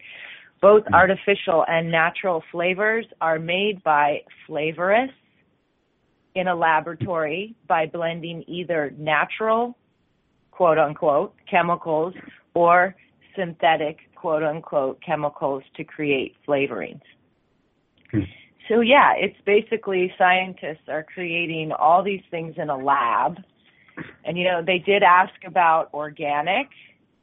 Both 0.62 0.84
mm. 0.86 0.94
artificial 0.94 1.66
and 1.68 1.92
natural 1.92 2.44
flavors 2.52 3.06
are 3.20 3.40
made 3.40 3.84
by 3.84 4.22
flavorists 4.48 5.10
in 6.36 6.48
a 6.48 6.56
laboratory 6.56 7.56
by 7.68 7.88
blending 7.88 8.44
either 8.48 8.94
natural, 8.98 9.78
quote 10.52 10.78
unquote, 10.78 11.34
chemicals 11.50 12.14
or 12.54 12.96
synthetic, 13.36 13.98
quote 14.16 14.44
unquote, 14.44 15.02
chemicals 15.02 15.64
to 15.76 15.84
create 15.84 16.36
flavorings. 16.48 17.02
So 18.70 18.82
yeah, 18.82 19.14
it's 19.18 19.36
basically 19.46 20.14
scientists 20.18 20.88
are 20.88 21.04
creating 21.04 21.72
all 21.72 22.04
these 22.04 22.22
things 22.30 22.56
in 22.58 22.70
a 22.70 22.78
lab. 22.78 23.38
And 24.24 24.38
you 24.38 24.46
know, 24.46 24.62
they 24.66 24.80
did 24.80 25.04
ask 25.04 25.34
about 25.46 25.94
organic, 25.94 26.68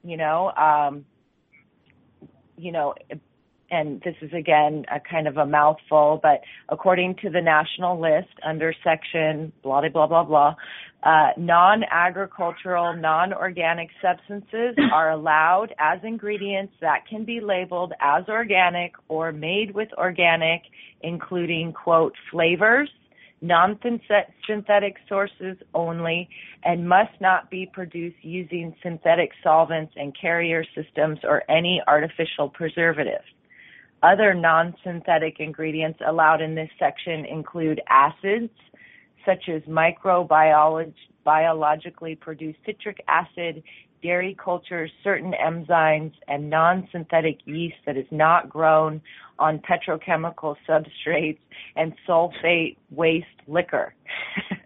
you 0.02 0.16
know, 0.16 0.51
um 0.52 1.05
you 2.59 2.73
know, 2.73 2.94
and 3.70 4.01
this 4.03 4.15
is 4.23 4.32
again 4.32 4.85
a 4.90 5.01
kind 5.01 5.28
of 5.28 5.36
a 5.36 5.47
mouthful, 5.47 6.20
but 6.23 6.40
according 6.69 7.16
to 7.23 7.31
the 7.31 7.40
national 7.40 8.01
list 8.01 8.32
under 8.47 8.74
section 8.82 9.53
blah 9.62 9.81
blah 9.89 10.07
blah 10.07 10.24
blah, 10.24 10.55
uh, 11.03 11.28
non-agricultural, 11.36 12.97
non-organic 12.97 13.89
substances 14.03 14.77
are 14.93 15.11
allowed 15.12 15.73
as 15.78 16.01
ingredients 16.03 16.73
that 16.81 17.07
can 17.09 17.24
be 17.24 17.40
labeled 17.40 17.93
as 18.01 18.24
organic 18.28 18.93
or 19.09 19.31
made 19.31 19.74
with 19.74 19.89
organic, 19.97 20.62
including 21.03 21.73
quote 21.73 22.15
flavors, 22.32 22.90
non-synthetic 23.40 24.97
sources 25.09 25.57
only, 25.73 26.28
and 26.65 26.89
must 26.89 27.20
not 27.20 27.49
be 27.49 27.70
produced 27.73 28.16
using 28.23 28.74
synthetic 28.82 29.31
solvents 29.45 29.93
and 29.97 30.12
carrier 30.20 30.65
systems 30.74 31.20
or 31.23 31.49
any 31.49 31.81
artificial 31.86 32.49
preservatives. 32.49 33.24
Other 34.02 34.32
non-synthetic 34.32 35.40
ingredients 35.40 35.98
allowed 36.06 36.40
in 36.40 36.54
this 36.54 36.70
section 36.78 37.24
include 37.24 37.80
acids, 37.88 38.52
such 39.26 39.48
as 39.48 39.62
microbiologically 39.62 42.20
produced 42.20 42.58
citric 42.64 43.02
acid, 43.08 43.62
dairy 44.02 44.36
cultures, 44.42 44.90
certain 45.02 45.32
enzymes, 45.32 46.12
and 46.28 46.48
non-synthetic 46.48 47.38
yeast 47.44 47.76
that 47.86 47.96
is 47.96 48.06
not 48.12 48.48
grown 48.48 49.00
on 49.38 49.60
petrochemical 49.60 50.56
substrates, 50.68 51.38
and 51.76 51.92
sulfate 52.08 52.76
waste 52.90 53.26
liquor. 53.46 53.94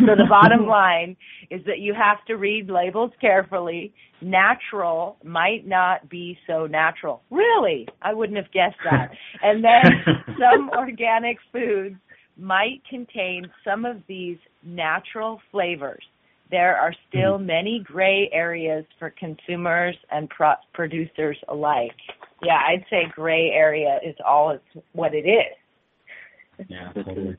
so 0.00 0.14
the 0.16 0.26
bottom 0.28 0.66
line 0.68 1.16
is 1.50 1.64
that 1.66 1.78
you 1.78 1.94
have 1.94 2.24
to 2.26 2.34
read 2.34 2.68
labels 2.68 3.10
carefully. 3.20 3.92
Natural 4.20 5.16
might 5.24 5.66
not 5.66 6.08
be 6.08 6.38
so 6.46 6.66
natural. 6.66 7.22
Really? 7.30 7.86
I 8.02 8.14
wouldn't 8.14 8.36
have 8.36 8.52
guessed 8.52 8.78
that. 8.84 9.10
And 9.42 9.62
then 9.62 9.82
some 10.38 10.70
organic 10.70 11.36
foods 11.52 11.96
might 12.36 12.82
contain 12.88 13.46
some 13.64 13.84
of 13.84 13.98
these 14.08 14.38
natural 14.64 15.40
flavors. 15.50 16.02
There 16.50 16.76
are 16.76 16.92
still 17.08 17.36
mm-hmm. 17.36 17.46
many 17.46 17.82
gray 17.84 18.30
areas 18.32 18.84
for 18.98 19.10
consumers 19.10 19.96
and 20.10 20.28
pro- 20.30 20.54
producers 20.74 21.36
alike. 21.48 21.96
Yeah, 22.42 22.58
I'd 22.68 22.84
say 22.90 23.04
gray 23.14 23.50
area 23.52 23.98
is 24.04 24.14
all 24.24 24.50
it's 24.50 24.84
what 24.92 25.14
it 25.14 25.26
is. 25.26 26.66
Yeah, 26.68 26.92
totally. 26.92 27.36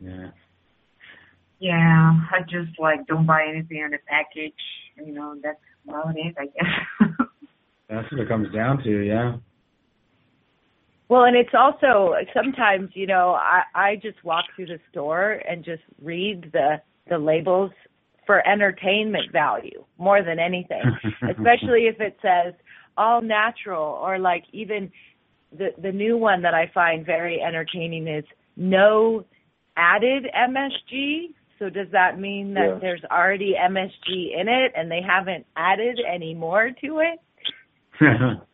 Yeah. 0.00 0.30
Yeah, 1.58 2.12
I 2.32 2.42
just 2.42 2.78
like 2.78 3.06
don't 3.06 3.26
buy 3.26 3.46
anything 3.48 3.78
on 3.82 3.90
the 3.90 3.98
package. 4.06 4.52
You 4.96 5.12
know, 5.12 5.36
that's 5.42 5.58
all 5.88 6.12
it 6.14 6.18
is, 6.20 6.34
I 6.38 6.46
guess. 6.46 7.08
that's 7.88 8.12
what 8.12 8.20
it 8.20 8.28
comes 8.28 8.52
down 8.54 8.82
to, 8.84 8.90
yeah. 8.90 9.36
Well, 11.08 11.24
and 11.24 11.36
it's 11.36 11.54
also 11.54 12.14
sometimes, 12.34 12.90
you 12.94 13.06
know, 13.06 13.34
I 13.38 13.62
I 13.74 13.96
just 13.96 14.22
walk 14.24 14.44
through 14.54 14.66
the 14.66 14.80
store 14.90 15.40
and 15.48 15.64
just 15.64 15.82
read 16.02 16.50
the 16.52 16.80
the 17.08 17.18
labels 17.18 17.70
for 18.26 18.46
entertainment 18.46 19.30
value 19.32 19.84
more 19.98 20.22
than 20.22 20.38
anything, 20.38 20.82
especially 21.30 21.86
if 21.86 22.00
it 22.00 22.18
says 22.20 22.54
all 22.98 23.22
natural 23.22 23.98
or 24.02 24.18
like 24.18 24.44
even 24.52 24.90
the 25.56 25.68
the 25.80 25.92
new 25.92 26.18
one 26.18 26.42
that 26.42 26.54
I 26.54 26.70
find 26.74 27.06
very 27.06 27.40
entertaining 27.40 28.08
is 28.08 28.24
no 28.56 29.24
added 29.76 30.26
MSG. 30.34 31.34
So 31.58 31.70
does 31.70 31.88
that 31.92 32.18
mean 32.18 32.54
that 32.54 32.66
yeah. 32.66 32.78
there's 32.80 33.02
already 33.10 33.54
MSG 33.54 34.38
in 34.38 34.48
it 34.48 34.72
and 34.76 34.90
they 34.90 35.00
haven't 35.06 35.46
added 35.56 36.00
any 36.06 36.34
more 36.34 36.70
to 36.82 37.00
it? 37.00 37.20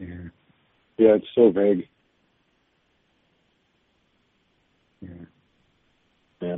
Yeah. 0.00 0.06
Yeah, 0.96 1.16
it's 1.16 1.26
so 1.34 1.50
vague. 1.50 1.86
Yeah. 5.02 5.08
Yeah. 6.40 6.56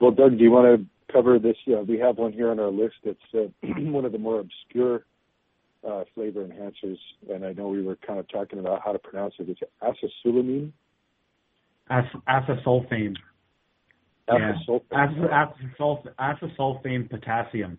Well, 0.00 0.10
Doug, 0.10 0.36
do 0.36 0.44
you 0.44 0.50
want 0.50 0.80
to 0.80 1.12
cover 1.12 1.38
this? 1.38 1.56
Uh, 1.68 1.82
we 1.82 1.98
have 1.98 2.18
one 2.18 2.32
here 2.32 2.50
on 2.50 2.58
our 2.58 2.70
list. 2.70 2.96
It's 3.04 3.20
uh, 3.34 3.46
one 3.62 4.04
of 4.04 4.12
the 4.12 4.18
more 4.18 4.40
obscure 4.40 5.04
uh, 5.88 6.04
flavor 6.14 6.44
enhancers, 6.44 6.98
and 7.32 7.44
I 7.44 7.52
know 7.52 7.68
we 7.68 7.82
were 7.82 7.96
kind 7.96 8.18
of 8.18 8.28
talking 8.28 8.58
about 8.58 8.82
how 8.84 8.92
to 8.92 8.98
pronounce 8.98 9.34
it. 9.38 9.48
It's 9.48 9.60
acetylsulamine. 9.82 10.72
Acesulfame. 11.90 13.16
Acesulfame. 14.28 14.84
Yeah. 14.90 15.46
Acesulfame 16.20 17.10
potassium, 17.10 17.78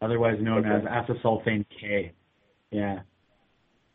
otherwise 0.00 0.38
known 0.40 0.66
okay. 0.66 0.86
as 0.86 1.06
acesulfame 1.16 1.64
K. 1.80 2.12
Yeah. 2.70 3.00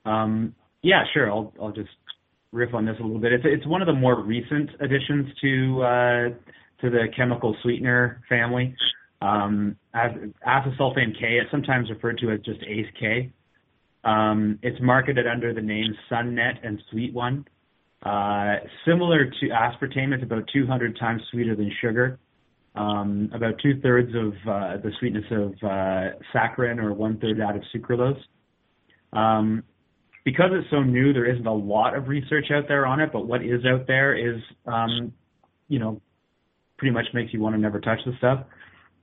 Um, 0.06 0.56
yeah, 0.82 1.04
sure. 1.14 1.30
I'll 1.30 1.54
I'll 1.62 1.72
just 1.72 1.90
riff 2.52 2.74
on 2.74 2.86
this 2.86 2.96
a 3.00 3.04
little 3.04 3.20
bit. 3.20 3.34
It's 3.34 3.44
it's 3.46 3.68
one 3.68 3.82
of 3.82 3.88
the 3.88 3.94
more 3.94 4.24
recent 4.24 4.70
additions 4.80 5.28
to 5.42 5.82
uh, 5.84 6.30
to 6.82 6.90
the 6.90 7.08
chemical 7.16 7.56
sweetener 7.62 8.22
family. 8.30 8.76
Um, 9.22 9.76
acesulfame 9.94 11.14
K, 11.20 11.40
it's 11.42 11.52
sometimes 11.52 11.90
referred 11.90 12.20
to 12.20 12.32
as 12.32 12.40
just 12.40 12.62
ACE 12.62 12.88
K. 12.98 13.34
Um, 14.10 14.60
it's 14.62 14.80
marketed 14.82 15.28
under 15.28 15.54
the 15.54 15.62
name 15.62 15.92
Sunett 16.10 16.56
and 16.64 16.82
Sweet 16.90 17.14
One. 17.14 17.46
Uh, 18.02 18.56
similar 18.86 19.26
to 19.26 19.46
aspartame, 19.50 20.14
it's 20.14 20.24
about 20.24 20.44
200 20.54 20.98
times 20.98 21.22
sweeter 21.32 21.56
than 21.56 21.72
sugar. 21.82 22.18
um, 22.76 23.30
about 23.34 23.56
two 23.62 23.80
thirds 23.82 24.10
of 24.16 24.34
uh, 24.48 24.78
the 24.78 24.92
sweetness 25.00 25.26
of 25.32 25.52
uh, 25.64 26.16
saccharin 26.34 26.82
or 26.82 26.94
one 26.94 27.20
third 27.20 27.40
that 27.40 27.56
of 27.56 27.64
sucralose. 27.76 28.20
Um, 29.12 29.64
because 30.24 30.52
it's 30.54 30.70
so 30.70 30.82
new, 30.84 31.12
there 31.14 31.26
isn't 31.26 31.48
a 31.48 31.54
lot 31.54 31.96
of 31.96 32.08
research 32.08 32.46
out 32.54 32.68
there 32.68 32.86
on 32.86 33.00
it, 33.00 33.10
but 33.12 33.28
what 33.28 33.44
is 33.44 33.66
out 33.66 33.88
there 33.88 34.16
is, 34.16 34.42
um, 34.68 35.14
you 35.68 35.80
know, 35.80 36.02
pretty 36.78 36.94
much 36.94 37.06
makes 37.14 37.34
you 37.34 37.42
want 37.42 37.56
to 37.56 37.60
never 37.60 37.80
touch 37.80 38.00
the 38.06 38.14
stuff. 38.18 38.46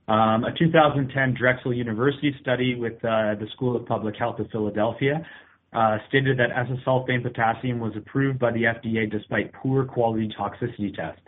Um, 0.07 0.45
a 0.45 0.53
2010 0.57 1.33
Drexel 1.37 1.73
University 1.73 2.33
study 2.39 2.75
with 2.75 2.93
uh, 3.03 3.35
the 3.35 3.47
School 3.53 3.75
of 3.75 3.85
Public 3.85 4.15
Health 4.15 4.39
of 4.39 4.49
Philadelphia 4.51 5.25
uh, 5.73 5.97
stated 6.07 6.39
that 6.39 6.49
acesulfame 6.51 7.23
potassium 7.23 7.79
was 7.79 7.93
approved 7.97 8.39
by 8.39 8.51
the 8.51 8.63
FDA 8.63 9.11
despite 9.11 9.51
poor 9.53 9.83
quality 9.83 10.29
toxicity 10.39 10.95
tests. 10.95 11.21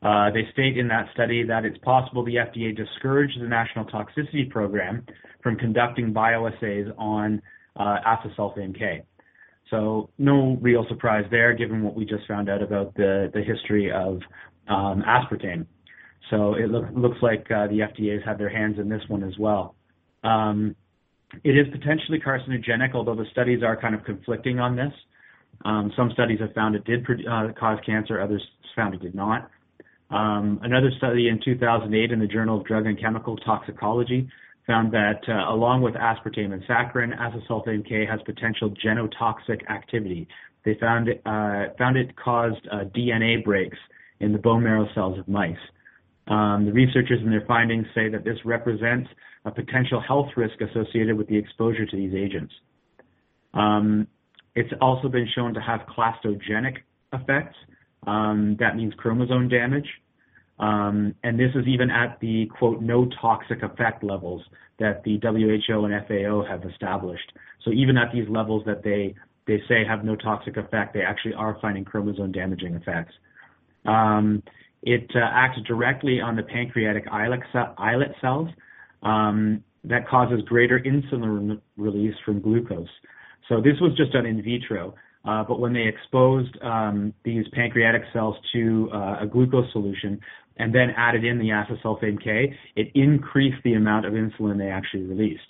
Uh, 0.00 0.30
they 0.30 0.42
state 0.52 0.76
in 0.76 0.86
that 0.88 1.06
study 1.12 1.42
that 1.42 1.64
it's 1.64 1.78
possible 1.78 2.24
the 2.24 2.36
FDA 2.36 2.76
discouraged 2.76 3.40
the 3.40 3.48
National 3.48 3.86
Toxicity 3.86 4.48
Program 4.48 5.04
from 5.42 5.56
conducting 5.56 6.12
bioassays 6.12 6.92
on 6.98 7.42
uh, 7.76 7.96
acesulfame 8.06 8.78
K. 8.78 9.02
So 9.70 10.10
no 10.18 10.58
real 10.60 10.84
surprise 10.88 11.24
there, 11.30 11.54
given 11.54 11.82
what 11.82 11.94
we 11.94 12.04
just 12.04 12.28
found 12.28 12.48
out 12.48 12.62
about 12.62 12.94
the, 12.94 13.30
the 13.32 13.42
history 13.42 13.90
of 13.90 14.20
um, 14.68 15.02
aspartame. 15.06 15.66
So 16.30 16.54
it 16.54 16.70
look, 16.70 16.86
looks 16.94 17.18
like 17.22 17.46
uh, 17.50 17.66
the 17.68 17.80
FDA 17.80 18.14
has 18.14 18.22
had 18.24 18.38
their 18.38 18.48
hands 18.48 18.78
in 18.78 18.88
this 18.88 19.02
one 19.08 19.22
as 19.22 19.36
well. 19.38 19.74
Um, 20.22 20.74
it 21.42 21.50
is 21.50 21.66
potentially 21.72 22.20
carcinogenic, 22.24 22.94
although 22.94 23.14
the 23.14 23.26
studies 23.32 23.62
are 23.62 23.80
kind 23.80 23.94
of 23.94 24.04
conflicting 24.04 24.60
on 24.60 24.76
this. 24.76 24.92
Um, 25.64 25.92
some 25.96 26.10
studies 26.12 26.40
have 26.40 26.52
found 26.52 26.74
it 26.74 26.84
did 26.84 27.04
uh, 27.28 27.48
cause 27.58 27.78
cancer, 27.84 28.20
others 28.20 28.42
found 28.74 28.94
it 28.94 29.02
did 29.02 29.14
not. 29.14 29.50
Um, 30.10 30.60
another 30.62 30.90
study 30.98 31.28
in 31.28 31.40
2008 31.44 32.12
in 32.12 32.20
the 32.20 32.26
Journal 32.26 32.60
of 32.60 32.66
Drug 32.66 32.86
and 32.86 33.00
Chemical 33.00 33.36
Toxicology 33.38 34.28
found 34.66 34.92
that 34.92 35.20
uh, 35.28 35.52
along 35.52 35.82
with 35.82 35.94
aspartame 35.94 36.52
and 36.52 36.62
saccharin, 36.64 37.12
acesulfame 37.18 37.86
K 37.86 38.06
has 38.06 38.20
potential 38.24 38.72
genotoxic 38.84 39.68
activity. 39.70 40.28
They 40.64 40.74
found 40.80 41.08
it, 41.08 41.22
caused 42.16 42.66
DNA 42.96 43.44
breaks 43.44 43.76
in 44.20 44.32
the 44.32 44.38
bone 44.38 44.62
marrow 44.62 44.88
cells 44.94 45.18
of 45.18 45.28
mice. 45.28 45.56
Um, 46.26 46.64
the 46.64 46.72
researchers 46.72 47.20
and 47.22 47.32
their 47.32 47.44
findings 47.46 47.86
say 47.94 48.08
that 48.08 48.24
this 48.24 48.38
represents 48.44 49.10
a 49.44 49.50
potential 49.50 50.00
health 50.00 50.28
risk 50.36 50.60
associated 50.60 51.16
with 51.18 51.28
the 51.28 51.36
exposure 51.36 51.84
to 51.84 51.96
these 51.96 52.14
agents. 52.14 52.52
Um, 53.52 54.06
it's 54.54 54.72
also 54.80 55.08
been 55.08 55.28
shown 55.34 55.54
to 55.54 55.60
have 55.60 55.80
clastogenic 55.80 56.78
effects. 57.12 57.56
Um, 58.06 58.56
that 58.60 58.76
means 58.76 58.94
chromosome 58.96 59.48
damage. 59.48 59.88
Um, 60.58 61.14
and 61.24 61.38
this 61.38 61.50
is 61.54 61.66
even 61.66 61.90
at 61.90 62.18
the 62.20 62.46
quote 62.46 62.80
no 62.80 63.08
toxic 63.20 63.62
effect 63.62 64.04
levels 64.04 64.42
that 64.78 65.02
the 65.04 65.18
WHO 65.20 65.84
and 65.84 66.06
FAO 66.06 66.44
have 66.48 66.64
established. 66.64 67.32
So 67.64 67.72
even 67.72 67.96
at 67.96 68.12
these 68.12 68.28
levels 68.28 68.62
that 68.66 68.82
they 68.82 69.14
they 69.46 69.60
say 69.68 69.84
have 69.84 70.04
no 70.04 70.16
toxic 70.16 70.56
effect, 70.56 70.94
they 70.94 71.02
actually 71.02 71.34
are 71.34 71.58
finding 71.60 71.84
chromosome 71.84 72.32
damaging 72.32 72.74
effects. 72.74 73.12
Um, 73.84 74.42
it 74.84 75.10
uh, 75.14 75.20
acts 75.32 75.58
directly 75.66 76.20
on 76.20 76.36
the 76.36 76.42
pancreatic 76.42 77.04
islet, 77.10 77.40
cells 78.20 78.48
um, 79.02 79.64
that 79.82 80.06
causes 80.08 80.40
greater 80.46 80.78
insulin 80.78 81.60
release 81.76 82.14
from 82.24 82.40
glucose. 82.40 82.88
So 83.48 83.60
this 83.60 83.80
was 83.80 83.96
just 83.96 84.12
done 84.12 84.26
in 84.26 84.42
vitro. 84.42 84.94
Uh, 85.24 85.42
but 85.42 85.58
when 85.58 85.72
they 85.72 85.86
exposed 85.86 86.54
um, 86.62 87.14
these 87.24 87.46
pancreatic 87.54 88.02
cells 88.12 88.36
to 88.52 88.90
uh, 88.92 89.22
a 89.22 89.26
glucose 89.26 89.70
solution 89.72 90.20
and 90.58 90.74
then 90.74 90.90
added 90.98 91.24
in 91.24 91.38
the 91.38 91.48
acesulfame 91.48 92.22
K, 92.22 92.54
it 92.76 92.88
increased 92.94 93.56
the 93.64 93.72
amount 93.72 94.04
of 94.04 94.12
insulin 94.12 94.58
they 94.58 94.68
actually 94.68 95.04
released. 95.04 95.40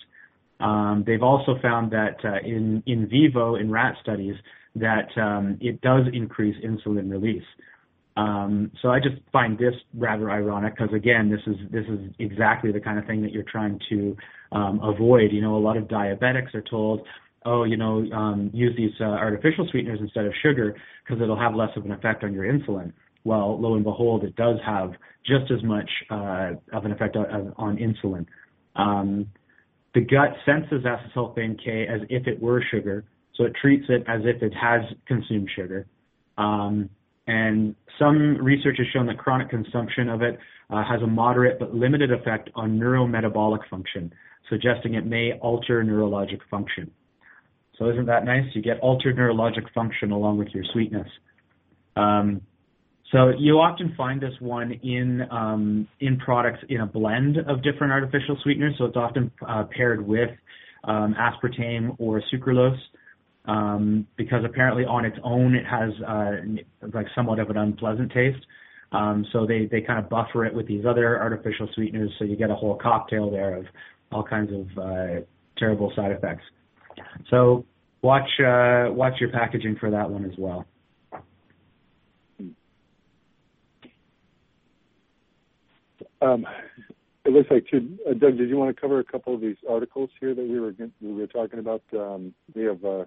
Um, 0.61 1.03
they've 1.05 1.21
also 1.21 1.59
found 1.61 1.91
that 1.91 2.15
in 2.45 2.81
in 2.85 3.09
vivo 3.09 3.55
in 3.55 3.69
rat 3.69 3.95
studies 4.01 4.35
that 4.75 5.09
it 5.59 5.81
does 5.81 6.05
increase 6.13 6.55
insulin 6.63 7.11
release. 7.11 7.43
Um, 8.17 8.71
so 8.81 8.89
I 8.89 8.99
just 8.99 9.21
find 9.31 9.57
this 9.57 9.73
rather 9.93 10.31
ironic 10.31 10.75
because 10.75 10.93
again, 10.93 11.29
this 11.29 11.41
is 11.47 11.57
this 11.71 11.85
is 11.87 12.13
exactly 12.19 12.71
the 12.71 12.79
kind 12.79 12.97
of 12.97 13.05
thing 13.05 13.21
that 13.23 13.31
you're 13.31 13.43
trying 13.43 13.79
to 13.89 14.15
um, 14.51 14.79
avoid. 14.81 15.31
You 15.31 15.41
know, 15.41 15.57
a 15.57 15.59
lot 15.59 15.75
of 15.75 15.85
diabetics 15.85 16.53
are 16.53 16.61
told, 16.61 17.01
oh, 17.45 17.65
you 17.65 17.75
know, 17.75 18.05
um, 18.13 18.51
use 18.53 18.73
these 18.77 18.93
uh, 19.01 19.03
artificial 19.03 19.67
sweeteners 19.69 19.99
instead 20.01 20.25
of 20.25 20.33
sugar 20.41 20.75
because 21.03 21.21
it'll 21.21 21.39
have 21.39 21.55
less 21.55 21.71
of 21.75 21.83
an 21.85 21.91
effect 21.91 22.23
on 22.23 22.33
your 22.33 22.45
insulin. 22.45 22.93
Well, 23.25 23.59
lo 23.59 23.75
and 23.75 23.83
behold, 23.83 24.23
it 24.23 24.35
does 24.35 24.59
have 24.65 24.93
just 25.25 25.51
as 25.51 25.61
much 25.63 25.89
uh, 26.09 26.51
of 26.71 26.85
an 26.85 26.91
effect 26.91 27.17
on, 27.17 27.53
on 27.57 27.77
insulin. 27.77 28.25
Um, 28.75 29.27
the 29.93 30.01
gut 30.01 30.35
senses 30.45 30.85
acesulfame 30.85 31.57
K 31.61 31.87
as 31.87 32.01
if 32.09 32.27
it 32.27 32.41
were 32.41 32.63
sugar, 32.71 33.03
so 33.35 33.43
it 33.45 33.53
treats 33.59 33.85
it 33.89 34.03
as 34.07 34.21
if 34.23 34.41
it 34.41 34.53
has 34.53 34.81
consumed 35.07 35.49
sugar. 35.55 35.87
And 37.27 37.75
some 37.97 38.37
research 38.37 38.77
has 38.77 38.87
shown 38.93 39.07
that 39.07 39.17
chronic 39.17 39.49
consumption 39.49 40.09
of 40.09 40.21
it 40.21 40.37
uh, 40.69 40.83
has 40.83 41.01
a 41.01 41.07
moderate 41.07 41.59
but 41.59 41.73
limited 41.73 42.11
effect 42.11 42.49
on 42.55 42.79
neurometabolic 42.79 43.67
function, 43.69 44.13
suggesting 44.49 44.93
it 44.93 45.05
may 45.05 45.33
alter 45.41 45.83
neurologic 45.83 46.39
function. 46.49 46.91
So 47.77 47.89
isn't 47.89 48.05
that 48.05 48.25
nice? 48.25 48.45
You 48.53 48.61
get 48.61 48.79
altered 48.79 49.17
neurologic 49.17 49.71
function 49.73 50.11
along 50.11 50.37
with 50.37 50.49
your 50.49 50.63
sweetness. 50.71 51.07
Um, 51.95 52.41
so 53.11 53.29
you 53.37 53.59
often 53.59 53.93
find 53.95 54.21
this 54.21 54.33
one 54.39 54.71
in 54.83 55.21
um, 55.29 55.87
in 55.99 56.17
products 56.17 56.59
in 56.69 56.81
a 56.81 56.85
blend 56.85 57.37
of 57.37 57.63
different 57.63 57.93
artificial 57.93 58.37
sweeteners. 58.43 58.75
So 58.77 58.85
it's 58.85 58.97
often 58.97 59.31
uh, 59.47 59.65
paired 59.75 60.05
with 60.05 60.29
um, 60.83 61.15
aspartame 61.17 61.95
or 61.99 62.21
sucralose 62.33 62.79
um, 63.47 64.07
because 64.17 64.43
apparently 64.45 64.85
on 64.85 65.05
its 65.05 65.17
own 65.23 65.55
it 65.55 65.65
has 65.65 65.91
uh, 66.07 66.31
like 66.93 67.07
somewhat 67.15 67.39
of 67.39 67.49
an 67.49 67.57
unpleasant 67.57 68.11
taste. 68.11 68.45
Um, 68.91 69.25
so 69.33 69.45
they, 69.45 69.67
they 69.69 69.81
kind 69.81 69.99
of 69.99 70.09
buffer 70.09 70.45
it 70.45 70.53
with 70.53 70.67
these 70.67 70.85
other 70.85 71.19
artificial 71.19 71.67
sweeteners, 71.73 72.11
so 72.17 72.23
you 72.23 72.35
get 72.35 72.49
a 72.49 72.55
whole 72.55 72.75
cocktail 72.75 73.29
there 73.29 73.57
of 73.57 73.65
all 74.11 74.23
kinds 74.23 74.51
of 74.53 74.77
uh, 74.77 75.21
terrible 75.57 75.91
side 75.95 76.11
effects. 76.11 76.43
So 77.29 77.65
watch 78.01 78.29
uh, 78.39 78.91
watch 78.91 79.13
your 79.19 79.31
packaging 79.31 79.77
for 79.79 79.91
that 79.91 80.09
one 80.09 80.23
as 80.25 80.37
well. 80.37 80.65
Um, 86.21 86.45
it 87.25 87.33
looks 87.33 87.49
like 87.51 87.65
too, 87.69 87.97
uh, 88.09 88.13
Doug. 88.13 88.37
Did 88.37 88.49
you 88.49 88.57
want 88.57 88.75
to 88.75 88.79
cover 88.79 88.99
a 88.99 89.03
couple 89.03 89.33
of 89.33 89.41
these 89.41 89.57
articles 89.69 90.09
here 90.19 90.33
that 90.33 90.47
we 90.47 90.59
were 90.59 90.73
we 91.01 91.13
were 91.13 91.27
talking 91.27 91.59
about? 91.59 91.81
Um, 91.93 92.33
we 92.55 92.63
have 92.63 92.83
uh, 92.85 93.05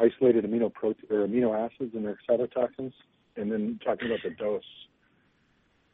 isolated 0.00 0.44
amino 0.44 0.72
protein 0.72 1.04
or 1.10 1.26
amino 1.26 1.54
acids 1.54 1.94
and 1.94 2.04
their 2.04 2.18
cytotoxins, 2.28 2.92
and 3.36 3.50
then 3.50 3.78
talking 3.84 4.08
about 4.08 4.20
the 4.24 4.30
dose. 4.30 4.62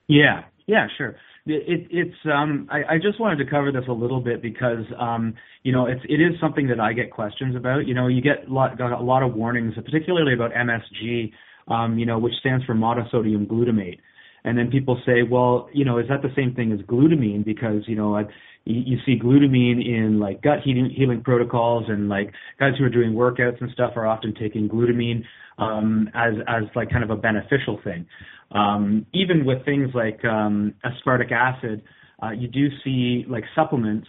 Yeah, 0.09 0.43
yeah, 0.67 0.87
sure. 0.97 1.17
It, 1.45 1.89
it's 1.91 2.17
um, 2.33 2.69
I, 2.71 2.95
I, 2.95 2.97
just 3.03 3.19
wanted 3.19 3.43
to 3.45 3.51
cover 3.51 3.73
this 3.73 3.83
a 3.89 3.93
little 3.93 4.21
bit 4.21 4.41
because 4.41 4.85
um, 4.99 5.35
you 5.65 5.73
know 5.73 5.87
it's 5.87 6.01
it 6.09 6.21
is 6.21 6.39
something 6.41 6.69
that 6.69 6.79
I 6.79 6.93
get 6.93 7.11
questions 7.11 7.57
about. 7.57 7.87
You 7.87 7.95
know, 7.95 8.07
you 8.07 8.23
get 8.23 8.49
a 8.49 8.53
lot, 8.53 8.79
got 8.79 8.93
a 8.93 9.03
lot 9.03 9.25
of 9.25 9.35
warnings, 9.35 9.75
particularly 9.75 10.35
about 10.35 10.53
MSG, 10.53 11.33
um, 11.67 11.99
you 11.99 12.07
know, 12.07 12.19
which 12.19 12.35
stands 12.39 12.65
for 12.65 12.75
monosodium 12.75 13.47
glutamate. 13.49 13.99
And 14.45 14.59
then 14.59 14.71
people 14.71 15.01
say, 15.07 15.23
well, 15.23 15.69
you 15.73 15.85
know, 15.85 15.99
is 15.99 16.09
that 16.09 16.23
the 16.23 16.33
same 16.35 16.55
thing 16.55 16.73
as 16.73 16.81
glutamine? 16.81 17.45
Because 17.45 17.83
you 17.87 17.95
know, 17.95 18.17
I, 18.17 18.25
you, 18.65 18.99
see 19.07 19.19
glutamine 19.19 19.85
in 19.85 20.19
like 20.21 20.43
gut 20.43 20.61
healing, 20.65 20.91
healing 20.97 21.23
protocols, 21.23 21.85
and 21.89 22.09
like 22.09 22.33
guys 22.59 22.73
who 22.79 22.85
are 22.85 22.91
doing 22.91 23.13
workouts 23.13 23.61
and 23.61 23.71
stuff 23.73 23.93
are 23.97 24.07
often 24.07 24.35
taking 24.35 24.69
glutamine 24.69 25.25
um, 25.59 26.09
as 26.15 26.35
as 26.49 26.65
like 26.75 26.91
kind 26.91 27.05
of 27.05 27.11
a 27.11 27.17
beneficial 27.17 27.81
thing. 27.85 28.07
Um, 28.53 29.07
even 29.15 29.45
with 29.45 29.65
things 29.65 29.91
like 29.95 30.25
um, 30.25 30.75
aspartic 30.85 31.33
acid, 31.33 31.83
uh, 32.23 32.31
you 32.31 32.49
do 32.49 32.69
see 32.85 33.25
like 33.29 33.45
supplements 33.55 34.07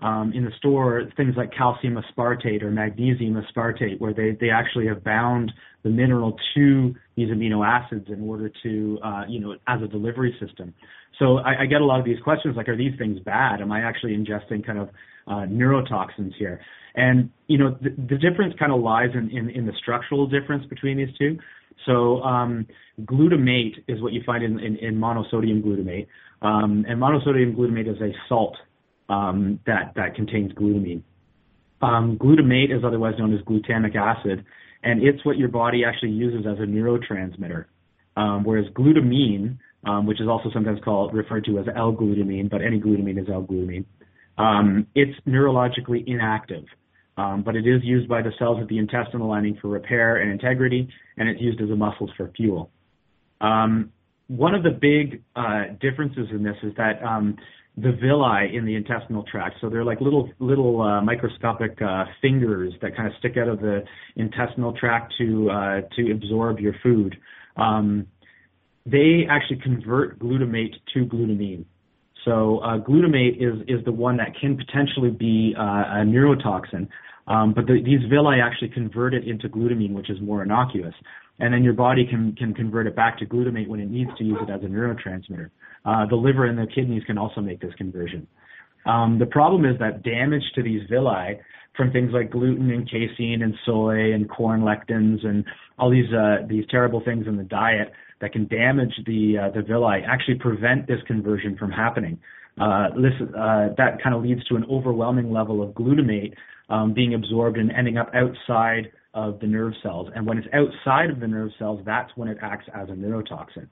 um, 0.00 0.32
in 0.34 0.44
the 0.44 0.50
store, 0.58 1.02
things 1.16 1.34
like 1.36 1.50
calcium 1.56 1.96
aspartate 1.96 2.62
or 2.62 2.70
magnesium 2.70 3.42
aspartate, 3.42 3.98
where 3.98 4.12
they, 4.12 4.36
they 4.38 4.50
actually 4.50 4.86
have 4.86 5.02
bound 5.02 5.52
the 5.86 5.90
mineral 5.92 6.36
to 6.52 6.92
these 7.14 7.28
amino 7.28 7.64
acids 7.64 8.06
in 8.08 8.28
order 8.28 8.50
to, 8.64 8.98
uh, 9.04 9.22
you 9.28 9.38
know, 9.38 9.54
as 9.68 9.80
a 9.82 9.86
delivery 9.86 10.36
system. 10.44 10.74
So 11.20 11.38
I, 11.38 11.62
I 11.62 11.66
get 11.66 11.80
a 11.80 11.84
lot 11.84 12.00
of 12.00 12.04
these 12.04 12.18
questions 12.24 12.56
like, 12.56 12.68
are 12.68 12.76
these 12.76 12.98
things 12.98 13.20
bad? 13.20 13.60
Am 13.60 13.70
I 13.70 13.82
actually 13.82 14.16
ingesting 14.16 14.66
kind 14.66 14.80
of 14.80 14.88
uh, 15.28 15.46
neurotoxins 15.46 16.32
here? 16.36 16.60
And 16.96 17.30
you 17.46 17.58
know, 17.58 17.78
the, 17.80 17.90
the 17.90 18.18
difference 18.18 18.54
kind 18.58 18.72
of 18.72 18.80
lies 18.80 19.10
in, 19.14 19.30
in, 19.30 19.48
in 19.50 19.64
the 19.64 19.72
structural 19.80 20.26
difference 20.26 20.66
between 20.66 20.96
these 20.96 21.16
two. 21.16 21.38
So 21.86 22.20
um, 22.22 22.66
glutamate 23.02 23.84
is 23.86 24.02
what 24.02 24.12
you 24.12 24.22
find 24.26 24.42
in, 24.42 24.58
in, 24.58 24.74
in 24.78 24.96
monosodium 24.96 25.62
glutamate, 25.62 26.08
um, 26.42 26.84
and 26.88 27.00
monosodium 27.00 27.54
glutamate 27.54 27.88
is 27.88 28.00
a 28.00 28.10
salt 28.28 28.56
um, 29.08 29.60
that 29.66 29.92
that 29.94 30.16
contains 30.16 30.52
glutamine. 30.54 31.02
Um, 31.80 32.18
glutamate 32.18 32.76
is 32.76 32.82
otherwise 32.84 33.14
known 33.18 33.32
as 33.34 33.40
glutamic 33.42 33.94
acid, 33.94 34.44
and 34.86 35.02
it's 35.02 35.24
what 35.24 35.36
your 35.36 35.48
body 35.48 35.84
actually 35.84 36.12
uses 36.12 36.46
as 36.46 36.58
a 36.58 36.66
neurotransmitter. 36.66 37.66
Um, 38.16 38.44
whereas 38.44 38.66
glutamine 38.72 39.58
um, 39.86 40.04
which 40.04 40.20
is 40.20 40.28
also 40.28 40.50
sometimes 40.52 40.80
called 40.84 41.14
referred 41.14 41.44
to 41.44 41.58
as 41.58 41.66
L-glutamine, 41.74 42.50
but 42.50 42.60
any 42.60 42.80
glutamine 42.80 43.20
is 43.20 43.28
L-glutamine. 43.32 43.84
Um, 44.36 44.86
it's 44.94 45.18
neurologically 45.26 46.04
inactive, 46.06 46.64
um, 47.16 47.42
but 47.42 47.56
it 47.56 47.66
is 47.66 47.82
used 47.84 48.08
by 48.08 48.20
the 48.20 48.32
cells 48.38 48.60
of 48.60 48.68
the 48.68 48.78
intestinal 48.78 49.28
lining 49.28 49.56
for 49.62 49.68
repair 49.68 50.16
and 50.16 50.30
integrity, 50.30 50.88
and 51.16 51.28
it's 51.28 51.40
used 51.40 51.60
as 51.60 51.70
a 51.70 51.76
muscle 51.76 52.10
for 52.16 52.30
fuel. 52.36 52.70
Um, 53.40 53.92
one 54.26 54.54
of 54.54 54.64
the 54.64 54.70
big 54.70 55.22
uh, 55.36 55.74
differences 55.80 56.28
in 56.32 56.42
this 56.42 56.56
is 56.62 56.72
that 56.76 57.02
um, 57.02 57.36
the 57.76 57.92
villi 57.92 58.56
in 58.56 58.64
the 58.64 58.74
intestinal 58.74 59.22
tract. 59.24 59.56
So 59.60 59.68
they're 59.68 59.84
like 59.84 60.00
little 60.00 60.30
little 60.38 60.80
uh, 60.80 61.02
microscopic 61.02 61.80
uh, 61.82 62.04
fingers 62.22 62.72
that 62.80 62.96
kind 62.96 63.06
of 63.06 63.14
stick 63.18 63.36
out 63.36 63.48
of 63.48 63.60
the 63.60 63.84
intestinal 64.16 64.72
tract 64.72 65.14
to 65.18 65.50
uh, 65.50 65.80
to 65.96 66.10
absorb 66.10 66.58
your 66.58 66.74
food. 66.82 67.16
Um, 67.56 68.06
they 68.86 69.26
actually 69.28 69.60
convert 69.60 70.18
glutamate 70.18 70.74
to 70.94 71.04
glutamine. 71.04 71.64
So 72.24 72.58
uh, 72.58 72.78
glutamate 72.78 73.36
is 73.36 73.60
is 73.68 73.84
the 73.84 73.92
one 73.92 74.16
that 74.16 74.34
can 74.40 74.56
potentially 74.56 75.10
be 75.10 75.54
uh, 75.58 75.62
a 75.62 76.04
neurotoxin, 76.04 76.88
um, 77.26 77.52
but 77.52 77.66
the, 77.66 77.82
these 77.84 78.00
villi 78.08 78.40
actually 78.40 78.68
convert 78.68 79.12
it 79.12 79.28
into 79.28 79.48
glutamine, 79.50 79.92
which 79.92 80.08
is 80.08 80.18
more 80.22 80.42
innocuous 80.42 80.94
and 81.38 81.52
then 81.52 81.62
your 81.62 81.72
body 81.72 82.06
can 82.06 82.34
can 82.36 82.54
convert 82.54 82.86
it 82.86 82.96
back 82.96 83.18
to 83.18 83.26
glutamate 83.26 83.68
when 83.68 83.80
it 83.80 83.90
needs 83.90 84.10
to 84.18 84.24
use 84.24 84.38
it 84.40 84.50
as 84.50 84.62
a 84.62 84.66
neurotransmitter. 84.66 85.50
Uh, 85.84 86.06
the 86.06 86.16
liver 86.16 86.46
and 86.46 86.58
the 86.58 86.66
kidneys 86.74 87.04
can 87.04 87.18
also 87.18 87.40
make 87.40 87.60
this 87.60 87.74
conversion. 87.74 88.26
Um, 88.86 89.18
the 89.18 89.26
problem 89.26 89.64
is 89.64 89.78
that 89.80 90.02
damage 90.02 90.44
to 90.54 90.62
these 90.62 90.82
villi 90.88 91.38
from 91.76 91.92
things 91.92 92.10
like 92.12 92.30
gluten 92.30 92.70
and 92.70 92.88
casein 92.90 93.42
and 93.42 93.54
soy 93.66 94.14
and 94.14 94.30
corn 94.30 94.62
lectins 94.62 95.24
and 95.26 95.44
all 95.78 95.90
these 95.90 96.12
uh, 96.12 96.46
these 96.48 96.64
terrible 96.70 97.02
things 97.04 97.26
in 97.26 97.36
the 97.36 97.44
diet 97.44 97.92
that 98.20 98.32
can 98.32 98.46
damage 98.46 98.92
the 99.06 99.36
uh, 99.38 99.50
the 99.50 99.62
villi 99.62 100.00
actually 100.06 100.36
prevent 100.36 100.86
this 100.86 101.00
conversion 101.06 101.56
from 101.58 101.70
happening. 101.70 102.18
Uh, 102.58 102.88
this, 102.94 103.12
uh, 103.36 103.68
that 103.76 104.02
kind 104.02 104.14
of 104.14 104.22
leads 104.22 104.42
to 104.46 104.56
an 104.56 104.64
overwhelming 104.70 105.30
level 105.30 105.62
of 105.62 105.74
glutamate 105.74 106.32
um, 106.70 106.94
being 106.94 107.12
absorbed 107.12 107.58
and 107.58 107.70
ending 107.70 107.98
up 107.98 108.10
outside 108.14 108.90
of 109.16 109.40
the 109.40 109.46
nerve 109.46 109.72
cells. 109.82 110.08
And 110.14 110.26
when 110.26 110.38
it's 110.38 110.46
outside 110.52 111.10
of 111.10 111.18
the 111.18 111.26
nerve 111.26 111.50
cells, 111.58 111.80
that's 111.84 112.10
when 112.16 112.28
it 112.28 112.36
acts 112.42 112.66
as 112.74 112.88
a 112.90 112.92
neurotoxin. 112.92 113.66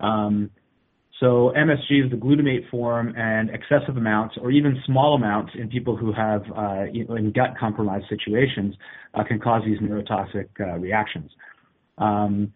Um, 0.00 0.50
so 1.20 1.52
MSG 1.56 2.06
is 2.06 2.10
the 2.10 2.16
glutamate 2.16 2.68
form, 2.70 3.14
and 3.16 3.50
excessive 3.50 3.96
amounts, 3.96 4.36
or 4.40 4.50
even 4.50 4.82
small 4.86 5.14
amounts, 5.14 5.52
in 5.54 5.68
people 5.68 5.96
who 5.96 6.12
have 6.12 6.42
uh, 6.56 6.84
in 6.92 7.32
gut 7.34 7.54
compromised 7.58 8.06
situations, 8.08 8.74
uh, 9.14 9.22
can 9.22 9.38
cause 9.38 9.62
these 9.64 9.78
neurotoxic 9.78 10.48
uh, 10.58 10.78
reactions. 10.78 11.30
Um, 11.98 12.52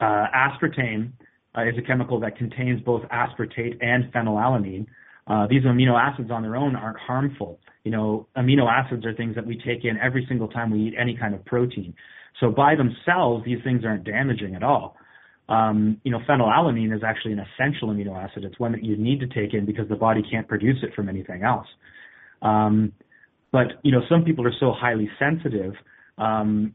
uh, 0.00 0.26
aspartame 0.34 1.12
uh, 1.58 1.62
is 1.62 1.74
a 1.76 1.82
chemical 1.82 2.20
that 2.20 2.38
contains 2.38 2.80
both 2.80 3.02
aspartate 3.10 3.76
and 3.82 4.12
phenylalanine. 4.12 4.86
Uh, 5.26 5.46
these 5.48 5.62
amino 5.62 6.00
acids 6.00 6.30
on 6.30 6.42
their 6.42 6.56
own 6.56 6.76
aren't 6.76 6.98
harmful, 6.98 7.58
you 7.84 7.90
know, 7.90 8.26
amino 8.36 8.66
acids 8.70 9.04
are 9.04 9.14
things 9.14 9.34
that 9.36 9.46
we 9.46 9.56
take 9.56 9.84
in 9.84 9.98
every 10.02 10.24
single 10.28 10.48
time 10.48 10.70
we 10.70 10.88
eat 10.88 10.94
any 10.98 11.16
kind 11.16 11.34
of 11.34 11.44
protein. 11.44 11.94
So 12.40 12.50
by 12.50 12.74
themselves, 12.74 13.44
these 13.44 13.58
things 13.62 13.84
aren't 13.84 14.04
damaging 14.04 14.54
at 14.54 14.62
all. 14.62 14.96
Um, 15.48 16.00
you 16.04 16.10
know, 16.10 16.20
phenylalanine 16.28 16.94
is 16.96 17.02
actually 17.06 17.34
an 17.34 17.40
essential 17.40 17.88
amino 17.88 18.16
acid. 18.16 18.44
It's 18.44 18.58
one 18.58 18.72
that 18.72 18.82
you 18.82 18.96
need 18.96 19.20
to 19.20 19.26
take 19.26 19.52
in 19.52 19.66
because 19.66 19.88
the 19.88 19.96
body 19.96 20.22
can't 20.28 20.48
produce 20.48 20.78
it 20.82 20.94
from 20.94 21.08
anything 21.08 21.42
else. 21.42 21.66
Um, 22.40 22.92
but 23.52 23.66
you 23.82 23.92
know, 23.92 24.00
some 24.08 24.24
people 24.24 24.46
are 24.46 24.54
so 24.58 24.72
highly 24.72 25.08
sensitive 25.18 25.74
um, 26.18 26.74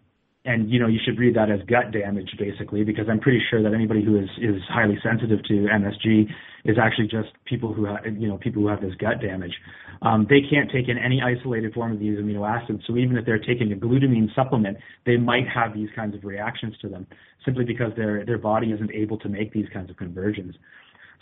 and 0.49 0.71
you 0.71 0.79
know 0.79 0.87
you 0.87 0.99
should 1.05 1.19
read 1.19 1.35
that 1.35 1.51
as 1.51 1.59
gut 1.67 1.91
damage 1.91 2.29
basically 2.39 2.83
because 2.83 3.05
I'm 3.07 3.19
pretty 3.19 3.39
sure 3.51 3.61
that 3.61 3.71
anybody 3.71 4.03
who 4.03 4.17
is 4.17 4.29
is 4.41 4.61
highly 4.67 4.97
sensitive 5.03 5.43
to 5.43 5.53
MSG 5.53 6.25
is 6.65 6.77
actually 6.81 7.07
just 7.07 7.29
people 7.45 7.71
who 7.71 7.85
have 7.85 7.99
you 8.05 8.27
know 8.27 8.37
people 8.37 8.63
who 8.63 8.67
have 8.67 8.81
this 8.81 8.95
gut 8.95 9.21
damage. 9.21 9.53
Um, 10.01 10.25
they 10.27 10.41
can't 10.41 10.71
take 10.71 10.89
in 10.89 10.97
any 10.97 11.21
isolated 11.21 11.73
form 11.73 11.91
of 11.91 11.99
these 11.99 12.17
amino 12.17 12.47
acids, 12.49 12.81
so 12.87 12.97
even 12.97 13.15
if 13.15 13.25
they're 13.25 13.37
taking 13.37 13.71
a 13.73 13.75
glutamine 13.75 14.33
supplement, 14.33 14.77
they 15.05 15.17
might 15.17 15.47
have 15.53 15.73
these 15.73 15.89
kinds 15.95 16.15
of 16.15 16.23
reactions 16.23 16.73
to 16.81 16.89
them 16.89 17.05
simply 17.45 17.63
because 17.63 17.91
their 17.95 18.25
their 18.25 18.39
body 18.39 18.71
isn't 18.71 18.91
able 18.91 19.19
to 19.19 19.29
make 19.29 19.53
these 19.53 19.67
kinds 19.71 19.91
of 19.91 19.97
conversions. 19.97 20.55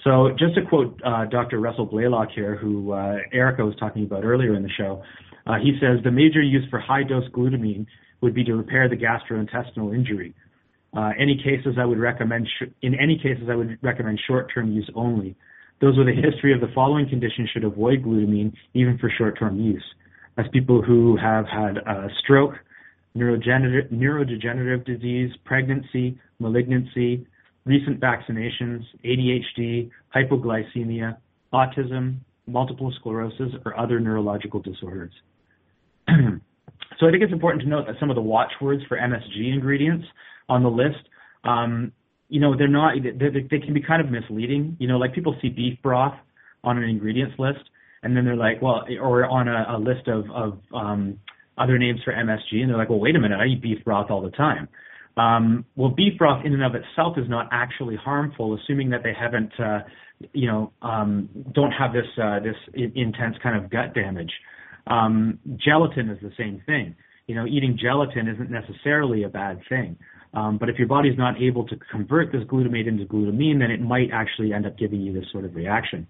So 0.06 0.30
just 0.40 0.56
to 0.56 0.62
quote 0.62 1.02
uh, 1.06 1.26
Dr. 1.26 1.60
Russell 1.60 1.86
Blaylock 1.86 2.30
here, 2.34 2.56
who 2.56 2.94
uh, 2.94 3.18
Erica 3.34 3.66
was 3.66 3.76
talking 3.78 4.04
about 4.06 4.24
earlier 4.24 4.54
in 4.56 4.64
the 4.64 4.70
show, 4.70 5.04
uh, 5.48 5.56
he 5.62 5.78
says 5.82 6.02
the 6.06 6.12
major 6.12 6.42
use 6.42 6.64
for 6.70 6.80
high 6.80 7.04
dose 7.04 7.28
glutamine 7.32 7.88
would 8.22 8.34
be 8.34 8.44
to 8.44 8.56
repair 8.56 8.90
the 8.90 8.96
gastrointestinal 8.96 9.94
injury. 9.94 10.34
Uh, 10.96 11.12
any 11.20 11.38
cases 11.38 11.76
I 11.80 11.86
would 11.86 12.00
recommend 12.00 12.48
sh- 12.48 12.70
in 12.82 12.96
any 12.96 13.18
cases 13.18 13.50
I 13.50 13.56
would 13.56 13.78
recommend 13.82 14.20
short-term 14.26 14.72
use 14.72 14.90
only. 14.96 15.36
Those 15.80 15.98
with 15.98 16.08
a 16.08 16.12
history 16.12 16.54
of 16.54 16.62
the 16.62 16.74
following 16.74 17.08
conditions 17.08 17.50
should 17.54 17.64
avoid 17.64 18.04
glutamine 18.04 18.54
even 18.74 18.98
for 18.98 19.12
short-term 19.16 19.60
use. 19.60 19.84
That's 20.36 20.50
people 20.50 20.82
who 20.82 21.18
have 21.18 21.46
had 21.46 21.78
a 21.78 22.08
stroke, 22.24 22.54
neurodegenerative, 23.16 23.92
neurodegenerative 23.92 24.86
disease, 24.86 25.32
pregnancy, 25.46 26.20
malignancy, 26.40 27.28
recent 27.66 28.00
vaccinations, 28.00 28.84
ADHD, 29.04 29.90
hypoglycemia, 30.16 31.18
autism, 31.54 32.18
multiple 32.48 32.94
sclerosis, 33.00 33.54
or 33.66 33.78
other 33.78 34.00
neurological 34.00 34.62
disorders. 34.62 35.14
So 37.00 37.08
I 37.08 37.12
think 37.12 37.24
it's 37.24 37.34
important 37.34 37.62
to 37.64 37.70
note 37.70 37.86
that 37.88 37.96
some 38.00 38.10
of 38.10 38.16
the 38.16 38.22
watchwords 38.22 38.84
for 38.88 38.98
MSG 38.98 39.54
ingredients 39.54 40.06
on 40.50 40.64
the 40.64 40.70
list, 40.70 41.08
um, 41.44 41.92
you 42.30 42.40
know, 42.40 42.58
they're 42.58 42.68
not, 42.68 42.96
they, 43.04 43.30
they 43.30 43.60
can 43.60 43.74
be 43.74 43.82
kind 43.82 44.02
of 44.02 44.12
misleading. 44.12 44.76
You 44.80 44.88
know, 44.88 44.98
like 44.98 45.14
people 45.14 45.36
see 45.42 45.50
beef 45.50 45.78
broth 45.82 46.16
on 46.64 46.78
an 46.78 46.84
ingredients 46.84 47.36
list, 47.38 47.62
and 48.04 48.16
then 48.16 48.26
they're 48.26 48.36
like, 48.36 48.62
well, 48.62 48.84
or 49.02 49.26
on 49.26 49.48
a, 49.48 49.66
a 49.70 49.78
list 49.78 50.08
of, 50.08 50.26
of 50.32 50.60
um, 50.74 51.20
other 51.58 51.78
names 51.78 52.00
for 52.04 52.14
MSG, 52.14 52.62
and 52.62 52.70
they're 52.70 52.78
like, 52.78 52.90
well, 52.90 53.00
wait 53.00 53.16
a 53.16 53.20
minute, 53.20 53.40
I 53.40 53.46
eat 53.46 53.62
beef 53.62 53.84
broth 53.84 54.10
all 54.10 54.22
the 54.22 54.32
time. 54.32 54.68
Um, 55.18 55.66
well, 55.76 55.90
beef 55.90 56.18
broth 56.18 56.46
in 56.46 56.54
and 56.54 56.64
of 56.64 56.74
itself 56.76 57.18
is 57.18 57.28
not 57.28 57.50
actually 57.52 57.96
harmful, 57.96 58.56
assuming 58.56 58.92
that 58.92 59.02
they 59.04 59.14
haven't, 59.20 59.52
uh, 59.60 59.80
you 60.34 60.48
know, 60.48 60.72
um, 60.84 61.28
don't 61.54 61.72
have 61.72 61.92
this 61.92 62.06
uh, 62.22 62.40
this 62.40 62.56
intense 62.96 63.36
kind 63.42 63.64
of 63.64 63.72
gut 63.72 63.96
damage. 63.96 64.32
Um, 64.90 65.40
gelatin 65.58 66.10
is 66.10 66.20
the 66.22 66.32
same 66.38 66.62
thing. 66.66 66.96
You 67.28 67.36
know, 67.36 67.46
eating 67.46 67.78
gelatin 67.80 68.28
isn't 68.28 68.50
necessarily 68.50 69.24
a 69.24 69.30
bad 69.30 69.60
thing. 69.68 69.98
Um, 70.34 70.58
but 70.58 70.70
if 70.70 70.78
your 70.78 70.88
body's 70.88 71.18
not 71.18 71.42
able 71.42 71.68
to 71.68 71.76
convert 71.92 72.32
this 72.32 72.44
glutamate 72.44 72.88
into 72.88 73.06
glutamine, 73.06 73.60
then 73.60 73.72
it 73.72 73.82
might 73.82 74.10
actually 74.14 74.54
end 74.54 74.66
up 74.66 74.78
giving 74.78 75.02
you 75.02 75.14
this 75.14 75.26
sort 75.32 75.46
of 75.46 75.56
reaction. 75.56 76.08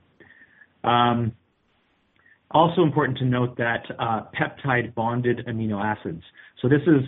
Um, 0.84 1.34
also 2.52 2.82
important 2.82 3.18
to 3.20 3.26
note 3.26 3.58
that 3.58 3.84
uh, 4.00 4.22
peptide 4.40 4.94
bonded 4.96 5.46
amino 5.48 5.84
acids. 5.84 6.24
So 6.62 6.70
this 6.70 6.82
is 6.84 7.04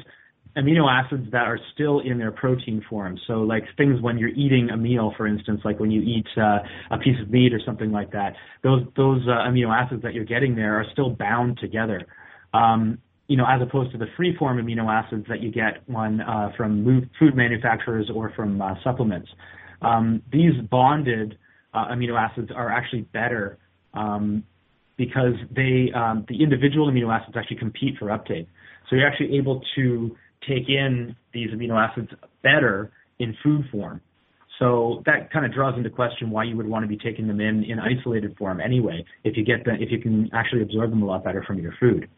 amino 0.57 0.89
acids 0.89 1.31
that 1.31 1.43
are 1.43 1.59
still 1.73 1.99
in 1.99 2.17
their 2.17 2.31
protein 2.31 2.83
form. 2.89 3.17
So 3.27 3.41
like 3.41 3.63
things 3.77 4.01
when 4.01 4.17
you're 4.17 4.29
eating 4.29 4.69
a 4.71 4.77
meal, 4.77 5.13
for 5.15 5.27
instance, 5.27 5.61
like 5.63 5.79
when 5.79 5.91
you 5.91 6.01
eat 6.01 6.25
uh, 6.37 6.59
a 6.91 6.97
piece 6.97 7.19
of 7.21 7.29
meat 7.29 7.53
or 7.53 7.61
something 7.65 7.91
like 7.91 8.11
that, 8.11 8.33
those 8.63 8.83
those 8.95 9.21
uh, 9.27 9.47
amino 9.47 9.69
acids 9.73 10.01
that 10.03 10.13
you're 10.13 10.25
getting 10.25 10.55
there 10.55 10.75
are 10.79 10.85
still 10.91 11.11
bound 11.11 11.59
together. 11.59 12.05
Um, 12.53 12.99
you 13.27 13.37
know, 13.37 13.45
as 13.47 13.61
opposed 13.61 13.91
to 13.91 13.97
the 13.99 14.07
free 14.17 14.35
form 14.37 14.57
amino 14.57 14.91
acids 14.91 15.25
that 15.29 15.41
you 15.41 15.51
get 15.51 15.83
when 15.85 16.21
uh, 16.21 16.51
from 16.57 17.09
food 17.19 17.35
manufacturers 17.35 18.09
or 18.13 18.33
from 18.35 18.61
uh, 18.61 18.73
supplements. 18.83 19.29
Um, 19.81 20.23
these 20.31 20.53
bonded 20.69 21.37
uh, 21.73 21.89
amino 21.89 22.19
acids 22.19 22.49
are 22.53 22.71
actually 22.71 23.01
better 23.01 23.59
um, 23.93 24.43
because 24.97 25.35
they 25.55 25.91
um, 25.95 26.25
the 26.27 26.41
individual 26.41 26.91
amino 26.91 27.15
acids 27.15 27.37
actually 27.37 27.57
compete 27.57 27.97
for 27.99 28.11
uptake. 28.11 28.47
So 28.89 28.95
you're 28.95 29.07
actually 29.07 29.37
able 29.37 29.61
to 29.75 30.17
take 30.47 30.69
in 30.69 31.15
these 31.33 31.49
amino 31.51 31.77
acids 31.79 32.09
better 32.43 32.91
in 33.19 33.35
food 33.43 33.65
form. 33.71 34.01
So 34.59 35.03
that 35.05 35.31
kind 35.31 35.45
of 35.45 35.53
draws 35.53 35.77
into 35.77 35.89
question 35.89 36.31
why 36.31 36.43
you 36.43 36.57
would 36.57 36.67
want 36.67 36.83
to 36.83 36.87
be 36.87 36.97
taking 36.97 37.27
them 37.27 37.39
in 37.39 37.63
in 37.63 37.79
isolated 37.79 38.35
form 38.37 38.59
anyway, 38.59 39.05
if 39.23 39.37
you 39.37 39.45
get 39.45 39.63
the, 39.63 39.73
if 39.75 39.89
you 39.89 39.99
can 39.99 40.29
actually 40.33 40.61
absorb 40.61 40.89
them 40.89 41.01
a 41.01 41.05
lot 41.05 41.23
better 41.23 41.43
from 41.43 41.59
your 41.59 41.73
food. 41.79 42.09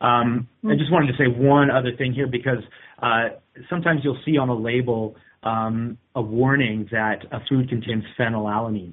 Um, 0.00 0.48
I 0.64 0.74
just 0.74 0.92
wanted 0.92 1.08
to 1.08 1.18
say 1.18 1.26
one 1.26 1.70
other 1.70 1.90
thing 1.96 2.12
here 2.12 2.26
because 2.28 2.62
uh, 3.02 3.30
sometimes 3.68 4.00
you'll 4.04 4.20
see 4.24 4.38
on 4.38 4.48
a 4.48 4.54
label 4.54 5.16
um, 5.42 5.98
a 6.14 6.22
warning 6.22 6.88
that 6.90 7.24
a 7.32 7.40
food 7.48 7.68
contains 7.68 8.04
phenylalanine. 8.18 8.92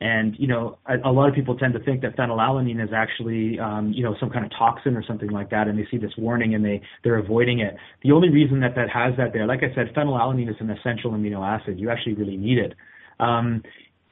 And 0.00 0.36
you 0.38 0.46
know, 0.46 0.78
a, 0.86 1.08
a, 1.08 1.12
lot 1.12 1.28
of 1.28 1.34
people 1.34 1.56
tend 1.56 1.72
to 1.72 1.80
think 1.80 2.02
that 2.02 2.16
phenylalanine 2.18 2.84
is 2.84 2.90
actually, 2.94 3.58
um, 3.58 3.92
you 3.94 4.02
know, 4.02 4.14
some 4.20 4.28
kind 4.28 4.44
of 4.44 4.50
toxin 4.50 4.94
or 4.94 5.02
something 5.02 5.30
like 5.30 5.48
that, 5.50 5.68
and 5.68 5.78
they 5.78 5.86
see 5.90 5.96
this 5.96 6.12
warning 6.18 6.54
and 6.54 6.62
they 6.62 6.82
they're 7.02 7.18
avoiding 7.18 7.60
it. 7.60 7.76
The 8.02 8.12
only 8.12 8.28
reason 8.28 8.60
that 8.60 8.74
that 8.74 8.90
has 8.90 9.16
that 9.16 9.32
there, 9.32 9.46
like 9.46 9.60
I 9.62 9.74
said, 9.74 9.94
phenylalanine 9.94 10.50
is 10.50 10.56
an 10.60 10.68
essential 10.68 11.12
amino 11.12 11.42
acid. 11.42 11.80
You 11.80 11.88
actually 11.88 12.12
really 12.12 12.36
need 12.36 12.58
it. 12.58 12.74
Um, 13.20 13.62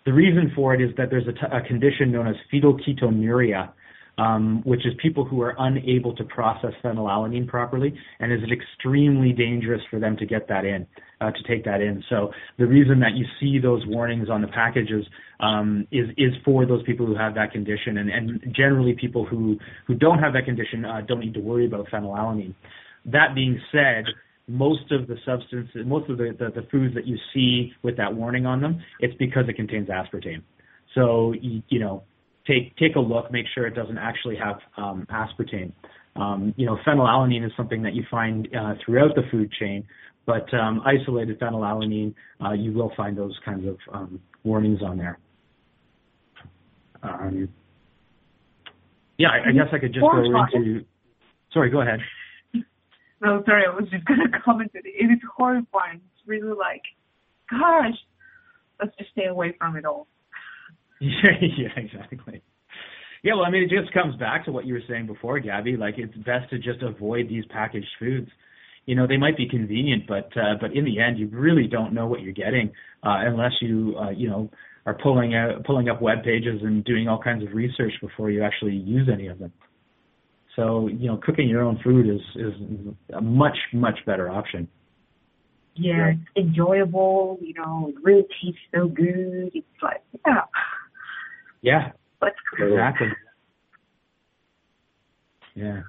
the 0.07 0.13
reason 0.13 0.53
for 0.55 0.75
it 0.75 0.81
is 0.81 0.95
that 0.97 1.11
there's 1.11 1.27
a, 1.27 1.33
t- 1.33 1.53
a 1.53 1.61
condition 1.63 2.13
known 2.13 2.29
as 2.29 2.37
phenylketonuria, 2.53 3.71
um, 4.17 4.63
which 4.65 4.87
is 4.87 4.93
people 5.03 5.25
who 5.25 5.43
are 5.43 5.55
unable 5.59 6.15
to 6.17 6.25
process 6.25 6.73
phenylalanine 6.83 7.47
properly, 7.47 7.95
and 8.21 8.33
is 8.33 8.41
extremely 8.51 9.33
dangerous 9.33 9.83
for 9.91 9.99
them 9.99 10.17
to 10.17 10.27
get 10.27 10.49
that 10.49 10.65
in, 10.65 10.87
to 11.31 11.43
take 11.45 11.65
that 11.65 11.81
in. 11.81 12.03
So 12.09 12.33
the 12.59 12.67
reason 12.67 13.01
that 13.01 13.15
you 13.15 13.25
see 13.41 13.59
those 13.59 13.83
warnings 13.87 14.29
on 14.29 14.43
the 14.43 14.49
packages 14.49 15.07
um, 15.41 15.87
is 15.91 16.09
is 16.17 16.33
for 16.45 16.67
those 16.67 16.83
people 16.85 17.07
who 17.07 17.17
have 17.17 17.35
that 17.35 17.53
condition, 17.53 17.99
and, 17.99 18.11
and 18.11 18.55
generally 18.55 18.95
people 18.95 19.25
who 19.25 19.59
who 19.87 19.95
don't 19.95 20.19
have 20.19 20.33
that 20.35 20.45
condition 20.45 20.85
uh, 20.85 21.01
don't 21.07 21.21
need 21.21 21.35
to 21.35 21.41
worry 21.41 21.67
about 21.67 21.89
phenylalanine. 21.89 22.55
That 23.07 23.35
being 23.35 23.61
said, 23.71 24.05
most 24.49 24.91
of 24.93 25.07
the 25.07 25.17
substances, 25.25 25.87
most 25.87 26.11
of 26.11 26.19
the, 26.19 26.35
the, 26.39 26.61
the, 26.61 26.67
foods 26.71 26.95
that 26.95 27.07
you 27.07 27.17
see 27.33 27.73
with 27.83 27.97
that 27.97 28.15
warning 28.15 28.47
on 28.47 28.61
them, 28.61 28.83
it's 29.01 29.15
because 29.19 29.45
it 29.49 29.57
contains 29.57 29.89
aspartame. 29.89 30.43
So 30.95 31.35
you, 31.41 31.63
you 31.69 31.81
know, 31.81 32.05
take 32.47 32.77
take 32.77 32.97
a 32.97 33.01
look, 33.01 33.31
make 33.31 33.47
sure 33.55 33.67
it 33.67 33.75
doesn't 33.75 33.99
actually 33.99 34.37
have 34.37 34.57
um, 34.77 35.07
aspartame. 35.11 35.73
Um, 36.17 36.55
you 36.57 36.67
know, 36.67 36.79
phenylalanine 36.87 37.45
is 37.45 37.53
something 37.57 37.83
that 37.83 37.95
you 37.95 38.05
find 38.11 38.49
uh, 38.55 38.75
throughout 38.85 39.15
the 39.17 39.23
food 39.31 39.51
chain, 39.59 39.85
but 40.27 40.53
um, 40.55 40.83
isolated 40.85 41.39
phenylalanine, 41.41 42.15
uh, 42.45 42.53
you 42.53 42.73
will 42.73 42.93
find 42.97 43.17
those 43.17 43.37
kinds 43.45 43.67
of 43.67 43.77
um, 43.93 44.21
warnings 44.43 44.81
on 44.83 44.97
there. 44.97 45.19
Um, 47.03 47.49
yeah, 49.19 49.29
I, 49.29 49.51
I, 49.51 49.53
guess 49.53 49.69
I 49.73 49.79
could 49.79 49.93
just 49.93 50.01
go 50.01 50.19
into. 50.19 50.85
Sorry, 51.53 51.71
go 51.71 51.83
ahead. 51.83 52.01
No, 53.21 53.43
sorry, 53.47 53.65
I 53.67 53.75
was 53.75 53.89
just 53.91 54.05
gonna 54.05 54.29
comment 54.45 54.73
that 54.73 54.83
it 54.85 55.05
is 55.05 55.19
horrifying. 55.37 55.97
It's 55.97 56.27
really 56.27 56.57
like, 56.57 56.83
gosh, 57.51 57.95
let's 58.81 58.97
just 58.99 59.11
stay 59.13 59.27
away 59.27 59.55
from 59.59 59.77
it 59.77 59.85
all. 59.85 60.07
Yeah, 61.01 61.31
yeah, 61.59 61.69
exactly. 61.77 62.43
Yeah, 63.23 63.35
well, 63.35 63.45
I 63.45 63.51
mean, 63.51 63.63
it 63.63 63.71
just 63.71 63.93
comes 63.95 64.17
back 64.17 64.45
to 64.45 64.53
what 64.53 64.67
you 64.67 64.75
were 64.75 64.83
saying 64.89 65.07
before, 65.07 65.39
Gabby. 65.41 65.77
Like, 65.77 65.95
it's 65.97 66.15
best 66.19 66.51
to 66.51 66.59
just 66.59 66.83
avoid 66.83 67.29
these 67.29 67.45
packaged 67.49 67.89
foods. 67.99 68.29
You 68.87 68.95
know, 68.95 69.07
they 69.07 69.17
might 69.17 69.37
be 69.37 69.49
convenient, 69.49 70.05
but 70.07 70.31
uh, 70.37 70.55
but 70.61 70.73
in 70.75 70.85
the 70.85 71.01
end, 71.01 71.19
you 71.19 71.29
really 71.29 71.67
don't 71.67 71.95
know 71.95 72.07
what 72.07 72.21
you're 72.21 72.33
getting 72.35 72.73
uh, 73.03 73.25
unless 73.27 73.53
you 73.61 73.95
uh, 73.99 74.11
you 74.11 74.29
know 74.29 74.51
are 74.87 74.95
pulling 75.03 75.35
out 75.35 75.65
pulling 75.65 75.89
up 75.89 76.03
web 76.03 76.23
pages 76.23 76.61
and 76.63 76.85
doing 76.85 77.09
all 77.09 77.19
kinds 77.19 77.43
of 77.43 77.55
research 77.55 77.93
before 78.01 78.31
you 78.31 78.43
actually 78.43 78.75
use 78.75 79.09
any 79.13 79.29
of 79.29 79.39
them. 79.39 79.53
So 80.57 80.89
you 80.89 81.09
know, 81.09 81.19
cooking 81.25 81.49
your 81.49 81.63
own 81.63 81.81
food 81.83 82.07
is 82.09 82.21
is 82.37 82.53
a 83.15 83.21
much 83.21 83.57
much 83.73 83.99
better 84.07 84.29
option. 84.31 84.69
Yeah, 85.77 86.13
it's 86.13 86.47
enjoyable. 86.49 87.39
You 87.41 87.55
know, 87.55 87.89
it 87.89 87.97
really 88.03 88.23
tastes 88.43 88.61
so 88.73 88.87
good. 88.87 89.51
It's 89.55 89.67
like 89.83 90.03
yeah. 90.27 90.43
Yeah. 91.63 91.93
That's 92.21 92.37
cool. 92.57 92.73
Exactly. 92.73 93.09
Yeah. 95.55 95.83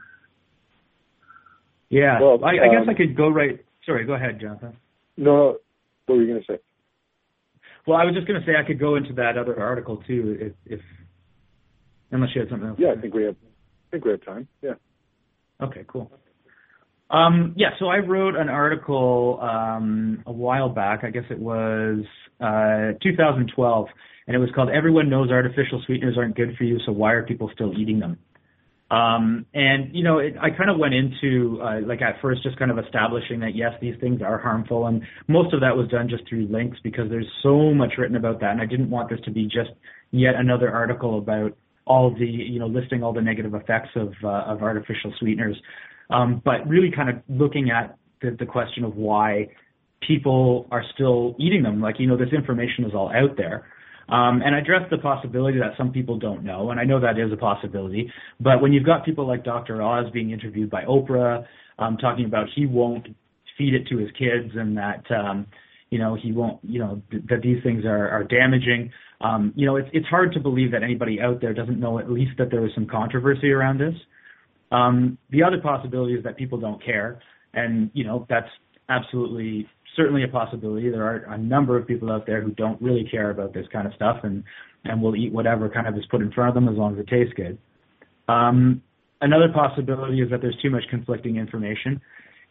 Yeah. 1.89 2.19
Well, 2.21 2.43
I, 2.43 2.65
I 2.65 2.67
guess 2.71 2.83
um, 2.83 2.89
I 2.89 2.93
could 2.93 3.15
go 3.15 3.29
right. 3.29 3.63
Sorry, 3.85 4.05
go 4.05 4.13
ahead, 4.13 4.39
Jonathan. 4.41 4.77
No, 5.17 5.57
what 6.05 6.15
were 6.15 6.21
you 6.21 6.27
going 6.27 6.43
to 6.45 6.53
say? 6.53 6.59
Well, 7.87 7.97
I 7.97 8.05
was 8.05 8.15
just 8.15 8.27
going 8.27 8.39
to 8.39 8.45
say 8.45 8.53
I 8.61 8.65
could 8.65 8.79
go 8.79 8.95
into 8.95 9.13
that 9.13 9.37
other 9.37 9.59
article 9.61 10.03
too, 10.07 10.37
if, 10.39 10.53
if 10.65 10.79
unless 12.11 12.31
you 12.33 12.41
had 12.41 12.49
something 12.49 12.69
else. 12.69 12.79
Yeah, 12.79 12.93
I 12.97 12.99
think 12.99 13.13
we 13.13 13.23
have. 13.23 13.35
I 13.35 13.91
think 13.91 14.05
we 14.05 14.11
have 14.11 14.25
time. 14.25 14.47
Yeah. 14.61 14.73
Okay. 15.61 15.85
Cool. 15.87 16.11
Um, 17.09 17.53
yeah, 17.55 17.69
so 17.79 17.85
I 17.85 17.97
wrote 17.97 18.35
an 18.35 18.49
article 18.49 19.39
um, 19.39 20.23
a 20.25 20.31
while 20.31 20.69
back. 20.69 21.03
I 21.03 21.11
guess 21.11 21.23
it 21.29 21.37
was 21.37 22.03
uh, 22.41 22.97
2012 23.03 23.87
and 24.27 24.35
it 24.35 24.39
was 24.39 24.49
called 24.55 24.69
"Everyone 24.69 25.09
Knows 25.09 25.29
Artificial 25.29 25.81
Sweeteners 25.85 26.17
Aren't 26.17 26.35
Good 26.35 26.55
for 26.57 26.63
You, 26.63 26.79
so 26.85 26.91
Why 26.91 27.13
Are 27.13 27.23
People 27.23 27.49
Still 27.53 27.73
Eating 27.77 27.99
Them?" 27.99 28.17
Um, 28.95 29.45
and 29.53 29.93
you 29.93 30.03
know, 30.05 30.19
it, 30.19 30.35
I 30.41 30.51
kind 30.51 30.69
of 30.69 30.77
went 30.77 30.93
into 30.93 31.59
uh, 31.61 31.81
like 31.85 32.01
at 32.01 32.21
first 32.21 32.43
just 32.43 32.57
kind 32.57 32.71
of 32.71 32.79
establishing 32.79 33.41
that 33.41 33.53
yes, 33.53 33.73
these 33.81 33.95
things 33.99 34.21
are 34.21 34.37
harmful, 34.37 34.87
and 34.87 35.01
most 35.27 35.53
of 35.53 35.59
that 35.59 35.75
was 35.75 35.89
done 35.89 36.07
just 36.07 36.23
through 36.29 36.47
links 36.47 36.77
because 36.81 37.09
there's 37.09 37.27
so 37.43 37.73
much 37.73 37.93
written 37.97 38.15
about 38.15 38.39
that, 38.39 38.51
and 38.51 38.61
I 38.61 38.65
didn't 38.65 38.89
want 38.89 39.09
this 39.09 39.19
to 39.25 39.31
be 39.31 39.45
just 39.45 39.71
yet 40.11 40.35
another 40.35 40.71
article 40.73 41.17
about 41.17 41.57
all 41.85 42.15
the 42.17 42.25
you 42.25 42.57
know 42.57 42.67
listing 42.67 43.03
all 43.03 43.11
the 43.11 43.21
negative 43.21 43.53
effects 43.53 43.89
of 43.97 44.13
uh, 44.23 44.43
of 44.45 44.61
artificial 44.61 45.13
sweeteners, 45.19 45.57
um, 46.09 46.41
but 46.45 46.65
really 46.65 46.89
kind 46.95 47.09
of 47.09 47.17
looking 47.27 47.71
at 47.71 47.97
the, 48.21 48.33
the 48.39 48.45
question 48.45 48.85
of 48.85 48.95
why 48.95 49.49
people 50.07 50.67
are 50.71 50.83
still 50.93 51.35
eating 51.37 51.63
them. 51.63 51.81
Like 51.81 51.95
you 51.99 52.07
know, 52.07 52.15
this 52.15 52.31
information 52.31 52.85
is 52.85 52.93
all 52.93 53.09
out 53.09 53.35
there. 53.35 53.67
Um, 54.07 54.41
and 54.45 54.53
I 54.55 54.59
address 54.59 54.83
the 54.91 54.99
possibility 54.99 55.57
that 55.59 55.71
some 55.77 55.91
people 55.91 56.19
don't 56.19 56.43
know, 56.43 56.69
and 56.69 56.79
I 56.79 56.83
know 56.83 56.99
that 56.99 57.17
is 57.17 57.31
a 57.31 57.37
possibility. 57.37 58.11
But 58.39 58.61
when 58.61 58.71
you've 58.71 58.85
got 58.85 59.03
people 59.03 59.27
like 59.27 59.43
Dr. 59.43 59.81
Oz 59.81 60.05
being 60.13 60.31
interviewed 60.31 60.69
by 60.69 60.83
Oprah, 60.83 61.43
um, 61.79 61.97
talking 61.97 62.25
about 62.25 62.47
he 62.55 62.67
won't 62.67 63.07
feed 63.57 63.73
it 63.73 63.87
to 63.87 63.97
his 63.97 64.09
kids, 64.11 64.53
and 64.55 64.77
that 64.77 65.03
um, 65.11 65.47
you 65.89 65.97
know 65.97 66.15
he 66.15 66.31
won't, 66.31 66.59
you 66.63 66.79
know, 66.79 67.01
th- 67.09 67.23
that 67.29 67.41
these 67.41 67.63
things 67.63 67.83
are, 67.83 68.09
are 68.09 68.23
damaging. 68.23 68.91
Um, 69.21 69.53
you 69.55 69.65
know, 69.65 69.75
it's 69.77 69.89
it's 69.91 70.07
hard 70.07 70.33
to 70.33 70.39
believe 70.39 70.71
that 70.71 70.83
anybody 70.83 71.19
out 71.19 71.41
there 71.41 71.53
doesn't 71.53 71.79
know 71.79 71.97
at 71.97 72.11
least 72.11 72.33
that 72.37 72.51
there 72.51 72.61
was 72.61 72.71
some 72.75 72.85
controversy 72.85 73.49
around 73.51 73.79
this. 73.79 73.95
Um, 74.71 75.17
the 75.31 75.41
other 75.41 75.59
possibility 75.59 76.13
is 76.13 76.23
that 76.25 76.37
people 76.37 76.59
don't 76.59 76.83
care, 76.83 77.19
and 77.53 77.89
you 77.93 78.03
know 78.03 78.27
that's 78.29 78.49
absolutely 78.87 79.67
certainly 79.95 80.23
a 80.23 80.27
possibility. 80.27 80.89
There 80.89 81.03
are 81.03 81.33
a 81.33 81.37
number 81.37 81.77
of 81.77 81.87
people 81.87 82.11
out 82.11 82.25
there 82.25 82.41
who 82.41 82.51
don't 82.51 82.81
really 82.81 83.07
care 83.09 83.29
about 83.31 83.53
this 83.53 83.65
kind 83.71 83.87
of 83.87 83.93
stuff 83.93 84.17
and 84.23 84.43
and 84.85 85.01
will 85.01 85.15
eat 85.15 85.33
whatever 85.33 85.67
kind 85.67 85.87
of 85.87 85.95
is 85.95 86.05
put 86.11 86.21
in 86.21 86.31
front 86.31 86.49
of 86.49 86.55
them 86.55 86.69
as 86.69 86.77
long 86.77 86.93
as 86.93 86.99
it 86.99 87.07
tastes 87.07 87.33
good. 87.35 87.57
Um, 88.27 88.81
another 89.21 89.47
possibility 89.53 90.21
is 90.21 90.29
that 90.29 90.41
there's 90.41 90.57
too 90.61 90.69
much 90.69 90.83
conflicting 90.89 91.37
information, 91.37 91.99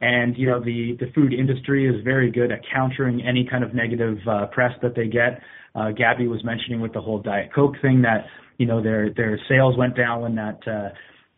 and 0.00 0.36
you 0.36 0.48
know 0.48 0.60
the 0.60 0.96
the 0.98 1.10
food 1.14 1.32
industry 1.32 1.88
is 1.88 2.02
very 2.04 2.30
good 2.30 2.50
at 2.50 2.60
countering 2.72 3.22
any 3.26 3.46
kind 3.48 3.64
of 3.64 3.74
negative 3.74 4.18
uh, 4.28 4.46
press 4.46 4.72
that 4.82 4.94
they 4.96 5.06
get. 5.06 5.40
Uh, 5.74 5.90
Gabby 5.90 6.28
was 6.28 6.44
mentioning 6.44 6.80
with 6.80 6.92
the 6.92 7.00
whole 7.00 7.20
Diet 7.20 7.50
Coke 7.54 7.74
thing 7.82 8.02
that 8.02 8.26
you 8.58 8.66
know 8.66 8.82
their 8.82 9.10
their 9.14 9.38
sales 9.48 9.76
went 9.76 9.96
down 9.96 10.22
when 10.22 10.34
that. 10.36 10.58
Uh, 10.66 10.88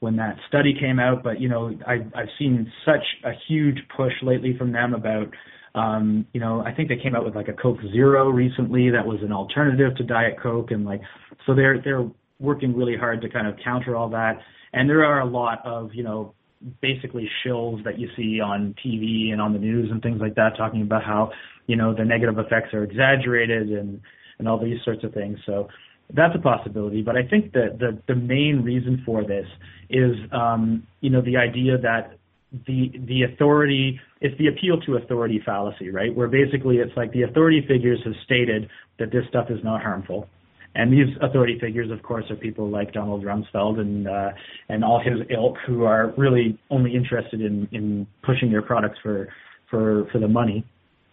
when 0.00 0.16
that 0.16 0.36
study 0.46 0.74
came 0.78 0.98
out, 0.98 1.22
but 1.22 1.40
you 1.40 1.48
know, 1.48 1.72
I, 1.86 1.94
I've 2.14 2.28
seen 2.38 2.70
such 2.84 3.02
a 3.24 3.30
huge 3.48 3.78
push 3.96 4.12
lately 4.22 4.54
from 4.58 4.70
them 4.70 4.92
about 4.92 5.28
um, 5.76 6.26
you 6.32 6.40
know, 6.40 6.62
I 6.62 6.72
think 6.72 6.88
they 6.88 6.96
came 6.96 7.14
out 7.14 7.24
with 7.24 7.36
like 7.36 7.48
a 7.48 7.52
Coke 7.52 7.78
Zero 7.92 8.30
recently 8.30 8.90
that 8.90 9.06
was 9.06 9.20
an 9.22 9.30
alternative 9.30 9.94
to 9.96 10.04
Diet 10.04 10.36
Coke, 10.42 10.70
and 10.70 10.86
like, 10.86 11.02
so 11.44 11.54
they're 11.54 11.80
they're 11.82 12.08
working 12.40 12.74
really 12.74 12.96
hard 12.96 13.20
to 13.22 13.28
kind 13.28 13.46
of 13.46 13.54
counter 13.62 13.94
all 13.94 14.08
that. 14.10 14.38
And 14.72 14.88
there 14.88 15.04
are 15.04 15.20
a 15.20 15.26
lot 15.26 15.64
of 15.66 15.90
you 15.92 16.02
know 16.02 16.34
basically 16.80 17.28
shills 17.44 17.84
that 17.84 17.98
you 17.98 18.08
see 18.16 18.40
on 18.40 18.74
TV 18.84 19.32
and 19.32 19.40
on 19.40 19.52
the 19.52 19.58
news 19.58 19.90
and 19.90 20.02
things 20.02 20.18
like 20.18 20.34
that 20.36 20.56
talking 20.56 20.80
about 20.80 21.04
how 21.04 21.30
you 21.66 21.76
know 21.76 21.94
the 21.94 22.04
negative 22.04 22.38
effects 22.38 22.72
are 22.72 22.82
exaggerated 22.82 23.70
and 23.70 24.00
and 24.38 24.48
all 24.48 24.58
these 24.58 24.78
sorts 24.82 25.04
of 25.04 25.12
things. 25.12 25.38
So 25.44 25.68
that's 26.14 26.34
a 26.34 26.40
possibility. 26.40 27.02
But 27.02 27.16
I 27.16 27.26
think 27.28 27.52
that 27.52 27.78
the 27.78 28.00
the 28.08 28.14
main 28.14 28.62
reason 28.64 29.02
for 29.04 29.24
this 29.24 29.46
is 29.90 30.16
um, 30.32 30.86
you 31.02 31.10
know 31.10 31.20
the 31.20 31.36
idea 31.36 31.76
that 31.76 32.18
the 32.66 32.92
the 33.06 33.22
authority 33.22 34.00
it's 34.20 34.36
the 34.38 34.46
appeal 34.46 34.80
to 34.82 34.96
authority 34.96 35.40
fallacy, 35.44 35.90
right? 35.90 36.14
Where 36.14 36.28
basically 36.28 36.76
it's 36.76 36.96
like 36.96 37.12
the 37.12 37.22
authority 37.22 37.64
figures 37.66 38.00
have 38.04 38.14
stated 38.24 38.68
that 38.98 39.10
this 39.10 39.24
stuff 39.28 39.50
is 39.50 39.62
not 39.62 39.82
harmful. 39.82 40.28
And 40.74 40.92
these 40.92 41.08
authority 41.22 41.58
figures, 41.58 41.90
of 41.90 42.02
course, 42.02 42.24
are 42.30 42.36
people 42.36 42.68
like 42.68 42.92
Donald 42.92 43.24
Rumsfeld 43.24 43.80
and 43.80 44.06
uh, 44.06 44.30
and 44.68 44.84
all 44.84 45.00
his 45.00 45.26
ilk, 45.30 45.56
who 45.66 45.84
are 45.84 46.12
really 46.16 46.58
only 46.70 46.94
interested 46.94 47.40
in 47.40 47.68
in 47.72 48.06
pushing 48.22 48.50
their 48.50 48.62
products 48.62 48.98
for 49.02 49.28
for 49.70 50.06
for 50.12 50.18
the 50.18 50.28
money. 50.28 50.64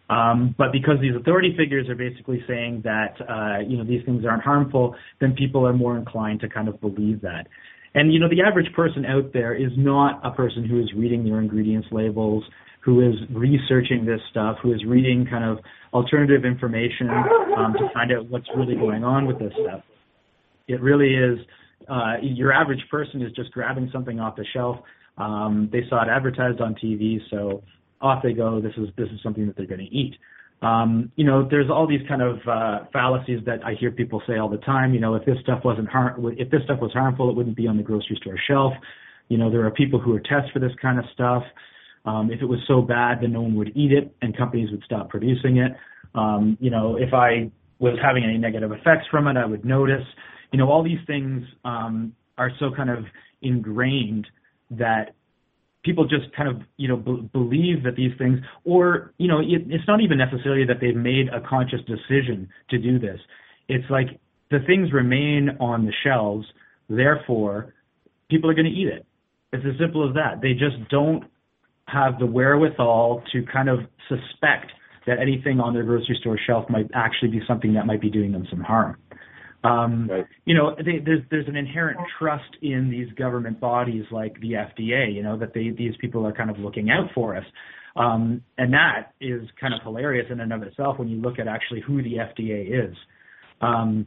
Um, 0.09 0.53
but 0.57 0.71
because 0.73 0.95
these 1.01 1.15
authority 1.15 1.55
figures 1.57 1.87
are 1.87 1.95
basically 1.95 2.43
saying 2.47 2.81
that 2.83 3.15
uh, 3.21 3.59
you 3.65 3.77
know 3.77 3.85
these 3.85 4.03
things 4.05 4.25
aren't 4.25 4.43
harmful, 4.43 4.95
then 5.21 5.33
people 5.33 5.65
are 5.65 5.73
more 5.73 5.97
inclined 5.97 6.41
to 6.41 6.49
kind 6.49 6.67
of 6.67 6.79
believe 6.81 7.21
that. 7.21 7.47
And 7.95 8.11
you 8.11 8.19
know, 8.19 8.29
the 8.29 8.41
average 8.41 8.73
person 8.75 9.05
out 9.05 9.33
there 9.33 9.53
is 9.53 9.71
not 9.77 10.19
a 10.25 10.31
person 10.31 10.65
who 10.67 10.81
is 10.81 10.91
reading 10.95 11.23
their 11.23 11.39
ingredients 11.39 11.87
labels, 11.91 12.43
who 12.81 13.01
is 13.01 13.15
researching 13.31 14.05
this 14.05 14.19
stuff, 14.31 14.57
who 14.61 14.73
is 14.73 14.83
reading 14.85 15.25
kind 15.29 15.43
of 15.43 15.59
alternative 15.93 16.43
information 16.43 17.09
um, 17.57 17.73
to 17.73 17.87
find 17.93 18.11
out 18.11 18.27
what's 18.29 18.47
really 18.57 18.75
going 18.75 19.03
on 19.03 19.27
with 19.27 19.39
this 19.39 19.53
stuff. 19.63 19.81
It 20.67 20.81
really 20.81 21.13
is. 21.13 21.39
Uh, 21.87 22.13
your 22.21 22.51
average 22.51 22.83
person 22.89 23.21
is 23.21 23.31
just 23.33 23.51
grabbing 23.51 23.89
something 23.91 24.19
off 24.19 24.35
the 24.35 24.45
shelf. 24.53 24.77
Um, 25.17 25.69
they 25.71 25.81
saw 25.89 26.01
it 26.01 26.09
advertised 26.09 26.61
on 26.61 26.75
TV, 26.75 27.19
so 27.29 27.63
off 28.01 28.23
they 28.23 28.33
go. 28.33 28.59
This 28.59 28.73
is 28.77 28.89
this 28.97 29.07
is 29.09 29.19
something 29.21 29.45
that 29.47 29.55
they're 29.55 29.67
going 29.67 29.85
to 29.85 29.95
eat. 29.95 30.15
Um, 30.63 31.11
you 31.17 31.25
know, 31.25 31.47
there's 31.47 31.69
all 31.69 31.85
these 31.85 32.01
kind 32.07 32.21
of 32.21 32.37
uh, 32.47 32.85
fallacies 32.93 33.41
that 33.45 33.65
I 33.65 33.73
hear 33.73 33.91
people 33.91 34.21
say 34.25 34.37
all 34.37 34.49
the 34.49 34.57
time. 34.59 34.93
You 34.93 35.01
know, 35.01 35.15
if 35.15 35.25
this 35.25 35.37
stuff 35.41 35.59
wasn't 35.65 35.89
har- 35.89 36.15
if 36.37 36.49
this 36.49 36.61
stuff 36.63 36.79
was 36.79 36.93
harmful, 36.93 37.29
it 37.29 37.35
wouldn't 37.35 37.57
be 37.57 37.67
on 37.67 37.75
the 37.75 37.83
grocery 37.83 38.17
store 38.21 38.37
shelf. 38.47 38.73
You 39.27 39.37
know, 39.37 39.51
there 39.51 39.65
are 39.65 39.71
people 39.71 39.99
who 39.99 40.15
are 40.15 40.21
test 40.21 40.51
for 40.53 40.59
this 40.59 40.71
kind 40.81 40.99
of 40.99 41.05
stuff. 41.13 41.43
Um, 42.05 42.31
if 42.31 42.41
it 42.41 42.45
was 42.45 42.59
so 42.67 42.81
bad, 42.81 43.19
then 43.21 43.33
no 43.33 43.41
one 43.41 43.55
would 43.55 43.75
eat 43.75 43.91
it, 43.91 44.15
and 44.21 44.35
companies 44.35 44.71
would 44.71 44.83
stop 44.83 45.09
producing 45.09 45.57
it. 45.57 45.73
Um, 46.15 46.57
you 46.61 46.69
know, 46.69 46.97
if 46.97 47.13
I 47.13 47.51
was 47.79 47.97
having 48.01 48.23
any 48.23 48.37
negative 48.37 48.71
effects 48.71 49.05
from 49.11 49.27
it, 49.27 49.35
I 49.35 49.45
would 49.45 49.65
notice. 49.65 50.05
You 50.51 50.59
know, 50.59 50.69
all 50.69 50.83
these 50.83 50.99
things 51.07 51.43
are 51.65 52.51
so 52.59 52.71
kind 52.75 52.89
of 52.89 53.05
ingrained 53.41 54.27
that 54.71 55.15
people 55.83 56.05
just 56.05 56.33
kind 56.35 56.49
of 56.49 56.61
you 56.77 56.87
know 56.87 56.97
b- 56.97 57.29
believe 57.31 57.83
that 57.83 57.95
these 57.95 58.11
things 58.17 58.39
or 58.63 59.13
you 59.17 59.27
know 59.27 59.39
it, 59.39 59.63
it's 59.67 59.87
not 59.87 60.01
even 60.01 60.17
necessarily 60.17 60.65
that 60.65 60.77
they've 60.81 60.95
made 60.95 61.27
a 61.29 61.41
conscious 61.47 61.79
decision 61.87 62.49
to 62.69 62.77
do 62.77 62.99
this. 62.99 63.19
It's 63.67 63.89
like 63.89 64.19
the 64.51 64.59
things 64.65 64.91
remain 64.91 65.49
on 65.59 65.85
the 65.85 65.93
shelves 66.03 66.45
therefore 66.89 67.73
people 68.29 68.49
are 68.49 68.53
going 68.53 68.65
to 68.65 68.71
eat 68.71 68.87
it. 68.87 69.05
It's 69.51 69.63
as 69.65 69.79
simple 69.79 70.07
as 70.07 70.15
that. 70.15 70.41
They 70.41 70.53
just 70.53 70.89
don't 70.89 71.23
have 71.87 72.17
the 72.19 72.25
wherewithal 72.25 73.23
to 73.31 73.43
kind 73.51 73.69
of 73.69 73.79
suspect 74.09 74.71
that 75.05 75.19
anything 75.19 75.59
on 75.59 75.73
their 75.73 75.83
grocery 75.83 76.17
store 76.19 76.39
shelf 76.47 76.69
might 76.69 76.89
actually 76.93 77.29
be 77.29 77.41
something 77.47 77.73
that 77.73 77.85
might 77.85 78.01
be 78.01 78.09
doing 78.09 78.31
them 78.31 78.47
some 78.49 78.61
harm 78.61 78.97
um, 79.63 80.09
right. 80.09 80.25
You 80.45 80.55
know, 80.55 80.75
they, 80.75 80.99
there's 81.03 81.21
there's 81.31 81.47
an 81.47 81.55
inherent 81.55 81.99
trust 82.19 82.57
in 82.61 82.89
these 82.89 83.11
government 83.13 83.59
bodies 83.59 84.03
like 84.11 84.39
the 84.41 84.53
FDA. 84.53 85.13
You 85.13 85.23
know 85.23 85.37
that 85.37 85.53
they 85.53 85.69
these 85.69 85.93
people 86.01 86.25
are 86.27 86.33
kind 86.33 86.49
of 86.49 86.59
looking 86.59 86.89
out 86.89 87.09
for 87.15 87.35
us, 87.35 87.45
um, 87.95 88.41
and 88.57 88.73
that 88.73 89.13
is 89.21 89.47
kind 89.59 89.73
of 89.73 89.81
hilarious 89.81 90.27
in 90.29 90.41
and 90.41 90.51
of 90.51 90.63
itself 90.63 90.99
when 90.99 91.07
you 91.07 91.21
look 91.21 91.39
at 91.39 91.47
actually 91.47 91.81
who 91.81 92.03
the 92.03 92.15
FDA 92.15 92.89
is. 92.89 92.95
Um, 93.61 94.05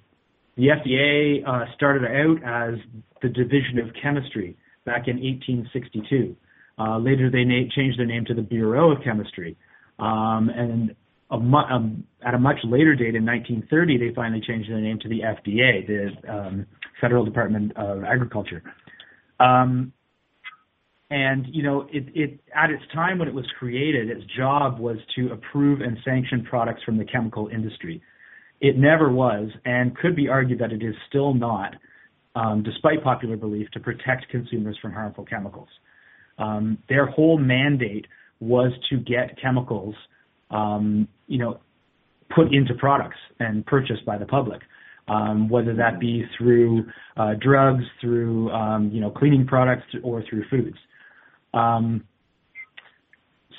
the 0.56 0.68
FDA 0.68 1.46
uh, 1.46 1.64
started 1.74 2.04
out 2.04 2.36
as 2.44 2.78
the 3.22 3.28
Division 3.28 3.78
of 3.78 3.94
Chemistry 4.00 4.56
back 4.84 5.08
in 5.08 5.16
1862. 5.16 6.36
Uh, 6.78 6.98
later, 6.98 7.30
they 7.30 7.44
na- 7.44 7.68
changed 7.74 7.98
their 7.98 8.06
name 8.06 8.24
to 8.26 8.34
the 8.34 8.42
Bureau 8.42 8.90
of 8.90 9.02
Chemistry, 9.02 9.56
um, 9.98 10.50
and 10.54 10.94
a 11.30 11.38
mu- 11.38 11.56
um, 11.56 12.04
at 12.24 12.34
a 12.34 12.38
much 12.38 12.58
later 12.64 12.94
date 12.94 13.14
in 13.14 13.24
1930, 13.24 13.98
they 13.98 14.14
finally 14.14 14.40
changed 14.40 14.70
their 14.70 14.80
name 14.80 14.98
to 15.00 15.08
the 15.08 15.20
FDA, 15.20 15.86
the 15.86 16.32
um, 16.32 16.66
Federal 17.00 17.24
Department 17.24 17.76
of 17.76 18.04
Agriculture. 18.04 18.62
Um, 19.40 19.92
and 21.10 21.46
you 21.50 21.62
know, 21.62 21.86
it, 21.92 22.04
it 22.14 22.40
at 22.54 22.70
its 22.70 22.82
time 22.92 23.18
when 23.18 23.28
it 23.28 23.34
was 23.34 23.46
created, 23.58 24.10
its 24.10 24.24
job 24.36 24.78
was 24.78 24.96
to 25.16 25.32
approve 25.32 25.80
and 25.80 25.96
sanction 26.04 26.44
products 26.48 26.82
from 26.82 26.98
the 26.98 27.04
chemical 27.04 27.48
industry. 27.48 28.02
It 28.60 28.76
never 28.78 29.12
was, 29.12 29.48
and 29.64 29.96
could 29.96 30.16
be 30.16 30.28
argued 30.28 30.58
that 30.60 30.72
it 30.72 30.82
is 30.82 30.94
still 31.08 31.34
not, 31.34 31.74
um, 32.34 32.62
despite 32.62 33.04
popular 33.04 33.36
belief, 33.36 33.68
to 33.72 33.80
protect 33.80 34.28
consumers 34.30 34.76
from 34.80 34.92
harmful 34.92 35.24
chemicals. 35.24 35.68
Um, 36.38 36.78
their 36.88 37.06
whole 37.06 37.38
mandate 37.38 38.06
was 38.40 38.72
to 38.90 38.96
get 38.96 39.40
chemicals 39.40 39.94
you 40.50 41.38
know, 41.38 41.60
put 42.34 42.52
into 42.52 42.74
products 42.74 43.18
and 43.38 43.64
purchased 43.66 44.04
by 44.04 44.18
the 44.18 44.26
public. 44.26 44.60
Um, 45.08 45.48
whether 45.48 45.72
that 45.76 46.00
be 46.00 46.24
through 46.36 46.84
uh, 47.16 47.34
drugs, 47.40 47.84
through 48.00 48.50
um, 48.50 48.90
you 48.92 49.00
know 49.00 49.10
cleaning 49.10 49.46
products, 49.46 49.84
or 50.02 50.24
through 50.28 50.42
foods. 50.50 50.76
Um, 51.54 52.02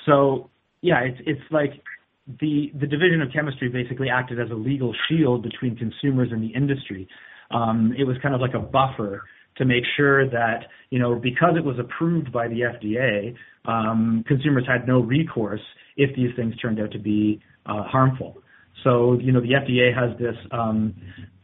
so 0.04 0.50
yeah, 0.82 1.00
it's 1.00 1.18
it's 1.26 1.50
like 1.50 1.82
the 2.40 2.70
the 2.78 2.86
division 2.86 3.22
of 3.22 3.28
chemistry 3.32 3.68
basically 3.68 4.08
acted 4.10 4.38
as 4.40 4.50
a 4.50 4.54
legal 4.54 4.94
shield 5.08 5.42
between 5.42 5.76
consumers 5.76 6.28
and 6.30 6.42
the 6.42 6.54
industry. 6.54 7.08
Um, 7.50 7.94
it 7.98 8.04
was 8.04 8.16
kind 8.22 8.34
of 8.34 8.40
like 8.40 8.54
a 8.54 8.58
buffer 8.58 9.22
to 9.56 9.64
make 9.64 9.84
sure 9.96 10.28
that 10.28 10.66
you 10.90 10.98
know 10.98 11.14
because 11.14 11.54
it 11.56 11.64
was 11.64 11.78
approved 11.78 12.32
by 12.32 12.48
the 12.48 12.60
FDA, 12.60 13.34
um, 13.64 14.24
consumers 14.28 14.64
had 14.66 14.86
no 14.86 15.00
recourse 15.00 15.60
if 15.98 16.16
these 16.16 16.30
things 16.36 16.56
turned 16.56 16.80
out 16.80 16.90
to 16.92 16.98
be 16.98 17.42
uh, 17.66 17.82
harmful. 17.82 18.38
So 18.84 19.18
you 19.20 19.32
know 19.32 19.40
the 19.40 19.52
FDA 19.52 19.94
has 19.94 20.18
this 20.18 20.36
um, 20.50 20.94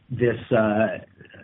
this 0.09 0.37
uh, 0.51 0.99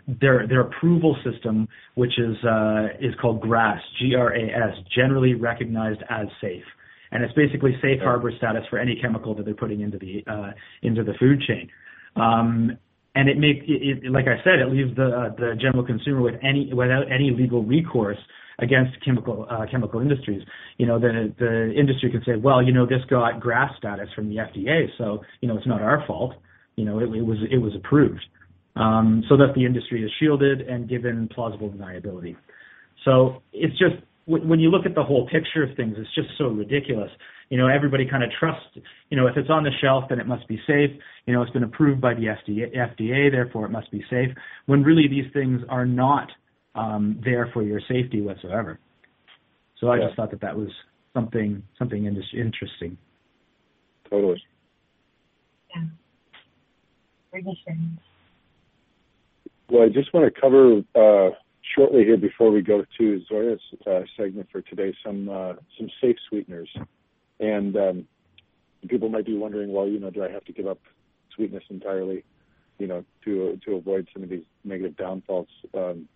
their 0.08 0.48
their 0.48 0.62
approval 0.62 1.16
system, 1.24 1.68
which 1.96 2.18
is 2.18 2.36
uh, 2.44 2.88
is 3.00 3.14
called 3.22 3.42
GRAS, 3.42 3.80
G-R-A-S, 4.00 4.78
generally 4.96 5.34
recognized 5.36 6.02
as 6.10 6.28
safe, 6.40 6.64
and 7.12 7.24
it's 7.24 7.34
basically 7.34 7.78
safe 7.82 8.00
harbor 8.02 8.32
status 8.38 8.64
for 8.70 8.80
any 8.80 8.98
chemical 9.02 9.36
that 9.36 9.46
they're 9.46 9.54
putting 9.54 9.82
into 9.82 10.00
the 10.00 10.24
uh, 10.28 10.52
into 10.82 11.04
the 11.04 11.14
food 11.20 11.42
chain. 11.48 11.70
Um, 12.16 12.78
and 13.14 13.28
it 13.28 13.38
make 13.38 13.58
it, 13.68 14.06
it, 14.06 14.12
like 14.12 14.26
I 14.26 14.42
said, 14.44 14.60
it 14.60 14.72
leaves 14.72 14.96
the 14.96 15.08
uh, 15.08 15.36
the 15.36 15.56
general 15.60 15.86
consumer 15.86 16.22
with 16.22 16.36
any 16.42 16.74
without 16.74 17.12
any 17.12 17.32
legal 17.32 17.64
recourse 17.64 18.18
against 18.62 19.04
chemical 19.04 19.46
uh, 19.50 19.66
chemical 19.70 20.00
industries. 20.00 20.42
You 20.78 20.86
know, 20.86 21.00
the 21.00 21.34
the 21.38 21.74
industry 21.78 22.12
can 22.12 22.24
say, 22.26 22.36
well, 22.36 22.62
you 22.62 22.72
know, 22.72 22.86
this 22.86 23.02
got 23.10 23.40
GRAS 23.40 23.72
status 23.78 24.08
from 24.16 24.30
the 24.30 24.38
FDA, 24.38 24.88
so 24.98 25.22
you 25.42 25.48
know, 25.48 25.58
it's 25.58 25.68
not 25.68 25.82
our 25.82 26.06
fault. 26.08 26.36
You 26.76 26.86
know, 26.86 27.00
it, 27.00 27.04
it 27.16 27.26
was 27.26 27.38
it 27.52 27.58
was 27.58 27.74
approved, 27.76 28.22
um, 28.76 29.24
so 29.28 29.38
that 29.38 29.54
the 29.56 29.66
industry 29.66 30.04
is 30.04 30.12
shielded 30.20 30.62
and 30.62 30.88
given 30.88 31.28
plausible 31.34 31.70
deniability. 31.70 32.36
So 33.04 33.42
it's 33.52 33.78
just 33.78 33.96
when 34.28 34.60
you 34.60 34.70
look 34.70 34.86
at 34.86 34.96
the 34.96 35.04
whole 35.04 35.28
picture 35.28 35.64
of 35.64 35.76
things, 35.76 35.96
it's 35.98 36.14
just 36.14 36.30
so 36.38 36.46
ridiculous. 36.46 37.10
You 37.50 37.58
know, 37.58 37.68
everybody 37.68 38.08
kind 38.10 38.24
of 38.24 38.30
trusts. 38.40 38.78
You 39.10 39.18
know, 39.18 39.28
if 39.28 39.36
it's 39.36 39.50
on 39.50 39.64
the 39.64 39.72
shelf, 39.82 40.06
then 40.10 40.20
it 40.20 40.28
must 40.28 40.48
be 40.48 40.58
safe. 40.68 40.92
You 41.26 41.34
know, 41.34 41.42
it's 41.42 41.52
been 41.52 41.64
approved 41.64 42.00
by 42.00 42.14
the 42.14 42.26
FDA, 42.26 42.74
FDA 42.76 43.32
therefore 43.32 43.66
it 43.66 43.72
must 43.72 43.92
be 43.92 44.04
safe. 44.10 44.30
When 44.68 44.84
really 44.84 45.08
these 45.10 45.32
things 45.34 45.62
are 45.68 45.86
not 45.86 46.30
um, 46.76 47.20
there 47.24 47.50
for 47.54 47.64
your 47.64 47.82
safety 47.88 48.22
whatsoever. 48.22 48.80
So 49.80 49.88
I 49.88 49.98
yeah. 49.98 50.06
just 50.06 50.16
thought 50.16 50.32
that 50.32 50.42
that 50.42 50.56
was 50.56 50.70
something 51.14 51.64
something 51.78 52.06
interesting. 52.06 52.98
Totally. 54.10 54.42
Yeah. 55.76 55.84
Well, 59.70 59.84
I 59.84 59.90
just 59.90 60.14
want 60.14 60.34
to 60.34 60.42
cover 60.42 60.82
uh, 60.96 61.32
shortly 61.76 62.04
here 62.04 62.18
before 62.18 62.52
we 62.52 62.62
go 62.62 62.84
to 62.98 63.22
Zoya's 63.32 63.62
uh, 63.88 64.02
segment 64.18 64.50
for 64.52 64.62
today 64.62 64.94
some 65.04 65.30
uh, 65.30 65.54
some 65.78 65.90
safe 66.02 66.18
sweeteners, 66.30 66.70
and 67.40 67.76
um, 67.78 68.08
people 68.88 69.10
might 69.10 69.26
be 69.26 69.38
wondering, 69.38 69.72
well, 69.72 69.88
you 69.88 70.00
know, 70.00 70.10
do 70.10 70.24
I 70.24 70.30
have 70.30 70.44
to 70.46 70.54
give 70.54 70.68
up 70.68 70.80
sweetness 71.36 71.64
entirely, 71.70 72.24
you 72.80 72.88
know, 72.88 73.06
to 73.26 73.60
to 73.66 73.76
avoid 73.76 74.08
some 74.14 74.24
of 74.24 74.30
these 74.30 74.44
negative 74.64 74.98
downfalls? 74.98 75.48
Um, 75.74 76.08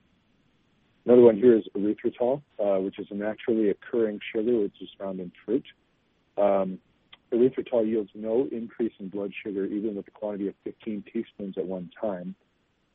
Another 1.06 1.22
one 1.22 1.38
here 1.38 1.56
is 1.56 1.64
erythritol, 1.76 2.42
uh, 2.60 2.82
which 2.82 2.98
is 2.98 3.06
a 3.12 3.14
naturally 3.14 3.70
occurring 3.70 4.20
sugar 4.34 4.60
which 4.60 4.82
is 4.82 4.90
found 4.98 5.20
in 5.20 5.32
fruit. 5.46 5.66
Um, 6.36 6.80
erythritol 7.34 7.88
yields 7.88 8.12
no 8.14 8.48
increase 8.52 8.94
in 9.00 9.10
blood 9.10 9.32
sugar 9.44 9.66
even 9.66 9.96
with 9.96 10.08
a 10.08 10.12
quantity 10.12 10.48
of 10.48 10.56
15 10.64 11.04
teaspoons 11.12 11.58
at 11.58 11.66
one 11.66 11.90
time. 12.00 12.36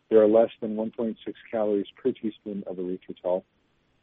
There 0.09 0.21
are 0.21 0.29
less 0.29 0.51
than 0.61 0.77
1.6 0.77 1.17
calories 1.51 1.87
per 1.97 2.13
teaspoon 2.13 2.65
of 2.67 2.77
erythritol. 2.77 3.45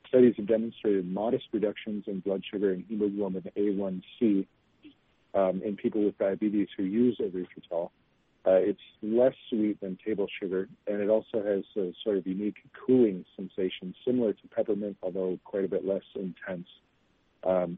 Studies 0.08 0.36
have 0.38 0.48
demonstrated 0.48 1.12
modest 1.12 1.46
reductions 1.52 2.06
in 2.08 2.22
blood 2.22 2.42
sugar 2.50 2.72
and 2.72 2.86
hemoglobin 2.88 3.44
A1C 3.58 4.48
um, 5.34 5.62
in 5.64 5.76
people 5.76 6.04
with 6.06 6.18
diabetes 6.18 6.70
who 6.78 6.84
use 6.84 7.20
erythritol. 7.20 7.90
Uh, 8.46 8.52
it's 8.54 8.80
less 9.02 9.34
sweet 9.50 9.80
than 9.82 9.98
table 10.06 10.28
sugar, 10.40 10.70
and 10.88 11.02
it 11.02 11.10
also 11.10 11.44
has 11.44 11.64
a 11.76 11.92
sort 12.02 12.16
of 12.16 12.26
unique 12.26 12.56
cooling 12.86 13.26
sensation, 13.36 13.94
similar 14.06 14.32
to 14.32 14.48
peppermint, 14.56 14.96
although 15.04 15.38
quite 15.44 15.66
a 15.66 15.68
bit 15.68 15.86
less 15.86 16.04
intense. 16.16 16.68
Um, 17.44 17.78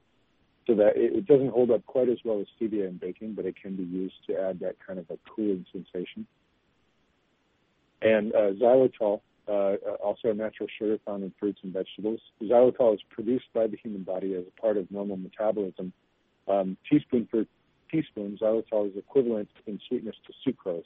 so 0.70 0.76
that 0.76 0.96
it, 0.96 1.16
it, 1.16 1.26
doesn't 1.26 1.50
hold 1.50 1.72
up 1.72 1.84
quite 1.88 2.10
as 2.10 2.20
well 2.24 2.40
as 2.40 2.46
stevia 2.62 2.88
in 2.88 2.98
baking, 2.98 3.34
but 3.34 3.46
it 3.46 3.56
can 3.60 3.76
be 3.76 3.84
used 3.84 4.14
to 4.28 4.40
add 4.40 4.60
that 4.60 4.76
kind 4.86 5.00
of 5.00 5.06
a 5.10 5.18
cooling 5.28 5.66
sensation. 5.72 6.28
And 8.04 8.34
uh, 8.36 8.52
xylitol, 8.62 9.22
uh, 9.48 9.74
also 10.04 10.30
a 10.30 10.34
natural 10.36 10.70
sugar 10.78 11.00
found 11.04 11.24
in 11.24 11.34
fruits 11.40 11.60
and 11.64 11.74
vegetables. 11.74 12.20
Xylitol 12.44 12.94
is 12.94 13.00
produced 13.10 13.48
by 13.52 13.66
the 13.66 13.78
human 13.78 14.04
body 14.04 14.36
as 14.36 14.44
a 14.48 14.62
part 14.62 14.78
of 14.78 14.90
normal 14.92 15.18
metabolism. 15.18 15.92
Um, 16.48 16.78
teaspoon 16.88 17.28
for 17.32 17.46
teaspoon, 17.92 18.38
xylitol 18.40 18.92
is 18.92 18.96
equivalent 18.96 19.50
in 19.66 19.80
sweetness 19.88 20.16
to 20.28 20.52
sucrose. 20.52 20.84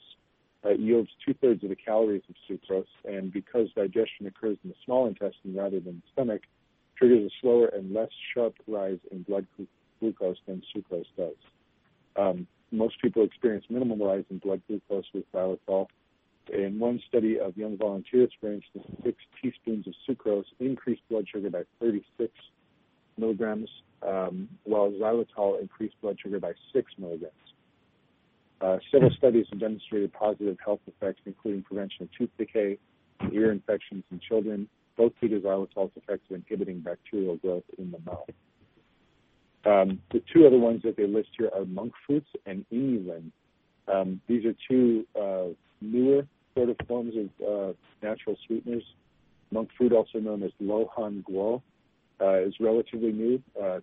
Uh, 0.64 0.70
it 0.70 0.80
yields 0.80 1.10
two-thirds 1.26 1.62
of 1.62 1.68
the 1.68 1.76
calories 1.76 2.22
of 2.30 2.36
sucrose, 2.48 2.86
and 3.04 3.30
because 3.30 3.68
digestion 3.76 4.26
occurs 4.26 4.56
in 4.64 4.70
the 4.70 4.76
small 4.82 5.06
intestine 5.06 5.54
rather 5.54 5.78
than 5.78 6.02
the 6.02 6.12
stomach, 6.12 6.40
triggers 6.96 7.30
a 7.30 7.34
slower 7.40 7.66
and 7.66 7.92
less 7.92 8.10
sharp 8.34 8.54
rise 8.66 8.98
in 9.10 9.22
blood 9.22 9.46
glucose 10.00 10.36
than 10.46 10.62
sucrose 10.74 11.04
does. 11.16 11.34
Um, 12.16 12.46
most 12.70 13.00
people 13.00 13.24
experience 13.24 13.64
minimal 13.68 13.96
rise 14.06 14.24
in 14.30 14.38
blood 14.38 14.62
glucose 14.68 15.06
with 15.14 15.24
xylitol, 15.32 15.88
in 16.52 16.78
one 16.78 17.00
study 17.08 17.38
of 17.38 17.56
young 17.56 17.76
volunteers, 17.76 18.30
for 18.40 18.52
instance, 18.52 18.84
six 19.02 19.16
teaspoons 19.40 19.86
of 19.86 19.94
sucrose 20.06 20.44
increased 20.60 21.02
blood 21.08 21.26
sugar 21.30 21.50
by 21.50 21.62
36 21.80 22.32
milligrams, 23.16 23.68
um, 24.02 24.48
while 24.64 24.90
xylitol 24.90 25.60
increased 25.60 25.94
blood 26.02 26.18
sugar 26.22 26.38
by 26.38 26.52
6 26.72 26.92
milligrams. 26.98 27.34
Uh, 28.60 28.78
several 28.90 29.10
studies 29.16 29.46
have 29.50 29.60
demonstrated 29.60 30.12
positive 30.12 30.56
health 30.64 30.80
effects, 30.86 31.20
including 31.26 31.62
prevention 31.62 32.02
of 32.04 32.08
tooth 32.16 32.30
decay, 32.38 32.78
ear 33.32 33.52
infections 33.52 34.04
in 34.10 34.20
children, 34.20 34.68
both 34.96 35.12
due 35.20 35.28
to 35.28 35.40
xylitol's 35.40 35.92
effects 35.96 36.24
of 36.30 36.36
inhibiting 36.36 36.80
bacterial 36.80 37.36
growth 37.36 37.64
in 37.78 37.90
the 37.90 37.98
mouth. 38.04 38.28
Um, 39.66 40.00
the 40.12 40.22
two 40.32 40.46
other 40.46 40.58
ones 40.58 40.82
that 40.84 40.96
they 40.96 41.06
list 41.06 41.30
here 41.38 41.50
are 41.54 41.64
monk 41.64 41.92
fruits 42.06 42.28
and 42.46 42.64
inulin. 42.72 43.30
Um, 43.92 44.20
these 44.28 44.44
are 44.44 44.54
two 44.68 45.06
uh, 45.18 45.54
newer 45.80 46.26
sort 46.54 46.68
of 46.68 46.76
forms 46.86 47.14
of 47.16 47.46
uh, 47.46 47.72
natural 48.02 48.36
sweeteners. 48.46 48.84
Monk 49.50 49.70
fruit, 49.76 49.92
also 49.92 50.18
known 50.18 50.42
as 50.42 50.50
Luo 50.62 50.88
Han 50.96 51.24
Guo, 51.28 51.62
uh, 52.20 52.40
is 52.42 52.54
relatively 52.60 53.12
new. 53.12 53.42
Uh, 53.60 53.80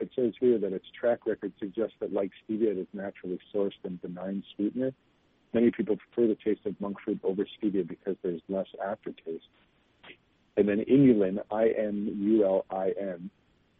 it 0.00 0.10
says 0.14 0.32
here 0.38 0.58
that 0.58 0.72
its 0.72 0.86
track 0.98 1.26
record 1.26 1.52
suggests 1.58 1.94
that, 2.00 2.12
like 2.12 2.30
stevia, 2.48 2.70
it 2.70 2.78
is 2.78 2.86
naturally 2.92 3.38
sourced 3.54 3.72
and 3.84 4.00
benign 4.00 4.44
sweetener. 4.54 4.92
Many 5.52 5.70
people 5.70 5.96
prefer 5.96 6.28
the 6.28 6.36
taste 6.36 6.66
of 6.66 6.80
monk 6.80 6.98
fruit 7.04 7.18
over 7.24 7.44
stevia 7.44 7.86
because 7.86 8.16
there's 8.22 8.42
less 8.48 8.66
aftertaste. 8.84 9.48
And 10.58 10.68
then 10.68 10.78
inulin, 10.90 11.38
I-N-U-L-I-N, 11.52 13.30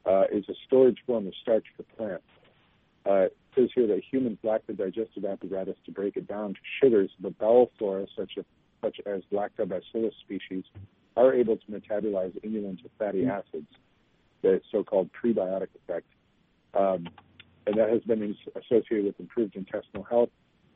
uh, 0.06 0.24
is 0.30 0.44
a 0.48 0.54
storage 0.64 0.98
form 1.04 1.26
of 1.26 1.34
starch 1.42 1.64
for 1.76 1.82
plants. 1.96 2.24
Uh, 3.04 3.24
it 3.24 3.36
says 3.56 3.68
here 3.74 3.88
that 3.88 4.00
humans 4.08 4.38
lack 4.44 4.64
the 4.68 4.74
digestive 4.74 5.24
apparatus 5.24 5.74
to 5.86 5.90
break 5.90 6.16
it 6.16 6.28
down 6.28 6.54
to 6.54 6.60
sugars, 6.80 7.10
but 7.18 7.36
bowel 7.36 7.72
flora, 7.78 8.06
such 8.16 8.38
as, 8.38 8.44
such 8.80 9.00
as 9.06 9.22
lactobacillus 9.32 10.12
species, 10.20 10.62
are 11.16 11.34
able 11.34 11.56
to 11.56 11.66
metabolize 11.66 12.32
inulin 12.44 12.80
to 12.80 12.88
fatty 12.96 13.24
mm. 13.24 13.30
acids, 13.30 13.66
the 14.42 14.60
so-called 14.70 15.10
prebiotic 15.12 15.68
effect. 15.82 16.06
Um, 16.74 17.08
and 17.66 17.76
that 17.76 17.88
has 17.88 18.02
been 18.02 18.36
associated 18.54 19.04
with 19.04 19.18
improved 19.18 19.56
intestinal 19.56 20.04
health, 20.04 20.30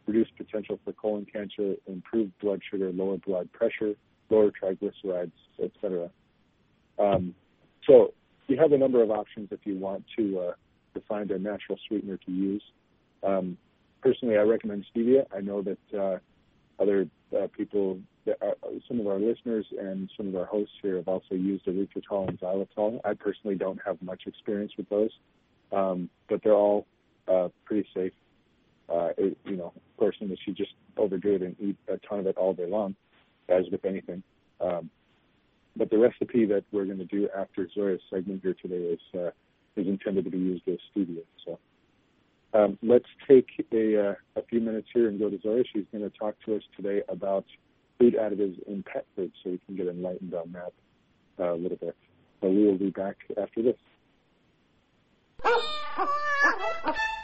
reduced 0.09 0.37
potential 0.37 0.81
for 0.85 0.93
colon 0.95 1.27
cancer, 1.33 1.77
improved 1.87 2.33
blood 2.41 2.61
sugar, 2.69 2.91
lower 2.91 3.19
blood 3.19 3.53
pressure, 3.53 3.95
lower 4.32 4.50
triglycerides, 4.50 5.32
etc. 5.62 6.10
Um, 6.98 7.34
so 7.86 8.12
you 8.48 8.56
have 8.59 8.72
a 8.72 8.78
number 8.78 9.02
of 9.02 9.10
options 9.10 9.48
if 9.50 9.60
you 9.64 9.78
want 9.78 10.04
to 10.16 10.40
uh, 10.40 10.52
to 10.94 11.00
find 11.09 11.30
a 11.30 11.38
natural 11.38 11.78
sweetener 11.88 12.18
to 12.18 12.30
use. 12.30 12.62
Um, 13.22 13.56
personally, 14.02 14.36
I 14.36 14.42
recommend 14.42 14.84
stevia. 14.94 15.24
I 15.34 15.40
know 15.40 15.62
that 15.62 15.98
uh, 15.98 16.18
other 16.82 17.06
uh, 17.36 17.46
people, 17.56 17.98
that 18.26 18.36
are, 18.42 18.56
some 18.88 19.00
of 19.00 19.06
our 19.06 19.18
listeners 19.18 19.66
and 19.78 20.10
some 20.16 20.28
of 20.28 20.36
our 20.36 20.44
hosts 20.44 20.74
here 20.82 20.96
have 20.96 21.09
also 21.09 21.34
used 21.34 21.64
erythritol 21.66 22.28
and 22.28 22.38
xylitol. 22.40 23.00
I 23.04 23.14
personally 23.14 23.56
don't 23.56 23.80
have 23.86 24.00
much 24.02 24.22
experience 24.26 24.72
with 24.76 24.88
those, 24.88 25.10
um, 25.72 26.10
but 26.28 26.42
they're 26.42 26.54
all 26.54 26.86
uh, 27.28 27.48
pretty 27.64 27.88
safe. 27.94 28.12
Uh, 28.88 29.10
it, 29.16 29.38
you 29.44 29.56
know, 29.56 29.72
of 29.74 29.96
course, 29.96 30.16
unless 30.20 30.38
you 30.46 30.52
just 30.52 30.72
overdo 30.96 31.36
it 31.36 31.42
and 31.42 31.56
eat 31.60 31.76
a 31.88 31.96
ton 32.06 32.18
of 32.18 32.26
it 32.26 32.36
all 32.36 32.52
day 32.52 32.66
long, 32.66 32.94
as 33.48 33.64
with 33.70 33.85
anything. 33.85 34.23
Um, 34.60 34.90
but 35.77 35.90
the 35.90 35.98
recipe 35.98 36.44
that 36.47 36.64
we're 36.70 36.85
going 36.85 36.98
to 36.98 37.05
do 37.05 37.28
after 37.36 37.69
Zoya's 37.74 38.01
segment 38.10 38.43
here 38.43 38.55
today 38.60 38.77
is 38.77 39.01
uh, 39.14 39.31
is 39.77 39.86
intended 39.86 40.24
to 40.24 40.31
be 40.31 40.39
used 40.39 40.69
as 40.69 40.78
stevia. 40.94 41.23
So 41.47 41.59
um, 42.55 42.78
let's 42.82 43.06
take 43.27 43.47
a, 43.73 44.10
uh, 44.10 44.14
a 44.36 44.43
few 44.43 44.60
minutes 44.60 44.89
here 44.93 45.09
and 45.09 45.19
go 45.19 45.31
to 45.31 45.40
Zoya. 45.40 45.62
She's 45.73 45.86
going 45.90 46.09
to 46.09 46.16
talk 46.16 46.35
to 46.44 46.56
us 46.56 46.62
today 46.77 47.02
about 47.09 47.47
food 47.98 48.14
additives 48.14 48.62
in 48.66 48.82
pet 48.82 49.06
food 49.16 49.32
so 49.43 49.51
we 49.51 49.60
can 49.64 49.77
get 49.77 49.86
enlightened 49.86 50.35
on 50.35 50.52
that 50.52 50.73
uh, 51.43 51.55
a 51.55 51.56
little 51.56 51.78
bit. 51.78 51.97
So 52.40 52.51
we 52.51 52.66
will 52.66 52.78
be 52.78 52.90
back 52.90 53.16
after 53.40 53.62
this. 53.62 53.77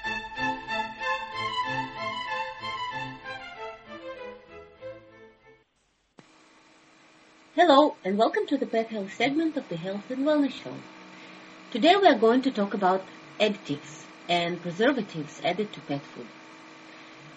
Hello, 7.61 7.97
and 8.05 8.17
welcome 8.17 8.47
to 8.47 8.57
the 8.57 8.67
Pet 8.67 8.89
Health 8.89 9.13
segment 9.15 9.57
of 9.57 9.69
the 9.69 9.75
Health 9.75 10.09
and 10.11 10.25
Wellness 10.25 10.53
Show. 10.53 10.75
Today 11.73 11.97
we 12.01 12.07
are 12.07 12.17
going 12.17 12.41
to 12.43 12.53
talk 12.53 12.73
about 12.73 13.03
additives 13.41 14.05
and 14.29 14.63
preservatives 14.63 15.41
added 15.43 15.73
to 15.73 15.81
pet 15.81 16.03
food. 16.03 16.29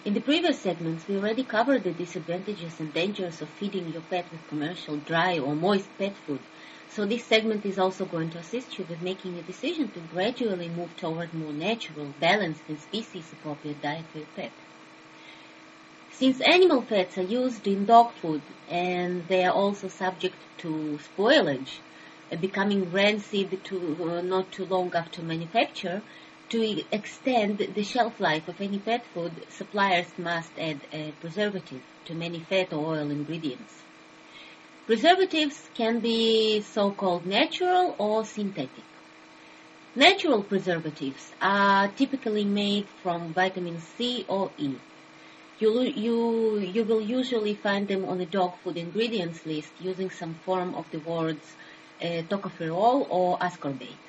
In 0.04 0.14
the 0.14 0.20
previous 0.20 0.60
segments, 0.60 1.08
we 1.08 1.16
already 1.16 1.42
covered 1.42 1.82
the 1.82 1.90
disadvantages 1.90 2.78
and 2.78 2.94
dangers 2.94 3.42
of 3.42 3.48
feeding 3.48 3.88
your 3.88 4.02
pet 4.02 4.30
with 4.30 4.46
commercial 4.46 4.96
dry 4.98 5.40
or 5.40 5.56
moist 5.56 5.88
pet 5.98 6.14
food, 6.14 6.38
so 6.88 7.04
this 7.04 7.24
segment 7.24 7.66
is 7.66 7.80
also 7.80 8.04
going 8.04 8.30
to 8.30 8.38
assist 8.38 8.78
you 8.78 8.84
with 8.88 9.02
making 9.02 9.36
a 9.38 9.42
decision 9.42 9.88
to 9.88 9.98
gradually 10.02 10.68
move 10.68 10.96
toward 10.98 11.34
more 11.34 11.52
natural, 11.52 12.14
balanced, 12.20 12.62
and 12.68 12.78
species-appropriate 12.78 13.82
diet 13.82 14.04
for 14.12 14.18
your 14.18 14.28
pet. 14.36 14.52
Since 16.12 16.40
animal 16.42 16.82
fats 16.82 17.16
are 17.18 17.22
used 17.22 17.66
in 17.66 17.86
dog 17.86 18.12
food 18.12 18.42
and 18.68 19.26
they 19.28 19.44
are 19.44 19.52
also 19.52 19.88
subject 19.88 20.36
to 20.58 20.98
spoilage, 21.08 21.80
becoming 22.40 22.92
rancid 22.92 23.64
to, 23.64 23.76
uh, 24.04 24.20
not 24.20 24.52
too 24.52 24.66
long 24.66 24.94
after 24.94 25.22
manufacture, 25.22 26.02
to 26.50 26.84
extend 26.92 27.58
the 27.58 27.82
shelf 27.82 28.20
life 28.20 28.46
of 28.46 28.60
any 28.60 28.78
pet 28.78 29.06
food, 29.06 29.32
suppliers 29.48 30.06
must 30.18 30.50
add 30.58 30.80
a 30.92 31.12
preservative 31.20 31.82
to 32.04 32.14
many 32.14 32.40
fat 32.40 32.72
or 32.72 32.94
oil 32.94 33.10
ingredients. 33.10 33.82
Preservatives 34.86 35.70
can 35.74 36.00
be 36.00 36.60
so-called 36.60 37.24
natural 37.24 37.96
or 37.98 38.24
synthetic. 38.26 38.84
Natural 39.96 40.42
preservatives 40.42 41.32
are 41.40 41.88
typically 41.88 42.44
made 42.44 42.86
from 43.02 43.32
vitamin 43.32 43.78
C 43.80 44.26
or 44.28 44.50
E. 44.58 44.74
You, 45.58 45.82
you, 45.82 46.58
you 46.58 46.84
will 46.84 47.00
usually 47.00 47.54
find 47.54 47.86
them 47.86 48.04
on 48.04 48.18
the 48.18 48.26
dog 48.26 48.54
food 48.64 48.76
ingredients 48.76 49.46
list 49.46 49.70
using 49.80 50.10
some 50.10 50.34
form 50.46 50.74
of 50.74 50.90
the 50.90 50.98
words 51.00 51.54
uh, 52.00 52.22
tocopherol 52.28 53.06
or 53.10 53.38
ascorbate. 53.38 54.02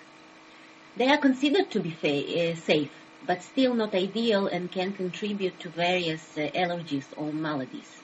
They 0.95 1.09
are 1.09 1.17
considered 1.17 1.69
to 1.71 1.79
be 1.79 1.91
uh, 1.91 2.55
safe, 2.55 2.91
but 3.27 3.43
still 3.43 3.73
not 3.73 3.93
ideal 3.93 4.47
and 4.47 4.71
can 4.71 4.93
contribute 4.93 5.59
to 5.59 5.69
various 5.69 6.37
uh, 6.37 6.49
allergies 6.55 7.05
or 7.17 7.31
maladies. 7.31 8.01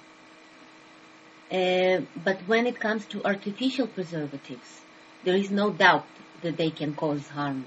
Uh, 1.52 2.02
but 2.24 2.40
when 2.46 2.68
it 2.68 2.80
comes 2.80 3.06
to 3.08 3.26
artificial 3.26 3.88
preservatives, 3.88 4.82
there 5.24 5.36
is 5.36 5.50
no 5.50 5.72
doubt 5.72 6.06
that 6.42 6.58
they 6.58 6.70
can 6.70 6.94
cause 6.94 7.28
harm. 7.30 7.66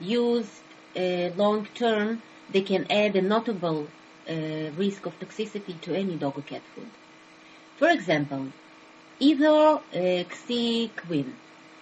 Used 0.00 0.62
uh, 0.96 1.30
long 1.36 1.66
term, 1.74 2.22
they 2.50 2.62
can 2.62 2.90
add 2.90 3.14
a 3.14 3.22
notable 3.22 3.86
uh, 4.30 4.70
risk 4.76 5.06
of 5.06 5.18
toxicity 5.18 5.80
to 5.80 5.94
any 5.94 6.16
dog 6.16 6.38
or 6.38 6.42
cat 6.42 6.62
food. 6.74 6.88
For 7.78 7.88
example, 7.90 8.46
ethoxyquin 9.20 11.32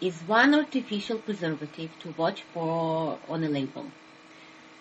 is 0.01 0.15
one 0.27 0.55
artificial 0.55 1.19
preservative 1.19 1.91
to 2.01 2.15
watch 2.17 2.43
for 2.55 3.19
on 3.29 3.45
a 3.45 3.49
label. 3.49 3.91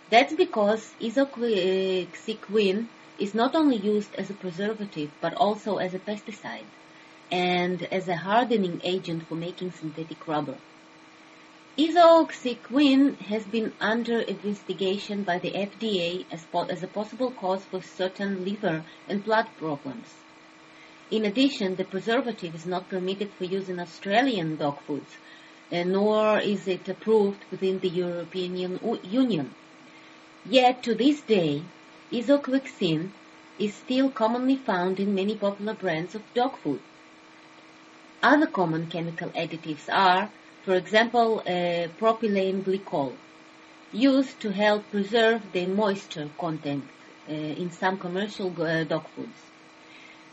That's 0.10 0.34
because 0.34 0.94
ethoxyquin 1.02 2.88
is 3.20 3.34
not 3.34 3.56
only 3.56 3.78
used 3.78 4.14
as 4.16 4.30
a 4.30 4.36
preservative 4.36 5.10
but 5.22 5.34
also 5.36 5.78
as 5.78 5.94
a 5.94 6.00
pesticide 6.00 6.68
and 7.32 7.82
as 7.92 8.08
a 8.08 8.16
hardening 8.16 8.80
agent 8.84 9.24
for 9.28 9.36
making 9.36 9.72
synthetic 9.72 10.28
rubber. 10.28 10.58
Ethoxyquin 11.80 13.20
has 13.20 13.44
been 13.46 13.72
under 13.80 14.22
investigation 14.22 15.22
by 15.22 15.38
the 15.38 15.52
FDA 15.52 16.26
as, 16.32 16.44
po- 16.46 16.66
as 16.66 16.82
a 16.82 16.88
possible 16.88 17.30
cause 17.30 17.64
for 17.66 17.84
certain 17.84 18.44
liver 18.44 18.84
and 19.08 19.24
blood 19.24 19.46
problems. 19.60 20.16
In 21.12 21.24
addition, 21.24 21.76
the 21.76 21.84
preservative 21.84 22.56
is 22.56 22.66
not 22.66 22.90
permitted 22.90 23.32
for 23.34 23.44
use 23.44 23.70
in 23.70 23.80
Australian 23.80 24.56
dog 24.56 24.80
foods, 24.88 25.18
nor 25.72 26.40
is 26.40 26.68
it 26.68 26.90
approved 26.90 27.46
within 27.52 27.78
the 27.78 27.90
European 27.90 28.58
Union. 29.04 29.54
Yet, 30.48 30.82
to 30.82 30.96
this 30.96 31.22
day, 31.22 31.62
ethoxyquin 32.12 33.12
is 33.60 33.76
still 33.76 34.10
commonly 34.10 34.56
found 34.56 35.00
in 35.00 35.14
many 35.14 35.36
popular 35.38 35.76
brands 35.76 36.16
of 36.16 36.24
dog 36.34 36.58
food. 36.58 36.82
Other 38.24 38.48
common 38.48 38.88
chemical 38.88 39.30
additives 39.30 39.88
are, 39.94 40.32
for 40.68 40.76
example, 40.76 41.40
uh, 41.40 41.88
propylene 41.98 42.62
glycol, 42.62 43.14
used 43.94 44.38
to 44.42 44.52
help 44.52 44.84
preserve 44.92 45.42
the 45.54 45.66
moisture 45.66 46.30
content 46.38 46.84
uh, 47.30 47.32
in 47.32 47.72
some 47.72 47.98
commercial 47.98 48.50
uh, 48.62 48.84
dog 48.84 49.08
foods. 49.16 49.40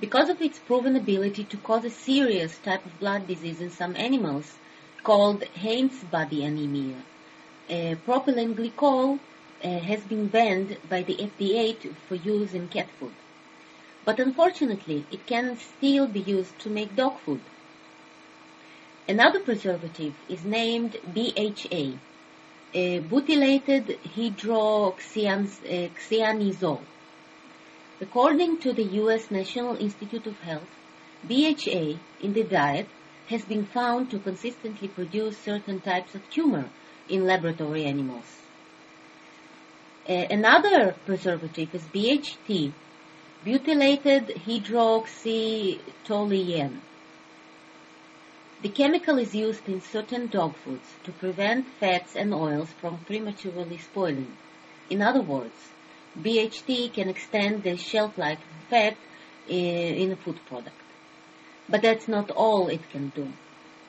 Because 0.00 0.28
of 0.28 0.42
its 0.42 0.58
proven 0.58 0.96
ability 0.96 1.44
to 1.44 1.56
cause 1.58 1.84
a 1.84 1.90
serious 1.90 2.58
type 2.58 2.84
of 2.84 2.98
blood 2.98 3.28
disease 3.28 3.60
in 3.60 3.70
some 3.70 3.94
animals 3.94 4.54
called 5.04 5.44
Heinz 5.62 6.02
body 6.02 6.42
anemia, 6.44 6.96
uh, 7.70 7.94
propylene 8.04 8.56
glycol 8.56 9.20
uh, 9.62 9.68
has 9.68 10.00
been 10.00 10.26
banned 10.26 10.78
by 10.88 11.02
the 11.02 11.14
FDA 11.14 11.94
for 12.08 12.16
use 12.16 12.54
in 12.54 12.66
cat 12.66 12.88
food. 12.98 13.14
But 14.04 14.18
unfortunately, 14.18 15.06
it 15.12 15.26
can 15.26 15.56
still 15.56 16.08
be 16.08 16.22
used 16.22 16.58
to 16.58 16.70
make 16.70 16.96
dog 16.96 17.20
food. 17.20 17.40
Another 19.06 19.40
preservative 19.40 20.14
is 20.30 20.46
named 20.46 20.96
BHA, 21.12 21.98
uh, 22.74 23.00
butylated 23.10 23.98
hydroxyanisole. 24.16 26.80
According 28.00 28.60
to 28.60 28.72
the 28.72 28.84
U.S. 29.02 29.30
National 29.30 29.76
Institute 29.76 30.26
of 30.26 30.40
Health, 30.40 30.70
BHA 31.28 31.98
in 32.22 32.32
the 32.32 32.44
diet 32.44 32.88
has 33.28 33.44
been 33.44 33.66
found 33.66 34.10
to 34.10 34.18
consistently 34.18 34.88
produce 34.88 35.36
certain 35.36 35.80
types 35.80 36.14
of 36.14 36.22
tumor 36.30 36.70
in 37.06 37.26
laboratory 37.26 37.84
animals. 37.84 38.40
Uh, 40.08 40.24
another 40.30 40.94
preservative 41.04 41.74
is 41.74 41.82
BHT, 41.82 42.72
butylated 43.44 44.34
hydroxytoluene. 44.46 46.80
The 48.64 48.70
chemical 48.70 49.18
is 49.18 49.34
used 49.34 49.68
in 49.68 49.82
certain 49.82 50.28
dog 50.28 50.56
foods 50.56 50.94
to 51.02 51.12
prevent 51.12 51.68
fats 51.68 52.16
and 52.16 52.32
oils 52.32 52.70
from 52.80 53.04
prematurely 53.04 53.76
spoiling. 53.76 54.38
In 54.88 55.02
other 55.02 55.20
words, 55.20 55.68
BHT 56.18 56.94
can 56.94 57.10
extend 57.10 57.62
the 57.62 57.76
shelf 57.76 58.16
life 58.16 58.38
of 58.38 58.68
fat 58.70 58.96
in 59.46 60.12
a 60.12 60.16
food 60.16 60.38
product. 60.46 60.80
But 61.68 61.82
that's 61.82 62.08
not 62.08 62.30
all 62.30 62.68
it 62.68 62.88
can 62.88 63.10
do. 63.14 63.34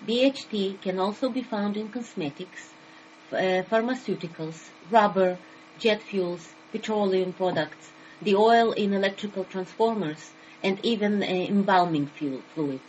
BHT 0.06 0.82
can 0.82 1.00
also 1.00 1.30
be 1.30 1.42
found 1.42 1.78
in 1.78 1.88
cosmetics, 1.88 2.74
uh, 3.32 3.64
pharmaceuticals, 3.72 4.72
rubber, 4.92 5.38
jet 5.80 6.02
fuels, 6.02 6.50
petroleum 6.74 7.32
products, 7.32 7.92
the 8.22 8.36
oil 8.36 8.74
in 8.74 8.92
electrical 8.94 9.46
transformers, 9.46 10.32
and 10.62 10.84
even 10.84 11.24
uh, 11.24 11.28
embalming 11.28 12.08
fuel 12.08 12.42
fluid. 12.54 12.82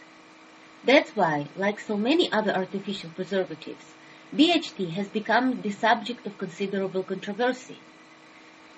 That's 0.87 1.17
why, 1.17 1.49
like 1.57 1.81
so 1.81 1.97
many 1.97 2.31
other 2.31 2.55
artificial 2.55 3.11
preservatives, 3.11 3.85
BHT 4.33 4.91
has 4.91 5.09
become 5.09 5.61
the 5.61 5.73
subject 5.73 6.25
of 6.25 6.39
considerable 6.39 7.03
controversy. 7.03 7.79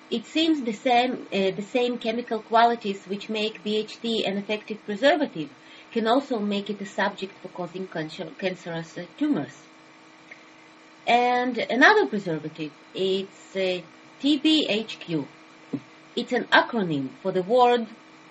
It 0.09 0.25
seems 0.25 0.63
the 0.63 0.73
same, 0.73 1.27
uh, 1.31 1.51
the 1.51 1.67
same 1.71 1.99
chemical 1.99 2.39
qualities 2.39 3.05
which 3.05 3.29
make 3.29 3.63
BHT 3.63 4.27
an 4.27 4.37
effective 4.37 4.83
preservative 4.85 5.49
can 5.91 6.07
also 6.07 6.39
make 6.39 6.71
it 6.71 6.81
a 6.81 6.85
subject 6.87 7.33
for 7.43 7.49
causing 7.49 7.87
cancerous 7.87 8.97
uh, 8.97 9.05
tumors. 9.19 9.55
And 11.05 11.59
another 11.59 12.07
preservative, 12.07 12.71
it's 12.95 13.55
uh, 13.55 13.81
TBHQ. 14.21 15.27
It's 16.15 16.33
an 16.33 16.45
acronym 16.45 17.09
for 17.21 17.31
the 17.31 17.43
word 17.43 17.85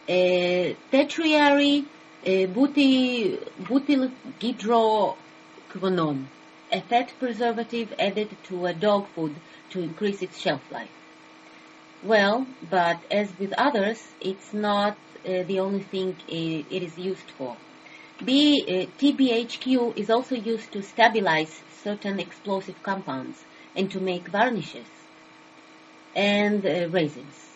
uh, 0.09 0.75
tetrary 0.91 1.85
buty, 2.25 3.39
butylhydroquinone, 3.63 6.27
a 6.73 6.81
fat 6.81 7.13
preservative 7.19 7.95
added 7.99 8.37
to 8.45 8.67
a 8.67 8.75
dog 8.75 9.07
food 9.09 9.35
to 9.71 9.81
increase 9.81 10.23
its 10.23 10.41
shelf 10.41 10.63
life. 10.71 10.91
Well, 12.03 12.47
but 12.71 13.01
as 13.11 13.37
with 13.39 13.53
others, 13.55 14.07
it's 14.21 14.53
not 14.53 14.97
uh, 15.25 15.43
the 15.43 15.61
only 15.61 15.83
thing 15.83 16.17
it, 16.29 16.67
is 16.71 16.99
used 16.99 17.31
for. 17.31 17.57
B, 18.25 18.65
uh, 18.67 18.87
TBHQ 19.01 19.97
is 19.97 20.11
also 20.11 20.35
used 20.35 20.73
to 20.73 20.83
stabilize 20.83 21.63
certain 21.83 22.21
explosive 22.21 22.83
compounds 22.83 23.45
and 23.75 23.91
to 23.91 24.01
make 24.01 24.29
varnishes 24.29 24.87
and 26.15 26.65
uh, 26.65 26.89
resins. 26.89 27.49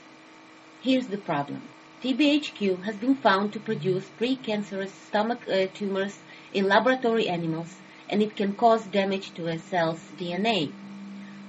Here's 0.82 1.06
the 1.06 1.18
problem. 1.18 1.62
TBHQ 2.02 2.82
has 2.82 2.96
been 2.96 3.14
found 3.14 3.52
to 3.52 3.60
produce 3.60 4.10
precancerous 4.18 4.90
stomach 5.06 5.48
uh, 5.48 5.66
tumors 5.72 6.18
in 6.52 6.66
laboratory 6.66 7.28
animals 7.28 7.76
and 8.10 8.20
it 8.20 8.34
can 8.34 8.54
cause 8.54 8.84
damage 8.86 9.32
to 9.34 9.46
a 9.46 9.56
cell's 9.56 10.00
DNA. 10.18 10.72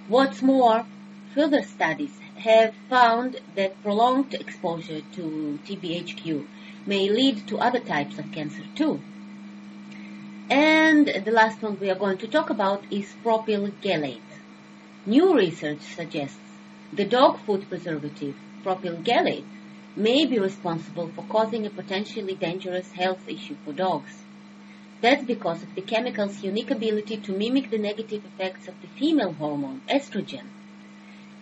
What's 0.07 0.43
more, 0.43 0.85
further 1.33 1.63
studies 1.63 2.19
have 2.35 2.75
found 2.87 3.41
that 3.55 3.81
prolonged 3.81 4.35
exposure 4.35 5.01
to 5.13 5.57
TBHQ 5.65 6.45
may 6.85 7.09
lead 7.09 7.47
to 7.47 7.57
other 7.57 7.79
types 7.79 8.19
of 8.19 8.31
cancer 8.31 8.63
too. 8.75 9.01
And 10.51 11.07
the 11.07 11.31
last 11.31 11.63
one 11.63 11.79
we 11.79 11.89
are 11.89 11.95
going 11.95 12.19
to 12.19 12.27
talk 12.27 12.51
about 12.51 12.83
is 12.91 13.15
propyl 13.23 13.71
gallate. 13.81 14.21
New 15.07 15.33
research 15.33 15.81
suggests 15.81 16.37
the 16.91 17.05
dog 17.05 17.39
food 17.39 17.67
preservative 17.67 18.35
propyl 18.63 19.03
gallate 19.03 19.45
may 19.95 20.25
be 20.25 20.39
responsible 20.39 21.07
for 21.09 21.23
causing 21.23 21.65
a 21.65 21.69
potentially 21.69 22.33
dangerous 22.33 22.91
health 22.93 23.27
issue 23.27 23.55
for 23.63 23.73
dogs. 23.73 24.23
That's 25.01 25.23
because 25.23 25.61
of 25.61 25.75
the 25.75 25.81
chemical's 25.81 26.43
unique 26.43 26.71
ability 26.71 27.17
to 27.17 27.37
mimic 27.37 27.69
the 27.69 27.77
negative 27.77 28.23
effects 28.25 28.67
of 28.67 28.79
the 28.81 28.87
female 28.87 29.33
hormone, 29.33 29.81
estrogen. 29.89 30.45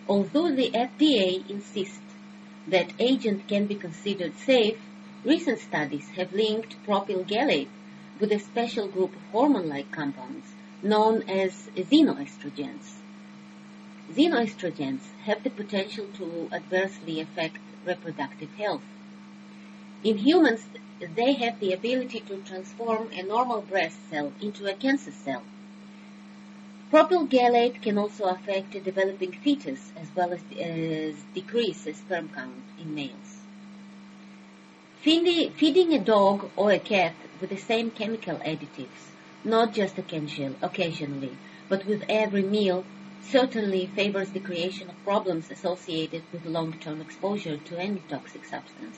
Although 0.08 0.54
the 0.56 0.72
FDA 0.72 1.50
insists 1.50 2.02
that 2.68 2.92
agent 3.00 3.48
can 3.48 3.68
be 3.68 3.76
considered 3.76 4.36
safe, 4.36 4.78
recent 5.24 5.60
studies 5.60 6.10
have 6.18 6.34
linked 6.34 6.76
propyl 6.86 7.24
gallate 7.24 7.70
with 8.20 8.32
a 8.32 8.40
special 8.40 8.88
group 8.88 9.16
of 9.16 9.22
hormone-like 9.32 9.92
compounds 9.92 10.48
known 10.82 11.24
as 11.30 11.70
xenoestrogens. 11.76 12.98
Xenoestrogens 14.12 15.02
have 15.24 15.44
the 15.44 15.50
potential 15.50 16.08
to 16.18 16.50
adversely 16.52 17.22
affect 17.22 17.60
reproductive 17.86 18.54
health. 18.56 18.84
In 20.04 20.18
humans, 20.18 20.66
they 21.00 21.34
have 21.34 21.60
the 21.60 21.74
ability 21.74 22.22
to 22.22 22.38
transform 22.38 23.10
a 23.12 23.24
normal 23.24 23.62
breast 23.62 23.98
cell 24.10 24.34
into 24.42 24.66
a 24.68 24.74
cancer 24.74 25.12
cell. 25.12 25.44
Propyl 26.92 27.28
gallate 27.28 27.82
can 27.82 27.98
also 27.98 28.26
affect 28.26 28.76
a 28.76 28.80
developing 28.80 29.32
fetus 29.32 29.94
as 29.96 30.08
well 30.16 30.34
as, 30.34 30.42
as 30.60 31.16
decrease 31.34 31.84
the 31.84 31.94
sperm 31.94 32.30
count 32.30 32.64
in 32.80 32.94
males. 32.94 33.38
Feeding 35.02 35.94
a 35.94 36.00
dog 36.00 36.50
or 36.56 36.72
a 36.72 36.80
cat 36.80 37.14
with 37.40 37.50
the 37.50 37.58
same 37.58 37.92
chemical 37.92 38.38
additives, 38.38 39.10
not 39.44 39.74
just 39.74 39.98
occasionally, 39.98 41.38
but 41.70 41.86
with 41.86 42.04
every 42.10 42.44
meal, 42.44 42.86
certainly 43.24 43.86
favors 43.88 44.32
the 44.32 44.40
creation 44.40 44.90
of 44.90 45.04
problems 45.04 45.52
associated 45.52 46.24
with 46.32 46.46
long-term 46.46 47.02
exposure 47.02 47.58
to 47.58 47.78
any 47.78 48.02
toxic 48.10 48.46
substance. 48.46 48.98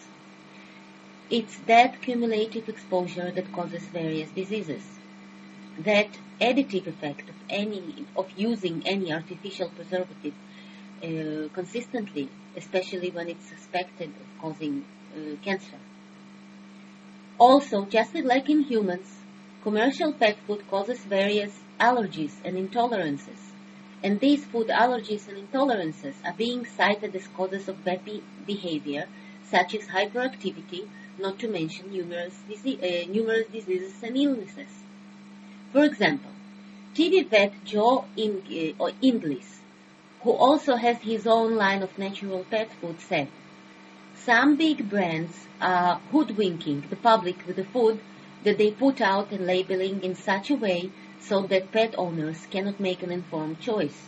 It's 1.30 1.58
that 1.68 2.02
cumulative 2.02 2.70
exposure 2.70 3.32
that 3.32 3.52
causes 3.52 3.84
various 3.84 4.30
diseases. 4.32 4.84
That 5.80 6.10
additive 6.40 6.88
effect 6.88 7.30
of 7.30 7.36
any 7.50 8.06
of 8.16 8.30
using 8.38 8.84
any 8.86 9.12
artificial 9.12 9.70
preservative 9.70 10.34
uh, 11.02 11.50
consistently, 11.54 12.30
especially 12.56 13.10
when 13.10 13.30
it's 13.30 13.48
suspected 13.48 14.10
of 14.10 14.42
causing 14.42 14.86
uh, 15.16 15.36
cancer. 15.44 15.78
Also, 17.40 17.86
just 17.86 18.14
like 18.16 18.50
in 18.50 18.62
humans, 18.62 19.18
commercial 19.64 20.14
pet 20.14 20.38
food 20.46 20.68
causes 20.70 21.00
various 21.00 21.52
allergies 21.80 22.34
and 22.46 22.56
intolerances, 22.58 23.53
and 24.04 24.20
these 24.20 24.44
food 24.46 24.68
allergies 24.68 25.28
and 25.30 25.38
intolerances 25.38 26.16
are 26.26 26.34
being 26.38 26.66
cited 26.66 27.16
as 27.16 27.28
causes 27.30 27.70
of 27.70 27.84
bad 27.86 28.04
be- 28.04 28.24
behavior, 28.46 29.08
such 29.50 29.74
as 29.74 29.88
hyperactivity, 29.88 30.88
not 31.18 31.40
to 31.40 31.48
mention 31.48 31.90
numerous, 31.92 32.34
uh, 32.50 33.06
numerous 33.08 33.48
diseases 33.48 34.04
and 34.04 34.18
illnesses. 34.18 34.84
For 35.72 35.86
example, 35.86 36.32
TV 36.94 37.28
vet 37.28 37.54
Joe 37.64 38.06
uh, 38.18 38.92
Inglis, 39.02 39.62
who 40.22 40.32
also 40.32 40.76
has 40.76 40.98
his 40.98 41.26
own 41.26 41.56
line 41.56 41.82
of 41.82 41.98
natural 41.98 42.46
pet 42.50 42.72
food, 42.74 43.00
said, 43.00 43.30
some 44.16 44.56
big 44.56 44.90
brands 44.90 45.48
are 45.60 46.00
hoodwinking 46.12 46.84
the 46.90 46.96
public 46.96 47.46
with 47.48 47.56
the 47.56 47.66
food 47.66 48.00
that 48.44 48.58
they 48.58 48.72
put 48.72 49.02
out 49.02 49.32
and 49.32 49.46
labeling 49.46 50.04
in 50.04 50.16
such 50.16 50.50
a 50.50 50.56
way 50.56 50.92
so 51.28 51.42
that 51.48 51.72
pet 51.72 51.96
owners 51.98 52.46
cannot 52.52 52.80
make 52.80 53.02
an 53.02 53.12
informed 53.12 53.60
choice. 53.60 54.08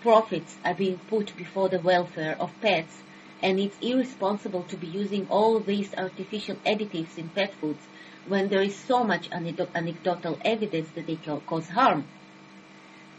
Profits 0.00 0.56
are 0.64 0.74
being 0.74 0.98
put 1.08 1.36
before 1.36 1.68
the 1.68 1.78
welfare 1.78 2.36
of 2.40 2.50
pets 2.60 3.02
and 3.42 3.60
it's 3.60 3.76
irresponsible 3.82 4.62
to 4.62 4.76
be 4.76 4.86
using 4.86 5.26
all 5.28 5.60
these 5.60 5.94
artificial 5.94 6.56
additives 6.64 7.18
in 7.18 7.28
pet 7.28 7.52
foods 7.54 7.82
when 8.26 8.48
there 8.48 8.62
is 8.62 8.74
so 8.74 9.04
much 9.04 9.28
anecdotal 9.30 10.38
evidence 10.44 10.88
that 10.90 11.06
they 11.06 11.16
cause 11.46 11.68
harm. 11.68 12.04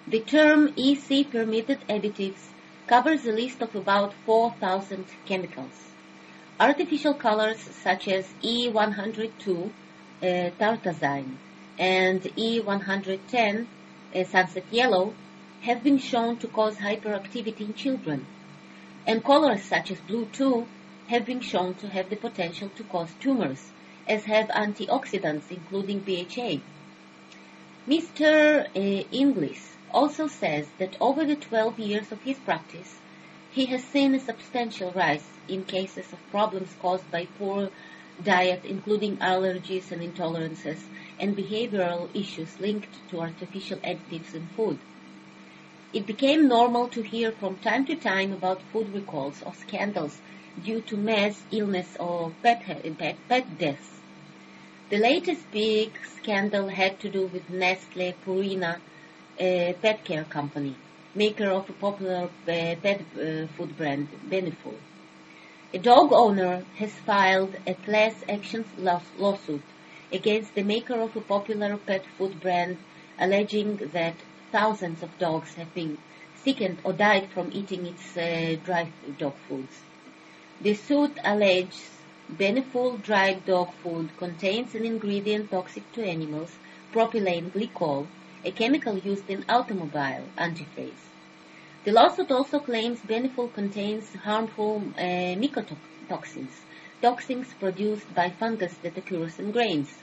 The 0.07 0.19
term 0.21 0.73
EC 0.75 1.29
permitted 1.29 1.79
additives 1.87 2.49
covers 2.87 3.25
a 3.25 3.31
list 3.31 3.61
of 3.61 3.75
about 3.75 4.13
4,000 4.25 5.05
chemicals. 5.25 5.91
Artificial 6.59 7.13
colors 7.13 7.59
such 7.59 8.07
as 8.07 8.25
E102 8.41 9.69
uh, 9.69 10.25
tartrazine 10.59 11.37
and 11.77 12.21
E110 12.21 13.67
uh, 14.15 14.23
sunset 14.23 14.65
yellow 14.71 15.13
have 15.61 15.83
been 15.83 15.97
shown 15.97 16.37
to 16.37 16.47
cause 16.47 16.77
hyperactivity 16.77 17.61
in 17.61 17.73
children 17.73 18.27
and 19.05 19.23
colors 19.23 19.63
such 19.63 19.91
as 19.91 19.99
blue 20.01 20.25
2 20.25 20.65
have 21.07 21.25
been 21.25 21.41
shown 21.41 21.73
to 21.75 21.89
have 21.89 22.09
the 22.09 22.15
potential 22.15 22.69
to 22.69 22.83
cause 22.85 23.11
tumors, 23.19 23.69
as 24.07 24.23
have 24.25 24.47
antioxidants 24.47 25.51
including 25.51 25.99
BHA. 25.99 26.61
Mr. 27.87 28.65
Uh, 28.67 29.03
Inglis 29.11 29.75
also 29.91 30.27
says 30.27 30.67
that 30.79 30.95
over 31.01 31.25
the 31.25 31.35
12 31.35 31.79
years 31.79 32.11
of 32.11 32.21
his 32.21 32.37
practice, 32.39 32.95
he 33.51 33.65
has 33.65 33.83
seen 33.83 34.15
a 34.15 34.19
substantial 34.19 34.91
rise 34.91 35.25
in 35.47 35.65
cases 35.65 36.11
of 36.13 36.31
problems 36.31 36.73
caused 36.81 37.09
by 37.11 37.27
poor 37.37 37.69
diet, 38.23 38.63
including 38.63 39.17
allergies 39.17 39.91
and 39.91 40.01
intolerances, 40.01 40.79
and 41.23 41.37
behavioral 41.37 42.09
issues 42.13 42.59
linked 42.59 42.95
to 43.09 43.21
artificial 43.21 43.77
additives 43.77 44.33
in 44.33 44.45
food. 44.57 44.77
It 45.93 46.05
became 46.05 46.49
normal 46.49 46.89
to 46.89 47.01
hear 47.01 47.31
from 47.31 47.59
time 47.59 47.85
to 47.85 47.95
time 47.95 48.33
about 48.33 48.61
food 48.73 48.93
recalls 48.93 49.41
or 49.41 49.53
scandals 49.53 50.19
due 50.61 50.81
to 50.81 50.97
mass 50.97 51.41
illness 51.49 51.95
or 51.97 52.33
pet, 52.43 52.63
pet, 52.97 53.15
pet 53.29 53.57
deaths. 53.57 53.89
The 54.89 54.97
latest 54.97 55.49
big 55.49 55.93
scandal 56.17 56.67
had 56.67 56.99
to 56.99 57.09
do 57.09 57.27
with 57.27 57.49
Nestle 57.49 58.13
Purina 58.25 58.73
uh, 58.75 59.73
Pet 59.81 60.03
Care 60.03 60.25
Company, 60.25 60.75
maker 61.15 61.49
of 61.51 61.69
a 61.69 61.73
popular 61.73 62.23
uh, 62.25 62.75
pet 62.83 63.01
uh, 63.15 63.47
food 63.55 63.77
brand, 63.77 64.09
Beneful. 64.29 64.75
A 65.73 65.79
dog 65.79 66.11
owner 66.11 66.65
has 66.79 66.91
filed 66.91 67.55
a 67.65 67.75
class 67.75 68.15
action 68.27 68.65
lawsuit 69.17 69.63
against 70.13 70.53
the 70.55 70.63
maker 70.63 71.01
of 71.01 71.15
a 71.15 71.21
popular 71.21 71.75
pet 71.77 72.05
food 72.17 72.39
brand, 72.39 72.77
alleging 73.19 73.77
that 73.93 74.15
thousands 74.51 75.01
of 75.03 75.17
dogs 75.17 75.55
have 75.55 75.73
been 75.73 75.97
sickened 76.35 76.77
or 76.83 76.93
died 76.93 77.29
from 77.31 77.49
eating 77.51 77.85
its 77.87 78.15
uh, 78.15 78.55
dry 78.63 78.91
dog 79.17 79.35
foods. 79.47 79.81
The 80.61 80.75
suit 80.75 81.17
alleges 81.23 81.89
Beneful 82.29 82.97
dried 83.01 83.45
dog 83.45 83.73
food 83.83 84.15
contains 84.17 84.75
an 84.75 84.85
ingredient 84.85 85.51
toxic 85.51 85.91
to 85.91 86.03
animals, 86.03 86.55
propylene 86.93 87.51
glycol, 87.51 88.07
a 88.45 88.51
chemical 88.51 88.97
used 88.97 89.29
in 89.29 89.43
automobile 89.49 90.25
antifreeze. 90.37 91.03
The 91.83 91.91
lawsuit 91.91 92.31
also 92.31 92.59
claims 92.59 93.01
Beneful 93.01 93.49
contains 93.53 94.13
harmful 94.15 94.83
uh, 94.97 95.35
mycotoxins, 95.35 96.61
toxins 97.01 97.53
produced 97.59 98.15
by 98.15 98.29
fungus 98.29 98.77
that 98.83 98.97
occurs 98.97 99.37
in 99.37 99.51
grains. 99.51 100.02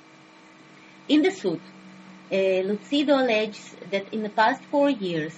In 1.11 1.23
the 1.23 1.33
suit, 1.33 1.61
uh, 2.31 2.63
Lucido 2.63 3.19
alleges 3.21 3.75
that 3.91 4.15
in 4.15 4.23
the 4.23 4.29
past 4.29 4.63
four 4.67 4.89
years, 4.89 5.37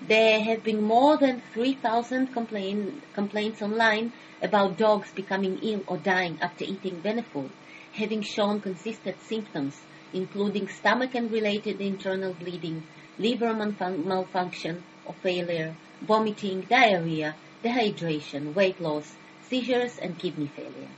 there 0.00 0.40
have 0.42 0.64
been 0.64 0.82
more 0.82 1.16
than 1.16 1.40
3,000 1.52 2.32
complain, 2.32 3.00
complaints 3.14 3.62
online 3.62 4.12
about 4.42 4.76
dogs 4.76 5.12
becoming 5.12 5.60
ill 5.62 5.84
or 5.86 5.98
dying 5.98 6.36
after 6.40 6.64
eating 6.64 7.00
Beneful, 7.00 7.48
having 7.92 8.20
shown 8.22 8.60
consistent 8.60 9.20
symptoms, 9.22 9.80
including 10.12 10.66
stomach 10.66 11.14
and 11.14 11.30
related 11.30 11.80
internal 11.80 12.34
bleeding, 12.34 12.82
liver 13.16 13.54
malfunction 13.54 14.82
or 15.06 15.14
failure, 15.22 15.76
vomiting, 16.00 16.62
diarrhea, 16.62 17.36
dehydration, 17.62 18.52
weight 18.54 18.80
loss, 18.80 19.14
seizures, 19.48 19.98
and 19.98 20.18
kidney 20.18 20.48
failure. 20.48 20.90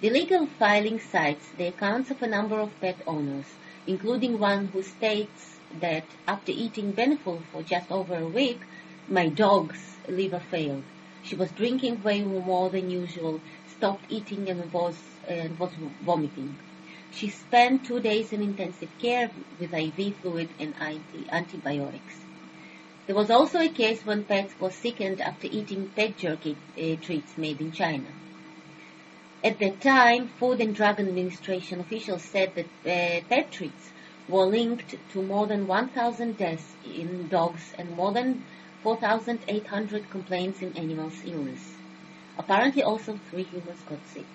The 0.00 0.10
legal 0.10 0.46
filing 0.46 0.98
cites 0.98 1.50
the 1.58 1.66
accounts 1.66 2.10
of 2.10 2.22
a 2.22 2.26
number 2.26 2.58
of 2.58 2.80
pet 2.80 2.96
owners 3.06 3.46
including 3.86 4.38
one 4.38 4.66
who 4.68 4.82
states 4.82 5.58
that 5.80 6.04
after 6.26 6.52
eating 6.52 6.92
Beneful 6.92 7.42
for 7.50 7.62
just 7.62 7.90
over 7.90 8.14
a 8.14 8.28
week, 8.28 8.60
my 9.08 9.28
dog's 9.28 9.96
liver 10.08 10.40
failed. 10.40 10.84
She 11.22 11.36
was 11.36 11.50
drinking 11.52 12.02
way 12.02 12.22
more 12.22 12.70
than 12.70 12.90
usual, 12.90 13.40
stopped 13.76 14.04
eating 14.08 14.48
and 14.48 14.72
was, 14.72 14.96
and 15.28 15.58
was 15.58 15.72
vomiting. 16.02 16.56
She 17.12 17.28
spent 17.28 17.84
two 17.84 18.00
days 18.00 18.32
in 18.32 18.42
intensive 18.42 18.90
care 18.98 19.30
with 19.58 19.74
IV 19.74 20.16
fluid 20.18 20.48
and 20.58 20.74
antibiotics. 21.30 22.20
There 23.06 23.16
was 23.16 23.30
also 23.30 23.58
a 23.58 23.68
case 23.68 24.06
when 24.06 24.24
pets 24.24 24.54
were 24.60 24.70
sickened 24.70 25.20
after 25.20 25.48
eating 25.50 25.90
pet 25.96 26.16
jerky 26.16 26.56
uh, 26.78 26.96
treats 27.02 27.36
made 27.36 27.60
in 27.60 27.72
China. 27.72 28.06
At 29.42 29.58
that 29.60 29.80
time, 29.80 30.28
Food 30.28 30.60
and 30.60 30.74
Drug 30.74 31.00
Administration 31.00 31.80
officials 31.80 32.22
said 32.22 32.54
that 32.56 32.66
uh, 32.84 33.24
pet 33.26 33.50
treats 33.50 33.90
were 34.28 34.44
linked 34.44 34.94
to 35.12 35.22
more 35.22 35.46
than 35.46 35.66
1,000 35.66 36.36
deaths 36.36 36.74
in 36.84 37.26
dogs 37.28 37.72
and 37.78 37.90
more 37.96 38.12
than 38.12 38.44
4,800 38.82 40.10
complaints 40.10 40.60
in 40.60 40.76
animals' 40.76 41.22
illness. 41.24 41.72
Apparently 42.36 42.82
also 42.82 43.18
three 43.30 43.44
humans 43.44 43.80
got 43.88 44.06
sick. 44.08 44.26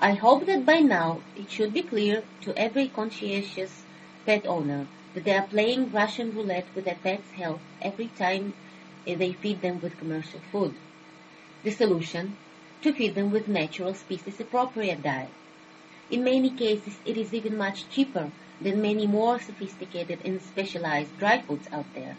I 0.00 0.12
hope 0.12 0.46
that 0.46 0.64
by 0.64 0.78
now 0.78 1.22
it 1.34 1.50
should 1.50 1.72
be 1.72 1.82
clear 1.82 2.22
to 2.42 2.56
every 2.56 2.86
conscientious 2.86 3.82
pet 4.24 4.46
owner 4.46 4.86
that 5.14 5.24
they 5.24 5.34
are 5.34 5.48
playing 5.48 5.90
Russian 5.90 6.32
roulette 6.32 6.68
with 6.76 6.84
their 6.84 6.98
pet's 7.02 7.32
health 7.32 7.62
every 7.82 8.06
time 8.06 8.54
they 9.04 9.32
feed 9.32 9.62
them 9.62 9.80
with 9.80 9.98
commercial 9.98 10.40
food. 10.52 10.76
The 11.64 11.72
solution 11.72 12.36
to 12.82 12.92
feed 12.92 13.14
them 13.14 13.30
with 13.30 13.48
natural 13.48 13.94
species 13.94 14.40
appropriate 14.40 15.02
diet. 15.02 15.30
In 16.10 16.22
many 16.22 16.50
cases, 16.50 16.98
it 17.04 17.16
is 17.16 17.34
even 17.34 17.56
much 17.56 17.88
cheaper 17.90 18.30
than 18.60 18.80
many 18.80 19.06
more 19.06 19.40
sophisticated 19.40 20.20
and 20.24 20.40
specialized 20.40 21.18
dry 21.18 21.42
foods 21.42 21.68
out 21.72 21.92
there. 21.94 22.16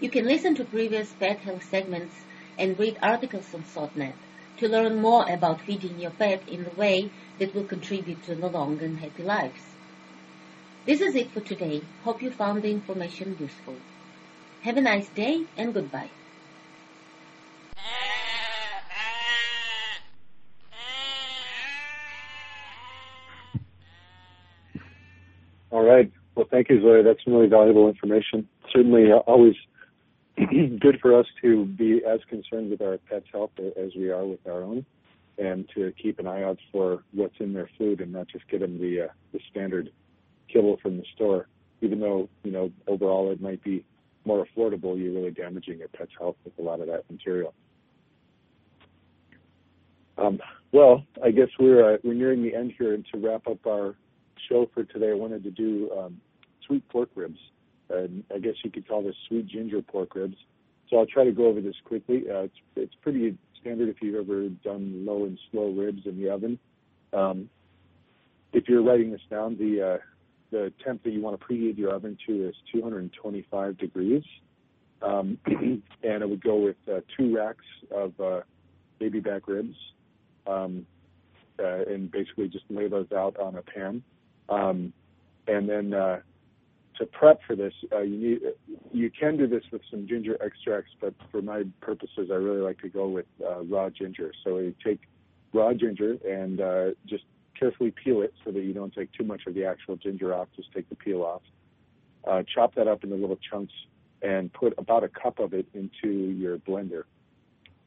You 0.00 0.10
can 0.10 0.26
listen 0.26 0.54
to 0.56 0.64
previous 0.64 1.12
pet 1.12 1.38
health 1.38 1.64
segments 1.64 2.16
and 2.58 2.78
read 2.78 2.98
articles 3.02 3.54
on 3.54 3.64
SOTT.net 3.64 4.14
to 4.58 4.68
learn 4.68 5.00
more 5.00 5.28
about 5.30 5.60
feeding 5.60 6.00
your 6.00 6.10
pet 6.10 6.48
in 6.48 6.66
a 6.66 6.70
way 6.70 7.10
that 7.38 7.54
will 7.54 7.64
contribute 7.64 8.22
to 8.24 8.34
the 8.34 8.48
long 8.48 8.82
and 8.82 8.98
happy 8.98 9.22
lives. 9.22 9.62
This 10.84 11.00
is 11.00 11.14
it 11.14 11.30
for 11.30 11.40
today. 11.40 11.82
Hope 12.04 12.22
you 12.22 12.30
found 12.30 12.62
the 12.62 12.70
information 12.70 13.36
useful. 13.38 13.76
Have 14.62 14.76
a 14.76 14.80
nice 14.80 15.08
day 15.08 15.44
and 15.56 15.74
goodbye. 15.74 16.10
All 25.76 25.84
right. 25.84 26.10
Well, 26.34 26.46
thank 26.50 26.70
you, 26.70 26.80
Zoya. 26.80 27.02
That's 27.02 27.22
some 27.22 27.34
really 27.34 27.48
valuable 27.48 27.86
information. 27.86 28.48
Certainly, 28.72 29.12
uh, 29.12 29.16
always 29.16 29.56
good 30.38 30.98
for 31.02 31.14
us 31.14 31.26
to 31.42 31.66
be 31.66 32.00
as 32.02 32.20
concerned 32.30 32.70
with 32.70 32.80
our 32.80 32.96
pets' 32.96 33.26
health 33.30 33.50
as 33.58 33.90
we 33.94 34.08
are 34.08 34.24
with 34.24 34.40
our 34.46 34.62
own, 34.62 34.86
and 35.36 35.68
to 35.74 35.92
keep 36.02 36.18
an 36.18 36.26
eye 36.26 36.44
out 36.44 36.56
for 36.72 37.04
what's 37.12 37.34
in 37.40 37.52
their 37.52 37.68
food 37.76 38.00
and 38.00 38.10
not 38.10 38.26
just 38.26 38.48
get 38.48 38.60
them 38.60 38.80
the 38.80 39.02
uh, 39.02 39.08
the 39.34 39.40
standard 39.50 39.90
kibble 40.50 40.78
from 40.80 40.96
the 40.96 41.04
store. 41.14 41.46
Even 41.82 42.00
though 42.00 42.30
you 42.42 42.52
know 42.52 42.72
overall 42.86 43.30
it 43.30 43.42
might 43.42 43.62
be 43.62 43.84
more 44.24 44.46
affordable, 44.46 44.98
you're 44.98 45.12
really 45.12 45.30
damaging 45.30 45.80
your 45.80 45.88
pet's 45.88 46.12
health 46.18 46.36
with 46.42 46.58
a 46.58 46.62
lot 46.62 46.80
of 46.80 46.86
that 46.86 47.04
material. 47.10 47.52
Um, 50.16 50.40
well, 50.72 51.04
I 51.22 51.32
guess 51.32 51.48
we're 51.58 51.96
uh, 51.96 51.98
we're 52.02 52.14
nearing 52.14 52.42
the 52.42 52.54
end 52.54 52.72
here, 52.78 52.94
and 52.94 53.04
to 53.12 53.18
wrap 53.18 53.46
up 53.46 53.66
our 53.66 53.94
show 54.48 54.68
for 54.74 54.84
today, 54.84 55.10
I 55.10 55.14
wanted 55.14 55.44
to 55.44 55.50
do 55.50 55.90
um, 55.96 56.20
sweet 56.66 56.88
pork 56.88 57.10
ribs. 57.14 57.38
And 57.88 58.24
I 58.34 58.38
guess 58.38 58.54
you 58.64 58.70
could 58.70 58.88
call 58.88 59.02
this 59.02 59.14
sweet 59.28 59.46
ginger 59.46 59.80
pork 59.82 60.14
ribs. 60.14 60.36
So 60.90 60.98
I'll 60.98 61.06
try 61.06 61.24
to 61.24 61.32
go 61.32 61.46
over 61.46 61.60
this 61.60 61.76
quickly. 61.84 62.24
Uh, 62.30 62.42
it's 62.42 62.56
it's 62.76 62.94
pretty 63.02 63.36
standard 63.60 63.88
if 63.88 63.96
you've 64.00 64.14
ever 64.14 64.48
done 64.48 65.04
low 65.04 65.24
and 65.24 65.38
slow 65.50 65.70
ribs 65.70 66.02
in 66.04 66.18
the 66.18 66.30
oven. 66.30 66.58
Um, 67.12 67.48
if 68.52 68.68
you're 68.68 68.82
writing 68.82 69.10
this 69.10 69.20
down, 69.28 69.56
the 69.58 69.94
uh, 69.94 69.98
the 70.50 70.72
temp 70.84 71.02
that 71.04 71.10
you 71.10 71.20
want 71.20 71.38
to 71.38 71.44
preheat 71.44 71.76
your 71.76 71.92
oven 71.92 72.16
to 72.26 72.48
is 72.48 72.54
225 72.72 73.78
degrees, 73.78 74.22
um, 75.02 75.38
and 75.46 75.82
it 76.02 76.28
would 76.28 76.42
go 76.42 76.56
with 76.56 76.76
uh, 76.88 77.00
two 77.16 77.36
racks 77.36 77.64
of 77.90 78.18
uh, 78.20 78.40
baby 78.98 79.20
back 79.20 79.48
ribs, 79.48 79.76
um, 80.46 80.86
uh, 81.58 81.84
and 81.88 82.10
basically 82.10 82.48
just 82.48 82.64
lay 82.70 82.88
those 82.88 83.10
out 83.12 83.36
on 83.38 83.56
a 83.56 83.62
pan. 83.62 84.02
Um, 84.48 84.92
and 85.48 85.68
then 85.68 85.94
uh, 85.94 86.20
to 86.98 87.06
prep 87.06 87.40
for 87.46 87.56
this, 87.56 87.72
uh, 87.92 88.00
you 88.00 88.18
need 88.18 88.40
you 88.92 89.10
can 89.10 89.36
do 89.36 89.46
this 89.46 89.62
with 89.70 89.82
some 89.90 90.06
ginger 90.08 90.36
extracts, 90.42 90.90
but 91.00 91.14
for 91.30 91.42
my 91.42 91.64
purposes, 91.80 92.30
I 92.30 92.34
really 92.34 92.60
like 92.60 92.78
to 92.80 92.88
go 92.88 93.08
with 93.08 93.26
uh, 93.44 93.62
raw 93.64 93.90
ginger. 93.90 94.32
So 94.44 94.58
you 94.58 94.74
take 94.84 95.00
raw 95.52 95.72
ginger 95.72 96.16
and 96.26 96.60
uh, 96.60 96.84
just 97.06 97.24
carefully 97.58 97.92
peel 98.02 98.22
it 98.22 98.34
so 98.44 98.50
that 98.50 98.62
you 98.62 98.72
don't 98.72 98.94
take 98.94 99.12
too 99.12 99.24
much 99.24 99.42
of 99.46 99.54
the 99.54 99.64
actual 99.64 99.96
ginger 99.96 100.34
off. 100.34 100.48
Just 100.56 100.72
take 100.72 100.88
the 100.88 100.96
peel 100.96 101.22
off. 101.22 101.42
Uh, 102.26 102.42
chop 102.54 102.74
that 102.74 102.88
up 102.88 103.04
into 103.04 103.16
little 103.16 103.38
chunks 103.50 103.72
and 104.22 104.52
put 104.52 104.74
about 104.78 105.04
a 105.04 105.08
cup 105.08 105.38
of 105.38 105.52
it 105.54 105.66
into 105.74 106.08
your 106.08 106.58
blender. 106.58 107.02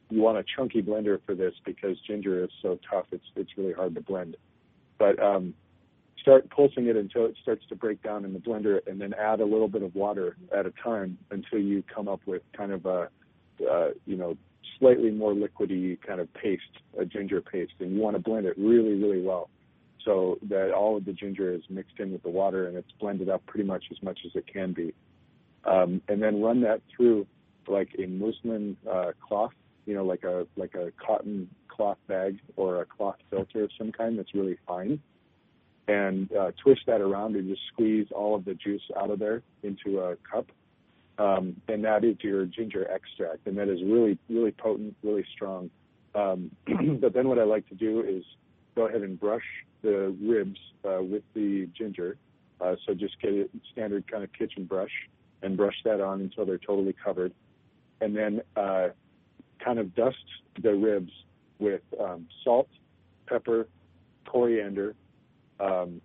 You 0.09 0.21
want 0.21 0.37
a 0.37 0.45
chunky 0.55 0.81
blender 0.81 1.19
for 1.25 1.35
this 1.35 1.53
because 1.65 1.97
ginger 2.07 2.43
is 2.43 2.49
so 2.61 2.79
tough; 2.89 3.05
it's 3.11 3.25
it's 3.35 3.51
really 3.57 3.73
hard 3.73 3.95
to 3.95 4.01
blend. 4.01 4.37
But 4.97 5.21
um, 5.21 5.53
start 6.21 6.49
pulsing 6.49 6.87
it 6.87 6.95
until 6.95 7.25
it 7.25 7.35
starts 7.41 7.65
to 7.69 7.75
break 7.75 8.01
down 8.03 8.25
in 8.25 8.33
the 8.33 8.39
blender, 8.39 8.79
and 8.87 8.99
then 8.99 9.13
add 9.13 9.39
a 9.39 9.45
little 9.45 9.67
bit 9.67 9.83
of 9.83 9.93
water 9.95 10.37
at 10.55 10.65
a 10.65 10.71
time 10.83 11.17
until 11.31 11.59
you 11.59 11.83
come 11.93 12.07
up 12.07 12.21
with 12.25 12.41
kind 12.55 12.71
of 12.71 12.85
a, 12.85 13.09
uh, 13.69 13.89
you 14.05 14.15
know, 14.15 14.35
slightly 14.79 15.11
more 15.11 15.33
liquidy 15.33 15.99
kind 16.01 16.19
of 16.19 16.33
paste, 16.33 16.63
a 16.97 17.05
ginger 17.05 17.41
paste, 17.41 17.73
and 17.79 17.93
you 17.93 18.01
want 18.01 18.15
to 18.15 18.21
blend 18.21 18.45
it 18.45 18.57
really, 18.57 18.93
really 18.93 19.21
well, 19.21 19.49
so 20.05 20.37
that 20.43 20.71
all 20.71 20.97
of 20.97 21.05
the 21.05 21.13
ginger 21.13 21.53
is 21.53 21.61
mixed 21.69 21.99
in 21.99 22.11
with 22.11 22.23
the 22.23 22.29
water 22.29 22.67
and 22.67 22.77
it's 22.77 22.91
blended 22.99 23.29
up 23.29 23.45
pretty 23.45 23.65
much 23.65 23.85
as 23.91 24.01
much 24.01 24.19
as 24.25 24.31
it 24.35 24.45
can 24.51 24.73
be, 24.73 24.93
um, 25.65 26.01
and 26.07 26.21
then 26.21 26.41
run 26.41 26.61
that 26.61 26.81
through 26.95 27.27
like 27.67 27.89
a 27.99 28.07
muslin 28.07 28.75
uh, 28.89 29.11
cloth, 29.25 29.51
you 29.85 29.93
know, 29.93 30.03
like 30.03 30.23
a 30.23 30.47
like 30.55 30.75
a 30.75 30.91
cotton 31.05 31.49
cloth 31.67 31.97
bag 32.07 32.39
or 32.55 32.81
a 32.81 32.85
cloth 32.85 33.17
filter 33.29 33.63
of 33.63 33.71
some 33.77 33.91
kind 33.91 34.17
that's 34.17 34.33
really 34.33 34.57
fine 34.67 34.99
and 35.89 36.31
uh, 36.33 36.51
twist 36.61 36.81
that 36.85 37.01
around 37.01 37.35
and 37.35 37.49
just 37.49 37.61
squeeze 37.73 38.05
all 38.15 38.35
of 38.35 38.45
the 38.45 38.53
juice 38.53 38.83
out 38.95 39.09
of 39.09 39.17
there 39.17 39.41
into 39.63 39.99
a 39.99 40.15
cup. 40.17 40.45
Um, 41.17 41.59
and 41.67 41.83
that 41.83 42.05
is 42.05 42.15
your 42.21 42.45
ginger 42.45 42.89
extract, 42.89 43.47
and 43.47 43.57
that 43.57 43.67
is 43.67 43.79
really, 43.83 44.17
really 44.29 44.51
potent, 44.51 44.95
really 45.03 45.25
strong. 45.33 45.69
Um, 46.13 46.51
but 47.01 47.13
then 47.13 47.27
what 47.27 47.39
I 47.39 47.43
like 47.43 47.67
to 47.69 47.75
do 47.75 48.01
is 48.07 48.23
go 48.75 48.87
ahead 48.87 49.01
and 49.01 49.19
brush 49.19 49.43
the 49.81 50.15
ribs 50.21 50.59
uh, 50.85 51.01
with 51.01 51.23
the 51.33 51.67
ginger. 51.75 52.17
Uh, 52.61 52.75
so 52.85 52.93
just 52.93 53.19
get 53.19 53.31
a 53.31 53.49
standard 53.71 54.09
kind 54.09 54.23
of 54.23 54.31
kitchen 54.31 54.65
brush 54.65 54.91
and 55.41 55.57
brush 55.57 55.75
that 55.85 56.01
on 56.01 56.21
until 56.21 56.45
they're 56.45 56.57
totally 56.59 56.95
covered. 57.03 57.33
And 57.99 58.15
then 58.15 58.41
uh, 58.55 58.89
kind 59.63 59.79
of 59.79 59.95
dust 59.95 60.17
the 60.61 60.73
ribs 60.73 61.11
with 61.57 61.81
um, 61.99 62.27
salt, 62.43 62.69
pepper, 63.27 63.67
coriander, 64.25 64.95
um, 65.59 66.01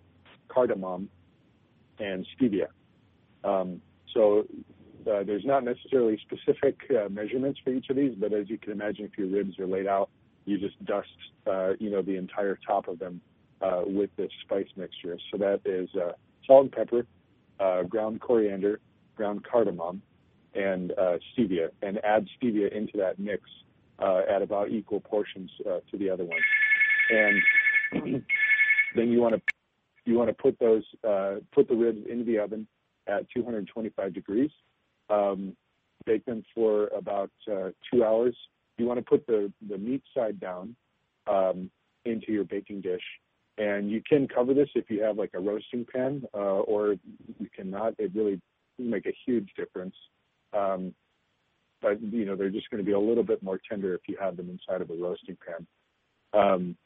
cardamom, 0.47 1.09
and 1.99 2.25
stevia. 2.37 2.67
Um, 3.43 3.81
so 4.13 4.45
uh, 5.09 5.23
there's 5.23 5.45
not 5.45 5.63
necessarily 5.63 6.19
specific 6.25 6.79
uh, 6.89 7.09
measurements 7.09 7.59
for 7.63 7.71
each 7.71 7.89
of 7.89 7.95
these, 7.95 8.13
but 8.17 8.33
as 8.33 8.49
you 8.49 8.57
can 8.57 8.71
imagine, 8.71 9.05
if 9.05 9.17
your 9.17 9.27
ribs 9.27 9.59
are 9.59 9.67
laid 9.67 9.87
out, 9.87 10.09
you 10.45 10.57
just 10.57 10.83
dust, 10.85 11.07
uh, 11.47 11.73
you 11.79 11.89
know, 11.89 12.01
the 12.01 12.15
entire 12.15 12.57
top 12.67 12.87
of 12.87 12.99
them 12.99 13.21
uh, 13.61 13.81
with 13.85 14.09
this 14.15 14.31
spice 14.43 14.67
mixture. 14.75 15.17
So 15.31 15.37
that 15.37 15.61
is 15.65 15.89
uh, 15.95 16.13
salt 16.45 16.63
and 16.63 16.71
pepper, 16.71 17.05
uh, 17.59 17.83
ground 17.83 18.21
coriander, 18.21 18.79
ground 19.15 19.45
cardamom, 19.49 20.01
and 20.53 20.93
stevia, 21.37 21.69
and 21.81 21.97
add 22.05 22.27
stevia 22.41 22.71
into 22.71 22.97
that 22.97 23.19
mix 23.19 23.41
at 23.99 24.41
about 24.41 24.69
equal 24.69 25.01
portions 25.01 25.51
to 25.65 25.97
the 25.97 26.09
other 26.09 26.23
ones. 26.23 26.43
And 27.09 28.23
then 28.95 29.09
you 29.09 29.21
want 29.21 29.35
to 29.35 29.41
you 30.05 30.17
want 30.17 30.29
to 30.29 30.33
put 30.33 30.57
those 30.59 30.83
uh, 31.07 31.35
put 31.53 31.67
the 31.67 31.75
ribs 31.75 32.05
into 32.09 32.23
the 32.23 32.39
oven 32.39 32.67
at 33.07 33.29
225 33.35 34.13
degrees. 34.13 34.51
Um, 35.09 35.55
bake 36.05 36.25
them 36.25 36.43
for 36.53 36.87
about 36.87 37.31
uh, 37.51 37.69
two 37.91 38.03
hours. 38.03 38.35
You 38.77 38.85
want 38.85 38.99
to 38.99 39.05
put 39.05 39.25
the 39.27 39.51
the 39.69 39.77
meat 39.77 40.03
side 40.15 40.39
down 40.39 40.75
um, 41.27 41.69
into 42.05 42.31
your 42.31 42.43
baking 42.43 42.81
dish, 42.81 43.03
and 43.57 43.89
you 43.89 44.01
can 44.07 44.27
cover 44.27 44.53
this 44.53 44.69
if 44.75 44.89
you 44.89 45.01
have 45.03 45.17
like 45.17 45.31
a 45.33 45.39
roasting 45.39 45.85
pan, 45.91 46.23
uh, 46.33 46.61
or 46.61 46.95
you 47.39 47.49
cannot. 47.55 47.93
It 47.97 48.11
really 48.13 48.41
make 48.77 49.05
a 49.05 49.13
huge 49.25 49.49
difference. 49.55 49.95
Um, 50.53 50.93
but 51.81 52.01
you 52.01 52.25
know 52.25 52.35
they're 52.35 52.49
just 52.49 52.69
going 52.69 52.83
to 52.83 52.85
be 52.85 52.93
a 52.93 52.99
little 52.99 53.23
bit 53.23 53.43
more 53.43 53.59
tender 53.69 53.93
if 53.93 54.01
you 54.07 54.17
have 54.19 54.37
them 54.37 54.49
inside 54.49 54.81
of 54.81 54.89
a 54.89 54.95
roasting 54.95 55.37
pan. 55.45 55.67
Um, 56.33 56.77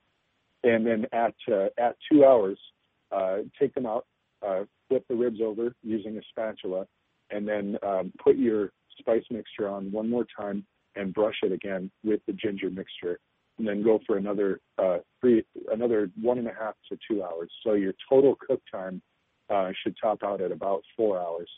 and 0.64 0.86
then 0.86 1.06
at 1.14 1.36
uh, 1.52 1.68
at 1.78 1.96
two 2.12 2.26
hours, 2.26 2.60
uh, 3.12 3.38
take 3.60 3.74
them 3.74 3.86
out, 3.86 4.06
uh, 4.46 4.64
flip 4.88 5.06
the 5.10 5.16
ribs 5.16 5.40
over 5.42 5.74
using 5.84 6.18
a 6.18 6.22
spatula, 6.30 6.86
and 7.32 7.48
then 7.48 7.78
um, 7.84 8.12
put 8.24 8.36
your 8.36 8.72
spice 9.00 9.24
mixture 9.32 9.68
on 9.68 9.92
one 9.92 10.10
more 10.10 10.26
time 10.38 10.66
and 10.96 11.14
brush 11.14 11.38
it 11.44 11.52
again 11.52 11.90
with 12.04 12.20
the 12.28 12.34
ginger 12.34 12.70
mixture, 12.70 13.20
and 13.58 13.68
then 13.68 13.84
go 13.84 14.00
for 14.06 14.18
another 14.18 14.60
uh, 14.78 14.98
three, 15.22 15.44
another 15.72 16.10
one 16.20 16.38
and 16.38 16.48
a 16.48 16.54
half 16.54 16.76
to 16.92 16.98
two 17.10 17.24
hours. 17.24 17.52
So 17.64 17.74
your 17.74 17.94
total 18.10 18.36
cook 18.36 18.62
time 18.72 19.02
uh, 19.50 19.72
should 19.82 19.96
top 20.02 20.24
out 20.24 20.42
at 20.42 20.52
about 20.52 20.82
four 20.98 21.20
hours. 21.20 21.50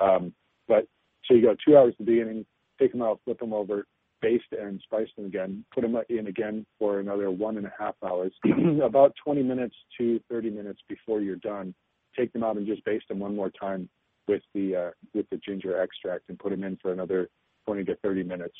Um, 0.00 0.32
but 0.68 0.86
so 1.24 1.34
you 1.34 1.42
go 1.42 1.56
two 1.66 1.76
hours 1.76 1.94
at 1.98 2.06
the 2.06 2.12
beginning, 2.12 2.44
take 2.80 2.92
them 2.92 3.02
out, 3.02 3.20
flip 3.24 3.38
them 3.38 3.52
over, 3.52 3.86
baste 4.20 4.44
and 4.52 4.80
spice 4.84 5.08
them 5.16 5.26
again, 5.26 5.64
put 5.74 5.82
them 5.82 5.96
in 6.08 6.26
again 6.26 6.66
for 6.78 7.00
another 7.00 7.30
one 7.30 7.56
and 7.56 7.66
a 7.66 7.72
half 7.78 7.94
hours, 8.04 8.32
about 8.82 9.14
20 9.24 9.42
minutes 9.42 9.74
to 9.98 10.20
30 10.30 10.50
minutes 10.50 10.80
before 10.88 11.20
you're 11.20 11.36
done. 11.36 11.74
Take 12.16 12.32
them 12.32 12.42
out 12.42 12.56
and 12.56 12.66
just 12.66 12.84
baste 12.84 13.06
them 13.08 13.18
one 13.18 13.36
more 13.36 13.50
time 13.50 13.88
with 14.26 14.42
the 14.54 14.76
uh, 14.76 14.90
with 15.14 15.28
the 15.30 15.36
ginger 15.36 15.80
extract 15.80 16.28
and 16.28 16.38
put 16.38 16.50
them 16.50 16.64
in 16.64 16.78
for 16.80 16.92
another 16.92 17.28
20 17.66 17.84
to 17.84 17.96
30 17.96 18.22
minutes. 18.22 18.56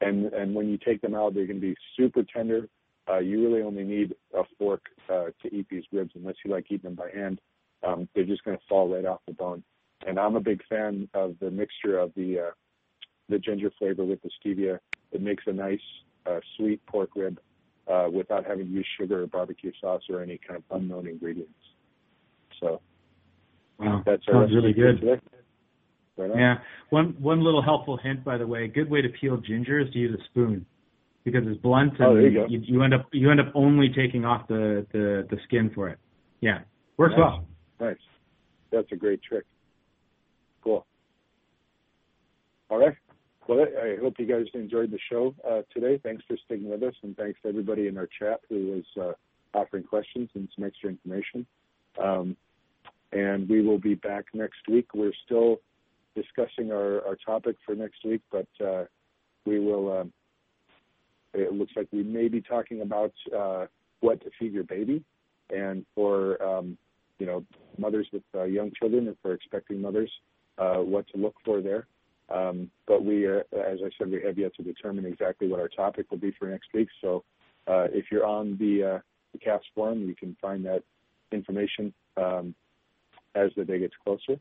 And 0.00 0.26
and 0.26 0.54
when 0.54 0.68
you 0.68 0.78
take 0.78 1.00
them 1.00 1.14
out, 1.14 1.34
they're 1.34 1.46
going 1.46 1.60
to 1.60 1.66
be 1.66 1.76
super 1.96 2.22
tender. 2.22 2.68
Uh, 3.10 3.18
you 3.18 3.42
really 3.42 3.62
only 3.62 3.82
need 3.82 4.14
a 4.34 4.42
fork 4.58 4.82
uh, 5.10 5.26
to 5.42 5.54
eat 5.54 5.66
these 5.70 5.84
ribs, 5.92 6.12
unless 6.14 6.36
you 6.44 6.50
like 6.50 6.66
eating 6.66 6.90
them 6.90 6.94
by 6.94 7.10
hand. 7.10 7.40
Um, 7.84 8.08
they're 8.14 8.24
just 8.24 8.44
going 8.44 8.56
to 8.56 8.62
fall 8.68 8.88
right 8.88 9.04
off 9.04 9.20
the 9.26 9.32
bone. 9.32 9.64
And 10.06 10.18
I'm 10.18 10.36
a 10.36 10.40
big 10.40 10.62
fan 10.68 11.08
of 11.14 11.34
the 11.40 11.50
mixture 11.50 11.98
of 11.98 12.12
the 12.14 12.38
uh, 12.38 12.50
the 13.28 13.38
ginger 13.38 13.70
flavor 13.78 14.04
with 14.04 14.20
the 14.22 14.30
stevia. 14.38 14.78
It 15.12 15.22
makes 15.22 15.44
a 15.46 15.52
nice 15.52 15.80
uh, 16.26 16.40
sweet 16.56 16.84
pork 16.86 17.10
rib 17.16 17.38
uh, 17.88 18.08
without 18.12 18.46
having 18.46 18.66
to 18.66 18.72
use 18.72 18.86
sugar 18.98 19.22
or 19.22 19.26
barbecue 19.26 19.72
sauce 19.80 20.02
or 20.08 20.22
any 20.22 20.38
kind 20.46 20.58
of 20.58 20.76
unknown 20.76 21.06
ingredients. 21.06 21.52
So 22.60 22.80
wow, 23.78 24.02
that's 24.06 24.22
sounds 24.30 24.52
really 24.54 24.72
good. 24.72 25.02
Right 25.04 25.20
yeah, 26.18 26.56
one 26.90 27.16
one 27.18 27.42
little 27.42 27.62
helpful 27.62 27.96
hint, 27.96 28.24
by 28.24 28.36
the 28.38 28.46
way, 28.46 28.64
a 28.64 28.68
good 28.68 28.90
way 28.90 29.02
to 29.02 29.08
peel 29.08 29.38
ginger 29.38 29.80
is 29.80 29.90
to 29.92 29.98
use 29.98 30.18
a 30.18 30.24
spoon 30.26 30.66
because 31.24 31.42
it's 31.46 31.60
blunt 31.60 31.94
and 31.98 32.02
oh, 32.02 32.16
you, 32.16 32.46
you, 32.48 32.60
you, 32.64 32.82
end 32.82 32.94
up 32.94 33.06
you 33.12 33.30
end 33.30 33.40
up 33.40 33.50
only 33.54 33.88
taking 33.94 34.24
off 34.24 34.46
the 34.48 34.86
the, 34.92 35.26
the 35.30 35.36
skin 35.44 35.70
for 35.74 35.88
it. 35.88 35.98
Yeah, 36.40 36.60
works 36.96 37.14
nice. 37.16 37.18
well. 37.18 37.46
Nice, 37.80 37.96
that's 38.70 38.92
a 38.92 38.96
great 38.96 39.22
trick. 39.22 39.44
Cool. 40.62 40.86
All 42.68 42.78
right. 42.78 42.94
Well, 43.48 43.60
I 43.60 43.96
hope 44.00 44.14
you 44.18 44.26
guys 44.26 44.46
enjoyed 44.54 44.92
the 44.92 44.98
show 45.10 45.34
uh, 45.48 45.62
today. 45.74 45.98
Thanks 46.02 46.22
for 46.28 46.36
sticking 46.44 46.70
with 46.70 46.82
us, 46.84 46.94
and 47.02 47.16
thanks 47.16 47.40
to 47.42 47.48
everybody 47.48 47.88
in 47.88 47.98
our 47.98 48.08
chat 48.18 48.40
who 48.48 48.82
was 48.96 49.16
uh, 49.54 49.58
offering 49.58 49.82
questions 49.82 50.30
and 50.34 50.48
some 50.54 50.64
extra 50.64 50.90
information. 50.90 51.44
Um, 52.00 52.36
and 53.12 53.48
we 53.48 53.60
will 53.60 53.78
be 53.78 53.94
back 53.94 54.26
next 54.32 54.68
week. 54.68 54.94
We're 54.94 55.12
still 55.26 55.56
discussing 56.14 56.70
our, 56.70 57.04
our 57.04 57.16
topic 57.16 57.56
for 57.66 57.74
next 57.74 58.04
week, 58.04 58.22
but 58.30 58.46
uh, 58.64 58.84
we 59.44 59.58
will. 59.58 60.00
Um, 60.00 60.12
it 61.34 61.52
looks 61.52 61.72
like 61.74 61.88
we 61.92 62.02
may 62.02 62.28
be 62.28 62.42
talking 62.42 62.82
about 62.82 63.12
uh, 63.36 63.66
what 64.00 64.20
to 64.20 64.30
feed 64.38 64.52
your 64.52 64.64
baby, 64.64 65.02
and 65.50 65.84
for 65.96 66.40
um, 66.42 66.78
you 67.18 67.26
know 67.26 67.44
mothers 67.76 68.06
with 68.12 68.22
uh, 68.36 68.44
young 68.44 68.70
children, 68.78 69.08
and 69.08 69.16
for 69.20 69.32
expecting 69.32 69.80
mothers, 69.80 70.10
uh, 70.58 70.76
what 70.76 71.08
to 71.08 71.16
look 71.16 71.34
for 71.44 71.60
there. 71.60 71.86
Um, 72.32 72.70
but 72.86 73.04
we, 73.04 73.28
uh, 73.28 73.40
as 73.52 73.80
I 73.84 73.90
said, 73.98 74.10
we 74.10 74.22
have 74.22 74.38
yet 74.38 74.54
to 74.56 74.62
determine 74.62 75.04
exactly 75.04 75.48
what 75.48 75.60
our 75.60 75.68
topic 75.68 76.10
will 76.10 76.18
be 76.18 76.32
for 76.38 76.48
next 76.48 76.68
week. 76.72 76.88
So 77.00 77.24
Uh, 77.66 77.86
if 77.92 78.06
you're 78.10 78.26
on 78.26 78.56
the, 78.58 78.82
uh, 78.82 78.98
the 79.32 79.38
CAPS 79.38 79.66
forum, 79.74 80.08
you 80.08 80.14
can 80.14 80.36
find 80.40 80.64
that 80.64 80.82
information 81.30 81.94
um, 82.16 82.54
as 83.34 83.50
the 83.56 83.64
day 83.64 83.78
gets 83.78 83.94
closer. 84.02 84.38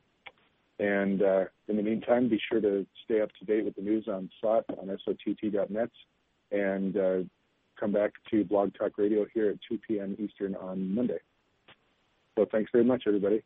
And 0.79 1.21
uh, 1.21 1.45
in 1.67 1.77
the 1.77 1.83
meantime, 1.83 2.27
be 2.27 2.41
sure 2.49 2.59
to 2.59 2.85
stay 3.05 3.21
up 3.21 3.29
to 3.39 3.45
date 3.45 3.65
with 3.65 3.75
the 3.75 3.83
news 3.83 4.07
on 4.07 4.29
SOTT 4.41 4.65
on 4.79 4.97
SOTT.net 5.05 5.89
and 6.51 6.97
uh, 6.97 7.17
come 7.79 7.91
back 7.91 8.11
to 8.31 8.43
Blog 8.43 8.73
Talk 8.73 8.97
Radio 8.97 9.25
here 9.33 9.49
at 9.51 9.57
2 9.69 9.79
p.m. 9.87 10.15
Eastern 10.19 10.55
on 10.55 10.93
Monday. 10.93 11.19
So 12.35 12.47
thanks 12.51 12.71
very 12.71 12.83
much, 12.83 13.03
everybody. 13.05 13.43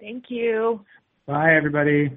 Thank 0.00 0.24
you. 0.28 0.84
Bye, 1.26 1.54
everybody. 1.54 2.10